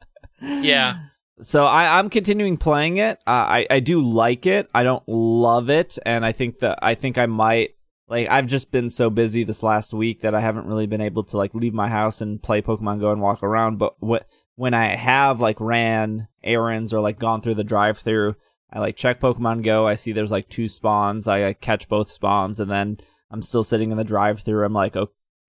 yeah, 0.43 0.99
So 1.41 1.65
I, 1.65 1.99
I'm 1.99 2.09
continuing 2.11 2.57
playing 2.57 2.97
it. 2.99 3.19
Uh, 3.27 3.31
I 3.31 3.67
I 3.71 3.81
do 3.81 4.01
like 4.01 4.47
it. 4.47 4.69
I 4.75 4.85
don't 4.85 5.03
love 5.07 5.69
it, 5.69 5.99
and 6.07 6.25
I 6.25 6.33
think 6.33 6.61
that 6.61 6.79
I 6.83 6.95
think 6.95 7.19
I 7.19 7.27
might 7.27 7.75
like. 8.09 8.29
I've 8.29 8.47
just 8.47 8.71
been 8.71 8.89
so 8.89 9.11
busy 9.11 9.45
this 9.45 9.63
last 9.63 9.93
week 9.93 10.23
that 10.23 10.35
I 10.35 10.41
haven't 10.41 10.67
really 10.67 10.87
been 10.87 11.01
able 11.01 11.25
to 11.25 11.37
like 11.37 11.55
leave 11.55 11.75
my 11.75 11.89
house 11.89 12.21
and 12.21 12.43
play 12.43 12.63
Pokemon 12.63 13.01
Go 13.01 13.13
and 13.13 13.21
walk 13.21 13.43
around. 13.43 13.79
But 13.79 13.97
what 14.01 14.27
when 14.55 14.75
I 14.75 14.97
have 14.97 15.41
like 15.41 15.61
ran 15.61 16.29
errands 16.43 16.93
or 16.93 17.01
like 17.01 17.19
gone 17.19 17.43
through 17.43 17.57
the 17.57 17.65
drive-through, 17.65 18.37
I 18.73 18.79
like 18.79 18.97
check 18.97 19.21
Pokemon 19.21 19.63
Go. 19.63 19.87
I 19.87 19.95
see 19.95 20.13
there's 20.13 20.33
like 20.33 20.49
two 20.49 20.69
spawns. 20.69 21.29
I 21.29 21.43
like, 21.43 21.61
catch 21.61 21.89
both 21.89 22.11
spawns, 22.11 22.59
and 22.61 22.71
then 22.71 22.99
I'm 23.31 23.43
still 23.43 23.65
sitting 23.65 23.91
in 23.91 23.99
the 23.99 24.05
drive-through. 24.05 24.65
I'm 24.65 24.73
like, 24.73 24.97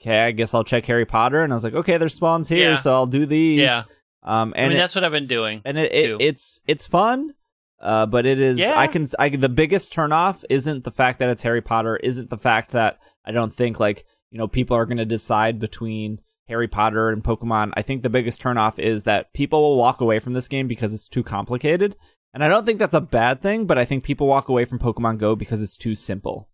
okay, 0.02 0.20
I 0.22 0.32
guess 0.32 0.54
I'll 0.54 0.64
check 0.64 0.86
Harry 0.86 1.06
Potter, 1.06 1.42
and 1.44 1.52
I 1.52 1.56
was 1.56 1.64
like, 1.64 1.74
okay, 1.76 1.98
there's 1.98 2.14
spawns 2.14 2.48
here, 2.50 2.72
Yeah. 2.72 2.76
so 2.78 2.94
I'll 2.94 3.06
do 3.08 3.26
these. 3.26 3.62
yeah. 3.62 3.84
Um, 4.24 4.54
I 4.56 4.62
and 4.62 4.70
mean, 4.70 4.78
it- 4.78 4.82
that's 4.82 4.96
what 4.96 5.04
I've 5.04 5.12
been 5.12 5.28
doing. 5.28 5.62
and 5.66 5.78
it, 5.78 5.92
it 5.94 6.22
it's 6.22 6.60
it's 6.68 6.86
fun 6.88 7.34
Uh, 7.80 8.06
but 8.08 8.26
it 8.26 8.40
is. 8.40 8.58
Yeah. 8.58 8.74
I 8.78 8.88
can. 8.88 9.08
I 9.20 9.30
the 9.30 9.48
biggest 9.50 9.94
turnoff 9.94 10.44
isn't 10.50 10.84
the 10.84 10.92
fact 10.92 11.20
that 11.20 11.30
it's 11.30 11.44
Harry 11.44 11.62
Potter. 11.62 11.96
Isn't 11.98 12.30
the 12.30 12.38
fact 12.38 12.72
that 12.72 12.98
I 13.24 13.32
don't 13.32 13.54
think 13.54 13.80
like 13.80 14.04
you 14.32 14.38
know 14.40 14.48
people 14.48 14.76
are 14.76 14.86
going 14.86 14.98
to 14.98 15.06
decide 15.06 15.60
between 15.60 16.20
Harry 16.48 16.68
Potter 16.68 17.10
and 17.10 17.24
Pokemon. 17.24 17.72
I 17.76 17.84
think 17.84 18.02
the 18.02 18.10
biggest 18.10 18.42
turnoff 18.42 18.80
is 18.80 19.04
that 19.04 19.32
people 19.34 19.62
will 19.62 19.78
walk 19.78 20.02
away 20.02 20.18
from 20.20 20.34
this 20.34 20.48
game 20.48 20.68
because 20.68 20.92
it's 20.94 21.08
too 21.08 21.24
complicated. 21.24 21.96
And 22.34 22.44
I 22.44 22.50
don't 22.50 22.66
think 22.66 22.80
that's 22.80 22.94
a 22.96 23.02
bad 23.02 23.42
thing, 23.42 23.66
but 23.66 23.78
I 23.78 23.86
think 23.86 24.04
people 24.04 24.28
walk 24.28 24.50
away 24.50 24.66
from 24.66 24.80
Pokemon 24.80 25.18
Go 25.20 25.36
because 25.36 25.62
it's 25.62 25.78
too 25.78 25.94
simple. 25.96 26.50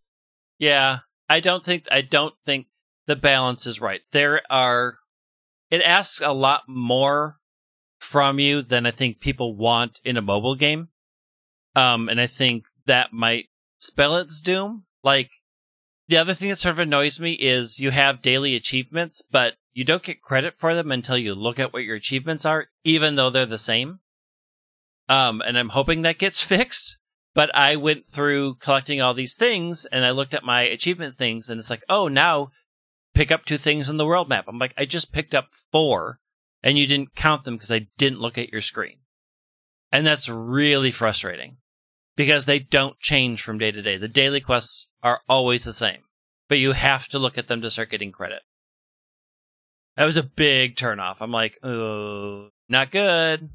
Yeah, 0.60 1.00
I 1.30 1.40
don't 1.40 1.64
think 1.64 1.88
I 1.92 2.02
don't 2.02 2.34
think 2.46 2.68
the 3.06 3.16
balance 3.16 3.68
is 3.68 3.82
right. 3.82 4.02
There 4.12 4.42
are 4.50 4.98
it 5.70 5.82
asks 5.82 6.22
a 6.22 6.32
lot 6.34 6.64
more 6.68 7.38
from 8.00 8.40
you 8.40 8.62
than 8.62 8.86
I 8.86 8.92
think 8.92 9.20
people 9.20 9.56
want 9.56 10.00
in 10.04 10.18
a 10.18 10.22
mobile 10.22 10.56
game. 10.56 10.90
Um 11.76 12.10
and 12.10 12.20
I 12.20 12.28
think 12.28 12.66
that 12.86 13.14
might 13.14 13.46
spell 13.78 14.18
its 14.18 14.42
doom. 14.42 14.86
Like 15.04 15.30
the 16.08 16.18
other 16.18 16.34
thing 16.34 16.50
that 16.50 16.60
sort 16.60 16.74
of 16.74 16.80
annoys 16.80 17.20
me 17.20 17.34
is 17.34 17.80
you 17.80 17.92
have 17.92 18.22
daily 18.22 18.56
achievements, 18.56 19.22
but 19.32 19.56
you 19.74 19.84
don't 19.84 20.04
get 20.04 20.22
credit 20.22 20.56
for 20.58 20.76
them 20.76 20.92
until 20.92 21.18
you 21.18 21.34
look 21.34 21.60
at 21.60 21.74
what 21.74 21.84
your 21.84 21.96
achievements 21.96 22.46
are, 22.46 22.68
even 22.84 23.16
though 23.16 23.30
they're 23.30 23.46
the 23.46 23.58
same. 23.58 24.00
Um, 25.10 25.42
and 25.42 25.58
I'm 25.58 25.70
hoping 25.70 26.02
that 26.02 26.20
gets 26.20 26.44
fixed. 26.46 26.98
But 27.36 27.56
I 27.56 27.76
went 27.78 28.06
through 28.06 28.56
collecting 28.56 29.02
all 29.02 29.16
these 29.16 29.34
things 29.34 29.86
and 29.86 30.06
I 30.06 30.12
looked 30.12 30.36
at 30.36 30.44
my 30.44 30.62
achievement 30.62 31.16
things 31.16 31.50
and 31.50 31.60
it's 31.60 31.70
like, 31.70 31.84
oh, 31.90 32.08
now 32.08 32.52
pick 33.14 33.32
up 33.32 33.46
two 33.46 33.58
things 33.58 33.90
on 33.90 33.98
the 33.98 34.06
world 34.06 34.30
map. 34.30 34.46
I'm 34.48 34.60
like, 34.60 34.74
I 34.78 34.86
just 34.86 35.12
picked 35.12 35.34
up 35.34 35.50
four 35.72 36.20
and 36.64 36.78
you 36.78 36.88
didn't 36.88 37.16
count 37.16 37.44
them 37.44 37.56
because 37.56 37.72
I 37.72 37.88
didn't 37.98 38.22
look 38.22 38.38
at 38.38 38.52
your 38.52 38.62
screen. 38.62 39.00
And 39.92 40.08
that's 40.08 40.30
really 40.30 40.92
frustrating 40.92 41.58
because 42.16 42.46
they 42.46 42.60
don't 42.60 43.00
change 43.00 43.42
from 43.42 43.58
day 43.58 43.72
to 43.72 43.82
day. 43.82 43.98
The 43.98 44.08
daily 44.08 44.42
quests 44.42 44.88
are 45.04 45.22
always 45.30 45.64
the 45.64 45.74
same, 45.74 46.02
but 46.50 46.58
you 46.58 46.72
have 46.72 47.08
to 47.10 47.20
look 47.20 47.38
at 47.38 47.48
them 47.48 47.62
to 47.62 47.70
start 47.70 47.92
getting 47.92 48.12
credit. 48.12 48.42
That 49.98 50.06
was 50.06 50.18
a 50.18 50.24
big 50.24 50.76
turnoff. 50.76 51.18
I'm 51.20 51.32
like, 51.32 51.58
oh, 51.64 52.50
not 52.68 52.92
good. 52.92 53.50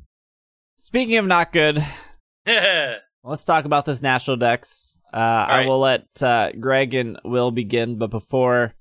Speaking 0.76 1.16
of 1.16 1.26
not 1.26 1.52
good, 1.52 1.84
let's 3.24 3.44
talk 3.44 3.64
about 3.64 3.84
this 3.84 4.00
national 4.02 4.36
dex. 4.36 4.96
Uh, 5.12 5.16
I 5.16 5.58
right. 5.58 5.66
will 5.66 5.80
let 5.80 6.06
uh, 6.22 6.52
Greg 6.52 6.94
and 6.94 7.18
Will 7.24 7.50
begin, 7.50 7.98
but 7.98 8.10
before 8.10 8.74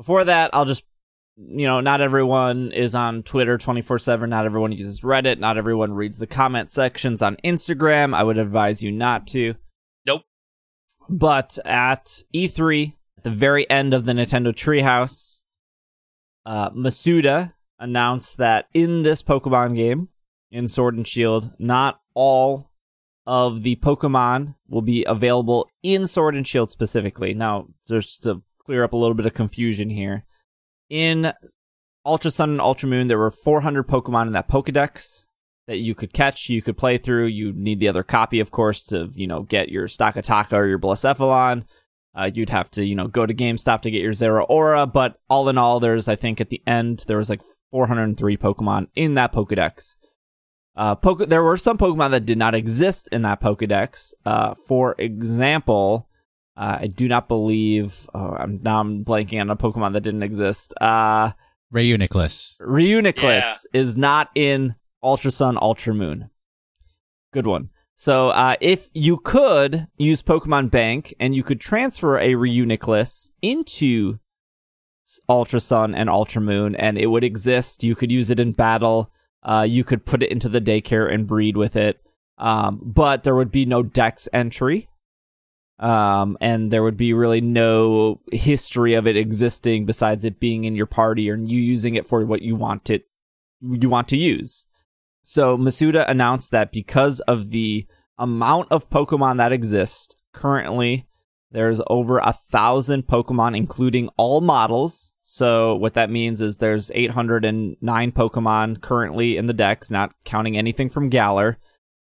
before 0.00 0.24
that, 0.24 0.48
I'll 0.54 0.64
just 0.64 0.82
you 1.36 1.66
know, 1.66 1.80
not 1.80 2.00
everyone 2.00 2.72
is 2.72 2.94
on 2.94 3.22
Twitter 3.22 3.58
24 3.58 3.98
7. 3.98 4.30
Not 4.30 4.46
everyone 4.46 4.72
uses 4.72 5.00
Reddit. 5.00 5.38
Not 5.38 5.58
everyone 5.58 5.92
reads 5.92 6.16
the 6.16 6.26
comment 6.26 6.72
sections 6.72 7.20
on 7.20 7.36
Instagram. 7.44 8.14
I 8.14 8.22
would 8.22 8.38
advise 8.38 8.82
you 8.82 8.90
not 8.90 9.26
to. 9.28 9.56
Nope. 10.06 10.22
But 11.10 11.58
at 11.66 12.22
E3, 12.34 12.94
at 13.18 13.24
the 13.24 13.30
very 13.30 13.68
end 13.68 13.92
of 13.92 14.06
the 14.06 14.12
Nintendo 14.12 14.54
Treehouse, 14.54 15.42
uh, 16.46 16.70
Masuda 16.70 17.52
announced 17.78 18.38
that 18.38 18.68
in 18.72 19.02
this 19.02 19.22
Pokemon 19.22 19.76
game, 19.76 20.08
in 20.50 20.66
Sword 20.66 20.96
and 20.96 21.06
Shield, 21.06 21.50
not 21.58 22.00
all 22.14 22.70
of 23.26 23.62
the 23.62 23.76
Pokemon 23.76 24.56
will 24.66 24.82
be 24.82 25.04
available 25.06 25.68
in 25.82 26.06
Sword 26.06 26.34
and 26.34 26.48
Shield 26.48 26.70
specifically. 26.70 27.34
Now, 27.34 27.68
just 27.86 28.22
to 28.22 28.42
clear 28.70 28.84
up 28.84 28.92
a 28.92 28.96
little 28.96 29.14
bit 29.14 29.26
of 29.26 29.34
confusion 29.34 29.90
here. 29.90 30.24
In 30.88 31.32
Ultra 32.06 32.30
Sun 32.30 32.50
and 32.50 32.60
Ultra 32.60 32.88
Moon, 32.88 33.08
there 33.08 33.18
were 33.18 33.32
400 33.32 33.88
Pokemon 33.88 34.28
in 34.28 34.32
that 34.34 34.46
Pokedex 34.46 35.26
that 35.66 35.78
you 35.78 35.92
could 35.92 36.12
catch, 36.12 36.48
you 36.48 36.62
could 36.62 36.78
play 36.78 36.96
through. 36.96 37.26
You 37.26 37.52
need 37.52 37.80
the 37.80 37.88
other 37.88 38.04
copy, 38.04 38.38
of 38.38 38.52
course, 38.52 38.84
to 38.84 39.10
you 39.16 39.26
know 39.26 39.42
get 39.42 39.70
your 39.70 39.88
Stakataka 39.88 40.52
or 40.52 40.66
your 40.66 40.78
Blacephalon. 40.78 41.64
Uh, 42.14 42.30
you'd 42.32 42.50
have 42.50 42.70
to 42.70 42.84
you 42.84 42.94
know 42.94 43.08
go 43.08 43.26
to 43.26 43.34
GameStop 43.34 43.82
to 43.82 43.90
get 43.90 44.02
your 44.02 44.12
Zeraora, 44.12 44.92
but 44.92 45.18
all 45.28 45.48
in 45.48 45.58
all, 45.58 45.80
there's 45.80 46.06
I 46.06 46.14
think 46.14 46.40
at 46.40 46.50
the 46.50 46.62
end 46.64 47.02
there 47.08 47.18
was 47.18 47.28
like 47.28 47.42
403 47.72 48.36
Pokemon 48.36 48.86
in 48.94 49.14
that 49.14 49.32
Pokedex. 49.32 49.96
Uh, 50.76 50.94
Poke- 50.94 51.28
there 51.28 51.42
were 51.42 51.56
some 51.56 51.76
Pokemon 51.76 52.12
that 52.12 52.24
did 52.24 52.38
not 52.38 52.54
exist 52.54 53.08
in 53.10 53.22
that 53.22 53.40
Pokedex. 53.40 54.12
Uh, 54.24 54.54
for 54.68 54.94
example, 54.96 56.06
uh, 56.60 56.78
I 56.82 56.86
do 56.88 57.08
not 57.08 57.26
believe. 57.26 58.06
Oh, 58.12 58.36
I'm 58.38 58.60
now 58.62 58.80
I'm 58.80 59.02
blanking 59.02 59.40
on 59.40 59.48
a 59.48 59.56
Pokemon 59.56 59.94
that 59.94 60.02
didn't 60.02 60.22
exist. 60.22 60.74
Uh, 60.78 61.32
Reuniclus. 61.72 62.60
Reuniclus 62.60 63.64
is 63.72 63.96
not 63.96 64.28
in 64.34 64.74
Ultra 65.02 65.30
Sun, 65.30 65.56
Ultra 65.56 65.94
Moon. 65.94 66.28
Good 67.32 67.46
one. 67.46 67.70
So, 67.94 68.28
uh, 68.28 68.56
if 68.60 68.90
you 68.92 69.16
could 69.16 69.86
use 69.96 70.22
Pokemon 70.22 70.70
Bank 70.70 71.14
and 71.18 71.34
you 71.34 71.42
could 71.42 71.60
transfer 71.62 72.18
a 72.18 72.34
Reuniclus 72.34 73.30
into 73.40 74.18
Ultra 75.30 75.60
Sun 75.60 75.94
and 75.94 76.10
Ultra 76.10 76.42
Moon, 76.42 76.74
and 76.74 76.98
it 76.98 77.06
would 77.06 77.24
exist. 77.24 77.82
You 77.82 77.94
could 77.94 78.12
use 78.12 78.28
it 78.28 78.38
in 78.38 78.52
battle. 78.52 79.10
Uh, 79.42 79.66
you 79.66 79.82
could 79.82 80.04
put 80.04 80.22
it 80.22 80.30
into 80.30 80.50
the 80.50 80.60
daycare 80.60 81.10
and 81.10 81.26
breed 81.26 81.56
with 81.56 81.74
it. 81.74 82.02
Um, 82.36 82.80
but 82.82 83.22
there 83.22 83.34
would 83.34 83.50
be 83.50 83.64
no 83.64 83.82
dex 83.82 84.28
entry. 84.30 84.89
Um, 85.80 86.36
and 86.42 86.70
there 86.70 86.82
would 86.82 86.98
be 86.98 87.14
really 87.14 87.40
no 87.40 88.20
history 88.30 88.92
of 88.94 89.06
it 89.06 89.16
existing 89.16 89.86
besides 89.86 90.26
it 90.26 90.38
being 90.38 90.64
in 90.64 90.76
your 90.76 90.86
party 90.86 91.30
or 91.30 91.36
you 91.36 91.58
using 91.58 91.94
it 91.94 92.06
for 92.06 92.24
what 92.26 92.42
you 92.42 92.54
want 92.54 92.90
it, 92.90 93.08
you 93.62 93.88
want 93.88 94.06
to 94.08 94.18
use. 94.18 94.66
So 95.22 95.56
Masuda 95.56 96.06
announced 96.08 96.50
that 96.50 96.70
because 96.70 97.20
of 97.20 97.50
the 97.50 97.86
amount 98.18 98.68
of 98.70 98.90
Pokemon 98.90 99.38
that 99.38 99.52
exist 99.52 100.16
currently, 100.34 101.06
there's 101.50 101.80
over 101.88 102.18
a 102.18 102.32
thousand 102.32 103.06
Pokemon, 103.06 103.56
including 103.56 104.10
all 104.18 104.42
models. 104.42 105.14
So 105.22 105.74
what 105.76 105.94
that 105.94 106.10
means 106.10 106.42
is 106.42 106.58
there's 106.58 106.90
809 106.94 108.12
Pokemon 108.12 108.82
currently 108.82 109.38
in 109.38 109.46
the 109.46 109.54
dex, 109.54 109.90
not 109.90 110.14
counting 110.24 110.58
anything 110.58 110.90
from 110.90 111.08
Galar. 111.08 111.58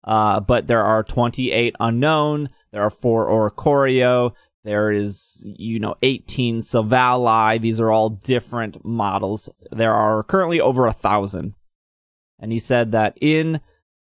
Uh, 0.07 0.41
but 0.41 0.69
there 0.69 0.85
are 0.85 1.03
28 1.03 1.75
unknown. 1.81 2.49
There 2.73 2.83
are 2.83 2.91
four 2.91 3.27
Oricorio. 3.27 4.35
There 4.65 4.91
is, 4.91 5.45
you 5.47 5.79
know, 5.79 5.97
18 6.03 6.61
Silvally. 6.61 7.61
These 7.61 7.81
are 7.81 7.91
all 7.91 8.11
different 8.11 8.85
models. 8.85 9.49
There 9.71 9.95
are 9.95 10.23
currently 10.23 10.61
over 10.61 10.87
a 10.87 10.93
thousand. 10.93 11.55
And 12.39 12.53
he 12.53 12.59
said 12.59 12.93
that 12.93 13.17
in 13.21 13.61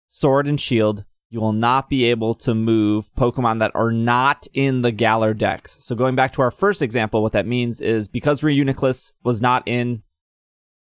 Sword 0.07 0.47
and 0.47 0.59
Shield, 0.59 1.05
you 1.29 1.39
will 1.39 1.53
not 1.53 1.89
be 1.89 2.05
able 2.05 2.33
to 2.35 2.55
move 2.55 3.13
Pokemon 3.15 3.59
that 3.59 3.71
are 3.75 3.91
not 3.91 4.47
in 4.53 4.81
the 4.81 4.91
Galar 4.91 5.33
Dex. 5.33 5.77
So 5.79 5.95
going 5.95 6.15
back 6.15 6.33
to 6.33 6.41
our 6.41 6.51
first 6.51 6.81
example, 6.81 7.21
what 7.21 7.33
that 7.33 7.45
means 7.45 7.81
is 7.81 8.07
because 8.07 8.41
Reuniclus 8.41 9.13
was 9.23 9.41
not 9.41 9.63
in 9.67 10.03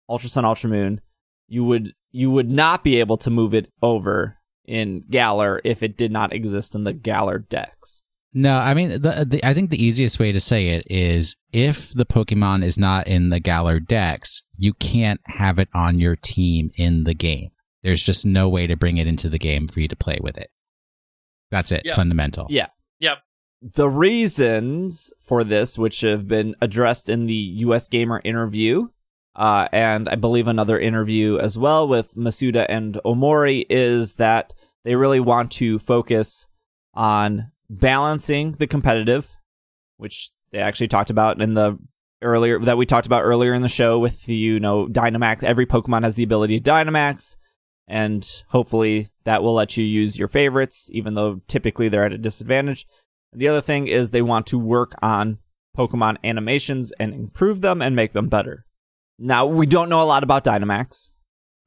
Ultra 0.09 0.29
Sun 0.29 0.45
Ultra 0.45 0.69
Moon, 0.69 1.01
you 1.47 1.63
would 1.65 1.93
you 2.11 2.31
would 2.31 2.49
not 2.49 2.83
be 2.83 2.99
able 2.99 3.17
to 3.17 3.29
move 3.29 3.53
it 3.53 3.71
over 3.81 4.36
in 4.67 5.01
Galar 5.09 5.61
if 5.63 5.81
it 5.81 5.97
did 5.97 6.11
not 6.11 6.33
exist 6.33 6.75
in 6.75 6.83
the 6.83 6.93
Galar 6.93 7.39
Dex. 7.39 8.03
No, 8.33 8.55
I 8.57 8.73
mean, 8.73 8.89
the, 8.89 9.25
the, 9.27 9.39
I 9.43 9.53
think 9.53 9.69
the 9.71 9.83
easiest 9.83 10.19
way 10.19 10.31
to 10.31 10.39
say 10.39 10.67
it 10.69 10.85
is 10.89 11.35
if 11.53 11.91
the 11.93 12.05
Pokemon 12.05 12.63
is 12.63 12.77
not 12.77 13.07
in 13.07 13.29
the 13.29 13.39
Galar 13.39 13.79
Dex, 13.79 14.43
you 14.57 14.73
can't 14.73 15.21
have 15.25 15.57
it 15.57 15.69
on 15.73 15.97
your 15.97 16.15
team 16.15 16.69
in 16.75 17.05
the 17.05 17.13
game. 17.15 17.49
There's 17.83 18.03
just 18.03 18.25
no 18.25 18.49
way 18.49 18.67
to 18.67 18.75
bring 18.75 18.97
it 18.97 19.07
into 19.07 19.29
the 19.29 19.39
game 19.39 19.67
for 19.67 19.79
you 19.79 19.87
to 19.87 19.95
play 19.95 20.19
with 20.21 20.37
it. 20.37 20.49
That's 21.49 21.71
it, 21.71 21.83
Yep. 21.85 21.95
fundamental. 21.95 22.47
Yeah. 22.49 22.67
Yep. 22.99 23.19
The 23.61 23.89
reasons 23.89 25.11
for 25.19 25.43
this, 25.43 25.77
which 25.77 26.01
have 26.01 26.27
been 26.27 26.55
addressed 26.61 27.09
in 27.09 27.25
the 27.25 27.59
USgamer 27.63 28.19
interview, 28.23 28.89
uh, 29.37 29.67
and 29.71 30.09
I 30.09 30.15
believe 30.15 30.47
another 30.47 30.79
interview 30.79 31.37
as 31.37 31.57
well 31.57 31.87
with 31.87 32.15
Masuda 32.15 32.65
and 32.67 32.95
Omori, 33.05 33.65
is 33.69 34.15
that 34.15 34.53
they 34.83 34.95
really 34.95 35.19
want 35.19 35.51
to 35.53 35.77
focus 35.77 36.47
on 36.95 37.51
balancing 37.69 38.53
the 38.53 38.65
competitive, 38.65 39.37
which 39.97 40.31
they 40.51 40.57
actually 40.57 40.87
talked 40.87 41.11
about 41.11 41.39
in 41.39 41.53
the 41.53 41.77
earlier 42.23 42.57
that 42.59 42.77
we 42.77 42.87
talked 42.87 43.05
about 43.05 43.21
earlier 43.23 43.53
in 43.53 43.61
the 43.61 43.69
show 43.69 43.99
with 43.99 44.23
the 44.25 44.35
you 44.35 44.59
know 44.59 44.87
Dynamax. 44.87 45.43
Every 45.43 45.67
Pokemon 45.67 46.03
has 46.03 46.15
the 46.15 46.23
ability 46.23 46.59
to 46.59 46.69
Dynamax, 46.71 47.35
and 47.87 48.27
hopefully 48.49 49.09
that 49.25 49.43
will 49.43 49.53
let 49.53 49.77
you 49.77 49.83
use 49.83 50.17
your 50.17 50.27
favorites, 50.27 50.89
even 50.91 51.13
though 51.13 51.41
typically 51.47 51.89
they're 51.89 52.05
at 52.05 52.13
a 52.13 52.17
disadvantage. 52.17 52.87
The 53.33 53.47
other 53.47 53.61
thing 53.61 53.85
is 53.85 54.09
they 54.09 54.23
want 54.23 54.47
to 54.47 54.57
work 54.57 54.95
on 55.01 55.37
Pokemon 55.77 56.17
animations 56.23 56.91
and 56.99 57.13
improve 57.13 57.61
them 57.61 57.83
and 57.83 57.95
make 57.95 58.13
them 58.13 58.29
better. 58.29 58.65
Now 59.19 59.45
we 59.45 59.65
don't 59.65 59.89
know 59.89 60.01
a 60.01 60.03
lot 60.05 60.23
about 60.23 60.43
Dynamax, 60.43 61.11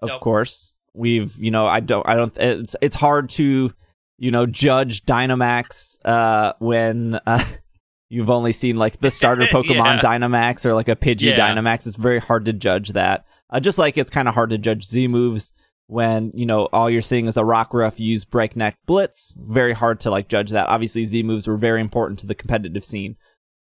of 0.01 0.11
Nope. 0.11 0.21
course. 0.21 0.75
We've 0.95 1.35
you 1.37 1.51
know 1.51 1.67
I 1.67 1.81
don't 1.81 2.09
I 2.09 2.15
don't 2.15 2.37
it's 2.37 2.77
it's 2.81 2.97
hard 2.97 3.31
to 3.31 3.73
you 4.19 4.31
know 4.31 4.47
judge 4.47 5.05
Dynamax 5.05 5.97
uh 6.05 6.53
when 6.59 7.21
uh, 7.27 7.45
you've 8.09 8.31
only 8.31 8.53
seen 8.53 8.77
like 8.77 8.99
the 9.01 9.11
starter 9.11 9.43
Pokemon 9.53 9.67
Yeah. 9.69 10.01
Dynamax 10.01 10.67
or 10.67 10.75
like 10.75 10.89
a 10.89 10.97
Pidgey 10.97 11.37
Yeah. 11.37 11.39
Dynamax. 11.39 11.87
It's 11.87 11.97
very 11.97 12.19
hard 12.19 12.45
to 12.47 12.53
judge 12.53 12.91
that. 12.91 13.25
Uh, 13.51 13.61
just 13.61 13.79
like 13.79 13.97
it's 13.99 14.11
kind 14.11 14.29
of 14.29 14.35
hard 14.35 14.51
to 14.51 14.59
judge 14.59 14.85
Z 14.87 15.07
moves 15.09 15.53
when 15.87 16.31
you 16.35 16.47
know 16.47 16.67
all 16.73 16.89
you're 16.91 17.03
seeing 17.03 17.27
is 17.27 17.37
a 17.37 17.43
Rockruff 17.43 17.99
use 17.99 18.25
breakneck 18.25 18.77
blitz. 18.87 19.37
Very 19.41 19.73
hard 19.73 19.99
to 20.01 20.11
like 20.11 20.29
judge 20.29 20.51
that. 20.51 20.69
Obviously, 20.69 21.05
Z 21.05 21.23
moves 21.25 21.47
were 21.49 21.57
very 21.57 21.81
important 21.81 22.19
to 22.21 22.27
the 22.27 22.35
competitive 22.35 22.85
scene. 22.85 23.17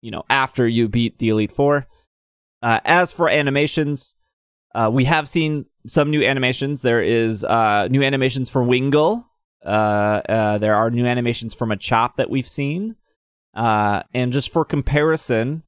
You 0.03 0.11
know, 0.13 0.25
after 0.31 0.67
you 0.67 0.89
beat 0.89 1.19
the 1.19 1.29
Elite 1.29 1.53
Four. 1.53 1.87
Uh, 2.63 2.81
as 2.85 3.13
for 3.13 3.29
animations, 3.29 4.15
uh, 4.75 4.91
we 4.93 5.05
have 5.05 5.29
seen 5.29 5.67
some 5.87 6.11
new 6.11 6.23
animations. 6.23 6.83
There 6.83 7.03
is 7.03 7.45
uh, 7.45 7.89
new 7.91 8.03
animations 8.03 8.51
for 8.51 8.63
Wingull. 8.63 9.25
Uh, 9.65 10.21
uh, 10.29 10.59
there 10.59 10.75
are 10.75 10.91
new 10.91 11.07
animations 11.07 11.55
from 11.55 11.71
Machop 11.71 12.17
that 12.17 12.31
we've 12.31 12.49
seen. 12.49 12.97
Uh, 13.55 14.03
and 14.15 14.33
just 14.33 14.53
for 14.53 14.65
comparison, 14.65 15.63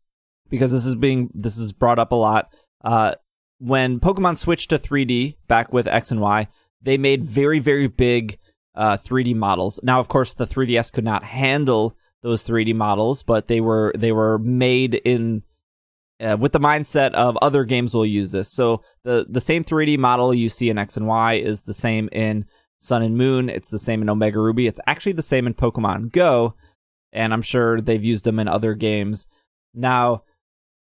because 0.49 0.73
this 0.73 0.87
is 0.87 0.97
being 0.97 1.31
this 1.35 1.57
is 1.57 1.73
brought 1.73 1.99
up 1.99 2.13
a 2.13 2.17
lot. 2.17 2.53
When 3.59 4.01
Pokemon 4.01 4.39
switched 4.39 4.71
to 4.71 4.79
3D 4.79 5.37
back 5.47 5.73
with 5.73 5.87
X 5.87 6.11
and 6.11 6.21
Y, 6.21 6.49
they 6.81 6.97
made 6.97 7.25
very, 7.25 7.59
very 7.59 7.89
big 7.89 8.39
uh, 8.75 8.97
3D 8.97 9.35
models. 9.35 9.81
Now, 9.83 10.01
of 10.01 10.09
course, 10.09 10.33
the 10.33 10.47
3DS 10.47 10.93
could 10.93 11.05
not 11.05 11.25
handle 11.25 11.95
those 12.23 12.47
3D 12.47 12.75
models, 12.75 13.23
but 13.23 13.49
they 13.49 13.61
were 13.61 13.93
they 13.97 14.13
were 14.13 14.39
made 14.39 14.95
in 14.95 15.43
uh, 16.21 16.37
with 16.39 16.53
the 16.53 16.61
mindset 16.61 17.13
of 17.15 17.37
other 17.39 17.65
games 17.65 17.95
will 17.95 18.07
use 18.07 18.33
this. 18.33 18.51
So 18.53 18.83
the 19.05 19.27
the 19.29 19.41
same 19.41 19.65
3D 19.65 19.99
model 19.99 20.35
you 20.35 20.49
see 20.49 20.69
in 20.71 20.79
X 20.79 20.97
and 20.97 21.07
Y 21.07 21.35
is 21.35 21.63
the 21.63 21.75
same 21.75 22.09
in 22.13 22.45
Sun 22.79 23.03
and 23.03 23.17
Moon. 23.17 23.49
It's 23.49 23.71
the 23.71 23.79
same 23.79 24.03
in 24.03 24.09
Omega 24.11 24.39
Ruby. 24.39 24.67
It's 24.67 24.81
actually 24.87 25.13
the 25.13 25.23
same 25.23 25.47
in 25.47 25.55
Pokemon 25.55 26.13
Go, 26.13 26.55
and 27.13 27.33
I'm 27.33 27.43
sure 27.43 27.81
they've 27.81 28.05
used 28.05 28.25
them 28.25 28.39
in 28.39 28.49
other 28.49 28.75
games. 28.75 29.27
Now, 29.75 30.23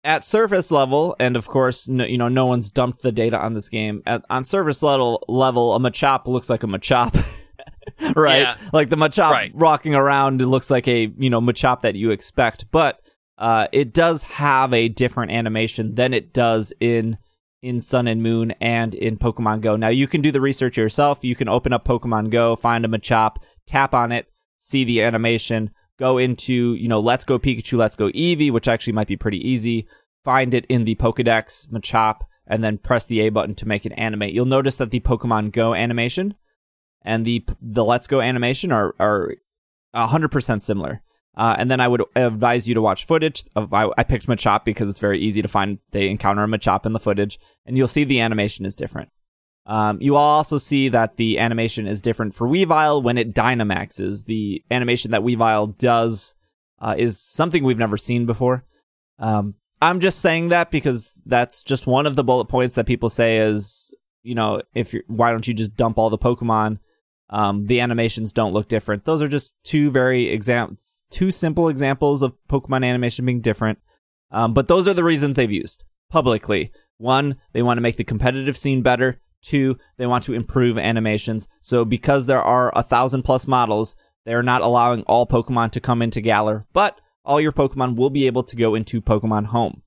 at 0.02 0.24
surface 0.24 0.70
level, 0.70 1.14
and 1.20 1.36
of 1.36 1.46
course, 1.46 1.86
no, 1.88 2.04
you 2.04 2.16
know, 2.18 2.28
no 2.28 2.46
one's 2.46 2.70
dumped 2.70 3.02
the 3.02 3.12
data 3.12 3.38
on 3.38 3.52
this 3.54 3.68
game. 3.68 4.02
At, 4.06 4.24
on 4.30 4.44
surface 4.44 4.82
level, 4.82 5.22
level, 5.28 5.74
a 5.74 5.78
Machop 5.78 6.26
looks 6.26 6.48
like 6.48 6.62
a 6.62 6.66
Machop, 6.66 7.14
right? 8.16 8.40
Yeah. 8.40 8.56
Like 8.72 8.88
the 8.88 8.96
Machop 8.96 9.30
Right. 9.30 9.52
rocking 9.54 9.94
around, 9.94 10.40
looks 10.40 10.70
like 10.70 10.88
a 10.88 11.12
you 11.18 11.28
know 11.30 11.40
Machop 11.40 11.82
that 11.82 11.96
you 11.96 12.10
expect, 12.10 12.70
but 12.70 13.00
uh, 13.40 13.66
it 13.72 13.94
does 13.94 14.22
have 14.24 14.72
a 14.72 14.88
different 14.88 15.32
animation 15.32 15.94
than 15.94 16.12
it 16.14 16.32
does 16.32 16.72
in 16.78 17.18
in 17.62 17.80
Sun 17.80 18.06
and 18.06 18.22
Moon 18.22 18.52
and 18.60 18.94
in 18.94 19.18
Pokemon 19.18 19.60
Go. 19.60 19.76
Now 19.76 19.88
you 19.88 20.06
can 20.06 20.20
do 20.22 20.30
the 20.30 20.40
research 20.40 20.76
yourself. 20.76 21.24
You 21.24 21.34
can 21.34 21.48
open 21.48 21.72
up 21.72 21.84
Pokemon 21.84 22.30
Go, 22.30 22.56
find 22.56 22.84
a 22.84 22.88
Machop, 22.88 23.36
tap 23.66 23.94
on 23.94 24.12
it, 24.12 24.30
see 24.56 24.84
the 24.84 25.02
animation, 25.02 25.70
go 25.98 26.16
into, 26.16 26.74
you 26.74 26.88
know, 26.88 27.00
Let's 27.00 27.24
Go 27.24 27.38
Pikachu, 27.38 27.76
Let's 27.76 27.96
Go 27.96 28.08
Eevee, 28.10 28.50
which 28.50 28.68
actually 28.68 28.94
might 28.94 29.08
be 29.08 29.16
pretty 29.16 29.46
easy. 29.46 29.86
Find 30.24 30.54
it 30.54 30.64
in 30.66 30.84
the 30.84 30.94
Pokedex 30.96 31.68
Machop 31.68 32.20
and 32.46 32.64
then 32.64 32.78
press 32.78 33.06
the 33.06 33.20
A 33.20 33.28
button 33.30 33.54
to 33.56 33.68
make 33.68 33.84
it 33.84 33.92
animate. 33.96 34.34
You'll 34.34 34.46
notice 34.46 34.76
that 34.78 34.90
the 34.90 35.00
Pokemon 35.00 35.52
Go 35.52 35.74
animation 35.74 36.34
and 37.02 37.24
the 37.24 37.44
the 37.60 37.84
Let's 37.84 38.06
Go 38.06 38.20
animation 38.20 38.72
are 38.72 38.94
are 38.98 39.34
100% 39.94 40.60
similar. 40.60 41.02
Uh, 41.36 41.56
and 41.58 41.70
then 41.70 41.80
I 41.80 41.88
would 41.88 42.02
advise 42.16 42.68
you 42.68 42.74
to 42.74 42.82
watch 42.82 43.06
footage 43.06 43.44
of 43.54 43.72
I, 43.72 43.88
I 43.96 44.02
picked 44.02 44.26
Machop 44.26 44.64
because 44.64 44.90
it's 44.90 44.98
very 44.98 45.20
easy 45.20 45.42
to 45.42 45.48
find 45.48 45.78
they 45.92 46.08
encounter 46.08 46.42
a 46.42 46.48
Machop 46.48 46.86
in 46.86 46.92
the 46.92 46.98
footage 46.98 47.38
and 47.64 47.76
you'll 47.76 47.88
see 47.88 48.04
the 48.04 48.20
animation 48.20 48.66
is 48.66 48.74
different. 48.74 49.10
Um, 49.66 49.98
you 50.00 50.12
will 50.12 50.18
also 50.18 50.58
see 50.58 50.88
that 50.88 51.16
the 51.16 51.38
animation 51.38 51.86
is 51.86 52.02
different 52.02 52.34
for 52.34 52.48
Weavile 52.48 53.02
when 53.02 53.16
it 53.16 53.32
Dynamaxes. 53.32 54.24
The 54.24 54.64
animation 54.70 55.12
that 55.12 55.22
Weavile 55.22 55.78
does 55.78 56.34
uh, 56.80 56.96
is 56.98 57.20
something 57.20 57.62
we've 57.62 57.78
never 57.78 57.96
seen 57.96 58.26
before. 58.26 58.64
Um, 59.18 59.54
I'm 59.80 60.00
just 60.00 60.20
saying 60.20 60.48
that 60.48 60.70
because 60.70 61.20
that's 61.24 61.62
just 61.62 61.86
one 61.86 62.06
of 62.06 62.16
the 62.16 62.24
bullet 62.24 62.46
points 62.46 62.74
that 62.74 62.86
people 62.86 63.08
say 63.08 63.38
is, 63.38 63.94
you 64.22 64.34
know, 64.34 64.62
if 64.74 64.92
you're, 64.92 65.04
why 65.06 65.30
don't 65.30 65.46
you 65.46 65.54
just 65.54 65.76
dump 65.76 65.98
all 65.98 66.10
the 66.10 66.18
Pokemon? 66.18 66.78
Um, 67.30 67.66
the 67.66 67.80
animations 67.80 68.32
don't 68.32 68.52
look 68.52 68.68
different. 68.68 69.04
Those 69.04 69.22
are 69.22 69.28
just 69.28 69.52
two 69.62 69.90
very 69.90 70.28
exam, 70.28 70.78
two 71.10 71.30
simple 71.30 71.68
examples 71.68 72.22
of 72.22 72.34
Pokemon 72.48 72.84
animation 72.84 73.24
being 73.24 73.40
different. 73.40 73.78
Um, 74.32 74.52
but 74.52 74.68
those 74.68 74.88
are 74.88 74.94
the 74.94 75.04
reasons 75.04 75.36
they've 75.36 75.50
used 75.50 75.84
publicly. 76.10 76.72
One, 76.98 77.36
they 77.52 77.62
want 77.62 77.78
to 77.78 77.82
make 77.82 77.96
the 77.96 78.04
competitive 78.04 78.56
scene 78.56 78.82
better. 78.82 79.20
Two, 79.42 79.78
they 79.96 80.06
want 80.06 80.24
to 80.24 80.34
improve 80.34 80.76
animations. 80.76 81.48
So 81.60 81.84
because 81.84 82.26
there 82.26 82.42
are 82.42 82.76
a 82.76 82.82
thousand 82.82 83.22
plus 83.22 83.46
models, 83.46 83.96
they're 84.26 84.42
not 84.42 84.60
allowing 84.60 85.02
all 85.04 85.26
Pokemon 85.26 85.70
to 85.72 85.80
come 85.80 86.02
into 86.02 86.20
Galar, 86.20 86.66
but 86.72 87.00
all 87.24 87.40
your 87.40 87.52
Pokemon 87.52 87.96
will 87.96 88.10
be 88.10 88.26
able 88.26 88.42
to 88.42 88.56
go 88.56 88.74
into 88.74 89.00
Pokemon 89.00 89.46
Home. 89.46 89.82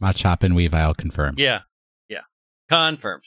Machop 0.00 0.42
and 0.42 0.54
Weavile 0.54 0.96
confirmed. 0.96 1.38
Yeah. 1.38 1.60
Yeah. 2.08 2.20
Confirmed. 2.68 3.24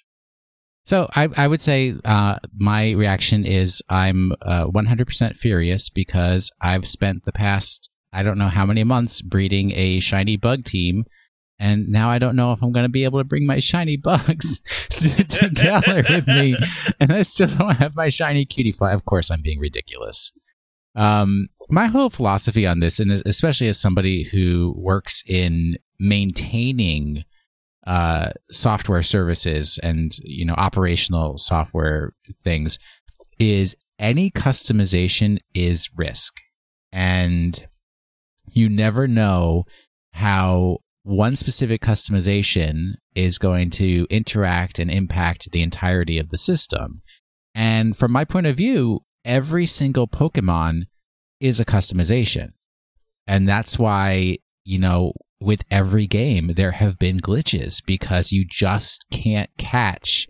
So 0.87 1.09
I, 1.13 1.27
I 1.35 1.47
would 1.47 1.61
say 1.61 1.95
uh, 2.05 2.37
my 2.55 2.91
reaction 2.91 3.45
is 3.45 3.83
I'm 3.89 4.31
uh, 4.41 4.67
100% 4.67 5.35
furious 5.35 5.89
because 5.89 6.49
I've 6.61 6.87
spent 6.87 7.25
the 7.25 7.33
past 7.33 7.89
I 8.13 8.23
don't 8.23 8.37
know 8.37 8.47
how 8.47 8.65
many 8.65 8.85
months 8.85 9.21
breeding 9.21 9.73
a 9.73 9.99
shiny 9.99 10.37
bug 10.37 10.63
team, 10.63 11.03
and 11.59 11.89
now 11.89 12.09
I 12.09 12.19
don't 12.19 12.37
know 12.37 12.53
if 12.53 12.63
I'm 12.63 12.71
going 12.71 12.85
to 12.85 12.89
be 12.89 13.03
able 13.03 13.19
to 13.19 13.25
bring 13.25 13.45
my 13.45 13.59
shiny 13.59 13.97
bugs 13.97 14.59
to, 14.89 15.23
to 15.25 15.49
Galar 15.49 16.03
with 16.09 16.25
me, 16.25 16.55
and 17.01 17.11
I 17.11 17.23
still 17.23 17.49
don't 17.49 17.75
have 17.75 17.97
my 17.97 18.07
shiny 18.07 18.45
Cutiefly. 18.45 18.93
Of 18.93 19.03
course, 19.03 19.29
I'm 19.29 19.41
being 19.43 19.59
ridiculous. 19.59 20.31
Um, 20.95 21.47
my 21.69 21.87
whole 21.87 22.09
philosophy 22.09 22.65
on 22.65 22.79
this, 22.79 22.99
and 23.01 23.11
especially 23.11 23.67
as 23.67 23.79
somebody 23.79 24.23
who 24.23 24.73
works 24.77 25.21
in 25.27 25.75
maintaining 25.99 27.25
uh, 27.87 28.31
software 28.51 29.01
services 29.01 29.79
and 29.81 30.17
you 30.23 30.45
know 30.45 30.53
operational 30.55 31.37
software 31.37 32.13
things 32.43 32.77
is 33.39 33.77
any 33.97 34.29
customization 34.29 35.39
is 35.53 35.89
risk. 35.95 36.33
And 36.91 37.65
you 38.51 38.67
never 38.67 39.07
know 39.07 39.65
how 40.11 40.79
one 41.03 41.37
specific 41.37 41.81
customization 41.81 42.95
is 43.15 43.37
going 43.37 43.69
to 43.69 44.05
interact 44.09 44.79
and 44.79 44.91
impact 44.91 45.51
the 45.51 45.61
entirety 45.61 46.17
of 46.17 46.29
the 46.29 46.37
system. 46.37 47.01
And 47.55 47.95
from 47.95 48.11
my 48.11 48.25
point 48.25 48.47
of 48.47 48.57
view 48.57 49.01
every 49.23 49.65
single 49.65 50.07
pokemon 50.07 50.83
is 51.39 51.59
a 51.59 51.65
customization. 51.65 52.49
And 53.25 53.47
that's 53.47 53.79
why 53.79 54.39
you 54.65 54.77
know 54.77 55.13
with 55.39 55.61
every 55.69 56.07
game 56.07 56.53
there 56.55 56.71
have 56.71 56.97
been 56.97 57.19
glitches 57.19 57.83
because 57.85 58.31
you 58.31 58.45
just 58.45 59.05
can't 59.11 59.49
catch 59.57 60.27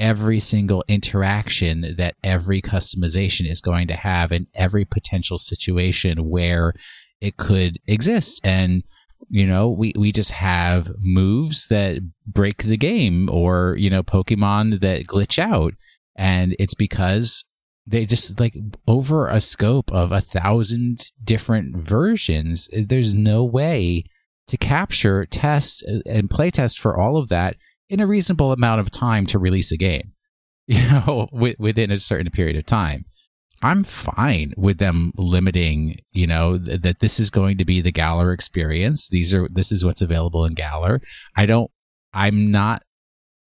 every 0.00 0.40
single 0.40 0.82
interaction 0.88 1.94
that 1.98 2.16
every 2.24 2.62
customization 2.62 3.48
is 3.48 3.60
going 3.60 3.86
to 3.86 3.94
have 3.94 4.32
in 4.32 4.46
every 4.54 4.84
potential 4.84 5.38
situation 5.38 6.28
where 6.28 6.72
it 7.20 7.36
could 7.36 7.78
exist. 7.86 8.40
And 8.42 8.82
you 9.28 9.46
know 9.46 9.68
we 9.68 9.92
we 9.98 10.10
just 10.10 10.30
have 10.30 10.90
moves 10.98 11.68
that 11.68 11.98
break 12.26 12.62
the 12.62 12.78
game 12.78 13.28
or 13.30 13.76
you 13.78 13.90
know 13.90 14.02
pokemon 14.02 14.80
that 14.80 15.06
glitch 15.06 15.38
out. 15.38 15.74
And 16.16 16.56
it's 16.58 16.74
because 16.74 17.44
they 17.86 18.06
just 18.06 18.40
like 18.40 18.56
over 18.86 19.28
a 19.28 19.40
scope 19.40 19.92
of 19.92 20.12
a 20.12 20.20
thousand 20.20 21.10
different 21.22 21.76
versions 21.76 22.68
there's 22.72 23.12
no 23.12 23.42
way 23.42 24.04
to 24.50 24.56
capture, 24.56 25.26
test, 25.26 25.84
and 26.04 26.28
play 26.28 26.50
test 26.50 26.78
for 26.78 26.98
all 26.98 27.16
of 27.16 27.28
that 27.28 27.56
in 27.88 28.00
a 28.00 28.06
reasonable 28.06 28.52
amount 28.52 28.80
of 28.80 28.90
time 28.90 29.24
to 29.26 29.38
release 29.38 29.70
a 29.70 29.76
game, 29.76 30.12
you 30.66 30.82
know, 30.82 31.28
within 31.32 31.90
a 31.90 32.00
certain 32.00 32.30
period 32.30 32.56
of 32.56 32.66
time. 32.66 33.04
I'm 33.62 33.84
fine 33.84 34.54
with 34.56 34.78
them 34.78 35.12
limiting, 35.16 35.98
you 36.12 36.26
know, 36.26 36.58
th- 36.58 36.80
that 36.80 37.00
this 37.00 37.20
is 37.20 37.30
going 37.30 37.58
to 37.58 37.64
be 37.64 37.80
the 37.80 37.92
Galar 37.92 38.32
experience. 38.32 39.08
These 39.10 39.34
are 39.34 39.46
this 39.50 39.70
is 39.70 39.84
what's 39.84 40.02
available 40.02 40.44
in 40.44 40.54
Galar. 40.54 41.00
I 41.36 41.46
don't. 41.46 41.70
I'm 42.12 42.50
not. 42.50 42.82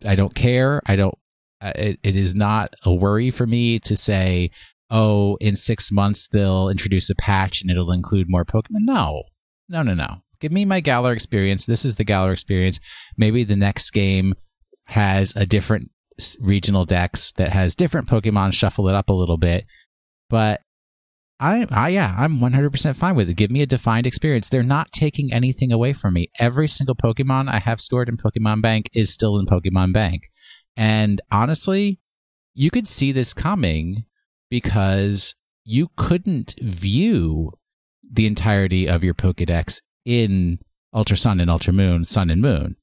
I 0.06 0.16
don't 0.16 0.36
care. 0.36 0.82
I 0.86 0.96
don't. 0.96 1.18
Uh, 1.60 1.72
it, 1.76 2.00
it 2.04 2.16
is 2.16 2.36
not 2.36 2.76
a 2.86 2.94
worry 2.94 3.32
for 3.32 3.48
me 3.48 3.80
to 3.80 3.98
say, 3.98 4.52
oh, 4.92 5.36
in 5.42 5.56
six 5.56 5.92
months 5.92 6.28
they'll 6.28 6.70
introduce 6.70 7.10
a 7.10 7.16
patch 7.16 7.62
and 7.62 7.72
it'll 7.72 7.92
include 7.92 8.28
more 8.30 8.46
Pokemon. 8.46 8.82
No, 8.86 9.24
no, 9.68 9.82
no, 9.82 9.96
no. 9.96 10.18
Give 10.44 10.52
me 10.52 10.65
my 10.65 10.82
Galar 10.82 11.14
experience. 11.14 11.65
This 11.65 11.86
is 11.86 11.95
the 11.95 12.03
Galar 12.03 12.34
experience. 12.34 12.82
Maybe 13.15 13.45
the 13.45 13.56
next 13.56 13.91
game 13.91 14.36
has 14.88 15.32
a 15.38 15.45
different 15.45 15.90
regional 16.41 16.84
dex 16.84 17.32
that 17.38 17.53
has 17.53 17.76
different 17.76 18.10
Pokemon. 18.10 18.52
Shuffle 18.52 18.90
it 18.90 18.94
up 18.94 19.07
a 19.07 19.14
little 19.14 19.38
bit, 19.38 19.65
but 20.30 20.60
I, 21.40 21.65
I 21.72 21.88
yeah, 21.88 22.14
I'm 22.18 22.40
100% 22.40 22.95
fine 22.98 23.15
with 23.15 23.30
it. 23.30 23.36
Give 23.36 23.52
me 23.52 23.61
a 23.61 23.65
defined 23.65 24.06
experience. 24.06 24.49
They're 24.49 24.64
not 24.64 24.91
taking 24.91 25.32
anything 25.32 25.72
away 25.72 25.94
from 25.94 26.15
me. 26.15 26.30
Every 26.38 26.68
single 26.68 26.95
Pokemon 26.95 27.49
I 27.49 27.60
have 27.60 27.80
stored 27.80 28.10
in 28.10 28.18
Pokemon 28.18 28.61
Bank 28.61 28.90
is 28.94 29.14
still 29.14 29.40
in 29.40 29.45
Pokemon 29.45 29.94
Bank. 29.94 30.24
And 30.76 31.22
honestly, 31.32 32.02
you 32.53 32.70
could 32.70 32.90
see 32.90 33.14
this 33.14 33.34
coming 33.34 34.03
because 34.49 35.36
you 35.64 35.88
couldn't 35.95 36.56
view 36.61 37.53
the 38.11 38.26
entirety 38.26 38.90
of 38.90 39.06
your 39.06 39.14
Pokedex 39.14 39.80
in 40.06 40.60
Ultra 40.94 41.18
Sun 41.18 41.40
and 41.40 41.50
Ultra 41.50 41.74
Moon, 41.74 42.06
Sun 42.06 42.30
and 42.30 42.42
Moon. 42.42 42.76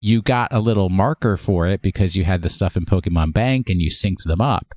you 0.00 0.22
got 0.22 0.52
a 0.52 0.60
little 0.60 0.88
marker 0.88 1.36
for 1.36 1.66
it 1.66 1.82
because 1.82 2.16
you 2.16 2.24
had 2.24 2.42
the 2.42 2.48
stuff 2.48 2.76
in 2.76 2.84
Pokemon 2.84 3.32
Bank 3.32 3.68
and 3.68 3.80
you 3.80 3.90
synced 3.90 4.24
them 4.24 4.40
up. 4.40 4.74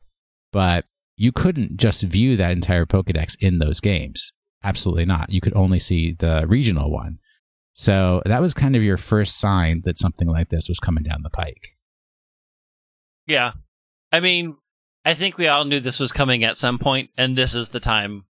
But 0.51 0.85
you 1.15 1.31
couldn't 1.31 1.77
just 1.77 2.03
view 2.03 2.35
that 2.37 2.51
entire 2.51 2.85
Pokedex 2.85 3.35
in 3.39 3.59
those 3.59 3.79
games. 3.79 4.31
Absolutely 4.63 5.05
not. 5.05 5.31
You 5.31 5.41
could 5.41 5.55
only 5.55 5.79
see 5.79 6.13
the 6.13 6.45
regional 6.47 6.91
one. 6.91 7.19
So 7.73 8.21
that 8.25 8.41
was 8.41 8.53
kind 8.53 8.75
of 8.75 8.83
your 8.83 8.97
first 8.97 9.39
sign 9.39 9.81
that 9.85 9.97
something 9.97 10.27
like 10.27 10.49
this 10.49 10.67
was 10.67 10.79
coming 10.79 11.03
down 11.03 11.21
the 11.23 11.29
pike. 11.29 11.77
Yeah. 13.27 13.53
I 14.11 14.19
mean, 14.19 14.57
I 15.05 15.13
think 15.13 15.37
we 15.37 15.47
all 15.47 15.65
knew 15.65 15.79
this 15.79 15.99
was 15.99 16.11
coming 16.11 16.43
at 16.43 16.57
some 16.57 16.77
point, 16.77 17.11
and 17.17 17.37
this 17.37 17.55
is 17.55 17.69
the 17.69 17.79
time 17.79 18.25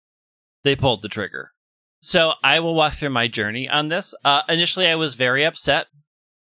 they 0.65 0.75
pulled 0.75 1.03
the 1.03 1.09
trigger. 1.09 1.53
So 2.01 2.33
I 2.45 2.61
will 2.61 2.75
walk 2.75 2.95
through 2.95 3.11
my 3.11 3.29
journey 3.29 3.69
on 3.69 3.89
this. 3.89 4.15
Uh, 4.25 4.43
initially, 4.49 4.87
I 4.87 4.95
was 4.95 5.15
very 5.15 5.45
upset. 5.45 5.87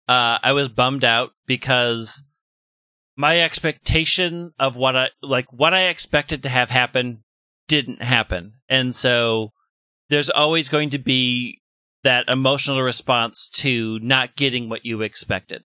Uh, 0.09 0.39
I 0.43 0.53
was 0.53 0.69
bummed 0.69 1.05
out 1.05 1.33
because 1.47 2.23
my 3.17 3.41
expectation 3.41 4.53
of 4.59 4.77
what 4.77 4.97
I 4.97 5.11
like, 5.23 5.53
what 5.53 5.75
I 5.75 5.89
expected 5.89 6.43
to 6.43 6.49
have 6.49 6.71
happen 6.71 7.25
didn't 7.69 8.03
happen. 8.03 8.55
And 8.69 8.95
so 8.95 9.53
there's 10.11 10.31
always 10.31 10.69
going 10.69 10.91
to 10.91 10.99
be 10.99 11.61
that 12.05 12.29
emotional 12.29 12.83
response 12.83 13.49
to 13.49 13.99
not 14.01 14.37
getting 14.37 14.69
what 14.69 14.85
you 14.85 15.03
expected. 15.03 15.65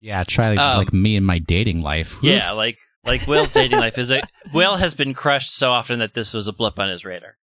Yeah, 0.00 0.24
try 0.24 0.50
like, 0.50 0.58
Um, 0.58 0.78
like 0.78 0.92
me 0.92 1.16
in 1.16 1.24
my 1.24 1.38
dating 1.38 1.82
life. 1.82 2.18
Yeah, 2.22 2.50
like 2.52 2.76
like 3.04 3.26
Will's 3.26 3.52
dating 3.52 3.78
life 3.80 3.96
is 3.96 4.10
a 4.10 4.22
Will 4.52 4.76
has 4.76 4.94
been 4.94 5.14
crushed 5.14 5.54
so 5.54 5.70
often 5.72 6.00
that 6.00 6.14
this 6.14 6.34
was 6.34 6.48
a 6.48 6.52
blip 6.52 6.78
on 6.78 6.90
his 6.90 7.04
radar. 7.04 7.36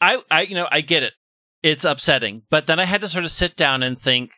I 0.00 0.22
I 0.30 0.42
you 0.42 0.54
know, 0.54 0.68
I 0.70 0.80
get 0.80 1.02
it. 1.02 1.14
It's 1.62 1.84
upsetting, 1.84 2.42
but 2.50 2.66
then 2.66 2.78
I 2.78 2.84
had 2.84 3.02
to 3.02 3.08
sort 3.08 3.24
of 3.24 3.30
sit 3.30 3.56
down 3.56 3.82
and 3.82 4.00
think 4.00 4.32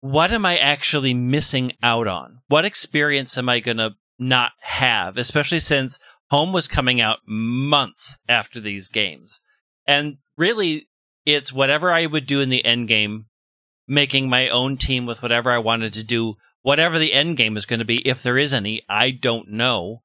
what 0.00 0.30
am 0.30 0.46
I 0.46 0.56
actually 0.56 1.14
missing 1.14 1.72
out 1.82 2.06
on? 2.06 2.40
What 2.48 2.64
experience 2.64 3.36
am 3.36 3.48
I 3.48 3.60
going 3.60 3.78
to 3.78 3.96
not 4.18 4.52
have, 4.60 5.16
especially 5.16 5.60
since 5.60 5.98
Home 6.30 6.52
was 6.52 6.68
coming 6.68 7.00
out 7.00 7.20
months 7.26 8.18
after 8.28 8.60
these 8.60 8.90
games. 8.90 9.40
And 9.86 10.18
really 10.36 10.88
it's 11.24 11.52
whatever 11.52 11.90
I 11.90 12.06
would 12.06 12.26
do 12.26 12.40
in 12.40 12.48
the 12.48 12.64
end 12.64 12.88
game, 12.88 13.26
making 13.86 14.28
my 14.28 14.48
own 14.48 14.76
team 14.76 15.06
with 15.06 15.22
whatever 15.22 15.50
I 15.50 15.58
wanted 15.58 15.94
to 15.94 16.04
do 16.04 16.36
whatever 16.62 16.98
the 16.98 17.14
end 17.14 17.36
game 17.36 17.56
is 17.56 17.64
going 17.64 17.78
to 17.78 17.84
be, 17.84 18.06
if 18.06 18.22
there 18.22 18.36
is 18.36 18.52
any, 18.52 18.82
I 18.88 19.10
don't 19.10 19.48
know. 19.48 20.02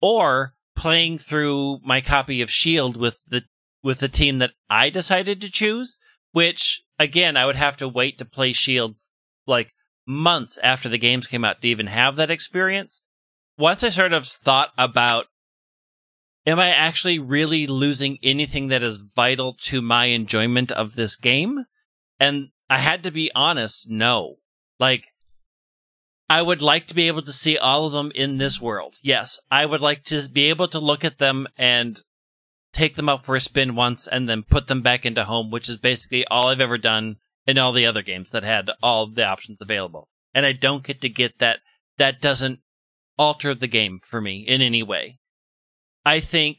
Or 0.00 0.54
playing 0.76 1.18
through 1.18 1.80
my 1.82 2.00
copy 2.00 2.40
of 2.40 2.50
Shield 2.50 2.96
with 2.96 3.18
the 3.26 3.42
with 3.84 4.00
the 4.00 4.08
team 4.08 4.38
that 4.38 4.52
I 4.68 4.90
decided 4.90 5.40
to 5.40 5.50
choose, 5.50 5.98
which 6.32 6.82
again 6.98 7.36
I 7.36 7.46
would 7.46 7.54
have 7.54 7.76
to 7.76 7.88
wait 7.88 8.18
to 8.18 8.24
play 8.24 8.52
Shield 8.52 8.96
like 9.46 9.70
months 10.06 10.58
after 10.62 10.88
the 10.88 10.98
games 10.98 11.26
came 11.26 11.44
out 11.44 11.60
to 11.60 11.68
even 11.68 11.86
have 11.86 12.16
that 12.16 12.30
experience. 12.30 13.02
Once 13.56 13.84
I 13.84 13.90
sort 13.90 14.12
of 14.12 14.26
thought 14.26 14.70
about 14.76 15.26
am 16.46 16.58
I 16.58 16.70
actually 16.70 17.18
really 17.18 17.66
losing 17.66 18.18
anything 18.22 18.68
that 18.68 18.82
is 18.82 18.96
vital 18.96 19.54
to 19.62 19.80
my 19.80 20.06
enjoyment 20.06 20.72
of 20.72 20.94
this 20.94 21.16
game? 21.16 21.66
And 22.18 22.48
I 22.68 22.78
had 22.78 23.02
to 23.04 23.10
be 23.10 23.30
honest, 23.34 23.88
no. 23.88 24.36
Like 24.80 25.08
I 26.28 26.42
would 26.42 26.62
like 26.62 26.86
to 26.88 26.94
be 26.94 27.06
able 27.06 27.22
to 27.22 27.32
see 27.32 27.58
all 27.58 27.86
of 27.86 27.92
them 27.92 28.10
in 28.14 28.38
this 28.38 28.60
world. 28.60 28.96
Yes, 29.02 29.38
I 29.50 29.66
would 29.66 29.82
like 29.82 30.04
to 30.04 30.26
be 30.28 30.48
able 30.48 30.68
to 30.68 30.78
look 30.78 31.04
at 31.04 31.18
them 31.18 31.46
and 31.56 32.00
take 32.74 32.96
them 32.96 33.08
out 33.08 33.24
for 33.24 33.36
a 33.36 33.40
spin 33.40 33.74
once 33.74 34.06
and 34.06 34.28
then 34.28 34.42
put 34.42 34.66
them 34.66 34.82
back 34.82 35.06
into 35.06 35.24
home, 35.24 35.50
which 35.50 35.68
is 35.68 35.78
basically 35.78 36.26
all 36.26 36.48
I've 36.48 36.60
ever 36.60 36.76
done 36.76 37.16
in 37.46 37.58
all 37.58 37.72
the 37.72 37.86
other 37.86 38.02
games 38.02 38.30
that 38.30 38.42
had 38.42 38.70
all 38.82 39.06
the 39.06 39.24
options 39.24 39.60
available. 39.60 40.08
And 40.34 40.44
I 40.44 40.52
don't 40.52 40.84
get 40.84 41.00
to 41.02 41.08
get 41.08 41.38
that. 41.38 41.60
That 41.96 42.20
doesn't 42.20 42.58
alter 43.16 43.54
the 43.54 43.68
game 43.68 44.00
for 44.02 44.20
me 44.20 44.44
in 44.46 44.60
any 44.60 44.82
way. 44.82 45.20
I 46.04 46.20
think 46.20 46.58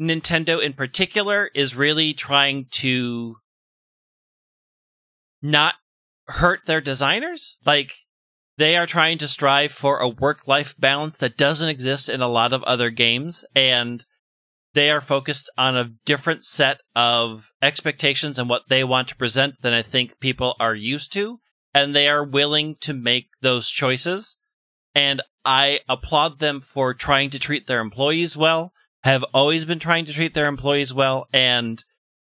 Nintendo 0.00 0.62
in 0.62 0.74
particular 0.74 1.50
is 1.54 1.76
really 1.76 2.12
trying 2.12 2.66
to 2.72 3.36
not 5.40 5.74
hurt 6.26 6.60
their 6.66 6.80
designers. 6.80 7.58
Like, 7.64 7.94
they 8.56 8.76
are 8.76 8.86
trying 8.86 9.18
to 9.18 9.28
strive 9.28 9.72
for 9.72 9.98
a 9.98 10.08
work 10.08 10.46
life 10.46 10.74
balance 10.78 11.18
that 11.18 11.36
doesn't 11.36 11.68
exist 11.68 12.08
in 12.08 12.20
a 12.20 12.28
lot 12.28 12.52
of 12.52 12.62
other 12.64 12.90
games. 12.90 13.44
And 13.54 14.04
they 14.74 14.90
are 14.90 15.00
focused 15.00 15.50
on 15.56 15.76
a 15.76 15.92
different 16.04 16.44
set 16.44 16.80
of 16.94 17.52
expectations 17.62 18.38
and 18.38 18.48
what 18.48 18.68
they 18.68 18.84
want 18.84 19.08
to 19.08 19.16
present 19.16 19.54
than 19.62 19.72
I 19.72 19.82
think 19.82 20.20
people 20.20 20.56
are 20.60 20.74
used 20.74 21.12
to. 21.14 21.40
And 21.72 21.94
they 21.94 22.08
are 22.08 22.24
willing 22.24 22.76
to 22.80 22.92
make 22.92 23.28
those 23.40 23.68
choices. 23.68 24.36
And 24.94 25.22
I 25.44 25.80
applaud 25.88 26.38
them 26.38 26.60
for 26.60 26.94
trying 26.94 27.30
to 27.30 27.38
treat 27.38 27.66
their 27.66 27.80
employees 27.80 28.36
well, 28.36 28.72
have 29.02 29.24
always 29.34 29.64
been 29.64 29.80
trying 29.80 30.04
to 30.06 30.12
treat 30.12 30.34
their 30.34 30.46
employees 30.46 30.94
well, 30.94 31.28
and 31.32 31.82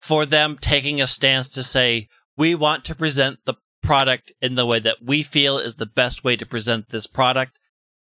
for 0.01 0.25
them 0.25 0.57
taking 0.61 1.01
a 1.01 1.07
stance 1.07 1.49
to 1.51 1.63
say, 1.63 2.09
we 2.37 2.55
want 2.55 2.85
to 2.85 2.95
present 2.95 3.39
the 3.45 3.55
product 3.83 4.33
in 4.41 4.55
the 4.55 4.67
way 4.67 4.79
that 4.79 4.99
we 5.03 5.23
feel 5.23 5.59
is 5.59 5.77
the 5.77 5.87
best 5.87 6.25
way 6.25 6.37
to 6.37 6.47
present 6.47 6.91
this 6.91 7.07
product. 7.07 7.59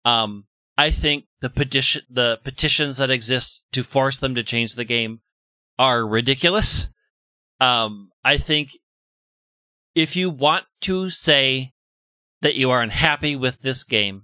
Um, 0.05 0.45
I 0.77 0.91
think 0.91 1.25
the 1.45 1.51
petition, 1.51 2.01
the 2.09 2.41
petitions 2.43 2.97
that 2.97 3.11
exist 3.11 3.61
to 3.71 3.83
force 3.83 4.19
them 4.19 4.35
to 4.35 4.43
change 4.43 4.77
the 4.77 4.85
game 4.85 5.21
are 5.79 6.07
ridiculous. 6.07 6.89
Um, 7.61 8.09
I 8.25 8.39
think 8.39 8.71
if 9.95 10.17
you 10.17 10.31
want 10.31 10.65
to 10.81 11.11
say 11.11 11.75
that 12.41 12.55
you 12.55 12.71
are 12.71 12.81
unhappy 12.81 13.37
with 13.37 13.61
this 13.61 13.85
game, 13.85 14.23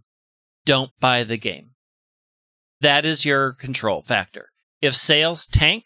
don't 0.65 0.93
buy 0.99 1.23
the 1.23 1.37
game. 1.37 1.73
That 2.81 3.05
is 3.05 3.27
your 3.27 3.53
control 3.53 4.01
factor. 4.01 4.49
If 4.81 4.97
sales 4.97 5.47
tank, 5.47 5.85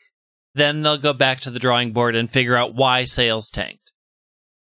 then 0.55 0.82
they'll 0.82 0.98
go 0.98 1.12
back 1.12 1.40
to 1.40 1.51
the 1.51 1.59
drawing 1.59 1.93
board 1.93 2.15
and 2.15 2.31
figure 2.31 2.55
out 2.55 2.77
why 2.77 3.06
sales 3.06 3.51
tanked. 3.51 3.90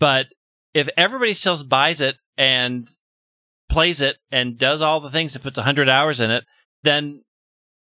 But 0.02 0.28
if 0.74 0.90
everybody 0.98 1.34
still 1.34 1.64
buys 1.64 2.02
it 2.02 2.18
and 2.38 2.90
plays 3.70 4.02
it 4.02 4.18
and 4.34 4.58
does 4.58 4.82
all 4.82 5.00
the 5.00 5.10
things 5.10 5.34
and 5.34 5.42
puts 5.42 5.58
100 5.58 5.88
hours 5.88 6.20
in 6.20 6.30
it, 6.30 6.44
then 6.84 7.24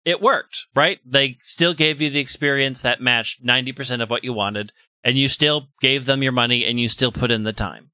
it 0.04 0.20
worked, 0.20 0.66
right? 0.74 1.00
They 1.04 1.38
still 1.42 1.74
gave 1.74 2.00
you 2.00 2.10
the 2.10 2.20
experience 2.20 2.80
that 2.82 3.00
matched 3.00 3.44
90% 3.44 4.02
of 4.02 4.10
what 4.10 4.24
you 4.24 4.32
wanted, 4.32 4.72
and 5.02 5.18
you 5.18 5.28
still 5.28 5.68
gave 5.80 6.06
them 6.06 6.22
your 6.22 6.32
money 6.32 6.64
and 6.64 6.78
you 6.78 6.88
still 6.88 7.12
put 7.12 7.30
in 7.30 7.42
the 7.42 7.52
time. 7.52 7.90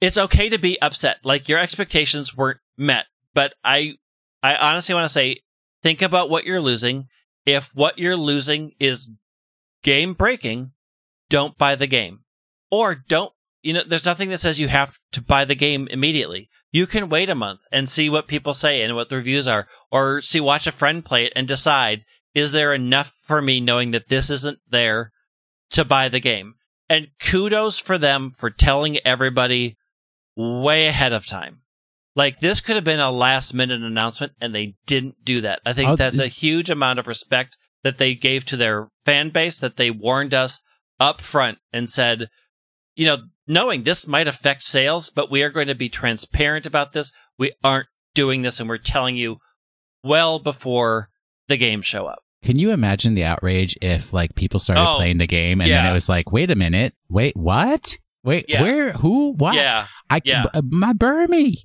It's 0.00 0.18
okay 0.18 0.48
to 0.48 0.58
be 0.58 0.80
upset. 0.80 1.18
Like 1.24 1.48
your 1.48 1.58
expectations 1.58 2.36
weren't 2.36 2.60
met, 2.76 3.06
but 3.34 3.54
I, 3.64 3.94
I 4.42 4.56
honestly 4.56 4.94
want 4.94 5.04
to 5.04 5.10
say, 5.10 5.42
think 5.82 6.02
about 6.02 6.30
what 6.30 6.44
you're 6.44 6.60
losing. 6.60 7.08
If 7.44 7.74
what 7.74 7.98
you're 7.98 8.16
losing 8.16 8.72
is 8.78 9.08
game 9.82 10.12
breaking, 10.12 10.72
don't 11.30 11.58
buy 11.58 11.74
the 11.74 11.86
game 11.86 12.20
or 12.70 12.94
don't 12.94 13.32
you 13.62 13.72
know, 13.72 13.82
there's 13.86 14.04
nothing 14.04 14.28
that 14.30 14.40
says 14.40 14.60
you 14.60 14.68
have 14.68 14.98
to 15.12 15.20
buy 15.20 15.44
the 15.44 15.54
game 15.54 15.88
immediately. 15.90 16.48
You 16.70 16.86
can 16.86 17.08
wait 17.08 17.30
a 17.30 17.34
month 17.34 17.60
and 17.72 17.88
see 17.88 18.10
what 18.10 18.28
people 18.28 18.54
say 18.54 18.82
and 18.82 18.94
what 18.94 19.08
the 19.08 19.16
reviews 19.16 19.46
are, 19.46 19.66
or 19.90 20.20
see, 20.20 20.40
watch 20.40 20.66
a 20.66 20.72
friend 20.72 21.04
play 21.04 21.24
it 21.24 21.32
and 21.34 21.48
decide, 21.48 22.02
is 22.34 22.52
there 22.52 22.74
enough 22.74 23.12
for 23.24 23.40
me 23.40 23.60
knowing 23.60 23.90
that 23.92 24.08
this 24.08 24.28
isn't 24.30 24.58
there 24.68 25.12
to 25.70 25.84
buy 25.84 26.08
the 26.08 26.20
game? 26.20 26.54
And 26.90 27.08
kudos 27.20 27.78
for 27.78 27.98
them 27.98 28.32
for 28.36 28.50
telling 28.50 28.98
everybody 28.98 29.76
way 30.36 30.86
ahead 30.86 31.12
of 31.12 31.26
time. 31.26 31.62
Like 32.14 32.40
this 32.40 32.60
could 32.60 32.76
have 32.76 32.84
been 32.84 33.00
a 33.00 33.10
last 33.10 33.54
minute 33.54 33.82
announcement 33.82 34.32
and 34.40 34.54
they 34.54 34.74
didn't 34.86 35.24
do 35.24 35.40
that. 35.42 35.60
I 35.64 35.72
think 35.72 35.90
Oh, 35.90 35.96
that's 35.96 36.18
a 36.18 36.28
huge 36.28 36.70
amount 36.70 36.98
of 36.98 37.06
respect 37.06 37.56
that 37.84 37.98
they 37.98 38.14
gave 38.14 38.44
to 38.46 38.56
their 38.56 38.88
fan 39.04 39.30
base, 39.30 39.58
that 39.60 39.76
they 39.76 39.90
warned 39.90 40.34
us 40.34 40.60
up 40.98 41.20
front 41.20 41.58
and 41.72 41.88
said, 41.88 42.28
you 42.96 43.06
know, 43.06 43.18
knowing 43.48 43.82
this 43.82 44.06
might 44.06 44.28
affect 44.28 44.62
sales, 44.62 45.10
but 45.10 45.30
we 45.30 45.42
are 45.42 45.50
going 45.50 45.66
to 45.68 45.74
be 45.74 45.88
transparent 45.88 46.66
about 46.66 46.92
this. 46.92 47.10
We 47.38 47.52
aren't 47.64 47.88
doing 48.14 48.42
this 48.42 48.60
and 48.60 48.68
we're 48.68 48.78
telling 48.78 49.16
you 49.16 49.38
well 50.04 50.38
before 50.38 51.08
the 51.48 51.56
games 51.56 51.86
show 51.86 52.06
up. 52.06 52.20
Can 52.44 52.58
you 52.58 52.70
imagine 52.70 53.14
the 53.14 53.24
outrage 53.24 53.76
if 53.82 54.12
like 54.12 54.34
people 54.36 54.60
started 54.60 54.82
Oh, 54.88 54.96
playing 54.96 55.18
the 55.18 55.26
game 55.26 55.60
and 55.60 55.70
then 55.70 55.86
it 55.86 55.92
was 55.92 56.08
like, 56.08 56.30
wait 56.30 56.50
a 56.50 56.54
minute, 56.54 56.94
wait, 57.08 57.36
what? 57.36 57.96
Wait, 58.22 58.44
Yeah. 58.48 58.62
where? 58.62 58.92
Who? 58.92 59.32
What? 59.32 59.54
Yeah. 59.54 59.86
I 60.10 60.20
yeah. 60.24 60.44
b- 60.52 60.60
my 60.70 60.92
Burmy. 60.92 61.56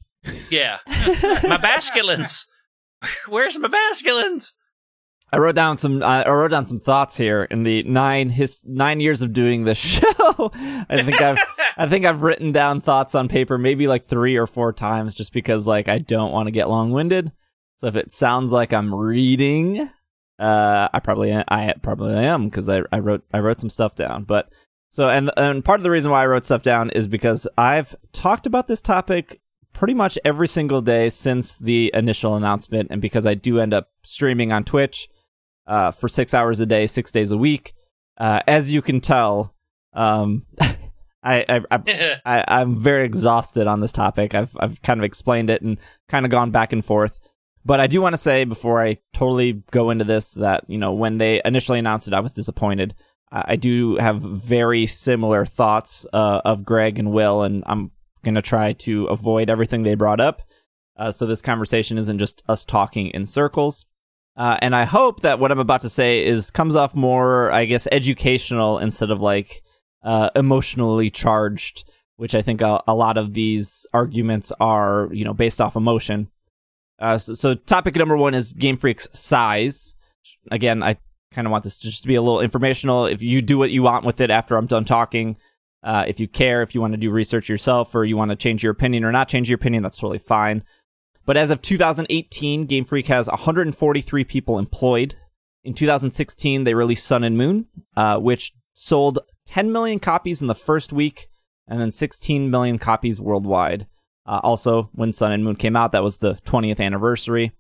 Yeah. 0.50 0.80
my 0.88 1.58
basculins. 1.62 2.46
Where's 3.28 3.58
my 3.60 3.68
basculins? 3.68 4.54
I 5.32 5.38
wrote 5.38 5.56
down 5.56 5.78
some. 5.78 6.04
Uh, 6.04 6.24
I 6.26 6.30
wrote 6.30 6.52
down 6.52 6.68
some 6.68 6.80
thoughts 6.80 7.18
here 7.18 7.44
in 7.46 7.64
the 7.64 7.82
nine 7.84 8.30
his 8.30 8.64
nine 8.68 9.00
years 9.00 9.24
of 9.24 9.34
doing 9.34 9.64
this 9.66 9.78
show. 9.80 10.52
I 10.54 11.02
think 11.04 11.20
I've 11.20 11.40
I 11.78 11.88
think 11.88 12.06
I've 12.06 12.22
written 12.22 12.52
down 12.52 12.82
thoughts 12.82 13.16
on 13.16 13.28
paper 13.28 13.58
maybe 13.58 13.88
like 13.88 14.06
three 14.06 14.36
or 14.36 14.48
four 14.48 14.74
times 14.74 15.14
just 15.14 15.34
because 15.34 15.68
like 15.68 15.88
I 15.88 16.00
don't 16.00 16.32
want 16.32 16.48
to 16.48 16.52
get 16.52 16.70
long 16.70 16.92
winded. 16.92 17.32
So 17.78 17.88
if 17.88 17.96
it 17.96 18.12
sounds 18.12 18.52
like 18.52 18.72
I'm 18.74 18.94
reading, 18.94 19.90
uh, 20.40 20.90
I 20.94 21.00
probably 21.00 21.34
I 21.34 21.74
probably 21.82 22.16
am 22.16 22.46
because 22.46 22.70
I 22.70 22.82
I 22.92 23.00
wrote 23.00 23.24
I 23.34 23.40
wrote 23.40 23.60
some 23.60 23.70
stuff 23.70 23.96
down. 23.96 24.24
But 24.24 24.50
So, 24.90 25.10
and 25.10 25.32
and 25.38 25.66
part 25.66 25.80
of 25.80 25.84
the 25.84 25.92
reason 25.92 26.12
why 26.12 26.24
I 26.24 26.28
wrote 26.28 26.46
stuff 26.46 26.64
down 26.64 26.90
is 26.92 27.08
because 27.08 27.48
I've 27.58 27.96
talked 28.12 28.46
about 28.46 28.68
this 28.68 28.82
topic 28.82 29.42
pretty 29.74 29.96
much 29.96 30.20
every 30.24 30.48
single 30.48 30.82
day 30.82 31.10
since 31.10 31.58
the 31.58 31.92
initial 31.94 32.36
announcement, 32.36 32.90
and 32.92 33.02
because 33.02 33.26
I 33.26 33.34
do 33.34 33.60
end 33.60 33.74
up 33.74 33.90
streaming 34.04 34.52
on 34.52 34.64
Twitch 34.64 35.10
uh, 35.68 35.92
for 35.92 36.08
six 36.08 36.34
hours 36.34 36.60
a 36.60 36.66
day, 36.66 36.88
six 36.88 37.12
days 37.12 37.32
a 37.32 37.38
week. 37.38 37.74
Uh, 38.18 38.42
as 38.48 38.72
you 38.72 38.82
can 38.82 39.02
tell, 39.02 39.56
um, 39.94 40.46
I, 41.24 41.46
I, 41.48 41.62
I, 41.72 42.20
I 42.26 42.46
I'm 42.48 42.78
very 42.80 43.06
exhausted 43.06 43.68
on 43.68 43.80
this 43.80 43.94
topic. 43.94 44.36
I've 44.36 44.56
I've 44.60 44.82
kind 44.82 45.00
of 45.00 45.04
explained 45.04 45.50
it 45.50 45.62
and 45.62 45.78
kind 46.10 46.26
of 46.26 46.32
gone 46.32 46.52
back 46.52 46.74
and 46.74 46.84
forth. 46.84 47.20
But 47.66 47.80
I 47.80 47.88
do 47.88 48.02
want 48.02 48.14
to 48.14 48.18
say 48.18 48.44
before 48.44 48.82
I 48.82 48.98
totally 49.14 49.64
go 49.72 49.90
into 49.90 50.04
this 50.04 50.34
that 50.34 50.66
you 50.68 50.78
know 50.78 50.94
when 50.94 51.18
they 51.18 51.42
initially 51.46 51.80
announced 51.80 52.08
it, 52.08 52.14
I 52.14 52.20
was 52.20 52.34
disappointed. 52.34 52.94
I 53.36 53.56
do 53.56 53.96
have 53.96 54.22
very 54.22 54.86
similar 54.86 55.44
thoughts 55.44 56.06
uh, 56.14 56.42
of 56.46 56.64
Greg 56.64 57.00
and 57.00 57.12
Will, 57.12 57.42
and 57.42 57.64
I'm 57.66 57.90
going 58.24 58.36
to 58.36 58.44
try 58.44 58.74
to 58.74 59.06
avoid 59.06 59.50
everything 59.50 59.82
they 59.82 59.96
brought 59.96 60.20
up. 60.20 60.44
Uh, 60.96 61.12
so 61.12 61.26
this 61.26 61.42
conversation 61.42 61.98
isn't 61.98 62.20
just 62.20 62.44
us 62.48 62.64
talking 62.64 63.08
in 63.08 63.26
circles. 63.26 63.88
Uh, 64.36 64.58
and 64.62 64.76
I 64.76 64.86
hope 64.86 65.22
that 65.22 65.40
what 65.40 65.52
I'm 65.52 65.60
about 65.60 65.82
to 65.82 65.90
say 65.90 66.24
is 66.24 66.52
comes 66.52 66.76
off 66.76 66.94
more, 66.94 67.52
I 67.52 67.66
guess, 67.66 67.88
educational 67.92 68.78
instead 68.78 69.10
of 69.10 69.20
like 69.20 69.64
uh, 70.04 70.30
emotionally 70.36 71.10
charged, 71.10 71.90
which 72.18 72.36
I 72.36 72.42
think 72.42 72.62
a, 72.62 72.82
a, 72.88 72.96
lot 72.96 73.18
of 73.18 73.34
these 73.34 73.88
arguments 73.94 74.52
are, 74.60 75.10
you 75.12 75.24
know, 75.26 75.34
based 75.34 75.62
off 75.62 75.76
emotion. 75.76 76.30
Uh, 77.00 77.18
so, 77.18 77.34
so 77.34 77.56
topic 77.56 77.96
number 77.96 78.18
one 78.18 78.34
is 78.34 78.54
Game 78.54 78.78
Freak's 78.78 79.08
size. 79.14 79.96
Again, 80.52 80.84
I 80.84 80.98
kind 81.32 81.48
of 81.48 81.52
want 81.52 81.64
this 81.64 81.78
just 81.78 82.02
to 82.04 82.08
be 82.08 82.16
a 82.16 82.22
little 82.22 82.42
informational. 82.42 83.06
If 83.06 83.22
you 83.22 83.42
do 83.42 83.58
what 83.58 83.72
you 83.72 83.84
want 83.84 84.06
with 84.06 84.22
it 84.22 84.30
after 84.30 84.56
I'm 84.56 84.68
done 84.68 84.86
talking, 84.86 85.38
uh, 85.84 86.06
if 86.08 86.20
you 86.20 86.28
care, 86.28 86.62
if 86.62 86.74
you 86.74 86.82
want 86.82 86.94
to 86.94 86.98
do 86.98 87.12
research 87.12 87.50
yourself, 87.50 87.94
or 87.94 88.06
you 88.06 88.16
want 88.16 88.32
to 88.32 88.38
change 88.38 88.64
your 88.64 88.72
opinion 88.72 89.04
or 89.04 89.12
not 89.12 89.28
change 89.28 89.50
your 89.50 89.56
opinion, 89.56 89.84
that's 89.84 89.98
totally 89.98 90.20
fine. 90.20 90.64
But 91.26 91.38
as 91.38 91.50
of 91.52 91.62
2018, 91.62 92.66
Game 92.66 92.86
Freak 92.86 93.08
has 93.08 93.28
143 93.28 94.24
people 94.24 94.60
employed. 94.60 95.16
In 95.64 95.74
2016, 95.74 96.64
they 96.66 96.74
released 96.74 97.06
Sun 97.06 97.24
and 97.24 97.38
Moon, 97.38 97.68
uh, 97.96 98.18
which 98.18 98.54
sold 98.74 99.20
10 99.54 99.72
million 99.72 100.00
copies 100.00 100.42
in 100.42 100.48
the 100.48 100.56
first 100.56 100.92
week, 100.92 101.30
and 101.68 101.80
then 101.80 101.92
16 101.92 102.50
million 102.50 102.80
copies 102.80 103.22
worldwide. 103.22 103.86
Uh, 104.26 104.40
also, 104.42 104.90
when 104.94 105.14
Sun 105.14 105.32
and 105.32 105.44
Moon 105.44 105.56
came 105.56 105.76
out, 105.76 105.92
that 105.92 106.02
was 106.02 106.18
the 106.18 106.34
20th 106.44 106.80
anniversary. 106.80 107.52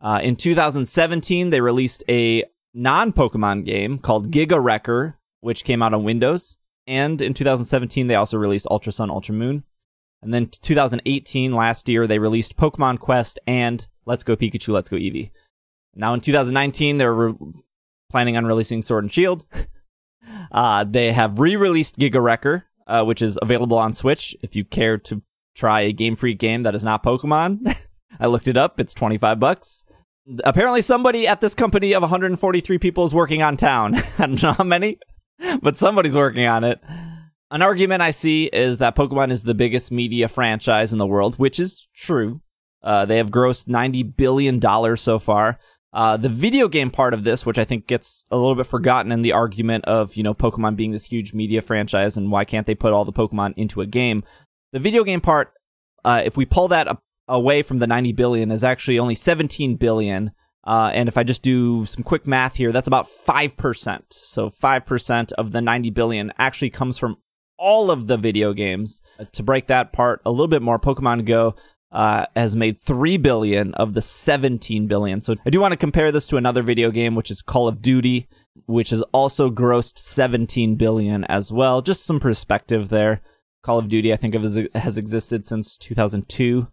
Uh, 0.00 0.20
in 0.22 0.36
2017, 0.36 1.50
they 1.50 1.60
released 1.60 2.04
a 2.08 2.44
non 2.72 3.12
Pokemon 3.12 3.64
game 3.64 3.98
called 3.98 4.30
Giga 4.30 4.62
Wrecker, 4.62 5.18
which 5.40 5.64
came 5.64 5.82
out 5.82 5.92
on 5.92 6.04
Windows. 6.04 6.58
And 6.86 7.20
in 7.20 7.34
2017, 7.34 8.06
they 8.06 8.14
also 8.14 8.38
released 8.38 8.68
Ultra 8.70 8.92
Sun, 8.92 9.10
Ultra 9.10 9.34
Moon. 9.34 9.64
And 10.22 10.32
then 10.32 10.46
2018, 10.46 11.52
last 11.52 11.88
year, 11.88 12.06
they 12.06 12.20
released 12.20 12.56
Pokemon 12.56 13.00
Quest 13.00 13.40
and 13.44 13.88
Let's 14.06 14.22
Go 14.22 14.36
Pikachu, 14.36 14.68
Let's 14.68 14.88
Go 14.88 14.98
Eevee. 14.98 15.32
Now 15.96 16.14
in 16.14 16.20
2019, 16.20 16.98
they're 16.98 17.12
re- 17.12 17.34
planning 18.08 18.36
on 18.36 18.46
releasing 18.46 18.82
Sword 18.82 19.02
and 19.02 19.12
Shield. 19.12 19.44
uh, 20.52 20.84
they 20.84 21.12
have 21.12 21.40
re-released 21.40 21.98
Giga 21.98 22.22
Wrecker, 22.22 22.66
uh, 22.86 23.04
which 23.04 23.22
is 23.22 23.38
available 23.40 23.78
on 23.78 23.92
Switch. 23.94 24.36
If 24.42 24.56
you 24.56 24.64
care 24.64 24.98
to 24.98 25.22
try 25.54 25.82
a 25.82 25.92
Game 25.92 26.16
Freak 26.16 26.38
game 26.38 26.62
that 26.64 26.74
is 26.74 26.84
not 26.84 27.02
Pokemon, 27.02 27.76
I 28.20 28.26
looked 28.26 28.48
it 28.48 28.56
up. 28.56 28.80
It's 28.80 28.94
25 28.94 29.40
bucks 29.40 29.84
apparently 30.44 30.80
somebody 30.80 31.26
at 31.26 31.40
this 31.40 31.54
company 31.54 31.92
of 31.92 32.02
143 32.02 32.78
people 32.78 33.04
is 33.04 33.14
working 33.14 33.42
on 33.42 33.56
town. 33.56 33.94
I 34.18 34.26
don't 34.26 34.42
know 34.42 34.52
how 34.52 34.64
many, 34.64 34.98
but 35.60 35.76
somebody's 35.76 36.16
working 36.16 36.46
on 36.46 36.64
it. 36.64 36.80
An 37.50 37.62
argument 37.62 38.02
I 38.02 38.10
see 38.10 38.44
is 38.46 38.78
that 38.78 38.96
Pokemon 38.96 39.30
is 39.30 39.44
the 39.44 39.54
biggest 39.54 39.92
media 39.92 40.28
franchise 40.28 40.92
in 40.92 40.98
the 40.98 41.06
world, 41.06 41.36
which 41.36 41.60
is 41.60 41.88
true. 41.94 42.40
Uh, 42.82 43.04
they 43.04 43.18
have 43.18 43.30
grossed 43.30 43.66
$90 43.66 44.16
billion 44.16 44.60
so 44.96 45.18
far. 45.18 45.58
Uh, 45.94 46.16
the 46.16 46.28
video 46.28 46.66
game 46.66 46.90
part 46.90 47.14
of 47.14 47.22
this, 47.22 47.46
which 47.46 47.56
I 47.56 47.64
think 47.64 47.86
gets 47.86 48.26
a 48.28 48.36
little 48.36 48.56
bit 48.56 48.66
forgotten 48.66 49.12
in 49.12 49.22
the 49.22 49.32
argument 49.32 49.84
of, 49.84 50.16
you 50.16 50.24
know, 50.24 50.34
Pokemon 50.34 50.74
being 50.74 50.90
this 50.90 51.04
huge 51.04 51.32
media 51.32 51.62
franchise 51.62 52.16
and 52.16 52.32
why 52.32 52.44
can't 52.44 52.66
they 52.66 52.74
put 52.74 52.92
all 52.92 53.04
the 53.04 53.12
Pokemon 53.12 53.54
into 53.56 53.80
a 53.80 53.86
game? 53.86 54.24
The 54.72 54.80
video 54.80 55.04
game 55.04 55.20
part, 55.20 55.52
uh, 56.04 56.22
if 56.24 56.36
we 56.36 56.46
pull 56.46 56.66
that 56.68 56.88
away 57.28 57.62
from 57.62 57.78
the 57.78 57.86
90 57.86 58.12
billion 58.12 58.50
is 58.50 58.64
actually 58.64 58.98
only 58.98 59.14
17 59.14 59.76
billion. 59.76 60.32
Uh, 60.64 60.90
and 60.92 61.08
if 61.08 61.16
I 61.16 61.22
just 61.22 61.42
do 61.42 61.84
some 61.84 62.02
quick 62.02 62.26
math 62.26 62.56
here, 62.56 62.72
that's 62.72 62.88
about 62.88 63.06
5%. 63.06 64.02
So 64.10 64.50
5% 64.50 65.32
of 65.32 65.52
the 65.52 65.62
90 65.62 65.90
billion 65.90 66.32
actually 66.38 66.70
comes 66.70 66.98
from 66.98 67.18
all 67.56 67.92
of 67.92 68.08
the 68.08 68.16
video 68.16 68.52
games. 68.52 69.00
Uh, 69.18 69.26
to 69.32 69.44
break 69.44 69.68
that 69.68 69.92
part 69.92 70.20
a 70.26 70.30
little 70.30 70.48
bit 70.48 70.62
more, 70.62 70.78
Pokemon 70.78 71.24
Go 71.24 71.54
uh, 71.94 72.26
has 72.34 72.56
made 72.56 72.78
3 72.78 73.16
billion 73.18 73.72
of 73.74 73.94
the 73.94 74.02
17 74.02 74.86
billion. 74.88 75.20
So 75.20 75.36
I 75.46 75.50
do 75.50 75.60
want 75.60 75.72
to 75.72 75.76
compare 75.76 76.10
this 76.10 76.26
to 76.26 76.36
another 76.36 76.62
video 76.62 76.90
game, 76.90 77.14
which 77.14 77.30
is 77.30 77.40
Call 77.40 77.68
of 77.68 77.80
Duty, 77.80 78.28
which 78.66 78.90
has 78.90 79.02
also 79.12 79.48
grossed 79.48 79.98
17 79.98 80.74
billion 80.74 81.24
as 81.24 81.52
well. 81.52 81.82
Just 81.82 82.04
some 82.04 82.18
perspective 82.18 82.88
there. 82.88 83.22
Call 83.62 83.78
of 83.78 83.88
Duty, 83.88 84.12
I 84.12 84.16
think, 84.16 84.34
has 84.74 84.98
existed 84.98 85.46
since 85.46 85.78
2002. 85.78 86.66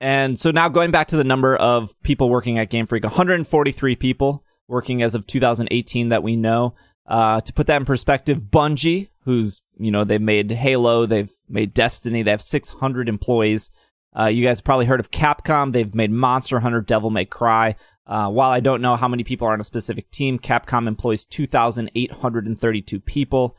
And 0.00 0.38
so 0.38 0.50
now 0.50 0.68
going 0.68 0.90
back 0.90 1.06
to 1.08 1.16
the 1.16 1.24
number 1.24 1.56
of 1.56 1.94
people 2.02 2.28
working 2.28 2.58
at 2.58 2.68
Game 2.68 2.86
Freak, 2.86 3.04
143 3.04 3.96
people 3.96 4.44
working 4.66 5.02
as 5.02 5.14
of 5.14 5.26
2018 5.26 6.08
that 6.08 6.22
we 6.22 6.36
know. 6.36 6.74
Uh, 7.06 7.40
to 7.42 7.52
put 7.52 7.66
that 7.68 7.76
in 7.76 7.84
perspective, 7.84 8.42
Bungie, 8.42 9.08
who's, 9.24 9.62
you 9.78 9.90
know, 9.90 10.04
they've 10.04 10.20
made 10.20 10.50
Halo, 10.50 11.06
they've 11.06 11.32
made 11.48 11.74
Destiny, 11.74 12.22
they 12.22 12.30
have 12.30 12.42
600 12.42 13.08
employees. 13.08 13.70
Uh, 14.18 14.26
you 14.26 14.44
guys 14.44 14.60
probably 14.60 14.86
heard 14.86 15.00
of 15.00 15.10
Capcom. 15.10 15.72
They've 15.72 15.94
made 15.94 16.10
Monster 16.10 16.60
Hunter, 16.60 16.80
Devil 16.80 17.10
May 17.10 17.24
Cry. 17.24 17.76
Uh, 18.06 18.30
while 18.30 18.50
I 18.50 18.60
don't 18.60 18.82
know 18.82 18.96
how 18.96 19.08
many 19.08 19.24
people 19.24 19.48
are 19.48 19.52
on 19.52 19.60
a 19.60 19.64
specific 19.64 20.10
team, 20.10 20.38
Capcom 20.38 20.86
employs 20.86 21.24
2,832 21.24 23.00
people. 23.00 23.56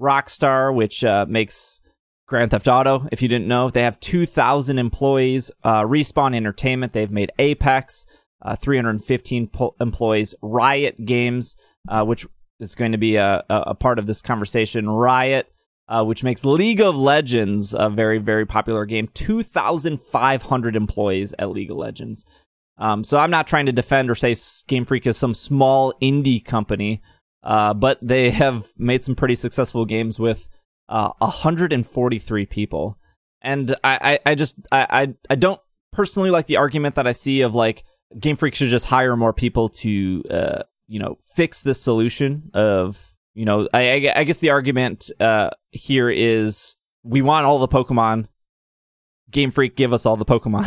Rockstar, 0.00 0.72
which 0.74 1.02
uh, 1.04 1.26
makes 1.28 1.80
Grand 2.28 2.50
Theft 2.50 2.68
Auto, 2.68 3.08
if 3.10 3.22
you 3.22 3.28
didn't 3.28 3.48
know, 3.48 3.70
they 3.70 3.82
have 3.82 3.98
2,000 4.00 4.78
employees. 4.78 5.50
Uh, 5.64 5.82
Respawn 5.82 6.36
Entertainment, 6.36 6.92
they've 6.92 7.10
made 7.10 7.32
Apex, 7.38 8.04
uh, 8.42 8.54
315 8.54 9.48
po- 9.48 9.74
employees. 9.80 10.34
Riot 10.42 11.04
Games, 11.06 11.56
uh, 11.88 12.04
which 12.04 12.26
is 12.60 12.74
going 12.74 12.92
to 12.92 12.98
be 12.98 13.16
a, 13.16 13.44
a, 13.48 13.74
part 13.74 13.98
of 13.98 14.06
this 14.06 14.20
conversation. 14.20 14.90
Riot, 14.90 15.50
uh, 15.88 16.04
which 16.04 16.22
makes 16.22 16.44
League 16.44 16.80
of 16.80 16.96
Legends 16.96 17.74
a 17.74 17.88
very, 17.88 18.18
very 18.18 18.46
popular 18.46 18.84
game. 18.84 19.08
2,500 19.08 20.76
employees 20.76 21.34
at 21.38 21.50
League 21.50 21.70
of 21.70 21.76
Legends. 21.76 22.24
Um, 22.76 23.02
so 23.02 23.18
I'm 23.18 23.30
not 23.30 23.46
trying 23.46 23.66
to 23.66 23.72
defend 23.72 24.10
or 24.10 24.14
say 24.14 24.34
Game 24.68 24.84
Freak 24.84 25.06
is 25.06 25.16
some 25.16 25.34
small 25.34 25.92
indie 26.00 26.44
company, 26.44 27.02
uh, 27.42 27.74
but 27.74 27.98
they 28.00 28.30
have 28.30 28.68
made 28.76 29.02
some 29.02 29.16
pretty 29.16 29.34
successful 29.34 29.84
games 29.84 30.18
with 30.18 30.48
uh, 30.88 31.10
143 31.18 32.46
people. 32.46 32.98
And 33.40 33.74
I, 33.82 34.18
I, 34.24 34.30
I 34.30 34.34
just 34.34 34.56
I, 34.70 34.86
I, 34.90 35.14
I 35.30 35.34
don't 35.34 35.60
personally 35.92 36.30
like 36.30 36.46
the 36.46 36.56
argument 36.56 36.96
that 36.96 37.06
I 37.06 37.12
see 37.12 37.40
of 37.40 37.54
like 37.54 37.84
Game 38.18 38.36
Freak 38.36 38.54
should 38.54 38.68
just 38.68 38.86
hire 38.86 39.16
more 39.16 39.32
people 39.32 39.68
to 39.68 40.22
uh, 40.30 40.62
you 40.86 40.98
know 40.98 41.18
fix 41.34 41.62
this 41.62 41.80
solution 41.80 42.50
of 42.54 43.17
you 43.34 43.44
know 43.44 43.68
I, 43.72 44.12
I 44.14 44.24
guess 44.24 44.38
the 44.38 44.50
argument 44.50 45.10
uh, 45.20 45.50
here 45.70 46.10
is 46.10 46.76
we 47.02 47.22
want 47.22 47.46
all 47.46 47.58
the 47.58 47.68
Pokemon. 47.68 48.28
Game 49.30 49.50
Freak 49.50 49.76
give 49.76 49.92
us 49.92 50.06
all 50.06 50.16
the 50.16 50.24
Pokemon. 50.24 50.66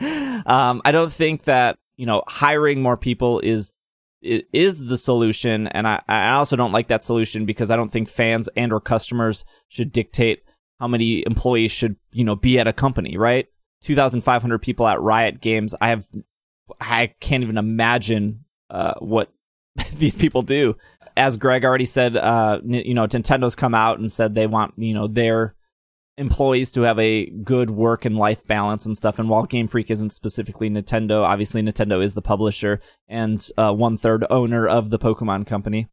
um, 0.46 0.80
I 0.84 0.92
don't 0.92 1.12
think 1.12 1.44
that 1.44 1.78
you 1.96 2.06
know 2.06 2.22
hiring 2.26 2.80
more 2.80 2.96
people 2.96 3.40
is 3.40 3.74
is 4.22 4.86
the 4.86 4.98
solution 4.98 5.68
and 5.68 5.86
I, 5.86 6.02
I 6.08 6.30
also 6.30 6.56
don't 6.56 6.72
like 6.72 6.88
that 6.88 7.04
solution 7.04 7.46
because 7.46 7.70
i 7.70 7.76
don't 7.76 7.92
think 7.92 8.08
fans 8.08 8.48
and 8.56 8.72
or 8.72 8.80
customers 8.80 9.44
should 9.68 9.92
dictate 9.92 10.42
how 10.80 10.88
many 10.88 11.22
employees 11.24 11.70
should 11.70 11.96
you 12.10 12.24
know 12.24 12.34
be 12.34 12.58
at 12.58 12.66
a 12.66 12.72
company 12.72 13.16
right 13.16 13.46
2500 13.82 14.58
people 14.58 14.88
at 14.88 15.00
riot 15.00 15.40
games 15.40 15.74
i 15.80 15.88
have 15.88 16.08
i 16.80 17.12
can't 17.20 17.44
even 17.44 17.58
imagine 17.58 18.44
uh, 18.70 18.94
what 18.98 19.32
these 19.94 20.16
people 20.16 20.42
do 20.42 20.76
as 21.18 21.36
greg 21.36 21.64
already 21.64 21.84
said 21.84 22.16
uh, 22.16 22.60
you 22.64 22.94
know 22.94 23.06
nintendo's 23.06 23.56
come 23.56 23.74
out 23.74 23.98
and 23.98 24.10
said 24.10 24.34
they 24.34 24.46
want 24.46 24.72
you 24.78 24.94
know 24.94 25.06
their 25.06 25.54
employees 26.18 26.72
to 26.72 26.82
have 26.82 26.98
a 26.98 27.26
good 27.26 27.70
work 27.70 28.04
and 28.04 28.16
life 28.16 28.46
balance 28.46 28.84
and 28.84 28.96
stuff. 28.96 29.18
And 29.18 29.28
while 29.28 29.44
Game 29.44 29.68
Freak 29.68 29.90
isn't 29.90 30.12
specifically 30.12 30.68
Nintendo, 30.68 31.22
obviously 31.22 31.62
Nintendo 31.62 32.02
is 32.02 32.14
the 32.14 32.22
publisher 32.22 32.80
and 33.06 33.46
uh, 33.56 33.72
one 33.72 33.96
third 33.96 34.26
owner 34.28 34.66
of 34.66 34.90
the 34.90 34.98
Pokemon 34.98 35.46
company. 35.46 35.88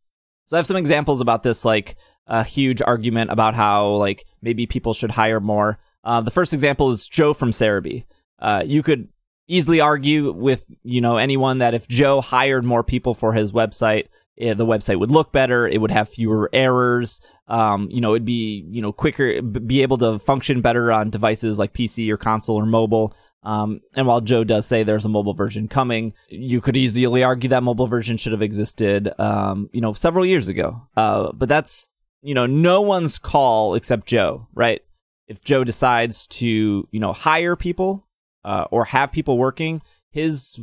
So 0.48 0.58
I 0.58 0.60
have 0.60 0.68
some 0.68 0.78
examples 0.78 1.22
about 1.22 1.44
this, 1.44 1.64
like 1.64 1.96
a 2.28 2.44
huge 2.44 2.82
argument 2.82 3.32
about 3.32 3.54
how 3.54 3.90
like 3.90 4.26
maybe 4.42 4.66
people 4.66 4.94
should 4.94 5.12
hire 5.12 5.40
more. 5.40 5.80
Uh, 6.04 6.22
the 6.22 6.32
first 6.32 6.54
example 6.54 6.90
is 6.92 7.08
Joe 7.08 7.34
from 7.34 7.52
Serebii. 7.52 8.06
Uh, 8.40 8.64
you 8.66 8.84
could 8.84 9.08
easily 9.48 9.80
argue 9.80 10.32
with 10.32 10.66
you 10.84 11.02
know 11.02 11.18
anyone 11.18 11.60
that 11.60 11.74
if 11.74 11.88
Joe 11.88 12.22
hired 12.22 12.66
more 12.66 12.84
people 12.84 13.14
for 13.14 13.34
his 13.34 13.52
website, 13.52 14.08
the 14.38 14.66
website 14.66 15.00
would 15.00 15.12
look 15.12 15.32
better. 15.32 15.68
It 15.68 15.80
would 15.80 15.92
have 15.92 16.10
fewer 16.10 16.50
errors. 16.52 17.22
Um, 17.48 17.90
you 17.92 18.02
know, 18.02 18.14
it'd 18.14 18.26
be 18.26 18.66
you 18.70 18.82
know 18.82 18.92
quicker, 18.92 19.42
be 19.42 19.82
able 19.82 19.98
to 19.98 20.20
function 20.20 20.62
better 20.62 20.92
on 20.92 21.10
devices 21.10 21.58
like 21.58 21.74
PC 21.74 22.10
or 22.10 22.18
console 22.18 22.58
or 22.58 22.66
mobile. 22.66 23.16
Um, 23.44 23.82
and 23.96 24.08
while 24.08 24.22
Joe 24.22 24.44
does 24.44 24.66
say 24.66 24.82
there's 24.84 25.06
a 25.06 25.10
mobile 25.10 25.36
version 25.36 25.68
coming, 25.68 26.14
you 26.30 26.62
could 26.62 26.76
easily 26.76 27.24
argue 27.24 27.50
that 27.50 27.62
mobile 27.62 27.86
version 27.86 28.18
should 28.18 28.32
have 28.32 28.42
existed, 28.42 29.14
um, 29.20 29.70
you 29.72 29.82
know, 29.82 29.94
several 29.94 30.26
years 30.26 30.48
ago. 30.48 30.82
Uh, 30.98 31.32
but 31.32 31.48
that's 31.48 31.88
you 32.22 32.34
know 32.34 32.48
no 32.48 32.82
one's 32.82 33.20
call 33.20 33.76
except 33.76 34.08
Joe, 34.08 34.48
right? 34.54 34.82
If 35.28 35.42
Joe 35.42 35.64
decides 35.64 36.28
to 36.28 36.88
you 36.92 37.00
know 37.00 37.14
hire 37.14 37.56
people 37.56 38.08
uh, 38.44 38.66
or 38.72 38.86
have 38.86 39.12
people 39.12 39.38
working, 39.38 39.82
his 40.16 40.58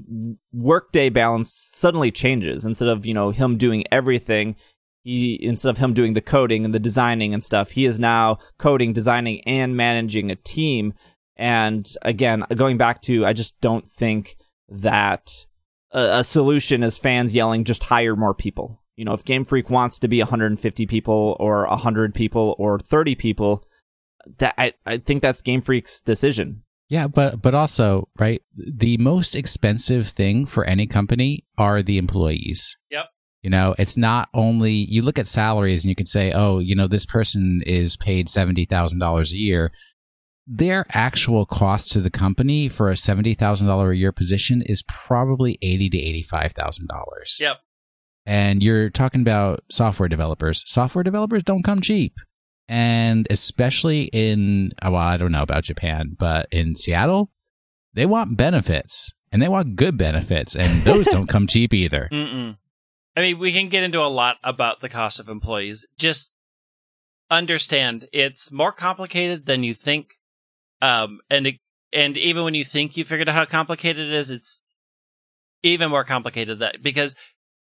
workday 0.51 1.11
balance 1.11 1.53
suddenly 1.53 2.11
changes. 2.11 2.65
Instead 2.65 2.89
of 2.89 3.05
you 3.05 3.12
know 3.12 3.31
him 3.31 3.59
doing 3.59 3.85
everything, 3.93 4.57
he 5.03 5.39
instead 5.45 5.69
of 5.69 5.77
him 5.77 5.93
doing 5.93 6.15
the 6.15 6.23
coding 6.23 6.65
and 6.65 6.73
the 6.73 6.81
designing 6.81 7.35
and 7.35 7.45
stuff, 7.45 7.73
he 7.73 7.85
is 7.85 8.01
now 8.01 8.39
coding, 8.57 8.95
designing, 8.95 9.43
and 9.43 9.77
managing 9.77 10.31
a 10.31 10.37
team. 10.37 10.95
And 11.37 11.87
again, 12.01 12.47
going 12.55 12.79
back 12.79 13.03
to, 13.03 13.27
I 13.27 13.35
just 13.35 13.61
don't 13.61 13.87
think 13.87 14.37
that 14.70 15.45
a, 15.93 16.20
a 16.20 16.24
solution 16.24 16.83
is 16.83 16.97
fans 16.97 17.35
yelling, 17.35 17.65
just 17.65 17.85
hire 17.85 18.16
more 18.16 18.35
people. 18.35 18.81
You 18.97 19.05
know, 19.05 19.12
if 19.12 19.23
Game 19.23 19.45
Freak 19.45 19.69
wants 19.69 19.99
to 19.99 20.09
be 20.09 20.20
150 20.20 20.87
people 20.87 21.37
or 21.39 21.66
100 21.66 22.15
people 22.15 22.55
or 22.59 22.79
30 22.79 23.16
people, 23.16 23.65
that 24.39 24.55
I, 24.57 24.73
I 24.87 24.97
think 24.97 25.20
that's 25.20 25.43
Game 25.43 25.61
Freak's 25.61 26.01
decision. 26.01 26.62
Yeah, 26.93 27.09
but 27.09 27.40
but 27.40 27.55
also, 27.55 28.09
right, 28.19 28.43
the 28.55 28.98
most 28.98 29.35
expensive 29.35 30.09
thing 30.09 30.44
for 30.44 30.62
any 30.66 30.86
company 30.86 31.43
are 31.56 31.82
the 31.82 31.97
employees. 31.97 32.77
Yep. 32.90 33.06
You 33.40 33.48
know, 33.48 33.74
it's 33.78 33.97
not 33.97 34.28
only 34.35 34.73
you 34.73 35.01
look 35.01 35.19
at 35.19 35.27
salaries 35.27 35.85
and 35.85 35.89
you 35.89 35.94
can 35.94 36.05
say, 36.05 36.32
"Oh, 36.32 36.59
you 36.59 36.74
know, 36.74 36.86
this 36.86 37.06
person 37.06 37.62
is 37.64 37.97
paid 37.97 38.28
$70,000 38.28 39.32
a 39.32 39.36
year." 39.39 39.73
Their 40.47 40.85
actual 40.90 41.47
cost 41.47 41.93
to 41.93 42.01
the 42.02 42.10
company 42.10 42.69
for 42.69 42.90
a 42.90 42.94
$70,000 42.94 43.93
a 43.93 43.97
year 43.97 44.12
position 44.12 44.60
is 44.60 44.82
probably 44.82 45.56
80 45.62 45.89
to 45.89 45.97
$85,000. 45.97 47.40
Yep. 47.40 47.59
And 48.27 48.62
you're 48.62 48.90
talking 48.90 49.23
about 49.23 49.64
software 49.70 50.10
developers. 50.10 50.62
Software 50.66 51.05
developers 51.05 51.43
don't 51.43 51.62
come 51.62 51.81
cheap. 51.81 52.19
And 52.69 53.27
especially 53.31 54.05
in, 54.05 54.73
well, 54.83 54.97
I 54.97 55.17
don't 55.17 55.33
know 55.33 55.43
about 55.43 55.65
Japan, 55.65 56.13
but 56.19 56.49
in 56.51 56.75
Seattle, 56.77 57.31
they 57.93 58.07
want 58.07 58.37
benefits 58.37 59.13
and 59.31 59.43
they 59.43 59.49
want 59.49 59.77
good 59.77 59.99
benefits. 59.99 60.57
And 60.57 60.83
those 60.83 61.07
don't 61.07 61.29
come 61.29 61.47
cheap 61.49 61.75
either. 61.75 62.09
Mm-mm. 62.11 62.57
I 63.17 63.21
mean, 63.21 63.39
we 63.39 63.53
can 63.53 63.69
get 63.69 63.83
into 63.83 64.01
a 64.01 64.09
lot 64.09 64.37
about 64.43 64.81
the 64.81 64.89
cost 64.89 65.21
of 65.21 65.29
employees. 65.29 65.87
Just 65.99 66.31
understand 67.31 68.09
it's 68.13 68.51
more 68.51 68.73
complicated 68.73 69.47
than 69.47 69.63
you 69.63 69.75
think. 69.75 70.15
Um, 70.81 71.21
and 71.31 71.47
it, 71.47 71.57
and 71.93 72.17
even 72.17 72.45
when 72.45 72.55
you 72.55 72.65
think 72.65 72.97
you 72.97 73.05
figured 73.05 73.29
out 73.29 73.35
how 73.35 73.45
complicated 73.45 74.09
it 74.09 74.15
is, 74.15 74.31
it's 74.31 74.63
even 75.63 75.91
more 75.91 76.05
complicated 76.05 76.59
that 76.59 76.83
because 76.83 77.15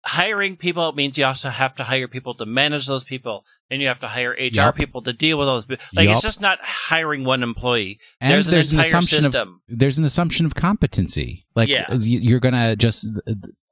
hiring 0.07 0.57
people 0.57 0.93
means 0.93 1.19
you 1.19 1.25
also 1.27 1.49
have 1.51 1.75
to 1.77 1.85
hire 1.85 2.09
people 2.09 2.35
to 2.35 2.47
manage 2.47 2.87
those 2.87 3.05
people, 3.05 3.45
and 3.71 3.83
you 3.83 3.89
have 3.89 4.01
to 4.01 4.09
hire 4.09 4.33
HR 4.39 4.55
Yup. 4.55 4.77
people 4.77 5.03
to 5.03 5.13
deal 5.13 5.37
with 5.39 5.47
those. 5.47 5.69
Like 5.95 6.07
Yup. 6.07 6.15
it's 6.15 6.23
just 6.23 6.41
not 6.41 6.59
hiring 6.63 7.25
one 7.25 7.43
employee. 7.43 7.99
And 8.21 8.33
there's, 8.33 8.47
there's 8.47 8.73
an 8.73 8.79
an 8.79 8.85
entire 8.87 8.99
assumption 9.01 9.35
of- 9.35 9.49
There's 9.69 9.99
an 9.99 10.05
assumption 10.05 10.47
of 10.47 10.55
competency. 10.55 11.45
Like 11.55 11.69
Yeah. 11.69 11.93
you- 11.95 12.21
you're 12.21 12.41
going 12.41 12.55
to 12.55 12.77
just 12.77 13.07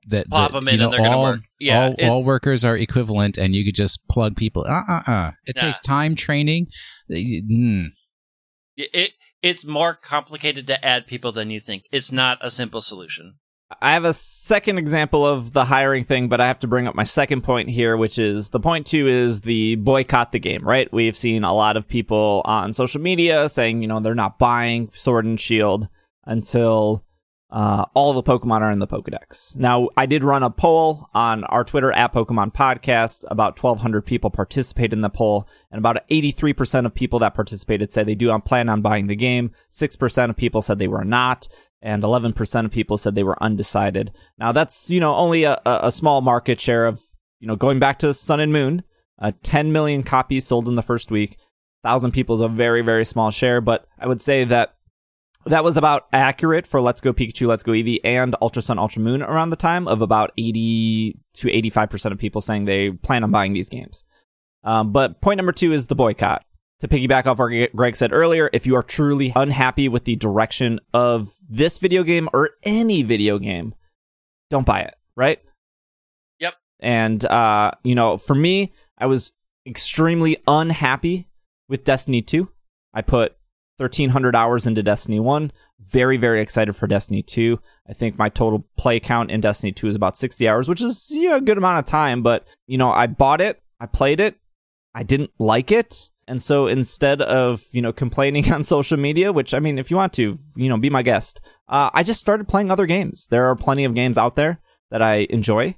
that 0.09 0.29
Plop 0.29 0.53
that, 0.53 0.59
'em 0.59 0.69
in 0.69 0.75
you 0.75 0.79
know, 0.81 0.85
and 0.85 0.93
they're 0.93 1.01
gonna 1.01 1.17
all, 1.17 1.23
work. 1.23 1.41
Yeah, 1.59 1.95
all, 2.01 2.11
all 2.11 2.27
workers 2.27 2.63
are 2.63 2.77
equivalent 2.77 3.39
and 3.39 3.55
you 3.57 3.65
could 3.65 3.75
just 3.75 4.07
plug 4.09 4.37
people. 4.37 4.67
Uh 4.69 4.83
uh 4.87 5.03
uh. 5.07 5.31
It 5.47 5.57
Nah. 5.57 5.63
takes 5.63 5.81
time 5.81 6.15
training. 6.15 6.67
Mm. 7.11 7.87
It 8.77 9.13
it's 9.43 9.65
more 9.65 9.95
complicated 9.95 10.67
to 10.67 10.85
add 10.85 11.07
people 11.07 11.33
than 11.33 11.49
you 11.51 11.59
think. 11.61 11.85
It's 11.91 12.13
not 12.13 12.37
a 12.43 12.51
simple 12.51 12.83
solution. 12.83 13.37
I 13.81 13.95
have 13.95 14.05
a 14.05 14.13
second 14.13 14.79
example 14.79 15.27
of 15.27 15.53
the 15.53 15.65
hiring 15.65 16.05
thing, 16.05 16.29
but 16.29 16.41
I 16.41 16.47
have 16.47 16.61
to 16.61 16.67
bring 16.67 16.87
up 16.87 16.95
my 16.95 17.05
second 17.05 17.43
point 17.43 17.71
here, 17.71 17.97
which 17.97 18.19
is 18.19 18.51
the 18.51 18.61
point 18.61 18.87
two 18.87 19.09
is 19.09 19.41
the 19.41 19.77
boycott 19.77 20.33
the 20.33 20.39
game, 20.39 20.67
right? 20.67 20.93
We've 20.93 21.17
seen 21.17 21.45
a 21.45 21.55
lot 21.55 21.77
of 21.77 21.89
people 21.89 22.43
on 22.45 22.73
social 22.73 23.01
media 23.01 23.49
saying, 23.49 23.83
you 23.83 23.89
know, 23.89 24.01
they're 24.01 24.15
not 24.15 24.39
buying 24.39 24.91
Sword 24.93 25.25
and 25.25 25.41
Shield 25.41 25.89
until 26.25 27.05
uh, 27.55 27.85
all 27.95 28.13
the 28.13 28.23
Pokemon 28.23 28.63
are 28.63 28.71
in 28.73 28.81
the 28.81 28.87
Pokedex. 28.87 29.57
Now, 29.57 29.89
I 29.97 30.07
did 30.07 30.25
run 30.25 30.43
a 30.43 30.51
poll 30.51 31.09
on 31.15 31.45
our 31.45 31.63
Twitter 31.63 31.93
at 31.93 32.13
Pokemon 32.13 32.53
Podcast. 32.53 33.25
About 33.31 33.63
1,200 33.63 34.05
people 34.05 34.29
participated 34.29 34.93
in 34.93 35.03
the 35.03 35.09
poll, 35.09 35.49
and 35.71 35.79
about 35.79 36.07
83% 36.09 36.85
of 36.85 36.95
people 36.95 37.21
that 37.21 37.35
participated 37.35 37.93
said 37.93 38.07
they 38.07 38.17
do 38.17 38.37
plan 38.41 38.69
on 38.69 38.83
buying 38.83 39.07
the 39.07 39.15
game. 39.15 39.53
6% 39.71 40.31
of 40.31 40.37
people 40.37 40.63
said 40.63 40.81
they 40.81 40.89
were 40.89 41.05
not, 41.05 41.47
and 41.85 42.03
11% 42.03 42.65
of 42.65 42.71
people 42.71 42.97
said 42.97 43.15
they 43.15 43.23
were 43.23 43.41
undecided. 43.43 44.11
Now, 44.39 44.53
that's, 44.53 44.89
you 44.89 45.01
know, 45.01 45.15
only 45.15 45.45
a, 45.45 45.61
a 45.67 45.93
small 45.93 46.23
market 46.23 46.59
share 46.59 46.87
of, 46.87 47.03
you 47.41 47.47
know, 47.47 47.57
going 47.57 47.79
back 47.79 47.99
to 47.99 48.15
Sun 48.15 48.41
and 48.41 48.53
Moon, 48.53 48.83
uh, 49.19 49.33
10 49.43 49.71
million 49.71 50.03
copies 50.03 50.47
sold 50.47 50.67
in 50.67 50.77
the 50.77 50.83
first 50.83 51.11
week. 51.11 51.37
1,000 51.83 52.13
people 52.13 52.35
is 52.35 52.41
a 52.41 52.49
very, 52.49 52.81
very 52.81 53.05
small 53.05 53.31
share, 53.31 53.61
but 53.61 53.87
I 53.99 54.09
would 54.09 54.23
say 54.23 54.45
that 54.45 54.77
that 55.45 55.63
was 55.63 55.77
about 55.77 56.07
accurate 56.11 56.67
for 56.67 56.81
Let's 56.81 57.03
Go 57.03 57.13
Pikachu, 57.13 57.47
Let's 57.47 57.63
Go 57.63 57.73
Eevee, 57.73 58.01
and 58.03 58.35
Ultra 58.41 58.63
Sun, 58.63 58.79
Ultra 58.79 59.03
Moon 59.03 59.23
around 59.23 59.51
the 59.51 59.57
time 59.57 59.87
of 59.87 60.01
about 60.01 60.33
80 60.39 61.19
to 61.35 61.49
85% 61.49 62.13
of 62.13 62.19
people 62.19 62.41
saying 62.41 62.65
they 62.65 62.93
plan 62.93 63.23
on 63.23 63.31
buying 63.31 63.53
these 63.53 63.69
games. 63.69 64.05
Um, 64.63 64.91
but 64.91 65.21
point 65.21 65.37
number 65.37 65.53
two 65.53 65.73
is 65.73 65.87
the 65.87 65.95
boycott. 65.95 66.47
To 66.81 66.89
piggyback 66.89 67.27
off 67.27 67.39
what 67.39 67.51
Greg 67.75 67.97
said 67.97 68.13
earlier, 68.13 68.51
if 68.53 68.67
you 68.67 68.75
are 68.75 68.83
truly 68.83 69.33
unhappy 69.35 69.89
with 69.89 70.05
the 70.05 70.17
direction 70.17 70.81
of 70.93 71.31
this 71.49 71.79
video 71.79 72.03
game 72.03 72.29
or 72.33 72.51
any 72.65 73.03
video 73.03 73.39
game, 73.39 73.75
don't 74.51 74.67
buy 74.67 74.81
it, 74.81 74.95
right? 75.17 75.41
Yep. 76.41 76.55
And, 76.81 77.25
uh, 77.25 77.71
you 77.85 77.95
know, 77.95 78.19
for 78.19 78.35
me, 78.35 78.73
I 78.99 79.07
was 79.07 79.33
extremely 79.67 80.37
unhappy 80.47 81.29
with 81.69 81.85
Destiny 81.85 82.23
2. 82.23 82.49
I 82.93 83.03
put 83.03 83.37
1300 83.79 84.37
hours 84.37 84.67
into 84.67 84.83
Destiny 84.83 85.19
1. 85.19 85.53
Very, 85.81 86.17
very 86.17 86.41
excited 86.41 86.75
for 86.75 86.87
Destiny 86.87 87.23
2. 87.23 87.59
I 87.89 87.93
think 87.93 88.19
my 88.19 88.29
total 88.29 88.67
play 88.77 89.01
count 89.01 89.31
in 89.31 89.41
Destiny 89.41 89.73
2 89.73 89.89
is 89.89 89.97
about 89.97 90.17
60 90.17 90.49
hours, 90.49 90.69
which 90.69 90.83
is, 90.83 91.11
you 91.11 91.29
know, 91.31 91.37
a 91.37 91.41
good 91.41 91.59
amount 91.59 91.79
of 91.79 91.85
time. 91.85 92.23
But, 92.23 92.47
you 92.67 92.79
know, 92.79 92.91
I 92.91 93.07
bought 93.07 93.41
it, 93.41 93.63
I 93.81 93.87
played 93.87 94.21
it, 94.21 94.37
I 94.95 95.03
didn't 95.03 95.33
like 95.39 95.73
it. 95.73 96.11
And 96.27 96.43
so 96.43 96.67
instead 96.67 97.21
of, 97.21 97.65
you 97.73 97.83
know, 97.83 97.93
complaining 97.93 98.53
on 98.53 98.65
social 98.65 98.97
media, 98.97 99.33
which 99.33 99.55
I 99.55 99.59
mean, 99.59 99.79
if 99.79 99.91
you 99.91 99.97
want 99.97 100.13
to, 100.15 100.39
you 100.57 100.69
know, 100.69 100.79
be 100.79 100.91
my 100.91 101.03
guest, 101.03 101.41
uh, 101.69 101.91
I 101.93 102.03
just 102.03 102.21
started 102.21 102.49
playing 102.49 102.71
other 102.71 102.87
games. 102.87 103.27
There 103.29 103.47
are 103.47 103.57
plenty 103.57 103.85
of 103.85 103.95
games 103.95 104.19
out 104.19 104.37
there 104.37 104.61
that 104.91 105.03
I 105.03 105.27
enjoy, 105.31 105.77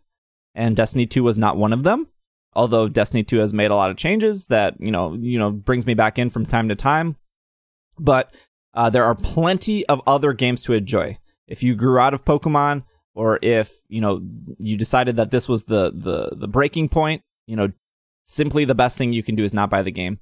and 0.54 0.76
Destiny 0.76 1.06
2 1.06 1.22
was 1.22 1.38
not 1.38 1.56
one 1.56 1.72
of 1.72 1.82
them. 1.82 2.08
Although 2.54 2.88
Destiny 2.88 3.22
2 3.22 3.38
has 3.38 3.52
made 3.52 3.70
a 3.70 3.74
lot 3.74 3.90
of 3.90 3.98
changes 3.98 4.46
that, 4.46 4.74
you 4.78 4.90
know, 4.90 5.14
you 5.14 5.38
know, 5.38 5.50
brings 5.50 5.86
me 5.86 5.92
back 5.92 6.18
in 6.18 6.30
from 6.30 6.46
time 6.46 6.70
to 6.70 6.74
time. 6.74 7.16
But 7.98 8.34
uh, 8.72 8.90
there 8.90 9.04
are 9.04 9.14
plenty 9.14 9.86
of 9.86 10.00
other 10.06 10.32
games 10.32 10.62
to 10.64 10.72
enjoy. 10.72 11.18
If 11.46 11.62
you 11.62 11.74
grew 11.74 11.98
out 11.98 12.14
of 12.14 12.24
Pokemon, 12.24 12.84
or 13.14 13.38
if 13.40 13.72
you 13.88 14.00
know 14.00 14.20
you 14.58 14.76
decided 14.76 15.16
that 15.16 15.30
this 15.30 15.48
was 15.48 15.64
the 15.64 15.90
the 15.92 16.36
the 16.36 16.46
breaking 16.46 16.88
point, 16.88 17.22
you 17.46 17.56
know, 17.56 17.72
simply 18.26 18.64
the 18.64 18.74
best 18.74 18.98
thing 18.98 19.12
you 19.12 19.22
can 19.22 19.34
do 19.34 19.44
is 19.44 19.54
not 19.54 19.70
buy 19.70 19.82
the 19.82 19.90
game. 19.90 20.20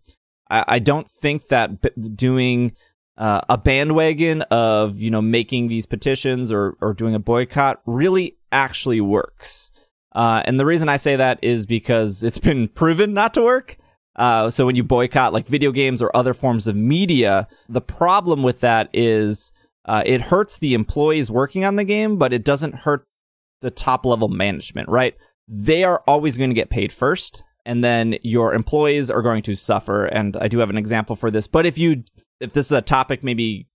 I, 0.49 0.65
I 0.69 0.79
don't 0.79 1.11
think 1.11 1.49
that 1.49 1.81
b- 1.81 1.91
doing 2.15 2.77
uh, 3.17 3.41
a 3.49 3.59
bandwagon 3.59 4.43
of 4.43 5.01
you 5.01 5.11
know 5.11 5.23
making 5.23 5.69
these 5.69 5.87
petitions 5.87 6.53
or 6.53 6.77
or 6.81 6.95
doing 6.95 7.15
a 7.15 7.21
boycott 7.21 7.81
really 7.87 8.37
actually 8.53 9.01
works. 9.01 9.71
Uh, 10.13 10.43
and 10.45 10.61
the 10.61 10.67
reason 10.67 10.89
I 10.89 10.97
say 10.97 11.17
that 11.17 11.41
is 11.43 11.67
because 11.67 12.23
it's 12.23 12.39
been 12.39 12.69
proven 12.75 13.15
not 13.15 13.35
to 13.35 13.43
work. 13.43 13.77
Uh, 14.17 14.49
so 14.49 14.67
when 14.67 14.77
you 14.77 14.85
boycott 14.85 15.33
like 15.33 15.49
video 15.49 15.73
games 15.73 16.01
or 16.01 16.17
other 16.17 16.35
forms 16.35 16.69
of 16.69 16.77
media, 16.77 17.49
the 17.69 17.81
problem 17.81 18.45
with 18.45 18.61
that 18.61 18.89
is 18.93 19.53
uh, 19.87 20.03
it 20.07 20.21
hurts 20.21 20.59
the 20.59 20.75
employees 20.75 21.31
working 21.31 21.65
on 21.65 21.77
the 21.77 21.85
game, 21.85 22.17
but 22.17 22.33
it 22.33 22.45
doesn't 22.45 22.75
hurt 22.75 23.05
the 23.61 23.71
top 23.71 24.07
level 24.07 24.29
management, 24.29 24.89
right? 24.89 25.17
They 25.49 25.85
are 25.85 26.03
always 26.07 26.39
going 26.39 26.51
to 26.51 26.55
get 26.55 26.71
paid 26.71 26.93
first, 26.93 27.43
and 27.65 27.83
then 27.83 28.19
your 28.23 28.55
employees 28.55 29.11
are 29.11 29.23
going 29.23 29.43
to 29.45 29.55
suffer. 29.55 30.05
And 30.05 30.37
I 30.37 30.49
do 30.49 30.59
have 30.59 30.71
an 30.71 30.77
example 30.79 31.17
for 31.17 31.31
this, 31.31 31.47
but 31.47 31.67
if 31.67 31.79
you 31.79 32.05
if 32.41 32.53
this 32.53 32.67
is 32.67 32.73
a 32.73 32.83
topic 32.83 33.25
maybe 33.25 33.69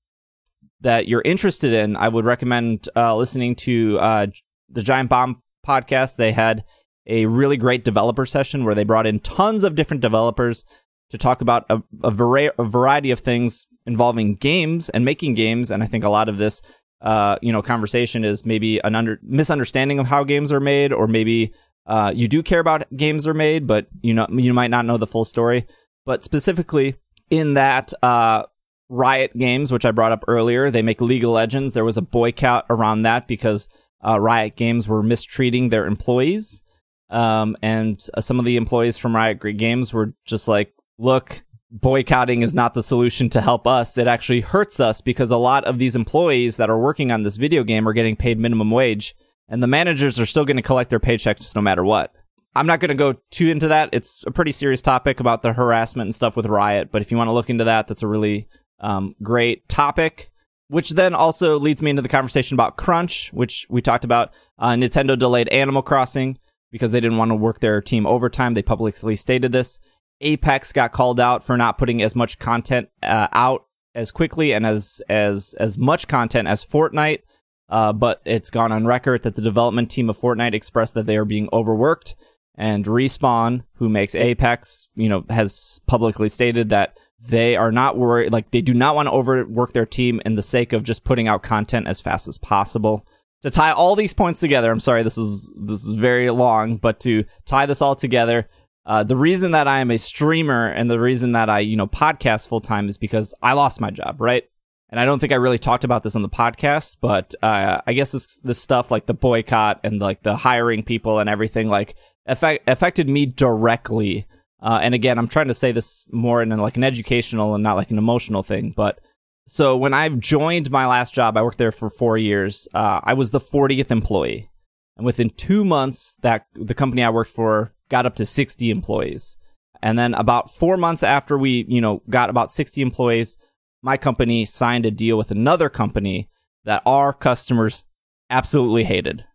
that 0.81 1.07
you're 1.07 1.23
interested 1.25 1.73
in, 1.73 1.95
I 1.95 2.07
would 2.07 2.25
recommend 2.25 2.87
uh, 2.95 3.15
listening 3.15 3.55
to 3.55 3.99
uh, 3.99 4.27
the 4.69 4.83
Giant 4.83 5.09
Bomb 5.09 5.41
podcast. 5.65 6.15
They 6.15 6.31
had 6.31 6.63
a 7.05 7.25
really 7.25 7.57
great 7.57 7.83
developer 7.83 8.25
session 8.25 8.63
where 8.63 8.75
they 8.75 8.83
brought 8.83 9.07
in 9.07 9.19
tons 9.19 9.63
of 9.63 9.75
different 9.75 10.01
developers 10.01 10.63
to 11.09 11.17
talk 11.17 11.41
about 11.41 11.65
a, 11.69 11.81
a, 12.03 12.11
a 12.59 12.63
variety 12.63 13.11
of 13.11 13.19
things 13.19 13.65
involving 13.85 14.35
games 14.35 14.89
and 14.89 15.03
making 15.03 15.33
games. 15.33 15.71
And 15.71 15.83
I 15.83 15.87
think 15.87 16.03
a 16.03 16.09
lot 16.09 16.29
of 16.29 16.37
this, 16.37 16.61
uh, 17.01 17.37
you 17.41 17.51
know, 17.51 17.61
conversation 17.61 18.23
is 18.23 18.45
maybe 18.45 18.79
an 18.79 18.95
under 18.95 19.19
misunderstanding 19.23 19.99
of 19.99 20.07
how 20.07 20.23
games 20.23 20.51
are 20.53 20.59
made, 20.59 20.93
or 20.93 21.07
maybe 21.07 21.51
Uh, 21.89 22.13
you 22.15 22.27
do 22.27 22.43
care 22.43 22.59
about 22.59 22.85
games 22.95 23.25
are 23.25 23.33
made, 23.33 23.65
but 23.65 23.87
you 24.01 24.13
know 24.13 24.27
you 24.29 24.53
might 24.53 24.69
not 24.69 24.85
know 24.85 24.97
the 24.97 25.07
full 25.07 25.25
story. 25.25 25.65
But 26.05 26.23
specifically 26.23 26.95
in 27.31 27.55
that 27.55 27.91
uh, 28.03 28.43
Riot 28.89 29.35
Games, 29.35 29.71
which 29.71 29.85
I 29.85 29.91
brought 29.91 30.11
up 30.11 30.23
earlier, 30.27 30.69
they 30.69 30.83
make 30.83 31.01
League 31.01 31.23
of 31.23 31.31
Legends. 31.31 31.73
There 31.73 31.83
was 31.83 31.97
a 31.97 32.03
boycott 32.03 32.67
around 32.69 33.01
that 33.01 33.27
because 33.27 33.67
uh, 34.05 34.19
Riot 34.19 34.55
Games 34.55 34.87
were 34.87 35.01
mistreating 35.01 35.69
their 35.69 35.87
employees, 35.87 36.61
um, 37.09 37.57
and 37.63 37.99
some 38.19 38.37
of 38.37 38.45
the 38.45 38.57
employees 38.57 38.99
from 38.99 39.15
Riot 39.15 39.39
Games 39.57 39.91
were 39.91 40.13
just 40.25 40.47
like, 40.47 40.71
"Look, 40.99 41.43
boycotting 41.71 42.43
is 42.43 42.53
not 42.53 42.75
the 42.75 42.83
solution 42.83 43.29
to 43.31 43.41
help 43.41 43.65
us. 43.65 43.97
It 43.97 44.05
actually 44.05 44.41
hurts 44.41 44.79
us 44.79 45.01
because 45.01 45.31
a 45.31 45.37
lot 45.37 45.65
of 45.65 45.79
these 45.79 45.95
employees 45.95 46.57
that 46.57 46.69
are 46.69 46.79
working 46.79 47.11
on 47.11 47.23
this 47.23 47.35
video 47.35 47.63
game 47.63 47.87
are 47.87 47.93
getting 47.93 48.15
paid 48.15 48.39
minimum 48.39 48.69
wage, 48.71 49.15
and 49.49 49.61
the 49.61 49.67
managers 49.67 50.19
are 50.19 50.25
still 50.25 50.45
going 50.45 50.57
to 50.57 50.63
collect 50.63 50.89
their 50.89 50.99
paychecks 50.99 51.55
no 51.55 51.61
matter 51.61 51.83
what. 51.83 52.13
I'm 52.55 52.67
not 52.67 52.79
going 52.79 52.89
to 52.89 52.95
go 52.95 53.15
too 53.31 53.47
into 53.47 53.67
that. 53.67 53.89
It's 53.91 54.23
a 54.25 54.31
pretty 54.31 54.51
serious 54.51 54.81
topic 54.81 55.19
about 55.19 55.41
the 55.41 55.53
harassment 55.53 56.07
and 56.07 56.15
stuff 56.15 56.35
with 56.35 56.45
Riot, 56.45 56.91
but 56.91 57.01
if 57.01 57.11
you 57.11 57.17
want 57.17 57.27
to 57.27 57.33
look 57.33 57.49
into 57.49 57.65
that, 57.65 57.87
that's 57.87 58.03
a 58.03 58.07
really 58.07 58.47
um, 58.79 59.15
great 59.21 59.67
topic. 59.69 60.31
Which 60.67 60.91
then 60.91 61.15
also 61.15 61.57
leads 61.57 61.81
me 61.81 61.89
into 61.89 62.03
the 62.03 62.09
conversation 62.09 62.53
about 62.53 62.77
Crunch, 62.77 63.33
which 63.33 63.65
we 63.71 63.81
talked 63.81 64.03
about. 64.03 64.31
Uh, 64.59 64.73
Nintendo 64.73 65.17
delayed 65.17 65.49
Animal 65.49 65.81
Crossing 65.81 66.37
because 66.71 66.91
they 66.91 66.99
didn't 66.99 67.17
want 67.17 67.31
to 67.31 67.35
work 67.35 67.59
their 67.59 67.81
team 67.81 68.05
overtime. 68.05 68.53
They 68.53 68.61
publicly 68.61 69.15
stated 69.15 69.51
this. 69.51 69.79
Apex 70.21 70.71
got 70.71 70.91
called 70.91 71.19
out 71.19 71.43
for 71.43 71.57
not 71.57 71.79
putting 71.79 72.03
as 72.03 72.15
much 72.15 72.37
content 72.37 72.89
uh, 73.01 73.29
out 73.31 73.65
as 73.95 74.11
quickly 74.11 74.53
and 74.53 74.65
as 74.65 75.01
as 75.09 75.55
as 75.59 75.77
much 75.77 76.07
content 76.07 76.47
as 76.47 76.63
Fortnite. 76.63 77.21
Uh, 77.69 77.93
but 77.93 78.21
it's 78.25 78.49
gone 78.49 78.71
on 78.71 78.85
record 78.85 79.23
that 79.23 79.35
the 79.35 79.41
development 79.41 79.91
team 79.91 80.09
of 80.09 80.17
Fortnite 80.17 80.53
expressed 80.53 80.95
that 80.95 81.05
they 81.05 81.17
are 81.17 81.25
being 81.25 81.49
overworked. 81.53 82.15
And 82.55 82.83
Respawn, 82.85 83.63
who 83.75 83.87
makes 83.87 84.15
Apex, 84.15 84.89
you 84.95 85.07
know, 85.07 85.23
has 85.29 85.79
publicly 85.87 86.27
stated 86.29 86.69
that 86.69 86.97
they 87.21 87.55
are 87.55 87.71
not 87.71 87.97
worried, 87.97 88.31
like 88.31 88.51
they 88.51 88.61
do 88.61 88.73
not 88.73 88.95
want 88.95 89.07
to 89.07 89.11
overwork 89.11 89.73
their 89.73 89.85
team 89.85 90.21
in 90.25 90.35
the 90.35 90.41
sake 90.41 90.73
of 90.73 90.83
just 90.83 91.03
putting 91.03 91.27
out 91.27 91.43
content 91.43 91.87
as 91.87 92.01
fast 92.01 92.27
as 92.27 92.37
possible. 92.37 93.05
To 93.43 93.49
tie 93.49 93.71
all 93.71 93.95
these 93.95 94.13
points 94.13 94.41
together, 94.41 94.71
I'm 94.71 94.81
sorry, 94.81 95.03
this 95.03 95.17
is 95.17 95.49
this 95.55 95.85
is 95.85 95.93
very 95.93 96.29
long, 96.29 96.77
but 96.77 96.99
to 97.01 97.23
tie 97.45 97.65
this 97.65 97.81
all 97.81 97.95
together, 97.95 98.49
uh, 98.85 99.03
the 99.03 99.15
reason 99.15 99.51
that 99.51 99.67
I 99.67 99.79
am 99.79 99.91
a 99.91 99.97
streamer 99.97 100.67
and 100.67 100.89
the 100.89 100.99
reason 100.99 101.33
that 101.33 101.49
I, 101.49 101.59
you 101.59 101.77
know, 101.77 101.87
podcast 101.87 102.47
full 102.47 102.59
time 102.59 102.89
is 102.89 102.97
because 102.97 103.33
I 103.41 103.53
lost 103.53 103.79
my 103.79 103.91
job, 103.91 104.19
right? 104.19 104.43
And 104.89 104.99
I 104.99 105.05
don't 105.05 105.19
think 105.19 105.31
I 105.31 105.37
really 105.37 105.59
talked 105.59 105.83
about 105.83 106.03
this 106.03 106.15
on 106.15 106.23
the 106.23 106.29
podcast, 106.29 106.97
but 106.99 107.35
uh, 107.43 107.81
I 107.85 107.93
guess 107.93 108.11
this 108.11 108.39
this 108.39 108.61
stuff 108.61 108.89
like 108.89 109.05
the 109.05 109.13
boycott 109.13 109.81
and 109.83 109.99
like 109.99 110.23
the 110.23 110.35
hiring 110.35 110.83
people 110.83 111.19
and 111.19 111.29
everything 111.29 111.67
like 111.69 111.95
affect, 112.25 112.67
affected 112.67 113.07
me 113.07 113.25
directly. 113.27 114.25
Uh, 114.61 114.79
and 114.81 114.95
again, 114.95 115.17
I'm 115.17 115.27
trying 115.27 115.47
to 115.47 115.53
say 115.53 115.71
this 115.71 116.05
more 116.11 116.41
in 116.41 116.49
like 116.49 116.75
an 116.75 116.83
educational 116.83 117.53
and 117.53 117.63
not 117.63 117.75
like 117.75 117.91
an 117.91 117.97
emotional 117.97 118.43
thing. 118.43 118.73
But 118.75 118.99
so 119.47 119.77
when 119.77 119.93
I 119.93 120.09
joined 120.09 120.71
my 120.71 120.85
last 120.87 121.13
job, 121.13 121.37
I 121.37 121.43
worked 121.43 121.59
there 121.59 121.71
for 121.71 121.89
four 121.89 122.17
years. 122.17 122.67
Uh, 122.73 122.99
I 123.03 123.13
was 123.13 123.31
the 123.31 123.39
40th 123.39 123.91
employee, 123.91 124.49
and 124.97 125.05
within 125.05 125.29
two 125.29 125.63
months, 125.63 126.17
that 126.21 126.45
the 126.53 126.73
company 126.73 127.03
I 127.03 127.09
worked 127.09 127.31
for 127.31 127.73
got 127.89 128.05
up 128.05 128.15
to 128.17 128.25
60 128.25 128.69
employees. 128.69 129.37
And 129.81 129.97
then 129.97 130.13
about 130.13 130.53
four 130.53 130.77
months 130.77 131.03
after 131.03 131.37
we, 131.37 131.65
you 131.67 131.79
know, 131.79 132.03
got 132.09 132.29
about 132.29 132.51
60 132.51 132.81
employees, 132.81 133.37
my 133.81 133.97
company 133.97 134.45
signed 134.45 134.85
a 134.85 134.91
deal 134.91 135.17
with 135.17 135.31
another 135.31 135.69
company 135.69 136.29
that 136.65 136.81
our 136.85 137.13
customers 137.13 137.85
absolutely 138.29 138.83
hated. 138.83 139.25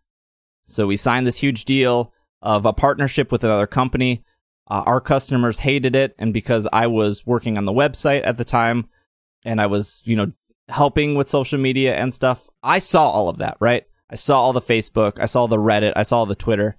So 0.65 0.87
we 0.87 0.97
signed 0.97 1.27
this 1.27 1.37
huge 1.37 1.65
deal 1.65 2.13
of 2.41 2.65
a 2.65 2.73
partnership 2.73 3.31
with 3.31 3.43
another 3.43 3.67
company. 3.67 4.23
Uh, 4.67 4.83
our 4.85 5.01
customers 5.01 5.59
hated 5.59 5.95
it, 5.95 6.15
and 6.17 6.33
because 6.33 6.67
I 6.73 6.87
was 6.87 7.25
working 7.25 7.57
on 7.57 7.65
the 7.65 7.73
website 7.73 8.21
at 8.25 8.37
the 8.37 8.45
time, 8.45 8.87
and 9.43 9.61
I 9.61 9.67
was, 9.67 10.01
you 10.05 10.15
know, 10.15 10.31
helping 10.69 11.13
with 11.13 11.29
social 11.29 11.59
media 11.59 11.95
and 11.95 12.13
stuff, 12.13 12.49
I 12.63 12.79
saw 12.79 13.09
all 13.09 13.29
of 13.29 13.37
that. 13.37 13.57
Right? 13.59 13.85
I 14.09 14.15
saw 14.15 14.41
all 14.41 14.53
the 14.53 14.61
Facebook, 14.61 15.19
I 15.19 15.25
saw 15.25 15.47
the 15.47 15.57
Reddit, 15.57 15.93
I 15.95 16.03
saw 16.03 16.25
the 16.25 16.35
Twitter, 16.35 16.77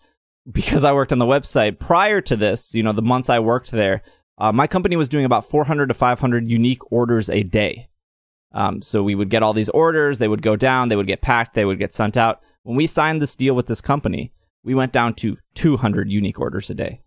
because 0.50 0.84
I 0.84 0.92
worked 0.92 1.12
on 1.12 1.18
the 1.18 1.26
website 1.26 1.78
prior 1.78 2.20
to 2.22 2.36
this, 2.36 2.74
you 2.74 2.82
know, 2.82 2.92
the 2.92 3.02
months 3.02 3.28
I 3.28 3.40
worked 3.40 3.70
there, 3.70 4.02
uh, 4.38 4.52
my 4.52 4.66
company 4.66 4.96
was 4.96 5.08
doing 5.08 5.24
about 5.24 5.48
400 5.48 5.88
to 5.88 5.94
500 5.94 6.48
unique 6.48 6.92
orders 6.92 7.28
a 7.30 7.42
day. 7.42 7.88
Um, 8.52 8.80
so 8.82 9.02
we 9.02 9.14
would 9.14 9.28
get 9.28 9.42
all 9.42 9.52
these 9.52 9.68
orders, 9.70 10.18
they 10.18 10.28
would 10.28 10.42
go 10.42 10.56
down, 10.56 10.88
they 10.88 10.96
would 10.96 11.06
get 11.06 11.20
packed, 11.20 11.54
they 11.54 11.64
would 11.64 11.78
get 11.78 11.92
sent 11.92 12.16
out. 12.16 12.42
When 12.62 12.76
we 12.76 12.86
signed 12.86 13.20
this 13.20 13.36
deal 13.36 13.54
with 13.54 13.66
this 13.66 13.80
company, 13.80 14.32
we 14.62 14.74
went 14.74 14.92
down 14.92 15.14
to 15.14 15.36
200 15.54 16.10
unique 16.10 16.40
orders 16.40 16.70
a 16.70 16.74
day 16.74 17.02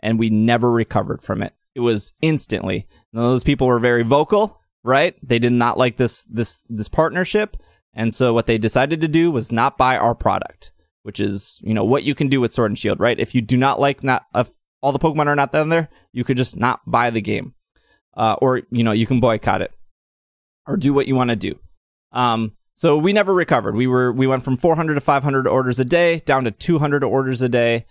and 0.00 0.18
we 0.18 0.30
never 0.30 0.70
recovered 0.70 1.22
from 1.22 1.42
it. 1.42 1.54
It 1.74 1.80
was 1.80 2.12
instantly. 2.22 2.86
Those 3.12 3.44
people 3.44 3.66
were 3.66 3.78
very 3.78 4.02
vocal, 4.02 4.60
right? 4.82 5.16
They 5.22 5.38
did 5.38 5.52
not 5.52 5.76
like 5.76 5.96
this, 5.98 6.24
this, 6.24 6.64
this 6.68 6.88
partnership. 6.88 7.56
And 7.92 8.14
so 8.14 8.32
what 8.32 8.46
they 8.46 8.58
decided 8.58 9.00
to 9.00 9.08
do 9.08 9.30
was 9.30 9.52
not 9.52 9.78
buy 9.78 9.96
our 9.96 10.14
product 10.14 10.72
which 11.06 11.20
is 11.20 11.60
you 11.62 11.72
know 11.72 11.84
what 11.84 12.02
you 12.02 12.16
can 12.16 12.26
do 12.26 12.40
with 12.40 12.52
Sword 12.52 12.72
and 12.72 12.76
Shield, 12.76 12.98
right? 12.98 13.20
If 13.20 13.32
you 13.32 13.40
do 13.40 13.56
not 13.56 13.78
like 13.78 14.02
not 14.02 14.24
if 14.34 14.50
all 14.80 14.92
the 14.92 14.98
Pokemon 14.98 15.26
are 15.26 15.36
not 15.36 15.52
down 15.52 15.68
there, 15.68 15.88
you 16.12 16.24
could 16.24 16.36
just 16.36 16.56
not 16.56 16.80
buy 16.86 17.10
the 17.10 17.20
game, 17.20 17.54
uh, 18.16 18.36
or 18.40 18.62
you 18.70 18.84
know 18.84 18.92
you 18.92 19.06
can 19.06 19.20
boycott 19.20 19.62
it, 19.62 19.72
or 20.66 20.76
do 20.76 20.92
what 20.92 21.06
you 21.06 21.14
want 21.14 21.30
to 21.30 21.36
do. 21.36 21.58
Um, 22.12 22.52
so 22.74 22.98
we 22.98 23.14
never 23.14 23.32
recovered. 23.32 23.74
We 23.74 23.86
were 23.86 24.12
we 24.12 24.26
went 24.26 24.44
from 24.44 24.58
400 24.58 24.94
to 24.94 25.00
500 25.00 25.46
orders 25.46 25.80
a 25.80 25.84
day 25.84 26.20
down 26.20 26.44
to 26.44 26.50
200 26.50 27.02
orders 27.02 27.42
a 27.42 27.48
day. 27.48 27.86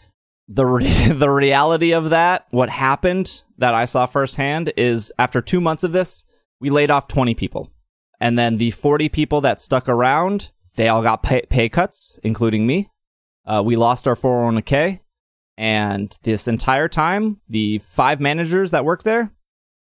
The 0.48 0.66
re- 0.66 1.08
the 1.12 1.30
reality 1.30 1.92
of 1.92 2.12
that, 2.12 2.46
what 2.52 2.70
happened 2.70 3.42
that 3.58 3.74
I 3.74 3.86
saw 3.86 4.06
firsthand, 4.06 4.72
is 4.78 5.12
after 5.18 5.42
two 5.42 5.60
months 5.60 5.84
of 5.84 5.92
this, 5.92 6.24
we 6.60 6.70
laid 6.70 6.92
off 6.92 7.08
20 7.08 7.34
people, 7.34 7.72
and 8.20 8.38
then 8.38 8.58
the 8.58 8.72
40 8.72 9.10
people 9.10 9.42
that 9.42 9.60
stuck 9.60 9.90
around, 9.90 10.52
they 10.76 10.88
all 10.88 11.02
got 11.02 11.24
pay, 11.24 11.42
pay 11.50 11.68
cuts, 11.68 12.20
including 12.24 12.68
me. 12.68 12.90
Uh, 13.46 13.64
we 13.66 13.76
lost 13.76 14.08
our 14.08 14.16
401k, 14.16 15.02
and 15.58 16.16
this 16.24 16.48
entire 16.48 16.88
time, 16.88 17.40
the 17.48 17.80
five 17.80 18.20
managers 18.20 18.72
that 18.72 18.86
worked 18.86 19.06
there, 19.06 19.32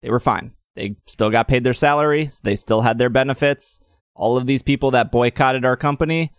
they 0.02 0.10
were 0.10 0.20
fine. 0.20 0.52
They 0.76 0.96
still 1.06 1.30
got 1.30 1.48
paid 1.48 1.64
their 1.64 1.74
salaries. 1.74 2.40
They 2.40 2.56
still 2.56 2.82
had 2.82 2.98
their 2.98 3.10
benefits. 3.10 3.80
All 4.14 4.36
of 4.36 4.46
these 4.46 4.62
people 4.62 4.92
that 4.92 5.12
boycotted 5.12 5.64
our 5.64 5.76
company 5.76 6.32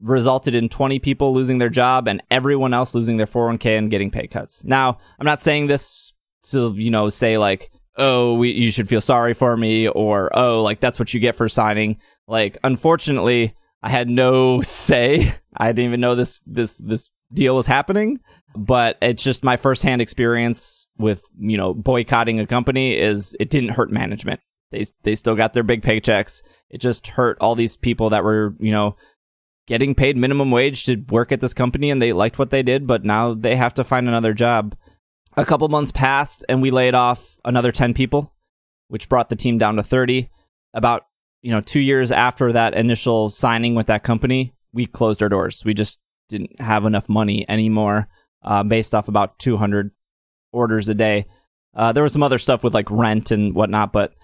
resulted 0.00 0.54
in 0.54 0.68
20 0.68 0.98
people 0.98 1.34
losing 1.34 1.58
their 1.58 1.68
job 1.68 2.08
and 2.08 2.22
everyone 2.30 2.72
else 2.72 2.94
losing 2.94 3.16
their 3.16 3.26
401k 3.26 3.76
and 3.76 3.90
getting 3.90 4.10
pay 4.10 4.26
cuts. 4.26 4.64
Now, 4.64 4.98
I'm 5.18 5.26
not 5.26 5.42
saying 5.42 5.66
this 5.66 6.12
to, 6.50 6.72
you 6.74 6.90
know, 6.90 7.08
say 7.08 7.36
like, 7.36 7.70
oh, 7.96 8.34
we, 8.34 8.50
you 8.52 8.70
should 8.70 8.88
feel 8.88 9.00
sorry 9.00 9.34
for 9.34 9.56
me 9.56 9.88
or, 9.88 10.30
oh, 10.36 10.62
like 10.62 10.80
that's 10.80 10.98
what 10.98 11.12
you 11.12 11.20
get 11.20 11.34
for 11.34 11.48
signing. 11.48 11.98
Like, 12.26 12.56
unfortunately, 12.64 13.54
I 13.82 13.90
had 13.90 14.08
no 14.08 14.60
say. 14.62 15.34
I 15.54 15.68
didn't 15.72 15.86
even 15.86 16.00
know 16.00 16.14
this 16.14 16.40
this 16.46 16.78
this 16.78 17.10
deal 17.32 17.54
was 17.56 17.66
happening. 17.66 18.20
But 18.56 18.98
it's 19.00 19.22
just 19.22 19.44
my 19.44 19.56
firsthand 19.56 20.02
experience 20.02 20.88
with 20.98 21.22
you 21.38 21.56
know 21.56 21.72
boycotting 21.72 22.40
a 22.40 22.46
company 22.46 22.96
is 22.96 23.36
it 23.38 23.50
didn't 23.50 23.70
hurt 23.70 23.92
management. 23.92 24.40
They 24.72 24.86
they 25.02 25.14
still 25.14 25.36
got 25.36 25.54
their 25.54 25.62
big 25.62 25.82
paychecks. 25.82 26.42
It 26.68 26.78
just 26.78 27.08
hurt 27.08 27.38
all 27.40 27.54
these 27.54 27.76
people 27.76 28.10
that 28.10 28.24
were 28.24 28.54
you 28.58 28.72
know 28.72 28.96
getting 29.70 29.94
paid 29.94 30.16
minimum 30.16 30.50
wage 30.50 30.84
to 30.84 30.96
work 31.10 31.30
at 31.30 31.40
this 31.40 31.54
company 31.54 31.90
and 31.90 32.02
they 32.02 32.12
liked 32.12 32.40
what 32.40 32.50
they 32.50 32.62
did, 32.62 32.88
but 32.88 33.04
now 33.04 33.34
they 33.34 33.54
have 33.54 33.72
to 33.74 33.84
find 33.84 34.08
another 34.08 34.34
job. 34.34 34.74
A 35.36 35.44
couple 35.44 35.68
months 35.68 35.92
passed 35.92 36.44
and 36.48 36.60
we 36.60 36.72
laid 36.72 36.92
off 36.92 37.38
another 37.44 37.70
10 37.70 37.94
people, 37.94 38.34
which 38.88 39.08
brought 39.08 39.28
the 39.28 39.36
team 39.36 39.58
down 39.58 39.76
to 39.76 39.82
30. 39.84 40.28
About 40.74 41.06
you 41.42 41.52
know, 41.52 41.60
two 41.60 41.80
years 41.80 42.10
after 42.10 42.52
that 42.52 42.74
initial 42.74 43.30
signing 43.30 43.76
with 43.76 43.86
that 43.86 44.02
company, 44.02 44.54
we 44.72 44.86
closed 44.86 45.22
our 45.22 45.28
doors. 45.28 45.64
We 45.64 45.72
just 45.72 46.00
didn't 46.30 46.60
have 46.60 46.84
enough 46.84 47.08
money 47.08 47.44
anymore, 47.48 48.08
uh, 48.42 48.62
based 48.62 48.94
off 48.94 49.08
about 49.08 49.38
200 49.38 49.90
orders 50.52 50.88
a 50.88 50.94
day. 50.94 51.26
Uh, 51.74 51.92
there 51.92 52.02
was 52.02 52.12
some 52.12 52.22
other 52.22 52.38
stuff 52.38 52.64
with 52.64 52.74
like 52.74 52.90
rent 52.90 53.30
and 53.30 53.54
whatnot, 53.54 53.92
but 53.92 54.14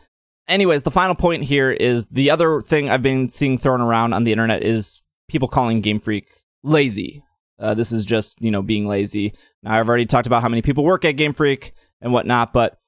anyways, 0.48 0.82
the 0.82 0.90
final 0.90 1.14
point 1.14 1.44
here 1.44 1.70
is 1.70 2.06
the 2.06 2.30
other 2.30 2.60
thing 2.60 2.88
I've 2.88 3.02
been 3.02 3.28
seeing 3.28 3.58
thrown 3.58 3.80
around 3.80 4.12
on 4.12 4.24
the 4.24 4.32
internet 4.32 4.62
is 4.62 5.02
people 5.28 5.48
calling 5.48 5.80
Game 5.80 6.00
Freak 6.00 6.26
lazy. 6.62 7.22
Uh, 7.58 7.74
this 7.74 7.92
is 7.92 8.04
just 8.04 8.40
you 8.40 8.50
know 8.50 8.62
being 8.62 8.86
lazy. 8.86 9.32
Now 9.62 9.78
I've 9.78 9.88
already 9.88 10.06
talked 10.06 10.26
about 10.26 10.42
how 10.42 10.48
many 10.48 10.62
people 10.62 10.84
work 10.84 11.04
at 11.04 11.12
Game 11.12 11.32
Freak 11.32 11.72
and 12.00 12.12
whatnot, 12.12 12.52
but 12.52 12.78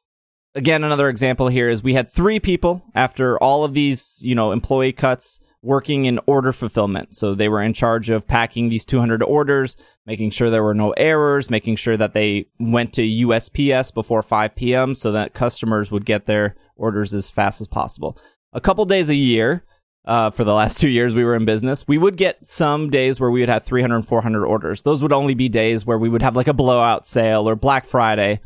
again, 0.55 0.85
another 0.85 1.09
example 1.09 1.49
here 1.49 1.69
is 1.69 1.83
we 1.83 1.95
had 1.95 2.11
three 2.11 2.41
people 2.41 2.83
after 2.95 3.39
all 3.39 3.65
of 3.65 3.75
these, 3.75 4.19
you 4.23 4.35
know, 4.35 4.53
employee 4.53 4.93
cuts 4.93 5.41
working 5.63 6.05
in 6.05 6.21
order 6.27 6.53
fulfillment. 6.53 7.15
So 7.15 7.35
they 7.35 7.49
were 7.49 7.63
in 7.63 7.73
charge 7.73 8.11
of 8.11 8.27
packing 8.27 8.69
these 8.69 8.85
200 8.85 9.23
orders, 9.23 9.77
making 10.07 10.31
sure 10.31 10.51
there 10.51 10.63
were 10.63 10.75
no 10.75 10.93
errors, 10.93 11.51
making 11.51 11.77
sure 11.77 11.97
that 11.97 12.15
they 12.15 12.49
went 12.61 12.93
to 12.95 13.03
USPS 13.03 13.93
before 13.93 14.23
5 14.23 14.55
p.m. 14.55 14.95
so 14.95 15.13
that 15.13 15.35
customers 15.35 15.91
would 15.91 16.05
get 16.05 16.27
their 16.27 16.55
orders 16.77 17.13
as 17.13 17.31
fast 17.31 17.61
as 17.61 17.69
possible. 17.69 18.17
A 18.53 18.61
couple 18.61 18.85
days 18.85 19.11
a 19.11 19.15
year, 19.15 19.65
uh, 20.05 20.31
for 20.31 20.45
the 20.45 20.55
last 20.55 20.81
two 20.81 20.89
years 20.89 21.15
we 21.15 21.25
were 21.25 21.35
in 21.35 21.45
business, 21.45 21.87
we 21.87 21.99
would 21.99 22.17
get 22.17 22.47
some 22.47 22.89
days 22.89 23.21
where 23.21 23.31
we 23.31 23.41
would 23.41 23.49
have 23.49 23.65
300 23.65 24.03
400 24.03 24.47
orders. 24.47 24.83
Those 24.83 25.03
would 25.03 25.13
only 25.13 25.35
be 25.35 25.49
days 25.49 25.85
where 25.85 25.99
we 25.99 26.09
would 26.09 26.23
have 26.23 26.37
like 26.37 26.49
a 26.49 26.55
blowout 26.55 27.07
sale 27.07 27.49
or 27.49 27.57
Black 27.57 27.85
Friday. 27.85 28.41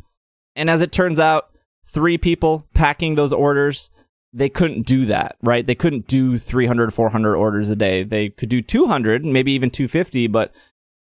And 0.55 0.69
as 0.69 0.81
it 0.81 0.91
turns 0.91 1.19
out, 1.19 1.49
three 1.87 2.17
people 2.17 2.67
packing 2.73 3.15
those 3.15 3.31
orders, 3.31 3.91
they 4.33 4.49
couldn't 4.49 4.87
do 4.87 5.05
that, 5.05 5.37
right? 5.43 5.65
They 5.65 5.75
couldn't 5.75 6.07
do 6.07 6.37
300, 6.37 6.93
400 6.93 7.35
orders 7.35 7.69
a 7.69 7.75
day. 7.75 8.03
They 8.03 8.29
could 8.29 8.49
do 8.49 8.61
200, 8.61 9.23
maybe 9.23 9.51
even 9.51 9.69
250, 9.69 10.27
but 10.27 10.53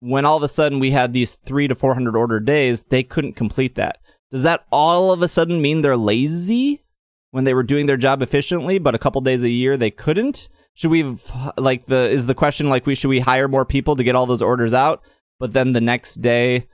when 0.00 0.24
all 0.24 0.38
of 0.38 0.42
a 0.42 0.48
sudden 0.48 0.78
we 0.78 0.92
had 0.92 1.12
these 1.12 1.34
three 1.34 1.68
to 1.68 1.74
400 1.74 2.16
order 2.16 2.40
days, 2.40 2.84
they 2.84 3.02
couldn't 3.02 3.34
complete 3.34 3.74
that. 3.74 3.98
Does 4.30 4.42
that 4.42 4.64
all 4.70 5.12
of 5.12 5.20
a 5.20 5.28
sudden 5.28 5.60
mean 5.60 5.82
they're 5.82 5.96
lazy 5.96 6.80
when 7.30 7.44
they 7.44 7.52
were 7.52 7.62
doing 7.62 7.86
their 7.86 7.98
job 7.98 8.22
efficiently, 8.22 8.78
but 8.78 8.94
a 8.94 8.98
couple 8.98 9.20
days 9.20 9.44
a 9.44 9.50
year 9.50 9.76
they 9.76 9.90
couldn't? 9.90 10.48
Should 10.74 10.90
we 10.90 11.18
like 11.58 11.86
the 11.86 12.08
is 12.08 12.26
the 12.26 12.34
question 12.34 12.70
like 12.70 12.86
we 12.86 12.94
should 12.94 13.08
we 13.08 13.20
hire 13.20 13.48
more 13.48 13.66
people 13.66 13.96
to 13.96 14.04
get 14.04 14.14
all 14.14 14.26
those 14.26 14.40
orders 14.40 14.72
out, 14.72 15.02
but 15.38 15.52
then 15.52 15.72
the 15.72 15.80
next 15.80 16.22
day 16.22 16.68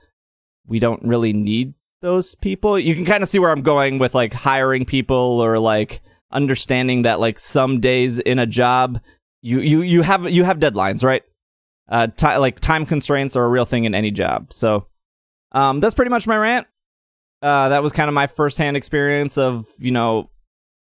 we 0.65 0.79
don't 0.79 1.03
really 1.03 1.33
need 1.33 1.73
those 2.01 2.35
people? 2.35 2.79
You 2.79 2.95
can 2.95 3.05
kind 3.05 3.23
of 3.23 3.27
see 3.27 3.39
where 3.39 3.51
I'm 3.51 3.63
going 3.63 3.99
with 3.99 4.15
like 4.15 4.33
hiring 4.33 4.85
people 4.85 5.41
or 5.41 5.59
like 5.59 6.01
understanding 6.31 7.03
that 7.03 7.19
like 7.19 7.39
some 7.39 7.79
days 7.79 8.19
in 8.19 8.39
a 8.39 8.45
job 8.45 8.99
you 9.41 9.59
you 9.59 9.81
you 9.81 10.01
have 10.01 10.29
you 10.29 10.43
have 10.43 10.59
deadlines, 10.59 11.03
right? 11.03 11.23
Uh, 11.89 12.07
ti 12.07 12.35
like 12.35 12.59
time 12.59 12.85
constraints 12.85 13.35
are 13.35 13.45
a 13.45 13.49
real 13.49 13.65
thing 13.65 13.85
in 13.85 13.95
any 13.95 14.11
job. 14.11 14.51
So, 14.51 14.87
um, 15.51 15.79
that's 15.79 15.95
pretty 15.95 16.09
much 16.09 16.27
my 16.27 16.37
rant. 16.37 16.67
Uh, 17.41 17.69
that 17.69 17.83
was 17.83 17.93
kind 17.93 18.09
of 18.09 18.13
my 18.13 18.27
firsthand 18.27 18.75
experience 18.75 19.37
of 19.37 19.65
you 19.77 19.91
know 19.91 20.29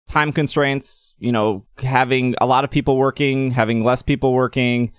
time 0.06 0.32
constraints. 0.32 1.14
You 1.18 1.32
know, 1.32 1.66
having 1.78 2.34
a 2.40 2.46
lot 2.46 2.64
of 2.64 2.70
people 2.70 2.96
working, 2.96 3.50
having 3.50 3.82
less 3.82 4.02
people 4.02 4.32
working. 4.32 4.92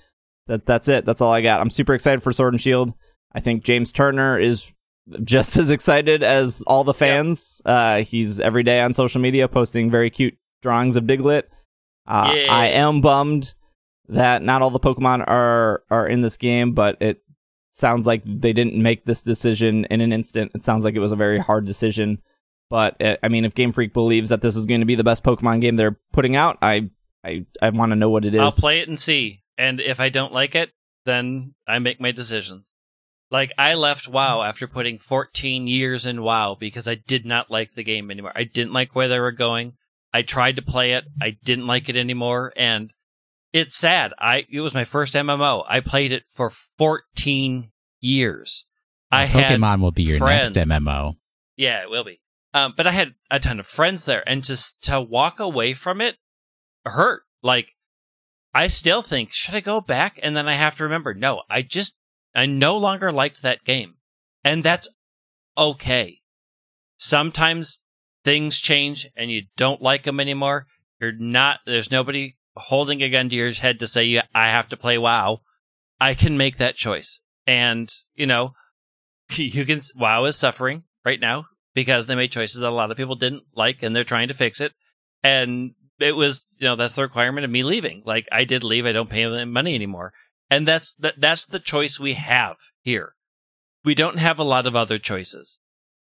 That 0.47 0.65
that's 0.65 0.89
it. 0.89 1.05
That's 1.05 1.21
all 1.21 1.31
I 1.31 1.41
got. 1.41 1.61
I'm 1.61 1.69
super 1.69 1.93
excited 1.93 2.21
for 2.21 2.33
Sword 2.33 2.53
and 2.53 2.61
Shield. 2.61 2.93
I 3.31 3.39
think 3.39 3.63
James 3.63 3.91
Turner 3.93 4.37
is 4.37 4.73
just 5.23 5.57
as 5.57 5.69
excited 5.69 6.23
as 6.23 6.61
all 6.67 6.83
the 6.83 6.93
fans. 6.93 7.61
Uh, 7.65 8.03
he's 8.03 8.39
every 8.39 8.63
day 8.63 8.81
on 8.81 8.93
social 8.93 9.21
media 9.21 9.47
posting 9.47 9.91
very 9.91 10.09
cute 10.09 10.37
drawings 10.61 10.95
of 10.95 11.05
Diglett. 11.05 11.43
Uh, 12.07 12.31
Yeah. 12.35 12.47
I 12.53 12.67
am 12.67 13.01
bummed 13.01 13.53
that 14.09 14.41
not 14.41 14.61
all 14.61 14.69
the 14.69 14.79
Pokemon 14.79 15.27
are 15.27 15.83
are 15.89 16.07
in 16.07 16.21
this 16.21 16.37
game, 16.37 16.73
but 16.73 16.97
it 17.01 17.21
sounds 17.71 18.05
like 18.05 18.21
they 18.25 18.53
didn't 18.53 18.75
make 18.75 19.05
this 19.05 19.23
decision 19.23 19.85
in 19.85 20.01
an 20.01 20.13
instant. 20.13 20.51
It 20.53 20.63
sounds 20.63 20.83
like 20.85 20.95
it 20.95 20.99
was 20.99 21.11
a 21.11 21.17
very 21.17 21.39
hard 21.39 21.65
decision. 21.65 22.19
But 22.69 23.01
uh, 23.01 23.17
I 23.23 23.29
mean, 23.29 23.45
if 23.45 23.53
Game 23.55 23.71
Freak 23.71 23.93
believes 23.93 24.29
that 24.29 24.41
this 24.41 24.55
is 24.55 24.65
going 24.65 24.79
to 24.81 24.85
be 24.85 24.95
the 24.95 25.03
best 25.03 25.23
Pokemon 25.23 25.61
game 25.61 25.75
they're 25.75 25.99
putting 26.11 26.35
out, 26.35 26.57
I 26.61 26.89
I 27.23 27.45
I 27.61 27.69
want 27.69 27.91
to 27.91 27.95
know 27.95 28.09
what 28.09 28.25
it 28.25 28.33
is. 28.33 28.41
I'll 28.41 28.51
play 28.51 28.79
it 28.79 28.87
and 28.87 28.97
see. 28.99 29.43
And 29.57 29.79
if 29.79 29.99
I 29.99 30.09
don't 30.09 30.33
like 30.33 30.55
it, 30.55 30.71
then 31.05 31.53
I 31.67 31.79
make 31.79 32.01
my 32.01 32.11
decisions. 32.11 32.73
Like 33.33 33.51
I 33.57 33.73
left 33.73 34.07
WoW 34.07 34.43
after 34.43 34.67
putting 34.67 34.99
14 34.99 35.67
years 35.67 36.05
in 36.05 36.21
WoW 36.21 36.55
because 36.57 36.87
I 36.87 36.95
did 36.95 37.25
not 37.25 37.49
like 37.49 37.73
the 37.73 37.83
game 37.83 38.11
anymore. 38.11 38.31
I 38.35 38.43
didn't 38.43 38.73
like 38.73 38.95
where 38.95 39.07
they 39.07 39.19
were 39.19 39.31
going. 39.31 39.73
I 40.13 40.21
tried 40.21 40.55
to 40.57 40.61
play 40.61 40.93
it. 40.93 41.05
I 41.19 41.37
didn't 41.43 41.65
like 41.65 41.89
it 41.89 41.95
anymore 41.97 42.53
and 42.55 42.93
it's 43.51 43.75
sad. 43.75 44.13
I 44.19 44.45
it 44.51 44.61
was 44.61 44.73
my 44.73 44.85
first 44.85 45.15
MMO. 45.15 45.65
I 45.67 45.79
played 45.79 46.11
it 46.11 46.23
for 46.31 46.51
14 46.77 47.71
years. 47.99 48.65
I 49.11 49.25
had 49.25 49.59
Pokemon 49.59 49.81
will 49.81 49.91
be 49.91 50.03
your 50.03 50.19
friends. 50.19 50.55
next 50.55 50.69
MMO. 50.69 51.15
yeah, 51.57 51.81
it 51.81 51.89
will 51.89 52.03
be. 52.03 52.19
Um, 52.53 52.73
but 52.77 52.85
I 52.85 52.91
had 52.91 53.15
a 53.31 53.39
ton 53.39 53.59
of 53.59 53.67
friends 53.67 54.05
there, 54.05 54.23
and 54.27 54.43
just 54.43 54.79
to 54.83 55.01
walk 55.01 55.39
away 55.39 55.73
from 55.73 56.01
it 56.01 56.17
hurt. 56.85 57.23
Like, 57.41 57.73
I 58.53 58.67
still 58.67 59.01
think, 59.01 59.33
should 59.33 59.55
I 59.55 59.59
go 59.59 59.81
back? 59.81 60.19
And 60.21 60.37
then 60.37 60.47
I 60.47 60.55
have 60.55 60.75
to 60.77 60.83
remember, 60.83 61.13
no, 61.13 61.41
I 61.49 61.61
just, 61.61 61.95
I 62.35 62.45
no 62.45 62.77
longer 62.77 63.11
liked 63.11 63.41
that 63.41 63.63
game. 63.63 63.95
And 64.43 64.63
that's 64.63 64.89
okay. 65.57 66.19
Sometimes 66.97 67.81
things 68.23 68.59
change 68.59 69.07
and 69.15 69.31
you 69.31 69.43
don't 69.57 69.81
like 69.81 70.03
them 70.03 70.19
anymore. 70.19 70.67
You're 70.99 71.11
not, 71.11 71.59
there's 71.65 71.91
nobody 71.91 72.35
holding 72.55 73.01
a 73.01 73.09
gun 73.09 73.29
to 73.29 73.35
your 73.35 73.51
head 73.53 73.79
to 73.79 73.87
say, 73.87 74.05
yeah, 74.05 74.23
I 74.33 74.47
have 74.47 74.69
to 74.69 74.77
play 74.77 74.97
WoW. 74.97 75.41
I 75.99 76.13
can 76.13 76.37
make 76.37 76.57
that 76.57 76.75
choice. 76.75 77.19
And, 77.45 77.91
you 78.15 78.25
know, 78.25 78.53
you 79.35 79.65
can, 79.65 79.81
WoW 79.95 80.25
is 80.25 80.37
suffering 80.37 80.83
right 81.05 81.19
now 81.19 81.45
because 81.73 82.07
they 82.07 82.15
made 82.15 82.31
choices 82.31 82.61
that 82.61 82.69
a 82.69 82.71
lot 82.71 82.91
of 82.91 82.97
people 82.97 83.15
didn't 83.15 83.43
like 83.55 83.83
and 83.83 83.95
they're 83.95 84.03
trying 84.03 84.27
to 84.27 84.33
fix 84.33 84.61
it. 84.61 84.73
And 85.23 85.71
it 85.99 86.15
was, 86.15 86.45
you 86.57 86.67
know, 86.67 86.75
that's 86.75 86.95
the 86.95 87.01
requirement 87.01 87.45
of 87.45 87.51
me 87.51 87.63
leaving. 87.63 88.03
Like 88.05 88.27
I 88.31 88.43
did 88.43 88.63
leave. 88.63 88.85
I 88.85 88.91
don't 88.91 89.09
pay 89.09 89.25
them 89.25 89.51
money 89.51 89.75
anymore. 89.75 90.13
And 90.53 90.67
that's 90.67 90.93
that, 90.99 91.19
that's 91.19 91.45
the 91.45 91.59
choice 91.59 91.99
we 91.99 92.13
have 92.13 92.57
here. 92.81 93.15
We 93.83 93.95
don't 93.95 94.19
have 94.19 94.39
a 94.39 94.43
lot 94.43 94.65
of 94.65 94.75
other 94.75 94.99
choices. 94.99 95.59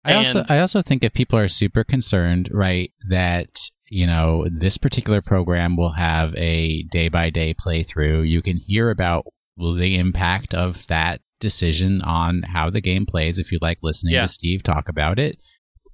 I 0.05 0.15
also 0.15 0.45
I 0.49 0.61
also 0.61 0.83
think 0.83 1.03
if 1.03 1.13
people 1.13 1.39
are 1.39 1.49
super 1.49 1.83
concerned, 1.83 2.49
right, 2.53 2.93
that 3.09 3.51
you 3.91 4.07
know 4.07 4.47
this 4.49 4.79
particular 4.79 5.21
program 5.21 5.77
will 5.77 5.93
have 5.93 6.35
a 6.37 6.83
day 6.85 7.09
by 7.09 7.31
day 7.31 7.55
playthrough, 7.55 8.29
you 8.29 8.41
can 8.41 8.57
hear 8.57 8.91
about 8.91 9.27
the 9.57 9.97
impact 9.97 10.55
of 10.55 10.87
that 10.87 11.21
decision 11.41 12.01
on 12.03 12.43
how 12.43 12.71
the 12.71 12.81
game 12.81 13.05
plays. 13.05 13.39
If 13.39 13.51
you 13.53 13.59
like 13.61 13.79
listening 13.83 14.15
Yeah. 14.15 14.23
to 14.23 14.29
Steve 14.29 14.63
talk 14.63 14.89
about 14.89 15.19
it, 15.19 15.39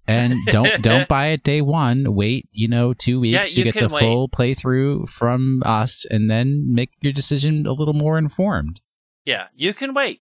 and 0.07 0.35
don't 0.47 0.83
don't 0.83 1.09
buy 1.09 1.29
it 1.29 1.43
day 1.43 1.61
one. 1.61 2.15
Wait, 2.15 2.49
you 2.53 2.69
know, 2.69 2.93
two 2.95 3.21
weeks. 3.21 3.57
you 3.57 3.65
get 3.65 3.75
the 3.75 3.89
wait. 3.89 4.01
full 4.01 4.29
playthrough 4.29 5.09
from 5.09 5.63
us, 5.65 6.05
and 6.11 6.31
then 6.31 6.75
make 6.75 6.91
your 7.01 7.13
decision 7.13 7.67
a 7.67 7.73
little 7.73 7.95
more 7.95 8.19
informed. 8.19 8.81
Yeah, 9.25 9.49
you 9.55 9.73
can 9.75 9.95
wait. 9.95 10.21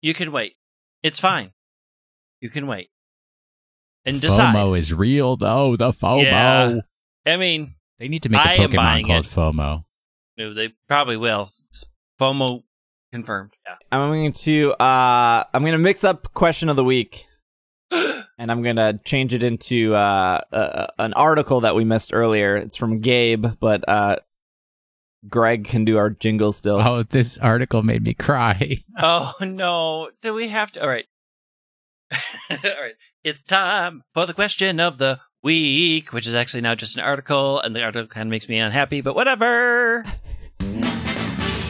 You 0.00 0.14
can 0.14 0.32
wait. 0.32 0.56
It's 1.02 1.20
fine. 1.20 1.52
You 2.40 2.50
can 2.50 2.66
wait. 2.66 2.90
And 4.04 4.20
decide. 4.20 4.54
FOMO 4.54 4.78
is 4.78 4.92
real, 4.94 5.36
though. 5.36 5.76
The 5.76 5.90
FOMO. 5.90 6.22
Yeah. 6.24 6.80
I 7.26 7.36
mean, 7.36 7.74
They 7.98 8.08
need 8.08 8.22
to 8.22 8.28
make 8.28 8.40
a 8.44 8.48
I 8.48 8.52
am 8.54 8.70
Pokemon 8.70 9.06
called 9.06 9.26
it. 9.26 9.28
FOMO. 9.30 9.84
no, 10.36 10.54
they 10.54 10.72
probably 10.88 11.16
will. 11.16 11.50
FOMO 12.20 12.62
confirmed. 13.12 13.52
Yeah. 13.66 13.74
I'm 13.92 14.08
going 14.08 14.32
to 14.32 14.72
uh 14.72 15.44
I'm 15.52 15.62
going 15.62 15.72
to 15.72 15.78
mix 15.78 16.04
up 16.04 16.32
question 16.34 16.68
of 16.68 16.76
the 16.76 16.84
week. 16.84 17.26
And 17.90 18.50
I'm 18.50 18.62
going 18.62 18.76
to 18.76 19.00
change 19.04 19.34
it 19.34 19.42
into 19.42 19.94
uh, 19.94 20.40
uh 20.52 20.86
an 20.98 21.12
article 21.14 21.60
that 21.60 21.74
we 21.74 21.84
missed 21.84 22.12
earlier. 22.12 22.56
It's 22.56 22.76
from 22.76 22.98
Gabe, 22.98 23.46
but 23.60 23.88
uh 23.88 24.16
Greg 25.28 25.64
can 25.64 25.84
do 25.84 25.98
our 25.98 26.10
jingle 26.10 26.52
still. 26.52 26.80
Oh, 26.80 27.02
this 27.02 27.38
article 27.38 27.82
made 27.82 28.04
me 28.04 28.14
cry. 28.14 28.78
Oh 29.00 29.32
no! 29.40 30.10
Do 30.22 30.34
we 30.34 30.48
have 30.48 30.72
to? 30.72 30.82
All 30.82 30.88
right, 30.88 31.06
all 32.50 32.56
right. 32.60 32.94
It's 33.22 33.44
time 33.44 34.02
for 34.12 34.26
the 34.26 34.34
question 34.34 34.80
of 34.80 34.98
the 34.98 35.20
week, 35.42 36.12
which 36.12 36.26
is 36.26 36.34
actually 36.34 36.62
now 36.62 36.74
just 36.74 36.96
an 36.96 37.02
article, 37.02 37.60
and 37.60 37.76
the 37.76 37.82
article 37.82 38.08
kind 38.08 38.26
of 38.26 38.30
makes 38.30 38.48
me 38.48 38.58
unhappy, 38.58 39.00
but 39.00 39.14
whatever. 39.14 40.04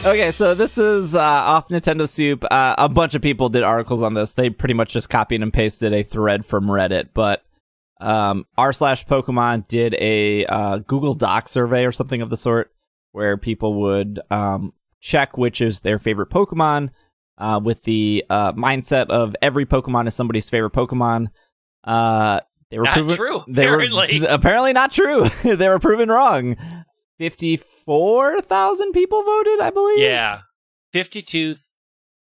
Okay, 0.05 0.31
so 0.31 0.55
this 0.55 0.77
is 0.77 1.13
uh, 1.13 1.19
off 1.19 1.67
Nintendo 1.67 2.07
Soup. 2.07 2.43
Uh, 2.49 2.73
a 2.77 2.87
bunch 2.87 3.15
of 3.15 3.21
people 3.21 3.49
did 3.49 3.63
articles 3.63 4.01
on 4.01 4.13
this. 4.13 4.31
They 4.33 4.49
pretty 4.49 4.73
much 4.73 4.93
just 4.93 5.09
copied 5.09 5.43
and 5.43 5.51
pasted 5.51 5.91
a 5.93 6.03
thread 6.03 6.45
from 6.45 6.67
Reddit, 6.67 7.09
but 7.13 7.43
um, 7.99 8.45
r 8.57 8.71
slash 8.71 9.05
Pokemon 9.05 9.67
did 9.67 9.93
a 9.95 10.45
uh, 10.45 10.77
Google 10.79 11.13
Doc 11.13 11.49
survey 11.49 11.85
or 11.85 11.91
something 11.91 12.21
of 12.21 12.29
the 12.29 12.37
sort, 12.37 12.71
where 13.11 13.35
people 13.35 13.73
would 13.81 14.21
um, 14.31 14.71
check 15.01 15.37
which 15.37 15.59
is 15.59 15.81
their 15.81 15.99
favorite 15.99 16.29
Pokemon, 16.29 16.91
uh, 17.37 17.59
with 17.61 17.83
the 17.83 18.23
uh, 18.29 18.53
mindset 18.53 19.07
of 19.07 19.35
every 19.41 19.65
Pokemon 19.65 20.07
is 20.07 20.15
somebody's 20.15 20.49
favorite 20.49 20.73
Pokemon. 20.73 21.27
Uh, 21.83 22.39
they 22.71 22.77
were 22.77 22.85
Not 22.85 22.93
proven, 22.93 23.15
true, 23.17 23.43
They 23.49 23.63
apparently. 23.65 24.19
were 24.21 24.27
apparently 24.29 24.71
not 24.73 24.91
true. 24.93 25.25
they 25.43 25.67
were 25.67 25.79
proven 25.79 26.07
wrong. 26.09 26.55
Fifty-four 27.17 27.78
thousand 28.41 28.91
people 28.91 29.23
voted, 29.23 29.59
I 29.59 29.69
believe. 29.71 29.99
Yeah, 29.99 30.41
52 30.93 31.55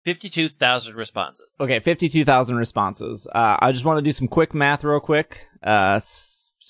52,000 0.05 0.97
responses. 0.97 1.47
Okay, 1.61 1.79
52,000 1.79 2.57
responses. 2.57 3.29
Uh, 3.33 3.57
I 3.61 3.71
just 3.73 3.85
want 3.85 3.99
to 3.99 4.03
do 4.03 4.11
some 4.13 4.27
quick 4.29 4.53
math 4.55 4.83
real 4.83 4.99
quick. 5.01 5.47
Uh, 5.63 6.01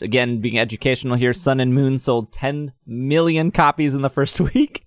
again, 0.02 0.40
being 0.40 0.59
educational 0.59 1.16
here, 1.16 1.32
Sun 1.32 1.60
and 1.60 1.74
Moon 1.74 1.97
sold 1.98 2.32
10 2.32 2.73
million 2.86 3.51
copies 3.51 3.94
in 3.94 4.02
the 4.02 4.10
first 4.10 4.39
week. 4.55 4.85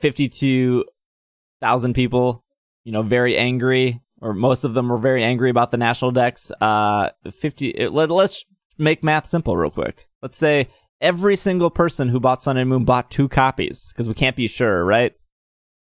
52,000 0.00 1.94
people, 1.94 2.44
you 2.84 2.92
know, 2.92 3.02
very 3.02 3.36
angry, 3.36 4.00
or 4.20 4.34
most 4.34 4.64
of 4.64 4.74
them 4.74 4.88
were 4.88 4.98
very 4.98 5.22
angry 5.22 5.50
about 5.50 5.70
the 5.70 5.76
national 5.76 6.10
Dex. 6.10 6.50
Uh, 6.60 7.10
50, 7.30 7.88
let, 7.88 8.10
let's 8.10 8.44
make 8.78 9.04
math 9.04 9.26
simple 9.26 9.56
real 9.56 9.70
quick. 9.70 10.08
Let's 10.22 10.36
say 10.36 10.66
every 11.00 11.36
single 11.36 11.70
person 11.70 12.08
who 12.08 12.20
bought 12.20 12.42
Sun 12.42 12.56
and 12.56 12.68
Moon 12.68 12.84
bought 12.84 13.10
two 13.10 13.28
copies, 13.28 13.92
because 13.92 14.08
we 14.08 14.14
can't 14.14 14.36
be 14.36 14.48
sure, 14.48 14.84
right? 14.84 15.12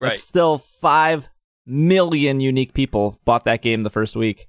Right. 0.01 0.09
But 0.09 0.15
still, 0.15 0.57
five 0.57 1.29
million 1.65 2.39
unique 2.39 2.73
people 2.73 3.19
bought 3.25 3.45
that 3.45 3.61
game 3.61 3.81
the 3.81 3.89
first 3.89 4.15
week. 4.15 4.47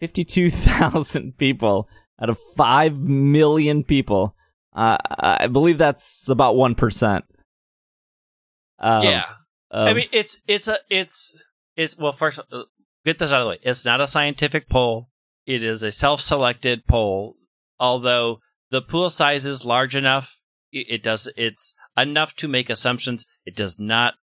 52,000 0.00 1.38
people 1.38 1.88
out 2.20 2.28
of 2.28 2.38
5 2.56 3.00
million 3.00 3.84
people. 3.84 4.34
Uh, 4.74 4.96
I 5.18 5.46
believe 5.46 5.78
that's 5.78 6.28
about 6.28 6.56
1%. 6.56 7.22
Of, 8.78 9.04
yeah. 9.04 9.24
of- 9.70 9.88
I 9.88 9.94
mean, 9.94 10.08
it's 10.12 10.36
it's 10.46 10.68
a 10.68 10.78
it's 10.90 11.34
it's 11.76 11.96
well. 11.96 12.12
First, 12.12 12.40
uh, 12.52 12.64
get 13.04 13.18
this 13.18 13.30
out 13.30 13.40
of 13.40 13.44
the 13.44 13.50
way. 13.50 13.58
It's 13.62 13.84
not 13.84 14.00
a 14.00 14.06
scientific 14.06 14.68
poll. 14.68 15.08
It 15.46 15.62
is 15.62 15.82
a 15.82 15.92
self-selected 15.92 16.86
poll. 16.86 17.36
Although 17.78 18.40
the 18.70 18.82
pool 18.82 19.10
size 19.10 19.44
is 19.44 19.64
large 19.64 19.94
enough, 19.96 20.40
it, 20.72 21.02
does 21.02 21.28
it's 21.36 21.74
enough 21.96 22.34
to 22.36 22.48
make 22.48 22.68
assumptions. 22.68 23.26
It 23.46 23.54
does 23.54 23.78
not 23.78 24.14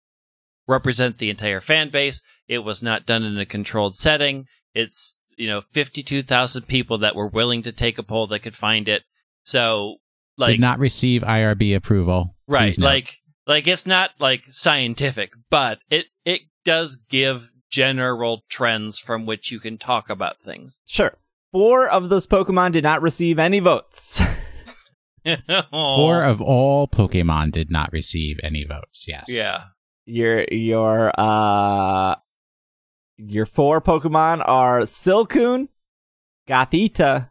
represent 0.67 1.19
the 1.19 1.31
entire 1.31 1.61
fan 1.61 1.91
base. 1.91 2.23
It 2.49 2.59
was 2.61 2.83
not 2.83 3.07
done 3.07 3.23
in 3.23 3.39
a 3.39 3.47
controlled 3.47 3.97
setting. 3.97 4.47
It's 4.75 5.19
you 5.37 5.49
know 5.49 5.61
fifty-two 5.61 6.23
thousand 6.23 6.67
people 6.67 6.99
that 6.99 7.15
were 7.15 7.29
willing 7.29 7.63
to 7.63 7.73
take 7.73 7.99
a 7.99 8.03
poll 8.03 8.27
that 8.29 8.41
could 8.41 8.55
find 8.55 8.89
it. 8.89 9.03
So 9.45 9.97
like 10.37 10.53
Did 10.53 10.61
not 10.61 10.79
receive 10.79 11.23
IRB 11.23 11.77
approval. 11.77 12.35
right 12.47 12.77
like 12.79 13.19
like 13.47 13.67
it's 13.67 13.87
not 13.87 14.11
like 14.19 14.43
scientific 14.51 15.31
but 15.51 15.79
it 15.91 16.07
it 16.25 16.43
does 16.65 16.97
give 17.09 17.51
general 17.71 18.43
trends 18.49 18.99
from 18.99 19.27
which 19.27 19.51
you 19.53 19.61
can 19.61 19.79
talk 19.79 20.11
about 20.11 20.41
things 20.41 20.79
sure. 20.87 21.17
Four 21.53 21.89
of 21.89 22.09
those 22.09 22.27
Pokemon 22.27 22.73
did 22.73 22.85
not 22.85 23.03
receive 23.03 23.39
any 23.39 23.59
votes. 23.61 24.21
Four 25.71 26.23
of 26.23 26.41
all 26.41 26.89
Pokemon 26.89 27.53
did 27.53 27.71
not 27.71 27.93
receive 27.93 28.39
any 28.43 28.65
votes. 28.65 29.07
Yes. 29.09 29.25
yeah 29.29 29.65
your 30.07 30.45
your 30.51 31.13
uh 31.19 32.15
your 33.19 33.45
four 33.47 33.81
Pokemon 33.83 34.43
are 34.47 34.81
Silcoon, 34.81 35.69
Gothita, 36.49 37.31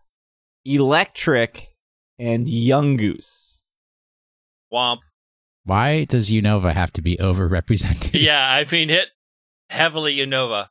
Eelektrik, 0.67 1.65
and 2.19 2.45
Yungoos. 2.45 3.63
womp 4.71 4.99
Why 5.63 6.05
does 6.05 6.29
Unova 6.29 6.73
have 6.73 6.93
to 6.93 7.01
be 7.01 7.17
overrepresented? 7.17 8.21
yeah 8.21 8.51
i 8.51 8.65
mean 8.71 8.89
it 8.91 9.07
heavily 9.71 10.17
unova 10.17 10.67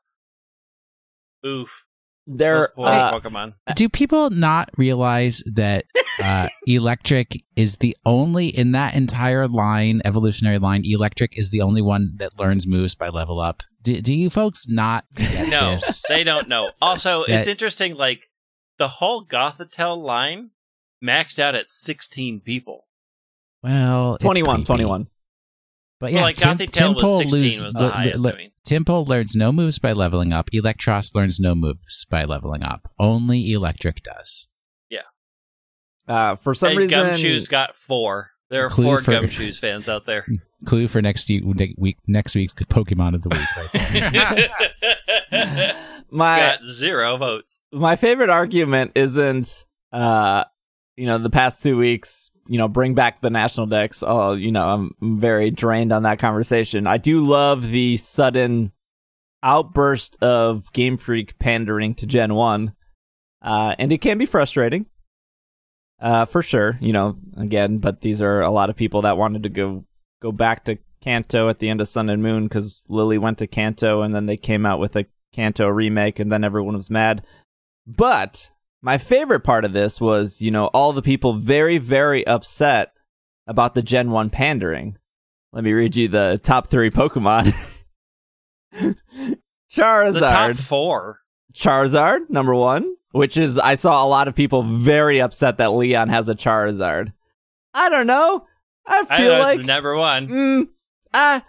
oof 1.45 1.85
They're 2.31 2.69
Those 2.77 2.87
uh, 2.87 3.19
pokemon 3.19 3.55
Do 3.75 3.89
people 3.89 4.29
not 4.29 4.69
realize 4.77 5.43
that 5.47 5.87
uh, 6.23 6.49
Eelektrik 6.69 7.43
is 7.57 7.77
the 7.77 7.97
only 8.05 8.49
in 8.49 8.73
that 8.73 8.95
entire 8.95 9.49
line, 9.49 10.03
evolutionary 10.05 10.59
line? 10.59 10.83
Eelektrik 10.85 11.39
is 11.39 11.49
the 11.51 11.63
only 11.63 11.81
one 11.81 12.11
that 12.19 12.39
learns 12.39 12.67
moves 12.67 12.95
by 12.95 13.09
level 13.09 13.41
up. 13.41 13.63
Do, 13.83 14.01
do 14.03 14.15
you 14.15 14.29
folks 14.29 14.69
not 14.69 15.05
get 15.15 15.49
no 15.49 15.77
this? 15.77 16.05
they 16.09 16.23
don't 16.23 16.49
know 16.49 16.73
also 16.83 17.25
That- 17.27 17.41
it's 17.41 17.49
interesting 17.49 17.95
like 17.95 18.21
the 18.79 18.89
whole 18.89 19.25
gothitelle 19.25 19.97
line 20.03 20.51
maxed 21.03 21.39
out 21.39 21.55
at 21.55 21.71
16 21.71 22.41
people 22.41 22.87
Well, 23.63 24.17
it's 24.17 24.25
21, 24.25 24.57
creepy. 24.57 24.67
21. 24.67 25.07
But 26.01 26.13
well 26.13 26.21
yeah, 26.21 26.23
like 26.23 26.37
Tim- 26.37 26.59
gothitelle 26.59 26.95
was 26.95 27.19
16 27.19 27.41
lose- 27.41 27.65
was 27.65 27.75
the 27.75 27.81
le- 27.81 27.85
le- 27.87 27.91
highest 27.93 28.21
le- 28.25 28.37
mean 28.37 28.51
Tynamo 28.69 29.07
learns 29.07 29.35
no 29.35 29.51
moves 29.51 29.79
by 29.79 29.93
leveling 29.93 30.33
up. 30.33 30.51
Eelektross 30.51 31.15
learns 31.15 31.41
no 31.41 31.55
moves 31.55 32.05
by 32.11 32.25
leveling 32.25 32.63
up. 32.63 32.89
Only 32.99 33.49
Eelektrik 33.51 34.03
does. 34.03 34.49
Yeah. 34.91 35.01
Uh, 36.07 36.37
for 36.37 36.55
some 36.55 36.71
and 36.71 36.79
reason, 36.79 36.99
gumshoos 36.99 37.49
got 37.49 37.75
four 37.75 38.31
there 38.51 38.65
are 38.65 38.71
four 38.71 39.03
for- 39.03 39.13
gumshoos 39.13 39.59
fans 39.59 39.89
out 39.89 40.07
there 40.07 40.27
Clue 40.65 40.89
for 40.89 41.01
next 41.01 41.29
week. 41.29 41.99
Next 42.09 42.35
week's 42.35 42.53
Pokemon 42.55 43.15
of 43.15 43.23
the 43.23 43.29
week. 43.29 43.47
Right 45.31 45.77
my 46.11 46.39
got 46.39 46.65
zero 46.65 47.17
votes. 47.17 47.61
my 47.73 47.95
favorite 47.95 48.29
argument 48.31 48.93
isn't 48.97 49.65
uh 49.93 50.45
you 50.97 51.07
know 51.07 51.19
the 51.19 51.31
past 51.31 51.63
two 51.63 51.77
weeks 51.77 52.31
you 52.49 52.59
know 52.59 52.69
bring 52.69 52.95
back 52.95 53.21
the 53.21 53.31
national 53.31 53.67
Dex. 53.67 54.03
Oh 54.07 54.33
you 54.33 54.51
know 54.51 54.67
i'm 54.67 54.95
very 55.21 55.51
drained 55.51 55.93
on 55.93 56.03
that 56.03 56.19
conversation. 56.19 56.87
I 56.87 56.97
do 56.99 57.25
love 57.25 57.71
the 57.71 57.97
sudden 57.97 58.73
outburst 59.43 60.21
of 60.23 60.73
game 60.73 60.97
freak 60.97 61.39
pandering 61.39 61.95
to 61.95 62.07
gen 62.07 62.35
1 62.35 62.73
uh 63.43 63.75
and 63.79 63.93
it 63.93 63.99
can 63.99 64.19
be 64.19 64.27
frustrating. 64.27 64.87
Uh 66.01 66.25
for 66.25 66.43
sure 66.43 66.79
you 66.81 66.93
know 66.93 67.17
again 67.37 67.79
but 67.79 68.01
these 68.01 68.21
are 68.21 68.41
a 68.41 68.51
lot 68.51 68.71
of 68.71 68.77
people 68.77 69.03
that 69.03 69.17
wanted 69.17 69.45
to 69.45 69.49
go 69.49 69.85
go 70.21 70.33
back 70.33 70.65
to 70.65 70.79
kanto 71.01 71.49
at 71.49 71.59
the 71.59 71.69
end 71.69 71.81
of 71.81 71.89
sun 71.89 72.11
and 72.11 72.23
moon 72.23 72.45
because 72.45 72.85
Lillie 72.89 73.19
went 73.19 73.39
to 73.39 73.47
kanto 73.47 74.03
and 74.03 74.15
then 74.15 74.27
they 74.27 74.37
came 74.37 74.67
out 74.67 74.81
with 74.81 74.97
a 74.97 75.07
kanto 75.33 75.69
remake 75.69 76.19
and 76.19 76.33
then 76.33 76.45
everyone 76.45 76.77
was 76.77 76.91
mad. 76.91 77.25
But 77.87 78.51
my 78.83 78.99
favorite 78.99 79.41
part 79.41 79.65
of 79.65 79.73
this 79.73 80.01
was, 80.01 80.41
you 80.41 80.51
know, 80.51 80.67
all 80.67 80.93
the 80.93 81.03
people 81.03 81.35
very, 81.35 81.79
very 81.79 82.27
upset 82.27 82.93
about 83.47 83.75
the 83.75 83.83
Gen 83.83 84.11
1 84.11 84.31
pandering. 84.31 84.97
Let 85.53 85.65
me 85.65 85.73
read 85.73 85.97
you 85.97 86.09
the 86.09 86.41
top 86.43 86.69
three 86.69 86.91
Pokemon. 86.91 87.55
Charizard. 88.75 90.13
The 90.13 90.21
top 90.21 90.57
four. 90.57 91.21
Charizard, 91.55 92.31
number 92.31 92.55
one, 92.55 92.95
which 93.13 93.37
is, 93.37 93.59
I 93.59 93.75
saw 93.75 94.05
a 94.05 94.07
lot 94.09 94.29
of 94.29 94.35
people 94.35 94.63
very 94.63 95.21
upset 95.21 95.59
that 95.59 95.73
Leon 95.73 96.09
has 96.11 96.29
a 96.29 96.35
Charizard. 96.35 97.13
I 97.75 97.89
don't 97.89 98.07
know. 98.07 98.47
I 98.87 99.05
I 99.09 99.19
feel 99.19 99.33
know 99.33 99.41
like 99.41 99.61
number 99.61 99.97
one. 99.97 100.29
Mm, 100.29 100.69
uh, 101.13 101.41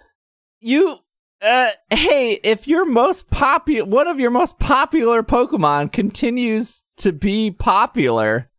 you, 0.61 0.97
uh, 1.41 1.69
hey, 1.89 2.39
if 2.43 2.67
your 2.67 2.85
most 2.85 3.29
popular, 3.29 3.85
one 3.85 4.07
of 4.07 4.19
your 4.19 4.31
most 4.31 4.59
popular 4.59 5.23
Pokemon 5.23 5.91
continues 5.91 6.83
to 6.97 7.11
be 7.13 7.51
popular, 7.51 8.49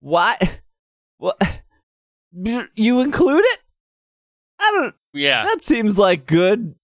what, 0.00 0.60
what, 1.18 1.40
you 2.32 3.00
include 3.00 3.44
it? 3.44 3.58
I 4.58 4.70
don't, 4.72 4.94
Yeah. 5.12 5.44
that 5.44 5.62
seems 5.62 5.98
like 5.98 6.26
good, 6.26 6.74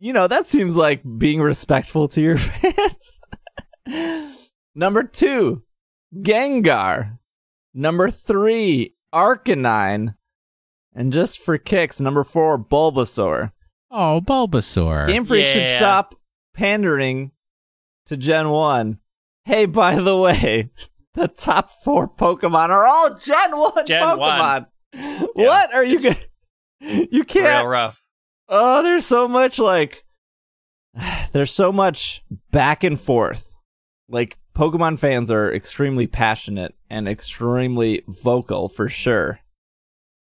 you 0.00 0.12
know, 0.12 0.26
that 0.26 0.48
seems 0.48 0.76
like 0.76 1.02
being 1.18 1.40
respectful 1.40 2.08
to 2.08 2.20
your 2.22 2.36
fans. 2.38 3.20
Number 4.74 5.02
two, 5.02 5.62
Gengar. 6.14 7.18
Number 7.74 8.10
three, 8.10 8.94
Arcanine. 9.14 10.14
And 10.94 11.12
just 11.12 11.38
for 11.38 11.56
kicks, 11.58 12.00
number 12.00 12.22
four, 12.24 12.58
Bulbasaur. 12.58 13.52
Oh, 13.92 14.20
Bulbasaur. 14.24 15.06
Game 15.06 15.24
Freak 15.24 15.46
should 15.46 15.70
stop 15.70 16.14
pandering 16.54 17.30
to 18.06 18.16
Gen 18.16 18.50
1. 18.50 18.98
Hey, 19.44 19.66
by 19.66 19.96
the 19.96 20.16
way, 20.16 20.70
the 21.14 21.28
top 21.28 21.70
four 21.70 22.08
Pokemon 22.08 22.70
are 22.70 22.86
all 22.86 23.14
Gen 23.14 23.56
1 23.56 23.86
Gen 23.86 24.02
Pokemon. 24.02 24.66
What 25.34 25.74
are 25.74 25.84
you 25.84 26.00
going 26.00 26.16
You 27.10 27.24
can't. 27.24 27.66
rough. 27.66 28.02
Oh, 28.48 28.82
there's 28.82 29.06
so 29.06 29.28
much 29.28 29.58
like. 29.58 30.04
There's 31.32 31.52
so 31.52 31.72
much 31.72 32.22
back 32.50 32.84
and 32.84 33.00
forth. 33.00 33.56
Like, 34.10 34.36
Pokemon 34.54 34.98
fans 34.98 35.30
are 35.30 35.50
extremely 35.50 36.06
passionate 36.06 36.74
and 36.90 37.08
extremely 37.08 38.02
vocal 38.06 38.68
for 38.68 38.90
sure. 38.90 39.40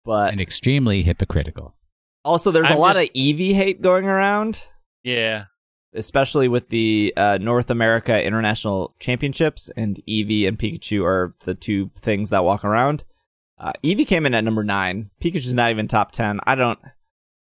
But 0.06 0.31
and 0.31 0.39
extremely 0.39 1.03
hypocritical. 1.03 1.76
Also, 2.23 2.52
there's 2.52 2.69
a 2.69 2.73
I'm 2.73 2.80
lot 2.80 2.95
just- 2.95 3.10
of 3.10 3.14
Eevee 3.15 3.53
hate 3.53 3.81
going 3.81 4.06
around. 4.06 4.64
Yeah. 5.03 5.45
especially 5.93 6.48
with 6.48 6.69
the 6.69 7.11
uh, 7.18 7.38
North 7.41 7.69
America 7.69 8.23
International 8.23 8.95
Championships, 8.99 9.69
and 9.76 9.99
Eevee 10.07 10.48
and 10.48 10.57
Pikachu 10.57 11.03
are 11.03 11.35
the 11.45 11.56
two 11.56 11.89
things 11.98 12.30
that 12.30 12.43
walk 12.43 12.64
around. 12.64 13.03
Uh, 13.60 13.73
Eevee 13.84 14.07
came 14.07 14.26
in 14.26 14.34
at 14.34 14.43
number 14.43 14.64
nine. 14.64 15.10
Pikachu's 15.22 15.53
not 15.53 15.72
even 15.72 15.88
top 15.88 16.11
ten. 16.11 16.39
I 16.45 16.56
don't 16.56 16.80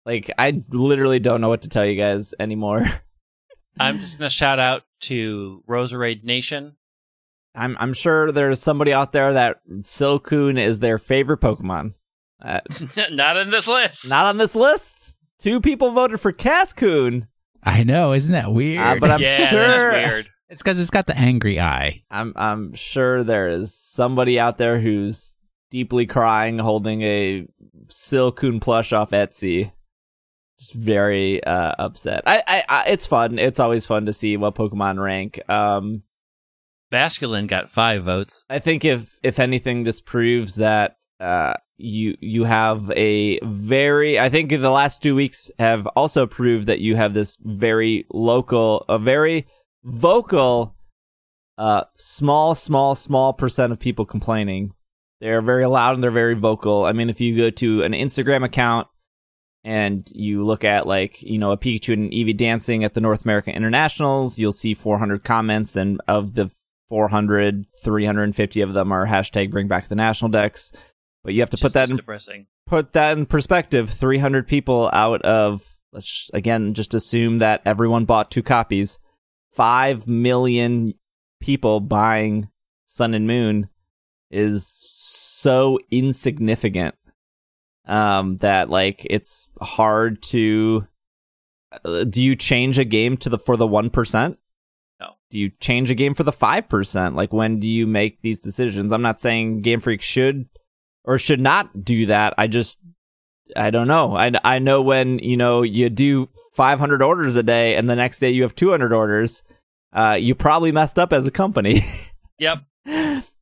like. 0.04 0.30
I 0.38 0.62
literally 0.70 1.18
don't 1.18 1.40
know 1.40 1.48
what 1.48 1.62
to 1.62 1.68
tell 1.68 1.84
you 1.86 1.96
guys 1.96 2.34
anymore. 2.40 2.84
I'm 3.80 4.00
just 4.00 4.18
gonna 4.18 4.30
shout 4.30 4.58
out 4.58 4.82
to 5.02 5.62
Roserade 5.68 6.24
Nation. 6.24 6.76
I'm 7.54 7.76
I'm 7.78 7.92
sure 7.94 8.32
there's 8.32 8.60
somebody 8.60 8.92
out 8.92 9.12
there 9.12 9.32
that 9.34 9.60
Silcoon 9.80 10.58
is 10.58 10.80
their 10.80 10.98
favorite 10.98 11.40
Pokemon. 11.40 11.94
Uh, 12.44 12.60
Not 13.10 13.36
in 13.38 13.50
this 13.50 13.66
list. 13.66 14.08
not 14.08 14.26
on 14.26 14.36
this 14.36 14.54
list. 14.54 15.18
Two 15.38 15.60
people 15.60 15.90
voted 15.92 16.20
for 16.20 16.30
Cascoon, 16.32 17.26
I 17.62 17.82
know, 17.84 18.12
isn't 18.12 18.32
that 18.32 18.52
weird? 18.52 18.78
uh, 18.84 18.96
but 19.00 19.10
I'm 19.10 19.20
yeah, 19.20 19.46
sure 19.48 19.92
weird. 19.92 20.28
it's 20.50 20.62
because 20.62 20.78
it's 20.78 20.90
got 20.90 21.06
the 21.06 21.16
angry 21.18 21.58
eye. 21.58 22.02
I'm 22.10 22.32
I'm 22.36 22.74
sure 22.74 23.24
there 23.24 23.48
is 23.48 23.74
somebody 23.74 24.38
out 24.38 24.58
there 24.58 24.78
who's 24.80 25.38
deeply 25.70 26.04
crying 26.06 26.58
holding 26.58 27.00
a 27.02 27.46
Silcoon 27.86 28.60
plush 28.60 28.92
off 28.92 29.10
Etsy. 29.12 29.72
Just 30.58 30.74
very 30.74 31.42
uh, 31.42 31.74
upset. 31.78 32.22
I, 32.26 32.42
I, 32.46 32.62
I 32.68 32.84
it's 32.88 33.06
fun. 33.06 33.38
It's 33.38 33.58
always 33.58 33.86
fun 33.86 34.06
to 34.06 34.12
see 34.12 34.36
what 34.36 34.54
Pokemon 34.54 35.02
rank. 35.02 35.40
Um 35.48 36.02
Basculin 36.92 37.48
got 37.48 37.68
five 37.70 38.04
votes. 38.04 38.44
I 38.48 38.58
think 38.58 38.84
if 38.84 39.18
if 39.22 39.38
anything 39.40 39.82
this 39.82 40.00
proves 40.00 40.56
that 40.56 40.96
uh 41.18 41.54
you 41.76 42.16
you 42.20 42.44
have 42.44 42.90
a 42.92 43.40
very 43.42 44.18
I 44.18 44.28
think 44.28 44.50
the 44.50 44.70
last 44.70 45.02
2 45.02 45.14
weeks 45.14 45.50
have 45.58 45.86
also 45.88 46.26
proved 46.26 46.66
that 46.68 46.80
you 46.80 46.96
have 46.96 47.14
this 47.14 47.36
very 47.42 48.06
local 48.10 48.84
a 48.88 48.98
very 48.98 49.46
vocal 49.82 50.76
uh 51.58 51.84
small 51.96 52.54
small 52.54 52.94
small 52.94 53.32
percent 53.32 53.72
of 53.72 53.78
people 53.80 54.06
complaining. 54.06 54.72
They're 55.20 55.42
very 55.42 55.66
loud 55.66 55.94
and 55.94 56.02
they're 56.02 56.10
very 56.10 56.34
vocal. 56.34 56.84
I 56.84 56.92
mean 56.92 57.10
if 57.10 57.20
you 57.20 57.36
go 57.36 57.50
to 57.50 57.82
an 57.82 57.92
Instagram 57.92 58.44
account 58.44 58.88
and 59.64 60.08
you 60.14 60.44
look 60.44 60.62
at 60.62 60.86
like 60.86 61.22
you 61.22 61.38
know 61.38 61.50
a 61.50 61.56
Pikachu 61.56 61.94
and 61.94 62.04
an 62.04 62.10
Eevee 62.10 62.36
dancing 62.36 62.84
at 62.84 62.94
the 62.94 63.00
North 63.00 63.24
American 63.24 63.54
Internationals, 63.54 64.38
you'll 64.38 64.52
see 64.52 64.74
400 64.74 65.24
comments, 65.24 65.74
and 65.74 66.00
of 66.06 66.34
the 66.34 66.50
400, 66.90 67.64
350 67.82 68.60
of 68.60 68.74
them 68.74 68.92
are 68.92 69.06
hashtag 69.06 69.50
Bring 69.50 69.66
Back 69.66 69.88
the 69.88 69.96
National 69.96 70.30
Dex. 70.30 70.70
But 71.24 71.34
you 71.34 71.40
have 71.40 71.50
to 71.50 71.56
put 71.56 71.72
that 71.72 71.90
in 71.90 71.96
depressing. 71.96 72.46
put 72.66 72.92
that 72.92 73.16
in 73.18 73.26
perspective. 73.26 73.90
300 73.90 74.46
people 74.46 74.90
out 74.92 75.22
of 75.22 75.66
let's 75.92 76.30
again 76.34 76.74
just 76.74 76.94
assume 76.94 77.38
that 77.38 77.62
everyone 77.64 78.04
bought 78.04 78.30
two 78.30 78.42
copies. 78.42 78.98
5 79.52 80.06
million 80.06 80.88
people 81.40 81.80
buying 81.80 82.48
sun 82.84 83.14
and 83.14 83.26
moon 83.26 83.68
is 84.30 84.66
so 84.66 85.78
insignificant 85.90 86.94
um 87.86 88.36
that 88.38 88.70
like 88.70 89.06
it's 89.10 89.48
hard 89.60 90.22
to 90.22 90.86
uh, 91.84 92.04
do 92.04 92.22
you 92.22 92.34
change 92.34 92.78
a 92.78 92.84
game 92.84 93.16
to 93.18 93.28
the 93.28 93.38
for 93.38 93.56
the 93.56 93.66
1% 93.66 94.36
No. 95.00 95.10
do 95.30 95.38
you 95.38 95.50
change 95.60 95.90
a 95.90 95.94
game 95.94 96.14
for 96.14 96.22
the 96.22 96.32
5% 96.32 97.14
like 97.14 97.32
when 97.32 97.60
do 97.60 97.68
you 97.68 97.86
make 97.86 98.22
these 98.22 98.38
decisions? 98.38 98.92
I'm 98.92 99.02
not 99.02 99.20
saying 99.20 99.60
game 99.60 99.80
freak 99.80 100.00
should 100.02 100.48
or 101.04 101.18
should 101.18 101.40
not 101.40 101.84
do 101.84 102.06
that. 102.06 102.34
I 102.38 102.46
just 102.46 102.78
I 103.56 103.70
don't 103.70 103.88
know. 103.88 104.16
I 104.16 104.32
I 104.42 104.58
know 104.58 104.82
when, 104.82 105.18
you 105.18 105.36
know, 105.36 105.62
you 105.62 105.90
do 105.90 106.28
500 106.54 107.02
orders 107.02 107.36
a 107.36 107.42
day 107.42 107.76
and 107.76 107.88
the 107.88 107.96
next 107.96 108.18
day 108.18 108.30
you 108.30 108.42
have 108.42 108.54
200 108.54 108.92
orders, 108.92 109.42
uh 109.92 110.16
you 110.18 110.34
probably 110.34 110.72
messed 110.72 110.98
up 110.98 111.12
as 111.12 111.26
a 111.26 111.30
company. 111.30 111.82
Yep. 112.38 112.64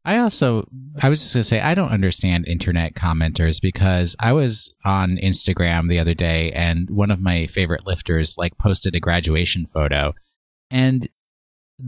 I 0.04 0.18
also, 0.18 0.66
I 1.00 1.08
was 1.08 1.20
just 1.20 1.34
going 1.34 1.42
to 1.42 1.48
say, 1.48 1.60
I 1.60 1.74
don't 1.74 1.92
understand 1.92 2.46
internet 2.48 2.94
commenters 2.94 3.60
because 3.60 4.16
I 4.18 4.32
was 4.32 4.72
on 4.84 5.16
Instagram 5.22 5.88
the 5.88 6.00
other 6.00 6.14
day 6.14 6.50
and 6.52 6.90
one 6.90 7.10
of 7.10 7.20
my 7.20 7.46
favorite 7.46 7.86
lifters 7.86 8.36
like 8.36 8.58
posted 8.58 8.96
a 8.96 9.00
graduation 9.00 9.66
photo 9.66 10.12
and 10.70 11.08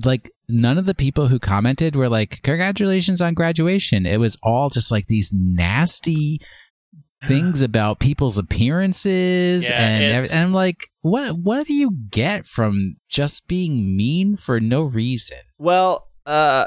like 0.04 0.30
none 0.48 0.78
of 0.78 0.86
the 0.86 0.94
people 0.94 1.28
who 1.28 1.38
commented 1.38 1.96
were 1.96 2.08
like, 2.08 2.42
congratulations 2.42 3.20
on 3.20 3.34
graduation. 3.34 4.06
It 4.06 4.18
was 4.20 4.36
all 4.42 4.68
just 4.70 4.90
like 4.90 5.06
these 5.06 5.32
nasty 5.32 6.40
things 7.24 7.62
about 7.62 7.98
people's 8.00 8.36
appearances 8.36 9.68
Yeah, 9.70 9.80
and, 9.80 10.04
every- 10.04 10.30
and 10.30 10.38
I'm 10.40 10.52
like, 10.52 10.88
what, 11.00 11.38
what 11.38 11.66
do 11.66 11.72
you 11.74 11.90
get 12.10 12.44
from 12.46 12.96
just 13.08 13.48
being 13.48 13.96
mean 13.96 14.36
for 14.36 14.60
no 14.60 14.82
reason? 14.82 15.38
well, 15.58 16.08
uh 16.26 16.66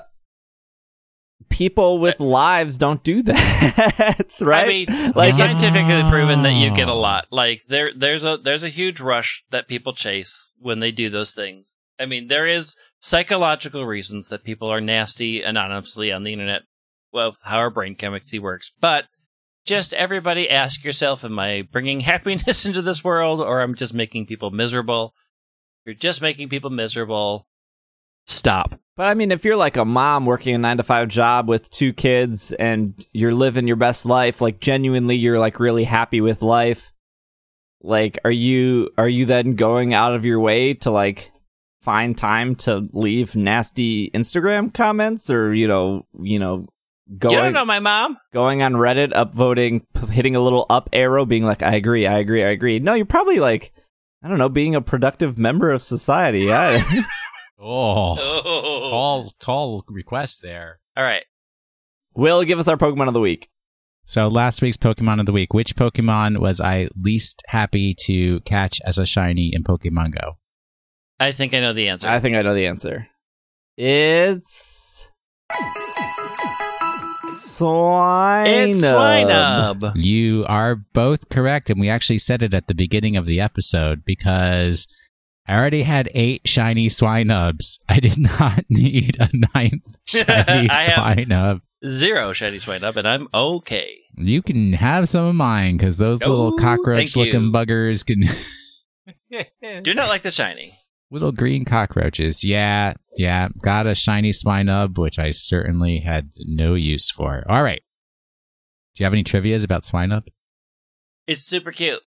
people 1.49 1.99
with 1.99 2.19
lives 2.19 2.77
don't 2.77 3.03
do 3.03 3.21
that, 3.23 4.37
right? 4.41 4.65
I 4.65 4.67
mean, 4.67 5.11
Like, 5.15 5.29
it's 5.29 5.37
scientifically 5.37 6.09
proven 6.09 6.43
that 6.43 6.53
you 6.53 6.71
Oh. 6.71 6.75
get 6.75 6.87
a 6.89 6.93
lot. 6.93 7.27
Like 7.31 7.61
there, 7.69 7.91
there's 7.95 8.23
a 8.23 8.37
there's 8.37 8.63
a 8.63 8.69
huge 8.69 8.99
rush 8.99 9.43
that 9.51 9.67
people 9.67 9.93
chase 9.93 10.53
when 10.59 10.79
they 10.79 10.91
do 10.91 11.09
those 11.09 11.31
things. 11.31 11.73
I 11.99 12.05
mean, 12.05 12.27
there 12.27 12.45
is 12.45 12.75
psychological 12.99 13.85
reasons 13.85 14.29
that 14.29 14.43
people 14.43 14.69
are 14.69 14.81
nasty 14.81 15.41
anonymously 15.41 16.11
on 16.11 16.23
the 16.23 16.33
internet. 16.33 16.63
Well, 17.11 17.37
how 17.43 17.57
our 17.57 17.69
brain 17.69 17.95
chemistry 17.95 18.39
works, 18.39 18.71
but 18.79 19.05
just 19.65 19.93
everybody 19.93 20.49
ask 20.49 20.83
yourself: 20.83 21.23
Am 21.23 21.37
I 21.39 21.67
bringing 21.71 21.99
happiness 22.01 22.65
into 22.65 22.81
this 22.81 23.03
world, 23.03 23.41
or 23.41 23.61
I'm 23.61 23.75
just 23.75 23.93
making 23.93 24.25
people 24.25 24.51
miserable? 24.51 25.13
You're 25.85 25.95
just 25.95 26.21
making 26.21 26.49
people 26.49 26.69
miserable. 26.69 27.47
Stop. 28.25 28.75
But 28.97 29.07
I 29.07 29.13
mean, 29.13 29.31
if 29.31 29.45
you're 29.45 29.55
like 29.55 29.77
a 29.77 29.85
mom 29.85 30.25
working 30.25 30.53
a 30.55 30.57
nine 30.57 30.77
to 30.77 30.83
five 30.83 31.07
job 31.07 31.47
with 31.47 31.69
two 31.69 31.93
kids 31.93 32.51
and 32.51 32.93
you're 33.13 33.33
living 33.33 33.67
your 33.67 33.75
best 33.75 34.05
life, 34.05 34.41
like 34.41 34.59
genuinely, 34.59 35.15
you're 35.15 35.39
like 35.39 35.59
really 35.59 35.85
happy 35.85 36.19
with 36.19 36.41
life. 36.41 36.91
Like, 37.81 38.19
are 38.25 38.31
you 38.31 38.89
are 38.97 39.07
you 39.07 39.25
then 39.25 39.55
going 39.55 39.93
out 39.93 40.13
of 40.13 40.25
your 40.25 40.39
way 40.39 40.73
to 40.73 40.91
like 40.91 41.31
find 41.87 42.17
time 42.17 42.53
to 42.55 42.89
leave 42.91 43.33
nasty 43.37 44.11
Instagram 44.11 44.73
comments 44.73 45.29
or 45.29 45.53
you 45.53 45.69
know 45.69 46.05
you 46.21 46.37
know 46.37 46.67
going 47.17 47.33
you 47.33 47.39
don't 47.41 47.53
know 47.53 47.63
my 47.63 47.79
mom. 47.79 48.17
going 48.33 48.61
on 48.61 48.73
Reddit, 48.73 49.13
upvoting, 49.13 49.83
p- 49.95 50.13
hitting 50.13 50.35
a 50.35 50.41
little 50.41 50.65
up 50.69 50.89
arrow, 50.91 51.23
being 51.25 51.43
like, 51.43 51.63
I 51.63 51.75
agree, 51.75 52.05
I 52.05 52.17
agree, 52.17 52.43
I 52.43 52.49
agree. 52.49 52.79
No, 52.79 52.93
you're 52.93 53.05
probably 53.05 53.39
like, 53.39 53.71
I 54.21 54.27
don't 54.27 54.37
know, 54.37 54.49
being 54.49 54.75
a 54.75 54.81
productive 54.81 55.37
member 55.37 55.71
of 55.71 55.81
society. 55.81 56.39
Yeah. 56.41 56.83
Oh, 57.59 58.15
Oh. 58.19 58.89
tall, 58.91 59.31
tall 59.39 59.83
request 59.87 60.41
there. 60.43 60.79
All 60.95 61.03
right. 61.03 61.23
Will 62.13 62.43
give 62.43 62.59
us 62.59 62.67
our 62.67 62.77
Pokemon 62.77 63.07
of 63.07 63.13
the 63.15 63.19
week. 63.19 63.49
So 64.05 64.27
last 64.27 64.61
week's 64.61 64.77
Pokemon 64.77 65.19
of 65.19 65.25
the 65.25 65.31
week, 65.31 65.53
which 65.55 65.75
Pokemon 65.75 66.39
was 66.39 66.61
I 66.61 66.87
least 67.01 67.41
happy 67.47 67.95
to 68.05 68.41
catch 68.41 68.79
as 68.85 68.97
a 68.99 69.05
shiny 69.07 69.49
in 69.53 69.63
Pokemon 69.63 70.11
Go? 70.21 70.37
I 71.19 71.31
think 71.31 71.53
I 71.53 71.59
know 71.59 71.73
the 71.73 71.87
answer. 71.89 72.07
I 72.07 72.19
think 72.19 72.35
I 72.35 72.41
know 72.41 72.53
the 72.53 72.67
answer. 72.67 73.07
It's 73.75 75.09
Swine. 77.29 78.47
it's 78.47 78.81
Swinub. 78.81 79.93
You 79.95 80.45
are 80.47 80.75
both 80.75 81.29
correct, 81.29 81.69
and 81.69 81.79
we 81.79 81.89
actually 81.89 82.19
said 82.19 82.41
it 82.43 82.53
at 82.53 82.67
the 82.67 82.75
beginning 82.75 83.15
of 83.17 83.25
the 83.25 83.41
episode 83.41 84.05
because 84.05 84.87
I 85.47 85.55
already 85.55 85.83
had 85.83 86.09
eight 86.13 86.41
shiny 86.47 86.87
Swinubs. 86.87 87.79
I 87.89 87.99
did 87.99 88.17
not 88.17 88.63
need 88.69 89.17
a 89.19 89.29
ninth 89.55 89.97
shiny 90.05 90.69
I 90.69 90.83
have- 90.89 91.17
Swinub. 91.17 91.61
Zero 91.85 92.33
shiny 92.33 92.57
Swinub, 92.57 92.95
and 92.95 93.07
I'm 93.07 93.27
okay. 93.33 93.97
You 94.17 94.41
can 94.41 94.73
have 94.73 95.07
some 95.09 95.25
of 95.25 95.35
mine 95.35 95.77
because 95.77 95.97
those 95.97 96.19
little 96.21 96.53
Oh, 96.53 96.57
cockroach-looking 96.57 97.51
buggers 97.51 98.03
can. 98.03 98.23
Do 99.83 99.93
not 99.93 100.09
like 100.09 100.23
the 100.23 100.31
shiny. 100.31 100.73
Little 101.09 101.31
green 101.31 101.63
cockroaches. 101.63 102.43
Yeah, 102.43 102.93
yeah. 103.15 103.47
Got 103.61 103.87
a 103.87 103.95
shiny 103.95 104.31
Swinub, 104.31 104.97
which 104.97 105.17
I 105.17 105.31
certainly 105.31 105.99
had 105.99 106.31
no 106.39 106.73
use 106.73 107.09
for. 107.09 107.45
All 107.47 107.63
right. 107.63 107.81
Do 108.95 109.03
you 109.03 109.05
have 109.05 109.13
any 109.13 109.23
trivias 109.23 109.63
about 109.63 109.83
Swinub? 109.83 110.27
It's 111.25 111.43
super 111.43 111.71
cute. 111.71 112.01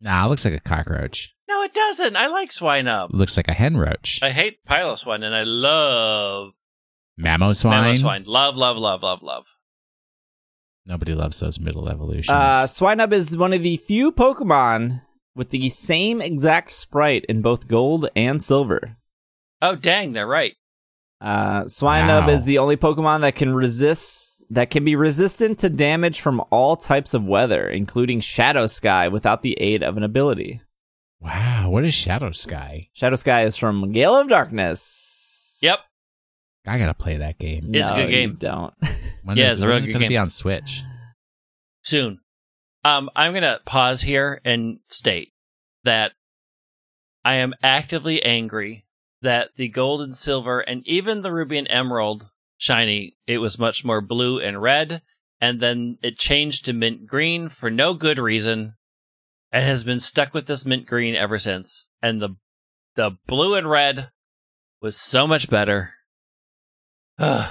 Nah, 0.00 0.26
it 0.26 0.28
looks 0.28 0.44
like 0.44 0.54
a 0.54 0.60
cockroach. 0.60 1.34
No, 1.48 1.62
it 1.62 1.72
doesn't. 1.72 2.14
I 2.16 2.26
like 2.26 2.50
Swinub. 2.50 3.10
It 3.10 3.16
looks 3.16 3.36
like 3.36 3.48
a 3.48 3.54
hen 3.54 3.78
roach. 3.78 4.20
I 4.22 4.30
hate 4.30 4.58
Piloswine, 4.68 5.24
and 5.24 5.34
I 5.34 5.44
love 5.44 6.52
Mamoswine. 7.18 7.72
Mamoswine. 7.72 8.24
Love, 8.26 8.56
love, 8.56 8.76
love, 8.76 9.02
love, 9.02 9.22
love. 9.22 9.46
Nobody 10.84 11.14
loves 11.14 11.40
those 11.40 11.58
middle 11.58 11.88
evolutions. 11.88 12.28
Uh, 12.30 12.64
Swinub 12.64 13.12
is 13.12 13.36
one 13.36 13.52
of 13.52 13.62
the 13.62 13.76
few 13.76 14.12
Pokemon 14.12 15.02
with 15.38 15.50
the 15.50 15.68
same 15.70 16.20
exact 16.20 16.70
sprite 16.72 17.24
in 17.28 17.40
both 17.40 17.68
gold 17.68 18.08
and 18.14 18.42
silver. 18.42 18.96
Oh, 19.62 19.74
dang, 19.76 20.12
they're 20.12 20.26
right. 20.26 20.54
Uh, 21.20 21.62
Swinub 21.64 22.26
Wow. 22.26 22.28
is 22.28 22.44
the 22.44 22.58
only 22.58 22.76
Pokemon 22.76 23.22
that 23.22 23.34
can 23.34 23.52
resist 23.54 24.44
that 24.50 24.70
can 24.70 24.84
be 24.84 24.94
resistant 24.96 25.58
to 25.58 25.68
damage 25.68 26.20
from 26.20 26.42
all 26.50 26.76
types 26.76 27.12
of 27.12 27.26
weather, 27.26 27.68
including 27.68 28.20
Shadow 28.20 28.66
Sky, 28.66 29.08
without 29.08 29.42
the 29.42 29.54
aid 29.60 29.82
of 29.82 29.96
an 29.96 30.02
ability. 30.04 30.60
wow, 31.20 31.68
what 31.70 31.84
is 31.84 31.94
Shadow 31.94 32.30
Sky? 32.30 32.88
Shadow 32.92 33.16
Sky 33.16 33.42
is 33.44 33.56
from 33.56 33.90
Gale 33.92 34.16
of 34.16 34.28
Darkness. 34.28 35.58
Yep. 35.62 35.80
I 36.66 36.78
gotta 36.78 36.94
play 36.94 37.16
that 37.16 37.38
game. 37.38 37.70
It's 37.74 37.90
a 37.90 37.94
good 37.94 38.10
game. 38.10 38.30
You 38.30 38.36
don't. 38.36 38.74
When 39.24 39.36
Yeah, 39.36 39.52
is- 39.52 39.54
it's 39.54 39.62
a 39.62 39.66
when 39.66 39.68
real 39.70 39.76
is 39.78 39.84
it 39.84 39.86
good 39.88 39.92
gonna 39.94 40.04
game. 40.04 40.08
be 40.10 40.16
on 40.16 40.30
Switch. 40.30 40.82
Soon. 41.82 42.20
Um, 42.84 43.10
I'm 43.16 43.32
going 43.32 43.42
to 43.42 43.60
pause 43.64 44.02
here 44.02 44.40
and 44.44 44.78
state 44.88 45.32
that 45.84 46.12
I 47.24 47.34
am 47.34 47.54
actively 47.62 48.22
angry 48.22 48.86
that 49.22 49.50
the 49.56 49.68
gold 49.68 50.00
and 50.00 50.14
silver 50.14 50.60
and 50.60 50.86
even 50.86 51.22
the 51.22 51.32
ruby 51.32 51.58
and 51.58 51.66
emerald 51.70 52.30
shiny, 52.56 53.16
it 53.26 53.38
was 53.38 53.58
much 53.58 53.84
more 53.84 54.00
blue 54.00 54.38
and 54.38 54.60
red, 54.60 55.02
and 55.40 55.60
then 55.60 55.98
it 56.02 56.18
changed 56.18 56.64
to 56.64 56.72
mint 56.72 57.06
green 57.06 57.48
for 57.48 57.70
no 57.70 57.94
good 57.94 58.18
reason, 58.18 58.74
and 59.50 59.64
has 59.64 59.84
been 59.84 60.00
stuck 60.00 60.34
with 60.34 60.46
this 60.46 60.66
mint 60.66 60.86
green 60.86 61.14
ever 61.14 61.38
since. 61.38 61.86
And 62.02 62.20
the 62.20 62.36
the 62.96 63.16
blue 63.26 63.54
and 63.54 63.70
red 63.70 64.10
was 64.82 64.96
so 64.96 65.26
much 65.26 65.48
better. 65.48 65.94
All 67.18 67.44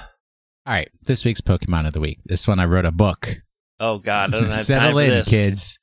right, 0.65 0.89
this 1.05 1.23
week's 1.23 1.41
Pokemon 1.41 1.87
of 1.87 1.93
the 1.93 2.01
week. 2.01 2.19
This 2.25 2.47
one 2.47 2.59
I 2.59 2.65
wrote 2.65 2.85
a 2.85 2.91
book. 2.91 3.37
Oh 3.79 3.99
God, 3.99 4.33
I 4.33 4.39
don't 4.39 4.43
have 4.45 4.53
time 4.53 4.63
Settle 4.63 4.99
in, 4.99 5.09
this. 5.09 5.29
kids. 5.29 5.79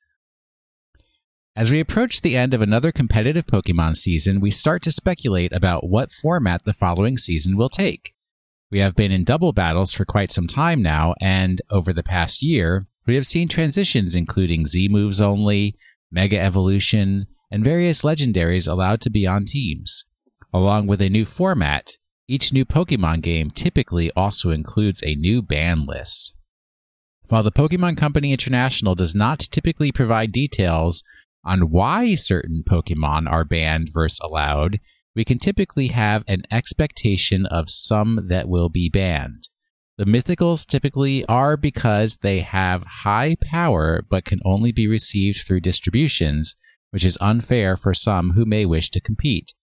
As 1.55 1.71
we 1.71 1.79
approach 1.79 2.21
the 2.21 2.35
end 2.35 2.53
of 2.53 2.61
another 2.61 2.91
competitive 2.91 3.45
Pokemon 3.45 3.95
season, 3.95 4.41
we 4.41 4.51
start 4.51 4.81
to 4.83 4.91
speculate 4.91 5.53
about 5.53 5.87
what 5.87 6.11
format 6.11 6.65
the 6.65 6.73
following 6.73 7.17
season 7.17 7.55
will 7.55 7.69
take. 7.69 8.13
We 8.69 8.79
have 8.79 8.95
been 8.95 9.13
in 9.13 9.23
double 9.23 9.53
battles 9.53 9.93
for 9.93 10.03
quite 10.03 10.33
some 10.33 10.47
time 10.47 10.81
now, 10.81 11.13
and 11.21 11.61
over 11.69 11.93
the 11.93 12.03
past 12.03 12.43
year, 12.43 12.87
we 13.07 13.15
have 13.15 13.25
seen 13.25 13.47
transitions 13.47 14.15
including 14.15 14.65
Z 14.65 14.89
moves 14.89 15.21
only, 15.21 15.77
Mega 16.11 16.37
Evolution, 16.37 17.27
and 17.49 17.63
various 17.63 18.01
legendaries 18.01 18.67
allowed 18.67 18.99
to 19.01 19.09
be 19.09 19.25
on 19.25 19.45
teams. 19.45 20.03
Along 20.53 20.87
with 20.87 21.01
a 21.01 21.09
new 21.09 21.23
format, 21.23 21.93
each 22.27 22.51
new 22.51 22.65
Pokemon 22.65 23.21
game 23.21 23.49
typically 23.49 24.11
also 24.11 24.49
includes 24.49 25.01
a 25.03 25.15
new 25.15 25.41
ban 25.41 25.85
list. 25.85 26.34
While 27.27 27.43
the 27.43 27.51
Pokemon 27.51 27.97
Company 27.97 28.31
International 28.31 28.93
does 28.93 29.15
not 29.15 29.39
typically 29.39 29.91
provide 29.91 30.31
details 30.31 31.03
on 31.43 31.71
why 31.71 32.13
certain 32.15 32.63
Pokemon 32.67 33.29
are 33.29 33.43
banned 33.43 33.89
versus 33.91 34.19
allowed, 34.21 34.79
we 35.15 35.25
can 35.25 35.39
typically 35.39 35.87
have 35.87 36.23
an 36.27 36.43
expectation 36.51 37.45
of 37.47 37.69
some 37.69 38.27
that 38.27 38.47
will 38.47 38.69
be 38.69 38.89
banned. 38.89 39.49
The 39.97 40.05
mythicals 40.05 40.67
typically 40.67 41.25
are 41.25 41.57
because 41.57 42.17
they 42.17 42.41
have 42.41 42.83
high 42.83 43.37
power 43.41 44.03
but 44.07 44.25
can 44.25 44.41
only 44.45 44.71
be 44.71 44.87
received 44.87 45.47
through 45.47 45.61
distributions, 45.61 46.55
which 46.91 47.05
is 47.05 47.17
unfair 47.21 47.75
for 47.75 47.93
some 47.93 48.31
who 48.31 48.45
may 48.45 48.65
wish 48.65 48.91
to 48.91 48.99
compete. 48.99 49.53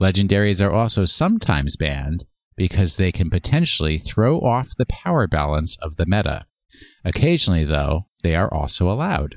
Legendaries 0.00 0.64
are 0.64 0.72
also 0.72 1.04
sometimes 1.04 1.76
banned 1.76 2.24
because 2.56 2.96
they 2.96 3.12
can 3.12 3.28
potentially 3.28 3.98
throw 3.98 4.40
off 4.40 4.76
the 4.78 4.86
power 4.86 5.26
balance 5.26 5.76
of 5.82 5.96
the 5.96 6.06
meta. 6.06 6.46
Occasionally, 7.04 7.64
though, 7.64 8.06
they 8.22 8.34
are 8.34 8.52
also 8.52 8.90
allowed. 8.90 9.36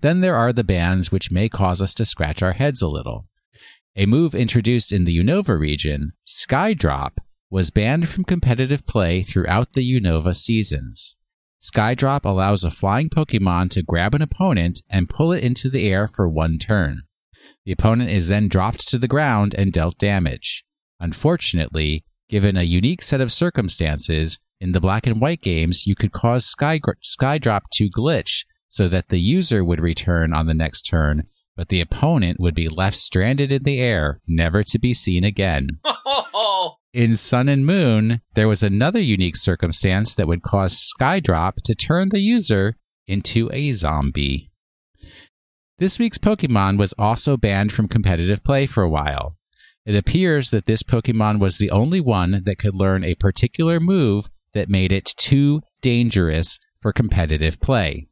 Then 0.00 0.20
there 0.20 0.36
are 0.36 0.52
the 0.52 0.64
bans 0.64 1.12
which 1.12 1.30
may 1.30 1.48
cause 1.48 1.82
us 1.82 1.94
to 1.94 2.06
scratch 2.06 2.42
our 2.42 2.52
heads 2.52 2.82
a 2.82 2.88
little. 2.88 3.26
A 3.96 4.06
move 4.06 4.34
introduced 4.34 4.92
in 4.92 5.04
the 5.04 5.18
Unova 5.18 5.58
region, 5.58 6.12
Skydrop, 6.26 7.18
was 7.50 7.70
banned 7.70 8.08
from 8.08 8.24
competitive 8.24 8.86
play 8.86 9.22
throughout 9.22 9.72
the 9.72 10.00
Unova 10.00 10.34
seasons. 10.34 11.16
Skydrop 11.60 12.24
allows 12.24 12.64
a 12.64 12.70
flying 12.70 13.10
Pokemon 13.10 13.70
to 13.70 13.82
grab 13.82 14.14
an 14.14 14.22
opponent 14.22 14.80
and 14.88 15.10
pull 15.10 15.32
it 15.32 15.44
into 15.44 15.68
the 15.68 15.86
air 15.88 16.08
for 16.08 16.28
one 16.28 16.58
turn. 16.58 17.02
The 17.66 17.72
opponent 17.72 18.10
is 18.10 18.28
then 18.28 18.48
dropped 18.48 18.88
to 18.88 18.98
the 18.98 19.08
ground 19.08 19.54
and 19.58 19.72
dealt 19.72 19.98
damage. 19.98 20.64
Unfortunately, 21.00 22.04
given 22.28 22.56
a 22.56 22.62
unique 22.62 23.02
set 23.02 23.20
of 23.20 23.32
circumstances, 23.32 24.38
in 24.60 24.72
the 24.72 24.80
black 24.80 25.06
and 25.06 25.20
white 25.20 25.40
games, 25.40 25.86
you 25.86 25.94
could 25.94 26.12
cause 26.12 26.44
Sky, 26.44 26.78
Skydrop 27.02 27.62
to 27.72 27.88
glitch 27.88 28.44
so 28.68 28.88
that 28.88 29.08
the 29.08 29.18
user 29.18 29.64
would 29.64 29.80
return 29.80 30.32
on 30.32 30.46
the 30.46 30.54
next 30.54 30.82
turn, 30.82 31.24
but 31.56 31.68
the 31.68 31.80
opponent 31.80 32.38
would 32.38 32.54
be 32.54 32.68
left 32.68 32.96
stranded 32.96 33.50
in 33.50 33.62
the 33.62 33.80
air, 33.80 34.20
never 34.28 34.62
to 34.62 34.78
be 34.78 34.94
seen 34.94 35.24
again. 35.24 35.68
In 36.92 37.16
Sun 37.16 37.48
and 37.48 37.64
Moon, 37.64 38.20
there 38.34 38.48
was 38.48 38.62
another 38.62 39.00
unique 39.00 39.36
circumstance 39.36 40.14
that 40.14 40.26
would 40.26 40.42
cause 40.42 40.92
Skydrop 40.92 41.62
to 41.62 41.74
turn 41.74 42.08
the 42.08 42.18
user 42.18 42.76
into 43.06 43.48
a 43.52 43.72
zombie. 43.72 44.50
This 45.78 45.98
week's 45.98 46.18
Pokemon 46.18 46.78
was 46.78 46.92
also 46.98 47.36
banned 47.36 47.72
from 47.72 47.88
competitive 47.88 48.42
play 48.42 48.66
for 48.66 48.82
a 48.82 48.90
while. 48.90 49.36
It 49.86 49.94
appears 49.94 50.50
that 50.50 50.66
this 50.66 50.82
Pokemon 50.82 51.38
was 51.38 51.58
the 51.58 51.70
only 51.70 52.00
one 52.00 52.42
that 52.44 52.58
could 52.58 52.74
learn 52.74 53.04
a 53.04 53.14
particular 53.14 53.80
move 53.80 54.28
that 54.54 54.68
made 54.68 54.92
it 54.92 55.12
too 55.16 55.60
dangerous 55.82 56.58
for 56.80 56.92
competitive 56.92 57.60
play. 57.60 58.08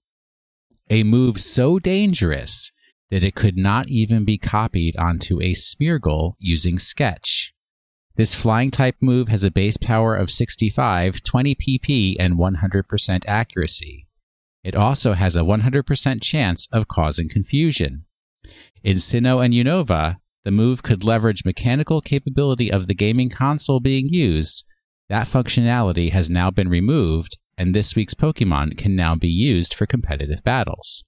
A 0.90 1.02
move 1.02 1.40
so 1.40 1.78
dangerous 1.78 2.70
that 3.10 3.22
it 3.22 3.34
could 3.34 3.56
not 3.56 3.88
even 3.88 4.24
be 4.24 4.38
copied 4.38 4.96
onto 4.96 5.40
a 5.40 5.54
Smeargle 5.54 6.34
using 6.38 6.78
Sketch. 6.78 7.52
This 8.16 8.34
flying 8.34 8.70
type 8.70 8.96
move 9.00 9.28
has 9.28 9.44
a 9.44 9.50
base 9.50 9.76
power 9.76 10.16
of 10.16 10.30
65, 10.30 11.22
20 11.22 11.54
pp, 11.54 12.16
and 12.18 12.38
100% 12.38 13.22
accuracy. 13.26 14.08
It 14.64 14.74
also 14.74 15.12
has 15.12 15.36
a 15.36 15.42
100% 15.42 16.22
chance 16.22 16.66
of 16.72 16.88
causing 16.88 17.28
confusion. 17.28 18.04
In 18.82 18.96
Sinnoh 18.96 19.44
and 19.44 19.54
Unova, 19.54 20.16
the 20.44 20.50
move 20.50 20.82
could 20.82 21.04
leverage 21.04 21.44
mechanical 21.44 22.00
capability 22.00 22.72
of 22.72 22.86
the 22.86 22.94
gaming 22.94 23.30
console 23.30 23.80
being 23.80 24.08
used. 24.08 24.64
That 25.08 25.26
functionality 25.26 26.10
has 26.10 26.28
now 26.28 26.50
been 26.50 26.68
removed, 26.68 27.38
and 27.56 27.74
this 27.74 27.96
week's 27.96 28.12
Pokemon 28.12 28.76
can 28.76 28.94
now 28.94 29.14
be 29.14 29.28
used 29.28 29.72
for 29.72 29.86
competitive 29.86 30.44
battles. 30.44 31.02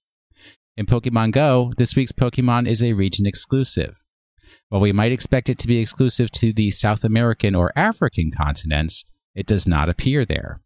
In 0.75 0.87
Pokemon 0.87 1.33
Go, 1.33 1.71
this 1.77 1.95
week's 1.95 2.11
Pokemon 2.11 2.67
is 2.67 2.83
a 2.83 2.93
region 2.93 3.27
exclusive. 3.27 4.01
While 4.69 4.81
we 4.81 4.91
might 4.91 5.11
expect 5.11 5.49
it 5.49 5.59
to 5.59 5.67
be 5.67 5.77
exclusive 5.77 6.31
to 6.31 6.51
the 6.51 6.71
South 6.71 7.03
American 7.03 7.53
or 7.53 7.71
African 7.75 8.31
continents, 8.31 9.03
it 9.35 9.45
does 9.45 9.67
not 9.67 9.87
appear 9.87 10.25
there. 10.25 10.61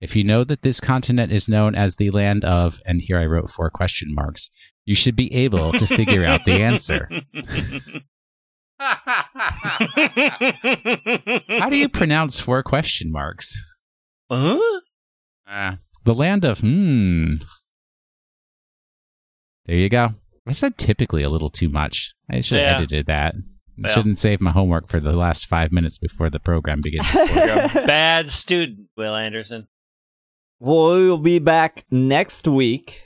If 0.00 0.16
you 0.16 0.24
know 0.24 0.42
that 0.42 0.62
this 0.62 0.80
continent 0.80 1.30
is 1.30 1.48
known 1.48 1.76
as 1.76 1.94
the 1.94 2.10
land 2.10 2.44
of, 2.44 2.80
and 2.84 3.00
here 3.00 3.18
I 3.18 3.26
wrote 3.26 3.50
four 3.50 3.70
question 3.70 4.12
marks, 4.12 4.50
you 4.84 4.96
should 4.96 5.14
be 5.14 5.32
able 5.32 5.70
to 5.72 5.86
figure 5.86 6.24
out 6.24 6.44
the 6.44 6.60
answer. 6.60 7.08
How 11.62 11.68
do 11.70 11.76
you 11.76 11.88
pronounce 11.88 12.40
four 12.40 12.60
question 12.64 13.12
marks? 13.12 13.54
Huh? 14.28 14.58
Uh, 15.48 15.76
the 16.02 16.12
land 16.12 16.44
of, 16.44 16.58
hmm. 16.58 17.34
There 19.66 19.76
you 19.76 19.88
go. 19.88 20.08
I 20.44 20.50
said 20.50 20.76
typically 20.76 21.22
a 21.22 21.30
little 21.30 21.50
too 21.50 21.68
much. 21.68 22.14
I 22.28 22.40
should 22.40 22.58
have 22.58 22.68
Yeah. 22.68 22.76
edited 22.78 23.06
that. 23.06 23.34
I 23.36 23.40
Well. 23.78 23.94
shouldn't 23.94 24.18
save 24.18 24.40
my 24.40 24.50
homework 24.50 24.88
for 24.88 24.98
the 24.98 25.12
last 25.12 25.46
five 25.46 25.70
minutes 25.70 25.98
before 25.98 26.30
the 26.30 26.40
program 26.40 26.80
begins. 26.82 27.06
You're 27.14 27.24
a 27.24 27.86
bad 27.86 28.28
student, 28.28 28.88
Will 28.96 29.14
Anderson. 29.14 29.68
We'll 30.58 31.16
be 31.16 31.38
back 31.38 31.84
next 31.92 32.48
week. 32.48 33.02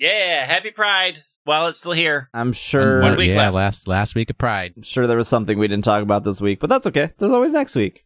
Yeah, 0.00 0.44
happy 0.46 0.72
Pride 0.72 1.22
while 1.44 1.68
it's 1.68 1.78
still 1.78 1.92
here. 1.92 2.28
I'm 2.34 2.52
sure. 2.52 3.00
One 3.00 3.16
week 3.16 3.30
yeah, 3.30 3.50
left. 3.50 3.54
last 3.54 3.88
last 3.88 4.14
week 4.14 4.30
of 4.30 4.38
Pride. 4.38 4.74
I'm 4.76 4.82
sure 4.82 5.06
there 5.06 5.16
was 5.16 5.28
something 5.28 5.58
we 5.58 5.68
didn't 5.68 5.84
talk 5.84 6.02
about 6.02 6.24
this 6.24 6.40
week, 6.40 6.58
but 6.60 6.68
that's 6.68 6.86
okay. 6.88 7.10
There's 7.18 7.32
always 7.32 7.52
next 7.52 7.76
week. 7.76 8.04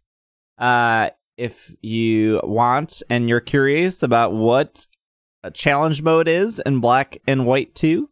Uh, 0.58 1.10
if 1.36 1.74
you 1.80 2.40
want 2.42 3.02
and 3.08 3.28
you're 3.28 3.40
curious 3.40 4.02
about 4.02 4.32
what 4.32 4.86
a 5.44 5.50
challenge 5.50 6.02
mode 6.02 6.28
is 6.28 6.60
in 6.66 6.80
Black 6.80 7.18
and 7.26 7.46
White 7.46 7.74
2, 7.76 8.10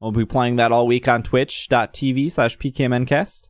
we'll 0.00 0.10
be 0.10 0.24
playing 0.24 0.56
that 0.56 0.72
all 0.72 0.86
week 0.86 1.06
on 1.06 1.22
twitch.tv 1.22 2.30
slash 2.30 2.58
pkmncast. 2.58 3.48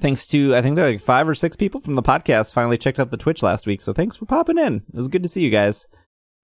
Thanks 0.00 0.26
to, 0.28 0.54
I 0.56 0.62
think 0.62 0.76
there 0.76 0.86
are 0.86 0.90
like 0.90 1.00
five 1.00 1.28
or 1.28 1.34
six 1.34 1.56
people 1.56 1.80
from 1.80 1.94
the 1.94 2.02
podcast 2.02 2.52
finally 2.52 2.78
checked 2.78 2.98
out 2.98 3.10
the 3.10 3.16
Twitch 3.16 3.42
last 3.42 3.66
week, 3.66 3.80
so 3.80 3.92
thanks 3.92 4.16
for 4.16 4.26
popping 4.26 4.58
in. 4.58 4.82
It 4.92 4.96
was 4.96 5.08
good 5.08 5.22
to 5.22 5.28
see 5.28 5.42
you 5.42 5.50
guys. 5.50 5.86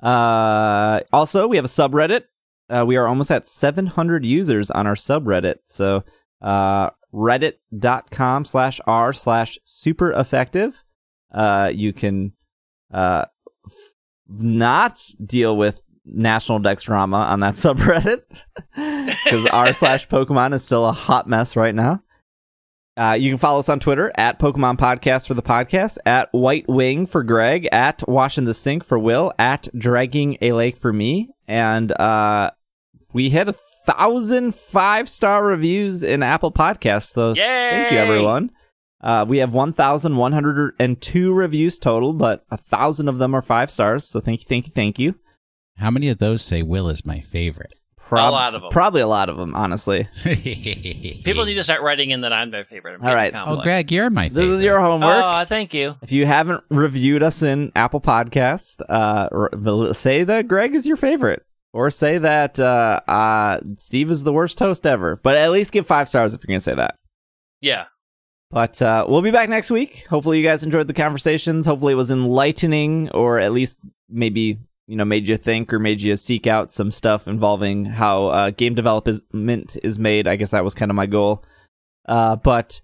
Uh, 0.00 1.00
also, 1.12 1.48
we 1.48 1.56
have 1.56 1.64
a 1.64 1.68
subreddit. 1.68 2.24
Uh, 2.70 2.84
we 2.86 2.96
are 2.96 3.06
almost 3.06 3.30
at 3.30 3.48
700 3.48 4.24
users 4.24 4.70
on 4.70 4.86
our 4.86 4.94
subreddit, 4.94 5.56
so 5.66 6.04
uh, 6.40 6.90
reddit.com 7.12 8.44
slash 8.44 8.80
r 8.86 9.12
slash 9.12 9.58
super 9.64 10.12
effective. 10.12 10.84
Uh, 11.32 11.70
you 11.74 11.92
can 11.92 12.32
uh, 12.92 13.24
f- 13.66 13.72
not 14.28 15.00
deal 15.24 15.56
with 15.56 15.82
national 16.04 16.58
dex 16.60 16.84
drama 16.84 17.18
on 17.18 17.40
that 17.40 17.54
subreddit 17.56 18.22
because 18.74 19.46
r 19.46 19.72
slash 19.74 20.08
Pokemon 20.08 20.54
is 20.54 20.64
still 20.64 20.86
a 20.86 20.92
hot 20.92 21.28
mess 21.28 21.56
right 21.56 21.74
now. 21.74 22.02
Uh, 22.96 23.12
you 23.12 23.30
can 23.30 23.38
follow 23.38 23.58
us 23.60 23.68
on 23.68 23.80
Twitter 23.80 24.12
at 24.16 24.38
Pokemon 24.38 24.76
Podcast 24.76 25.26
for 25.26 25.34
the 25.34 25.42
podcast, 25.42 25.96
at 26.04 26.28
White 26.32 26.68
Wing 26.68 27.06
for 27.06 27.22
Greg, 27.22 27.66
at 27.72 28.06
Washing 28.06 28.44
the 28.44 28.52
Sink 28.52 28.84
for 28.84 28.98
Will, 28.98 29.32
at 29.38 29.68
Dragging 29.76 30.36
a 30.42 30.52
Lake 30.52 30.76
for 30.76 30.92
me, 30.92 31.30
and 31.48 31.92
uh, 31.92 32.50
we 33.12 33.30
hit 33.30 33.48
a 33.48 33.54
thousand 33.86 34.54
five 34.54 35.08
star 35.08 35.44
reviews 35.44 36.02
in 36.02 36.22
Apple 36.22 36.52
Podcasts. 36.52 37.10
So 37.10 37.30
Yay! 37.34 37.36
thank 37.70 37.92
you, 37.92 37.98
everyone. 37.98 38.50
Uh, 39.02 39.24
we 39.26 39.38
have 39.38 39.54
1,102 39.54 41.32
reviews 41.32 41.78
total, 41.78 42.12
but 42.12 42.44
a 42.50 42.56
thousand 42.56 43.08
of 43.08 43.18
them 43.18 43.34
are 43.34 43.42
five 43.42 43.70
stars. 43.70 44.06
So 44.08 44.20
thank 44.20 44.40
you, 44.40 44.46
thank 44.48 44.66
you, 44.66 44.72
thank 44.74 44.98
you. 44.98 45.14
How 45.78 45.90
many 45.90 46.08
of 46.08 46.18
those 46.18 46.42
say 46.42 46.62
Will 46.62 46.88
is 46.90 47.06
my 47.06 47.20
favorite? 47.20 47.74
Prob- 47.96 48.32
lot 48.32 48.54
of 48.54 48.64
'em. 48.64 48.70
Probably 48.70 49.00
a 49.00 49.06
lot 49.06 49.28
of 49.28 49.36
them, 49.36 49.54
honestly. 49.54 50.08
People 50.24 51.44
need 51.44 51.54
to 51.54 51.62
start 51.64 51.80
writing 51.82 52.10
in 52.10 52.22
that 52.22 52.32
I'm 52.32 52.50
their 52.50 52.64
favorite. 52.64 52.94
I'm 53.00 53.06
All 53.06 53.14
right, 53.14 53.32
getting 53.32 53.52
Oh. 53.58 53.62
Greg, 53.62 53.92
you're 53.92 54.10
my 54.10 54.28
favorite. 54.28 54.42
This 54.46 54.50
is 54.58 54.62
your 54.64 54.80
homework. 54.80 55.22
Oh, 55.24 55.44
thank 55.44 55.72
you. 55.72 55.94
If 56.02 56.10
you 56.10 56.26
haven't 56.26 56.64
reviewed 56.70 57.22
us 57.22 57.42
in 57.42 57.70
Apple 57.76 58.00
Podcast, 58.00 58.82
uh, 58.88 59.28
r- 59.30 59.94
say 59.94 60.24
that 60.24 60.48
Greg 60.48 60.74
is 60.74 60.86
your 60.86 60.96
favorite, 60.96 61.44
or 61.72 61.90
say 61.90 62.18
that 62.18 62.58
uh, 62.58 63.00
uh, 63.06 63.60
Steve 63.76 64.10
is 64.10 64.24
the 64.24 64.32
worst 64.32 64.58
host 64.58 64.86
ever. 64.86 65.16
But 65.22 65.36
at 65.36 65.50
least 65.50 65.72
give 65.72 65.86
five 65.86 66.08
stars 66.08 66.34
if 66.34 66.42
you're 66.42 66.52
gonna 66.52 66.60
say 66.60 66.74
that. 66.74 66.96
Yeah. 67.60 67.86
But 68.50 68.82
uh, 68.82 69.06
we'll 69.08 69.22
be 69.22 69.30
back 69.30 69.48
next 69.48 69.70
week. 69.70 70.06
Hopefully, 70.10 70.38
you 70.38 70.44
guys 70.44 70.64
enjoyed 70.64 70.88
the 70.88 70.94
conversations. 70.94 71.66
Hopefully, 71.66 71.92
it 71.92 71.96
was 71.96 72.10
enlightening, 72.10 73.08
or 73.10 73.38
at 73.38 73.52
least 73.52 73.80
maybe 74.08 74.58
you 74.88 74.96
know 74.96 75.04
made 75.04 75.28
you 75.28 75.36
think 75.36 75.72
or 75.72 75.78
made 75.78 76.02
you 76.02 76.16
seek 76.16 76.48
out 76.48 76.72
some 76.72 76.90
stuff 76.90 77.28
involving 77.28 77.84
how 77.84 78.26
uh, 78.26 78.50
game 78.50 78.74
development 78.74 79.76
is 79.84 79.98
made. 80.00 80.26
I 80.26 80.34
guess 80.34 80.50
that 80.50 80.64
was 80.64 80.74
kind 80.74 80.90
of 80.90 80.96
my 80.96 81.06
goal. 81.06 81.44
Uh, 82.08 82.34
but 82.34 82.80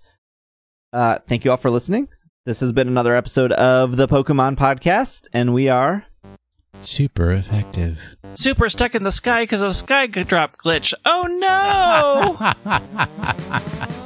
uh, 0.93 1.19
thank 1.27 1.45
you 1.45 1.51
all 1.51 1.57
for 1.57 1.71
listening. 1.71 2.09
This 2.45 2.61
has 2.61 2.73
been 2.73 2.87
another 2.87 3.17
episode 3.17 3.51
of 3.51 3.97
the 3.97 4.07
Pokemon 4.07 4.55
Podcast, 4.55 5.27
and 5.33 5.53
we 5.53 5.69
are. 5.69 6.07
Super 6.81 7.33
effective. 7.33 8.17
Super 8.35 8.69
stuck 8.69 8.95
in 8.95 9.03
the 9.03 9.13
sky 9.13 9.43
because 9.45 9.63
of 9.63 9.75
sky 9.75 10.07
drop 10.07 10.57
glitch. 10.59 10.93
Oh 11.05 11.27
no! 11.27 12.37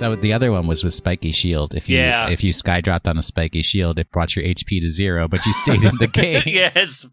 So 0.00 0.16
the 0.16 0.32
other 0.32 0.50
one 0.50 0.66
was 0.66 0.82
with 0.82 0.94
Spiky 0.94 1.30
Shield. 1.30 1.74
If 1.74 1.86
you 1.86 1.98
Yeah. 1.98 2.30
if 2.30 2.42
you 2.42 2.54
sky 2.54 2.80
dropped 2.80 3.06
on 3.06 3.18
a 3.18 3.22
Spiky 3.22 3.60
Shield, 3.60 3.98
it 3.98 4.10
brought 4.10 4.34
your 4.34 4.46
HP 4.46 4.80
to 4.80 4.88
zero, 4.90 5.28
but 5.28 5.44
you 5.44 5.52
stayed 5.52 5.82
in 5.84 5.94
the 5.98 6.06
game. 6.12 6.42
yeah, 6.46 6.70
it's 6.74 7.06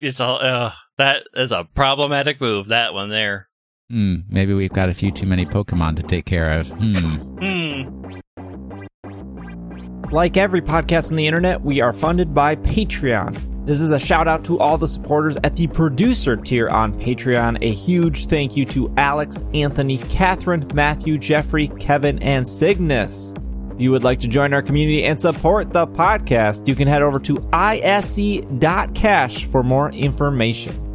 it's 0.00 0.20
all 0.20 0.38
uh, 0.40 0.70
that 0.98 1.24
is 1.34 1.50
a 1.50 1.64
problematic 1.74 2.40
move. 2.40 2.68
That 2.68 2.94
one 2.94 3.08
there. 3.08 3.48
Hmm, 3.90 4.18
maybe 4.28 4.54
we've 4.54 4.72
got 4.72 4.88
a 4.88 4.94
few 4.94 5.10
too 5.10 5.26
many 5.26 5.44
Pokemon 5.44 5.96
to 5.96 6.02
take 6.04 6.24
care 6.24 6.60
of. 6.60 6.68
Hmm. 6.68 7.16
Hmm. 7.42 8.12
Like 10.12 10.36
every 10.36 10.60
podcast 10.60 11.10
on 11.10 11.16
the 11.16 11.26
internet, 11.26 11.62
we 11.62 11.80
are 11.80 11.92
funded 11.92 12.32
by 12.34 12.54
Patreon. 12.54 13.36
This 13.64 13.80
is 13.80 13.92
a 13.92 13.98
shout 13.98 14.26
out 14.26 14.44
to 14.46 14.58
all 14.58 14.76
the 14.76 14.88
supporters 14.88 15.36
at 15.44 15.54
the 15.54 15.68
producer 15.68 16.36
tier 16.36 16.68
on 16.68 16.92
Patreon. 16.92 17.58
A 17.62 17.72
huge 17.72 18.26
thank 18.26 18.56
you 18.56 18.64
to 18.66 18.92
Alex, 18.96 19.44
Anthony, 19.54 19.98
Catherine, 19.98 20.66
Matthew, 20.74 21.16
Jeffrey, 21.16 21.68
Kevin, 21.68 22.18
and 22.20 22.46
Cygnus. 22.46 23.32
If 23.72 23.80
you 23.80 23.92
would 23.92 24.02
like 24.02 24.18
to 24.20 24.28
join 24.28 24.52
our 24.52 24.62
community 24.62 25.04
and 25.04 25.20
support 25.20 25.72
the 25.72 25.86
podcast, 25.86 26.66
you 26.66 26.74
can 26.74 26.88
head 26.88 27.02
over 27.02 27.20
to 27.20 27.36
isc.cash 27.54 29.44
for 29.44 29.62
more 29.62 29.92
information. 29.92 30.91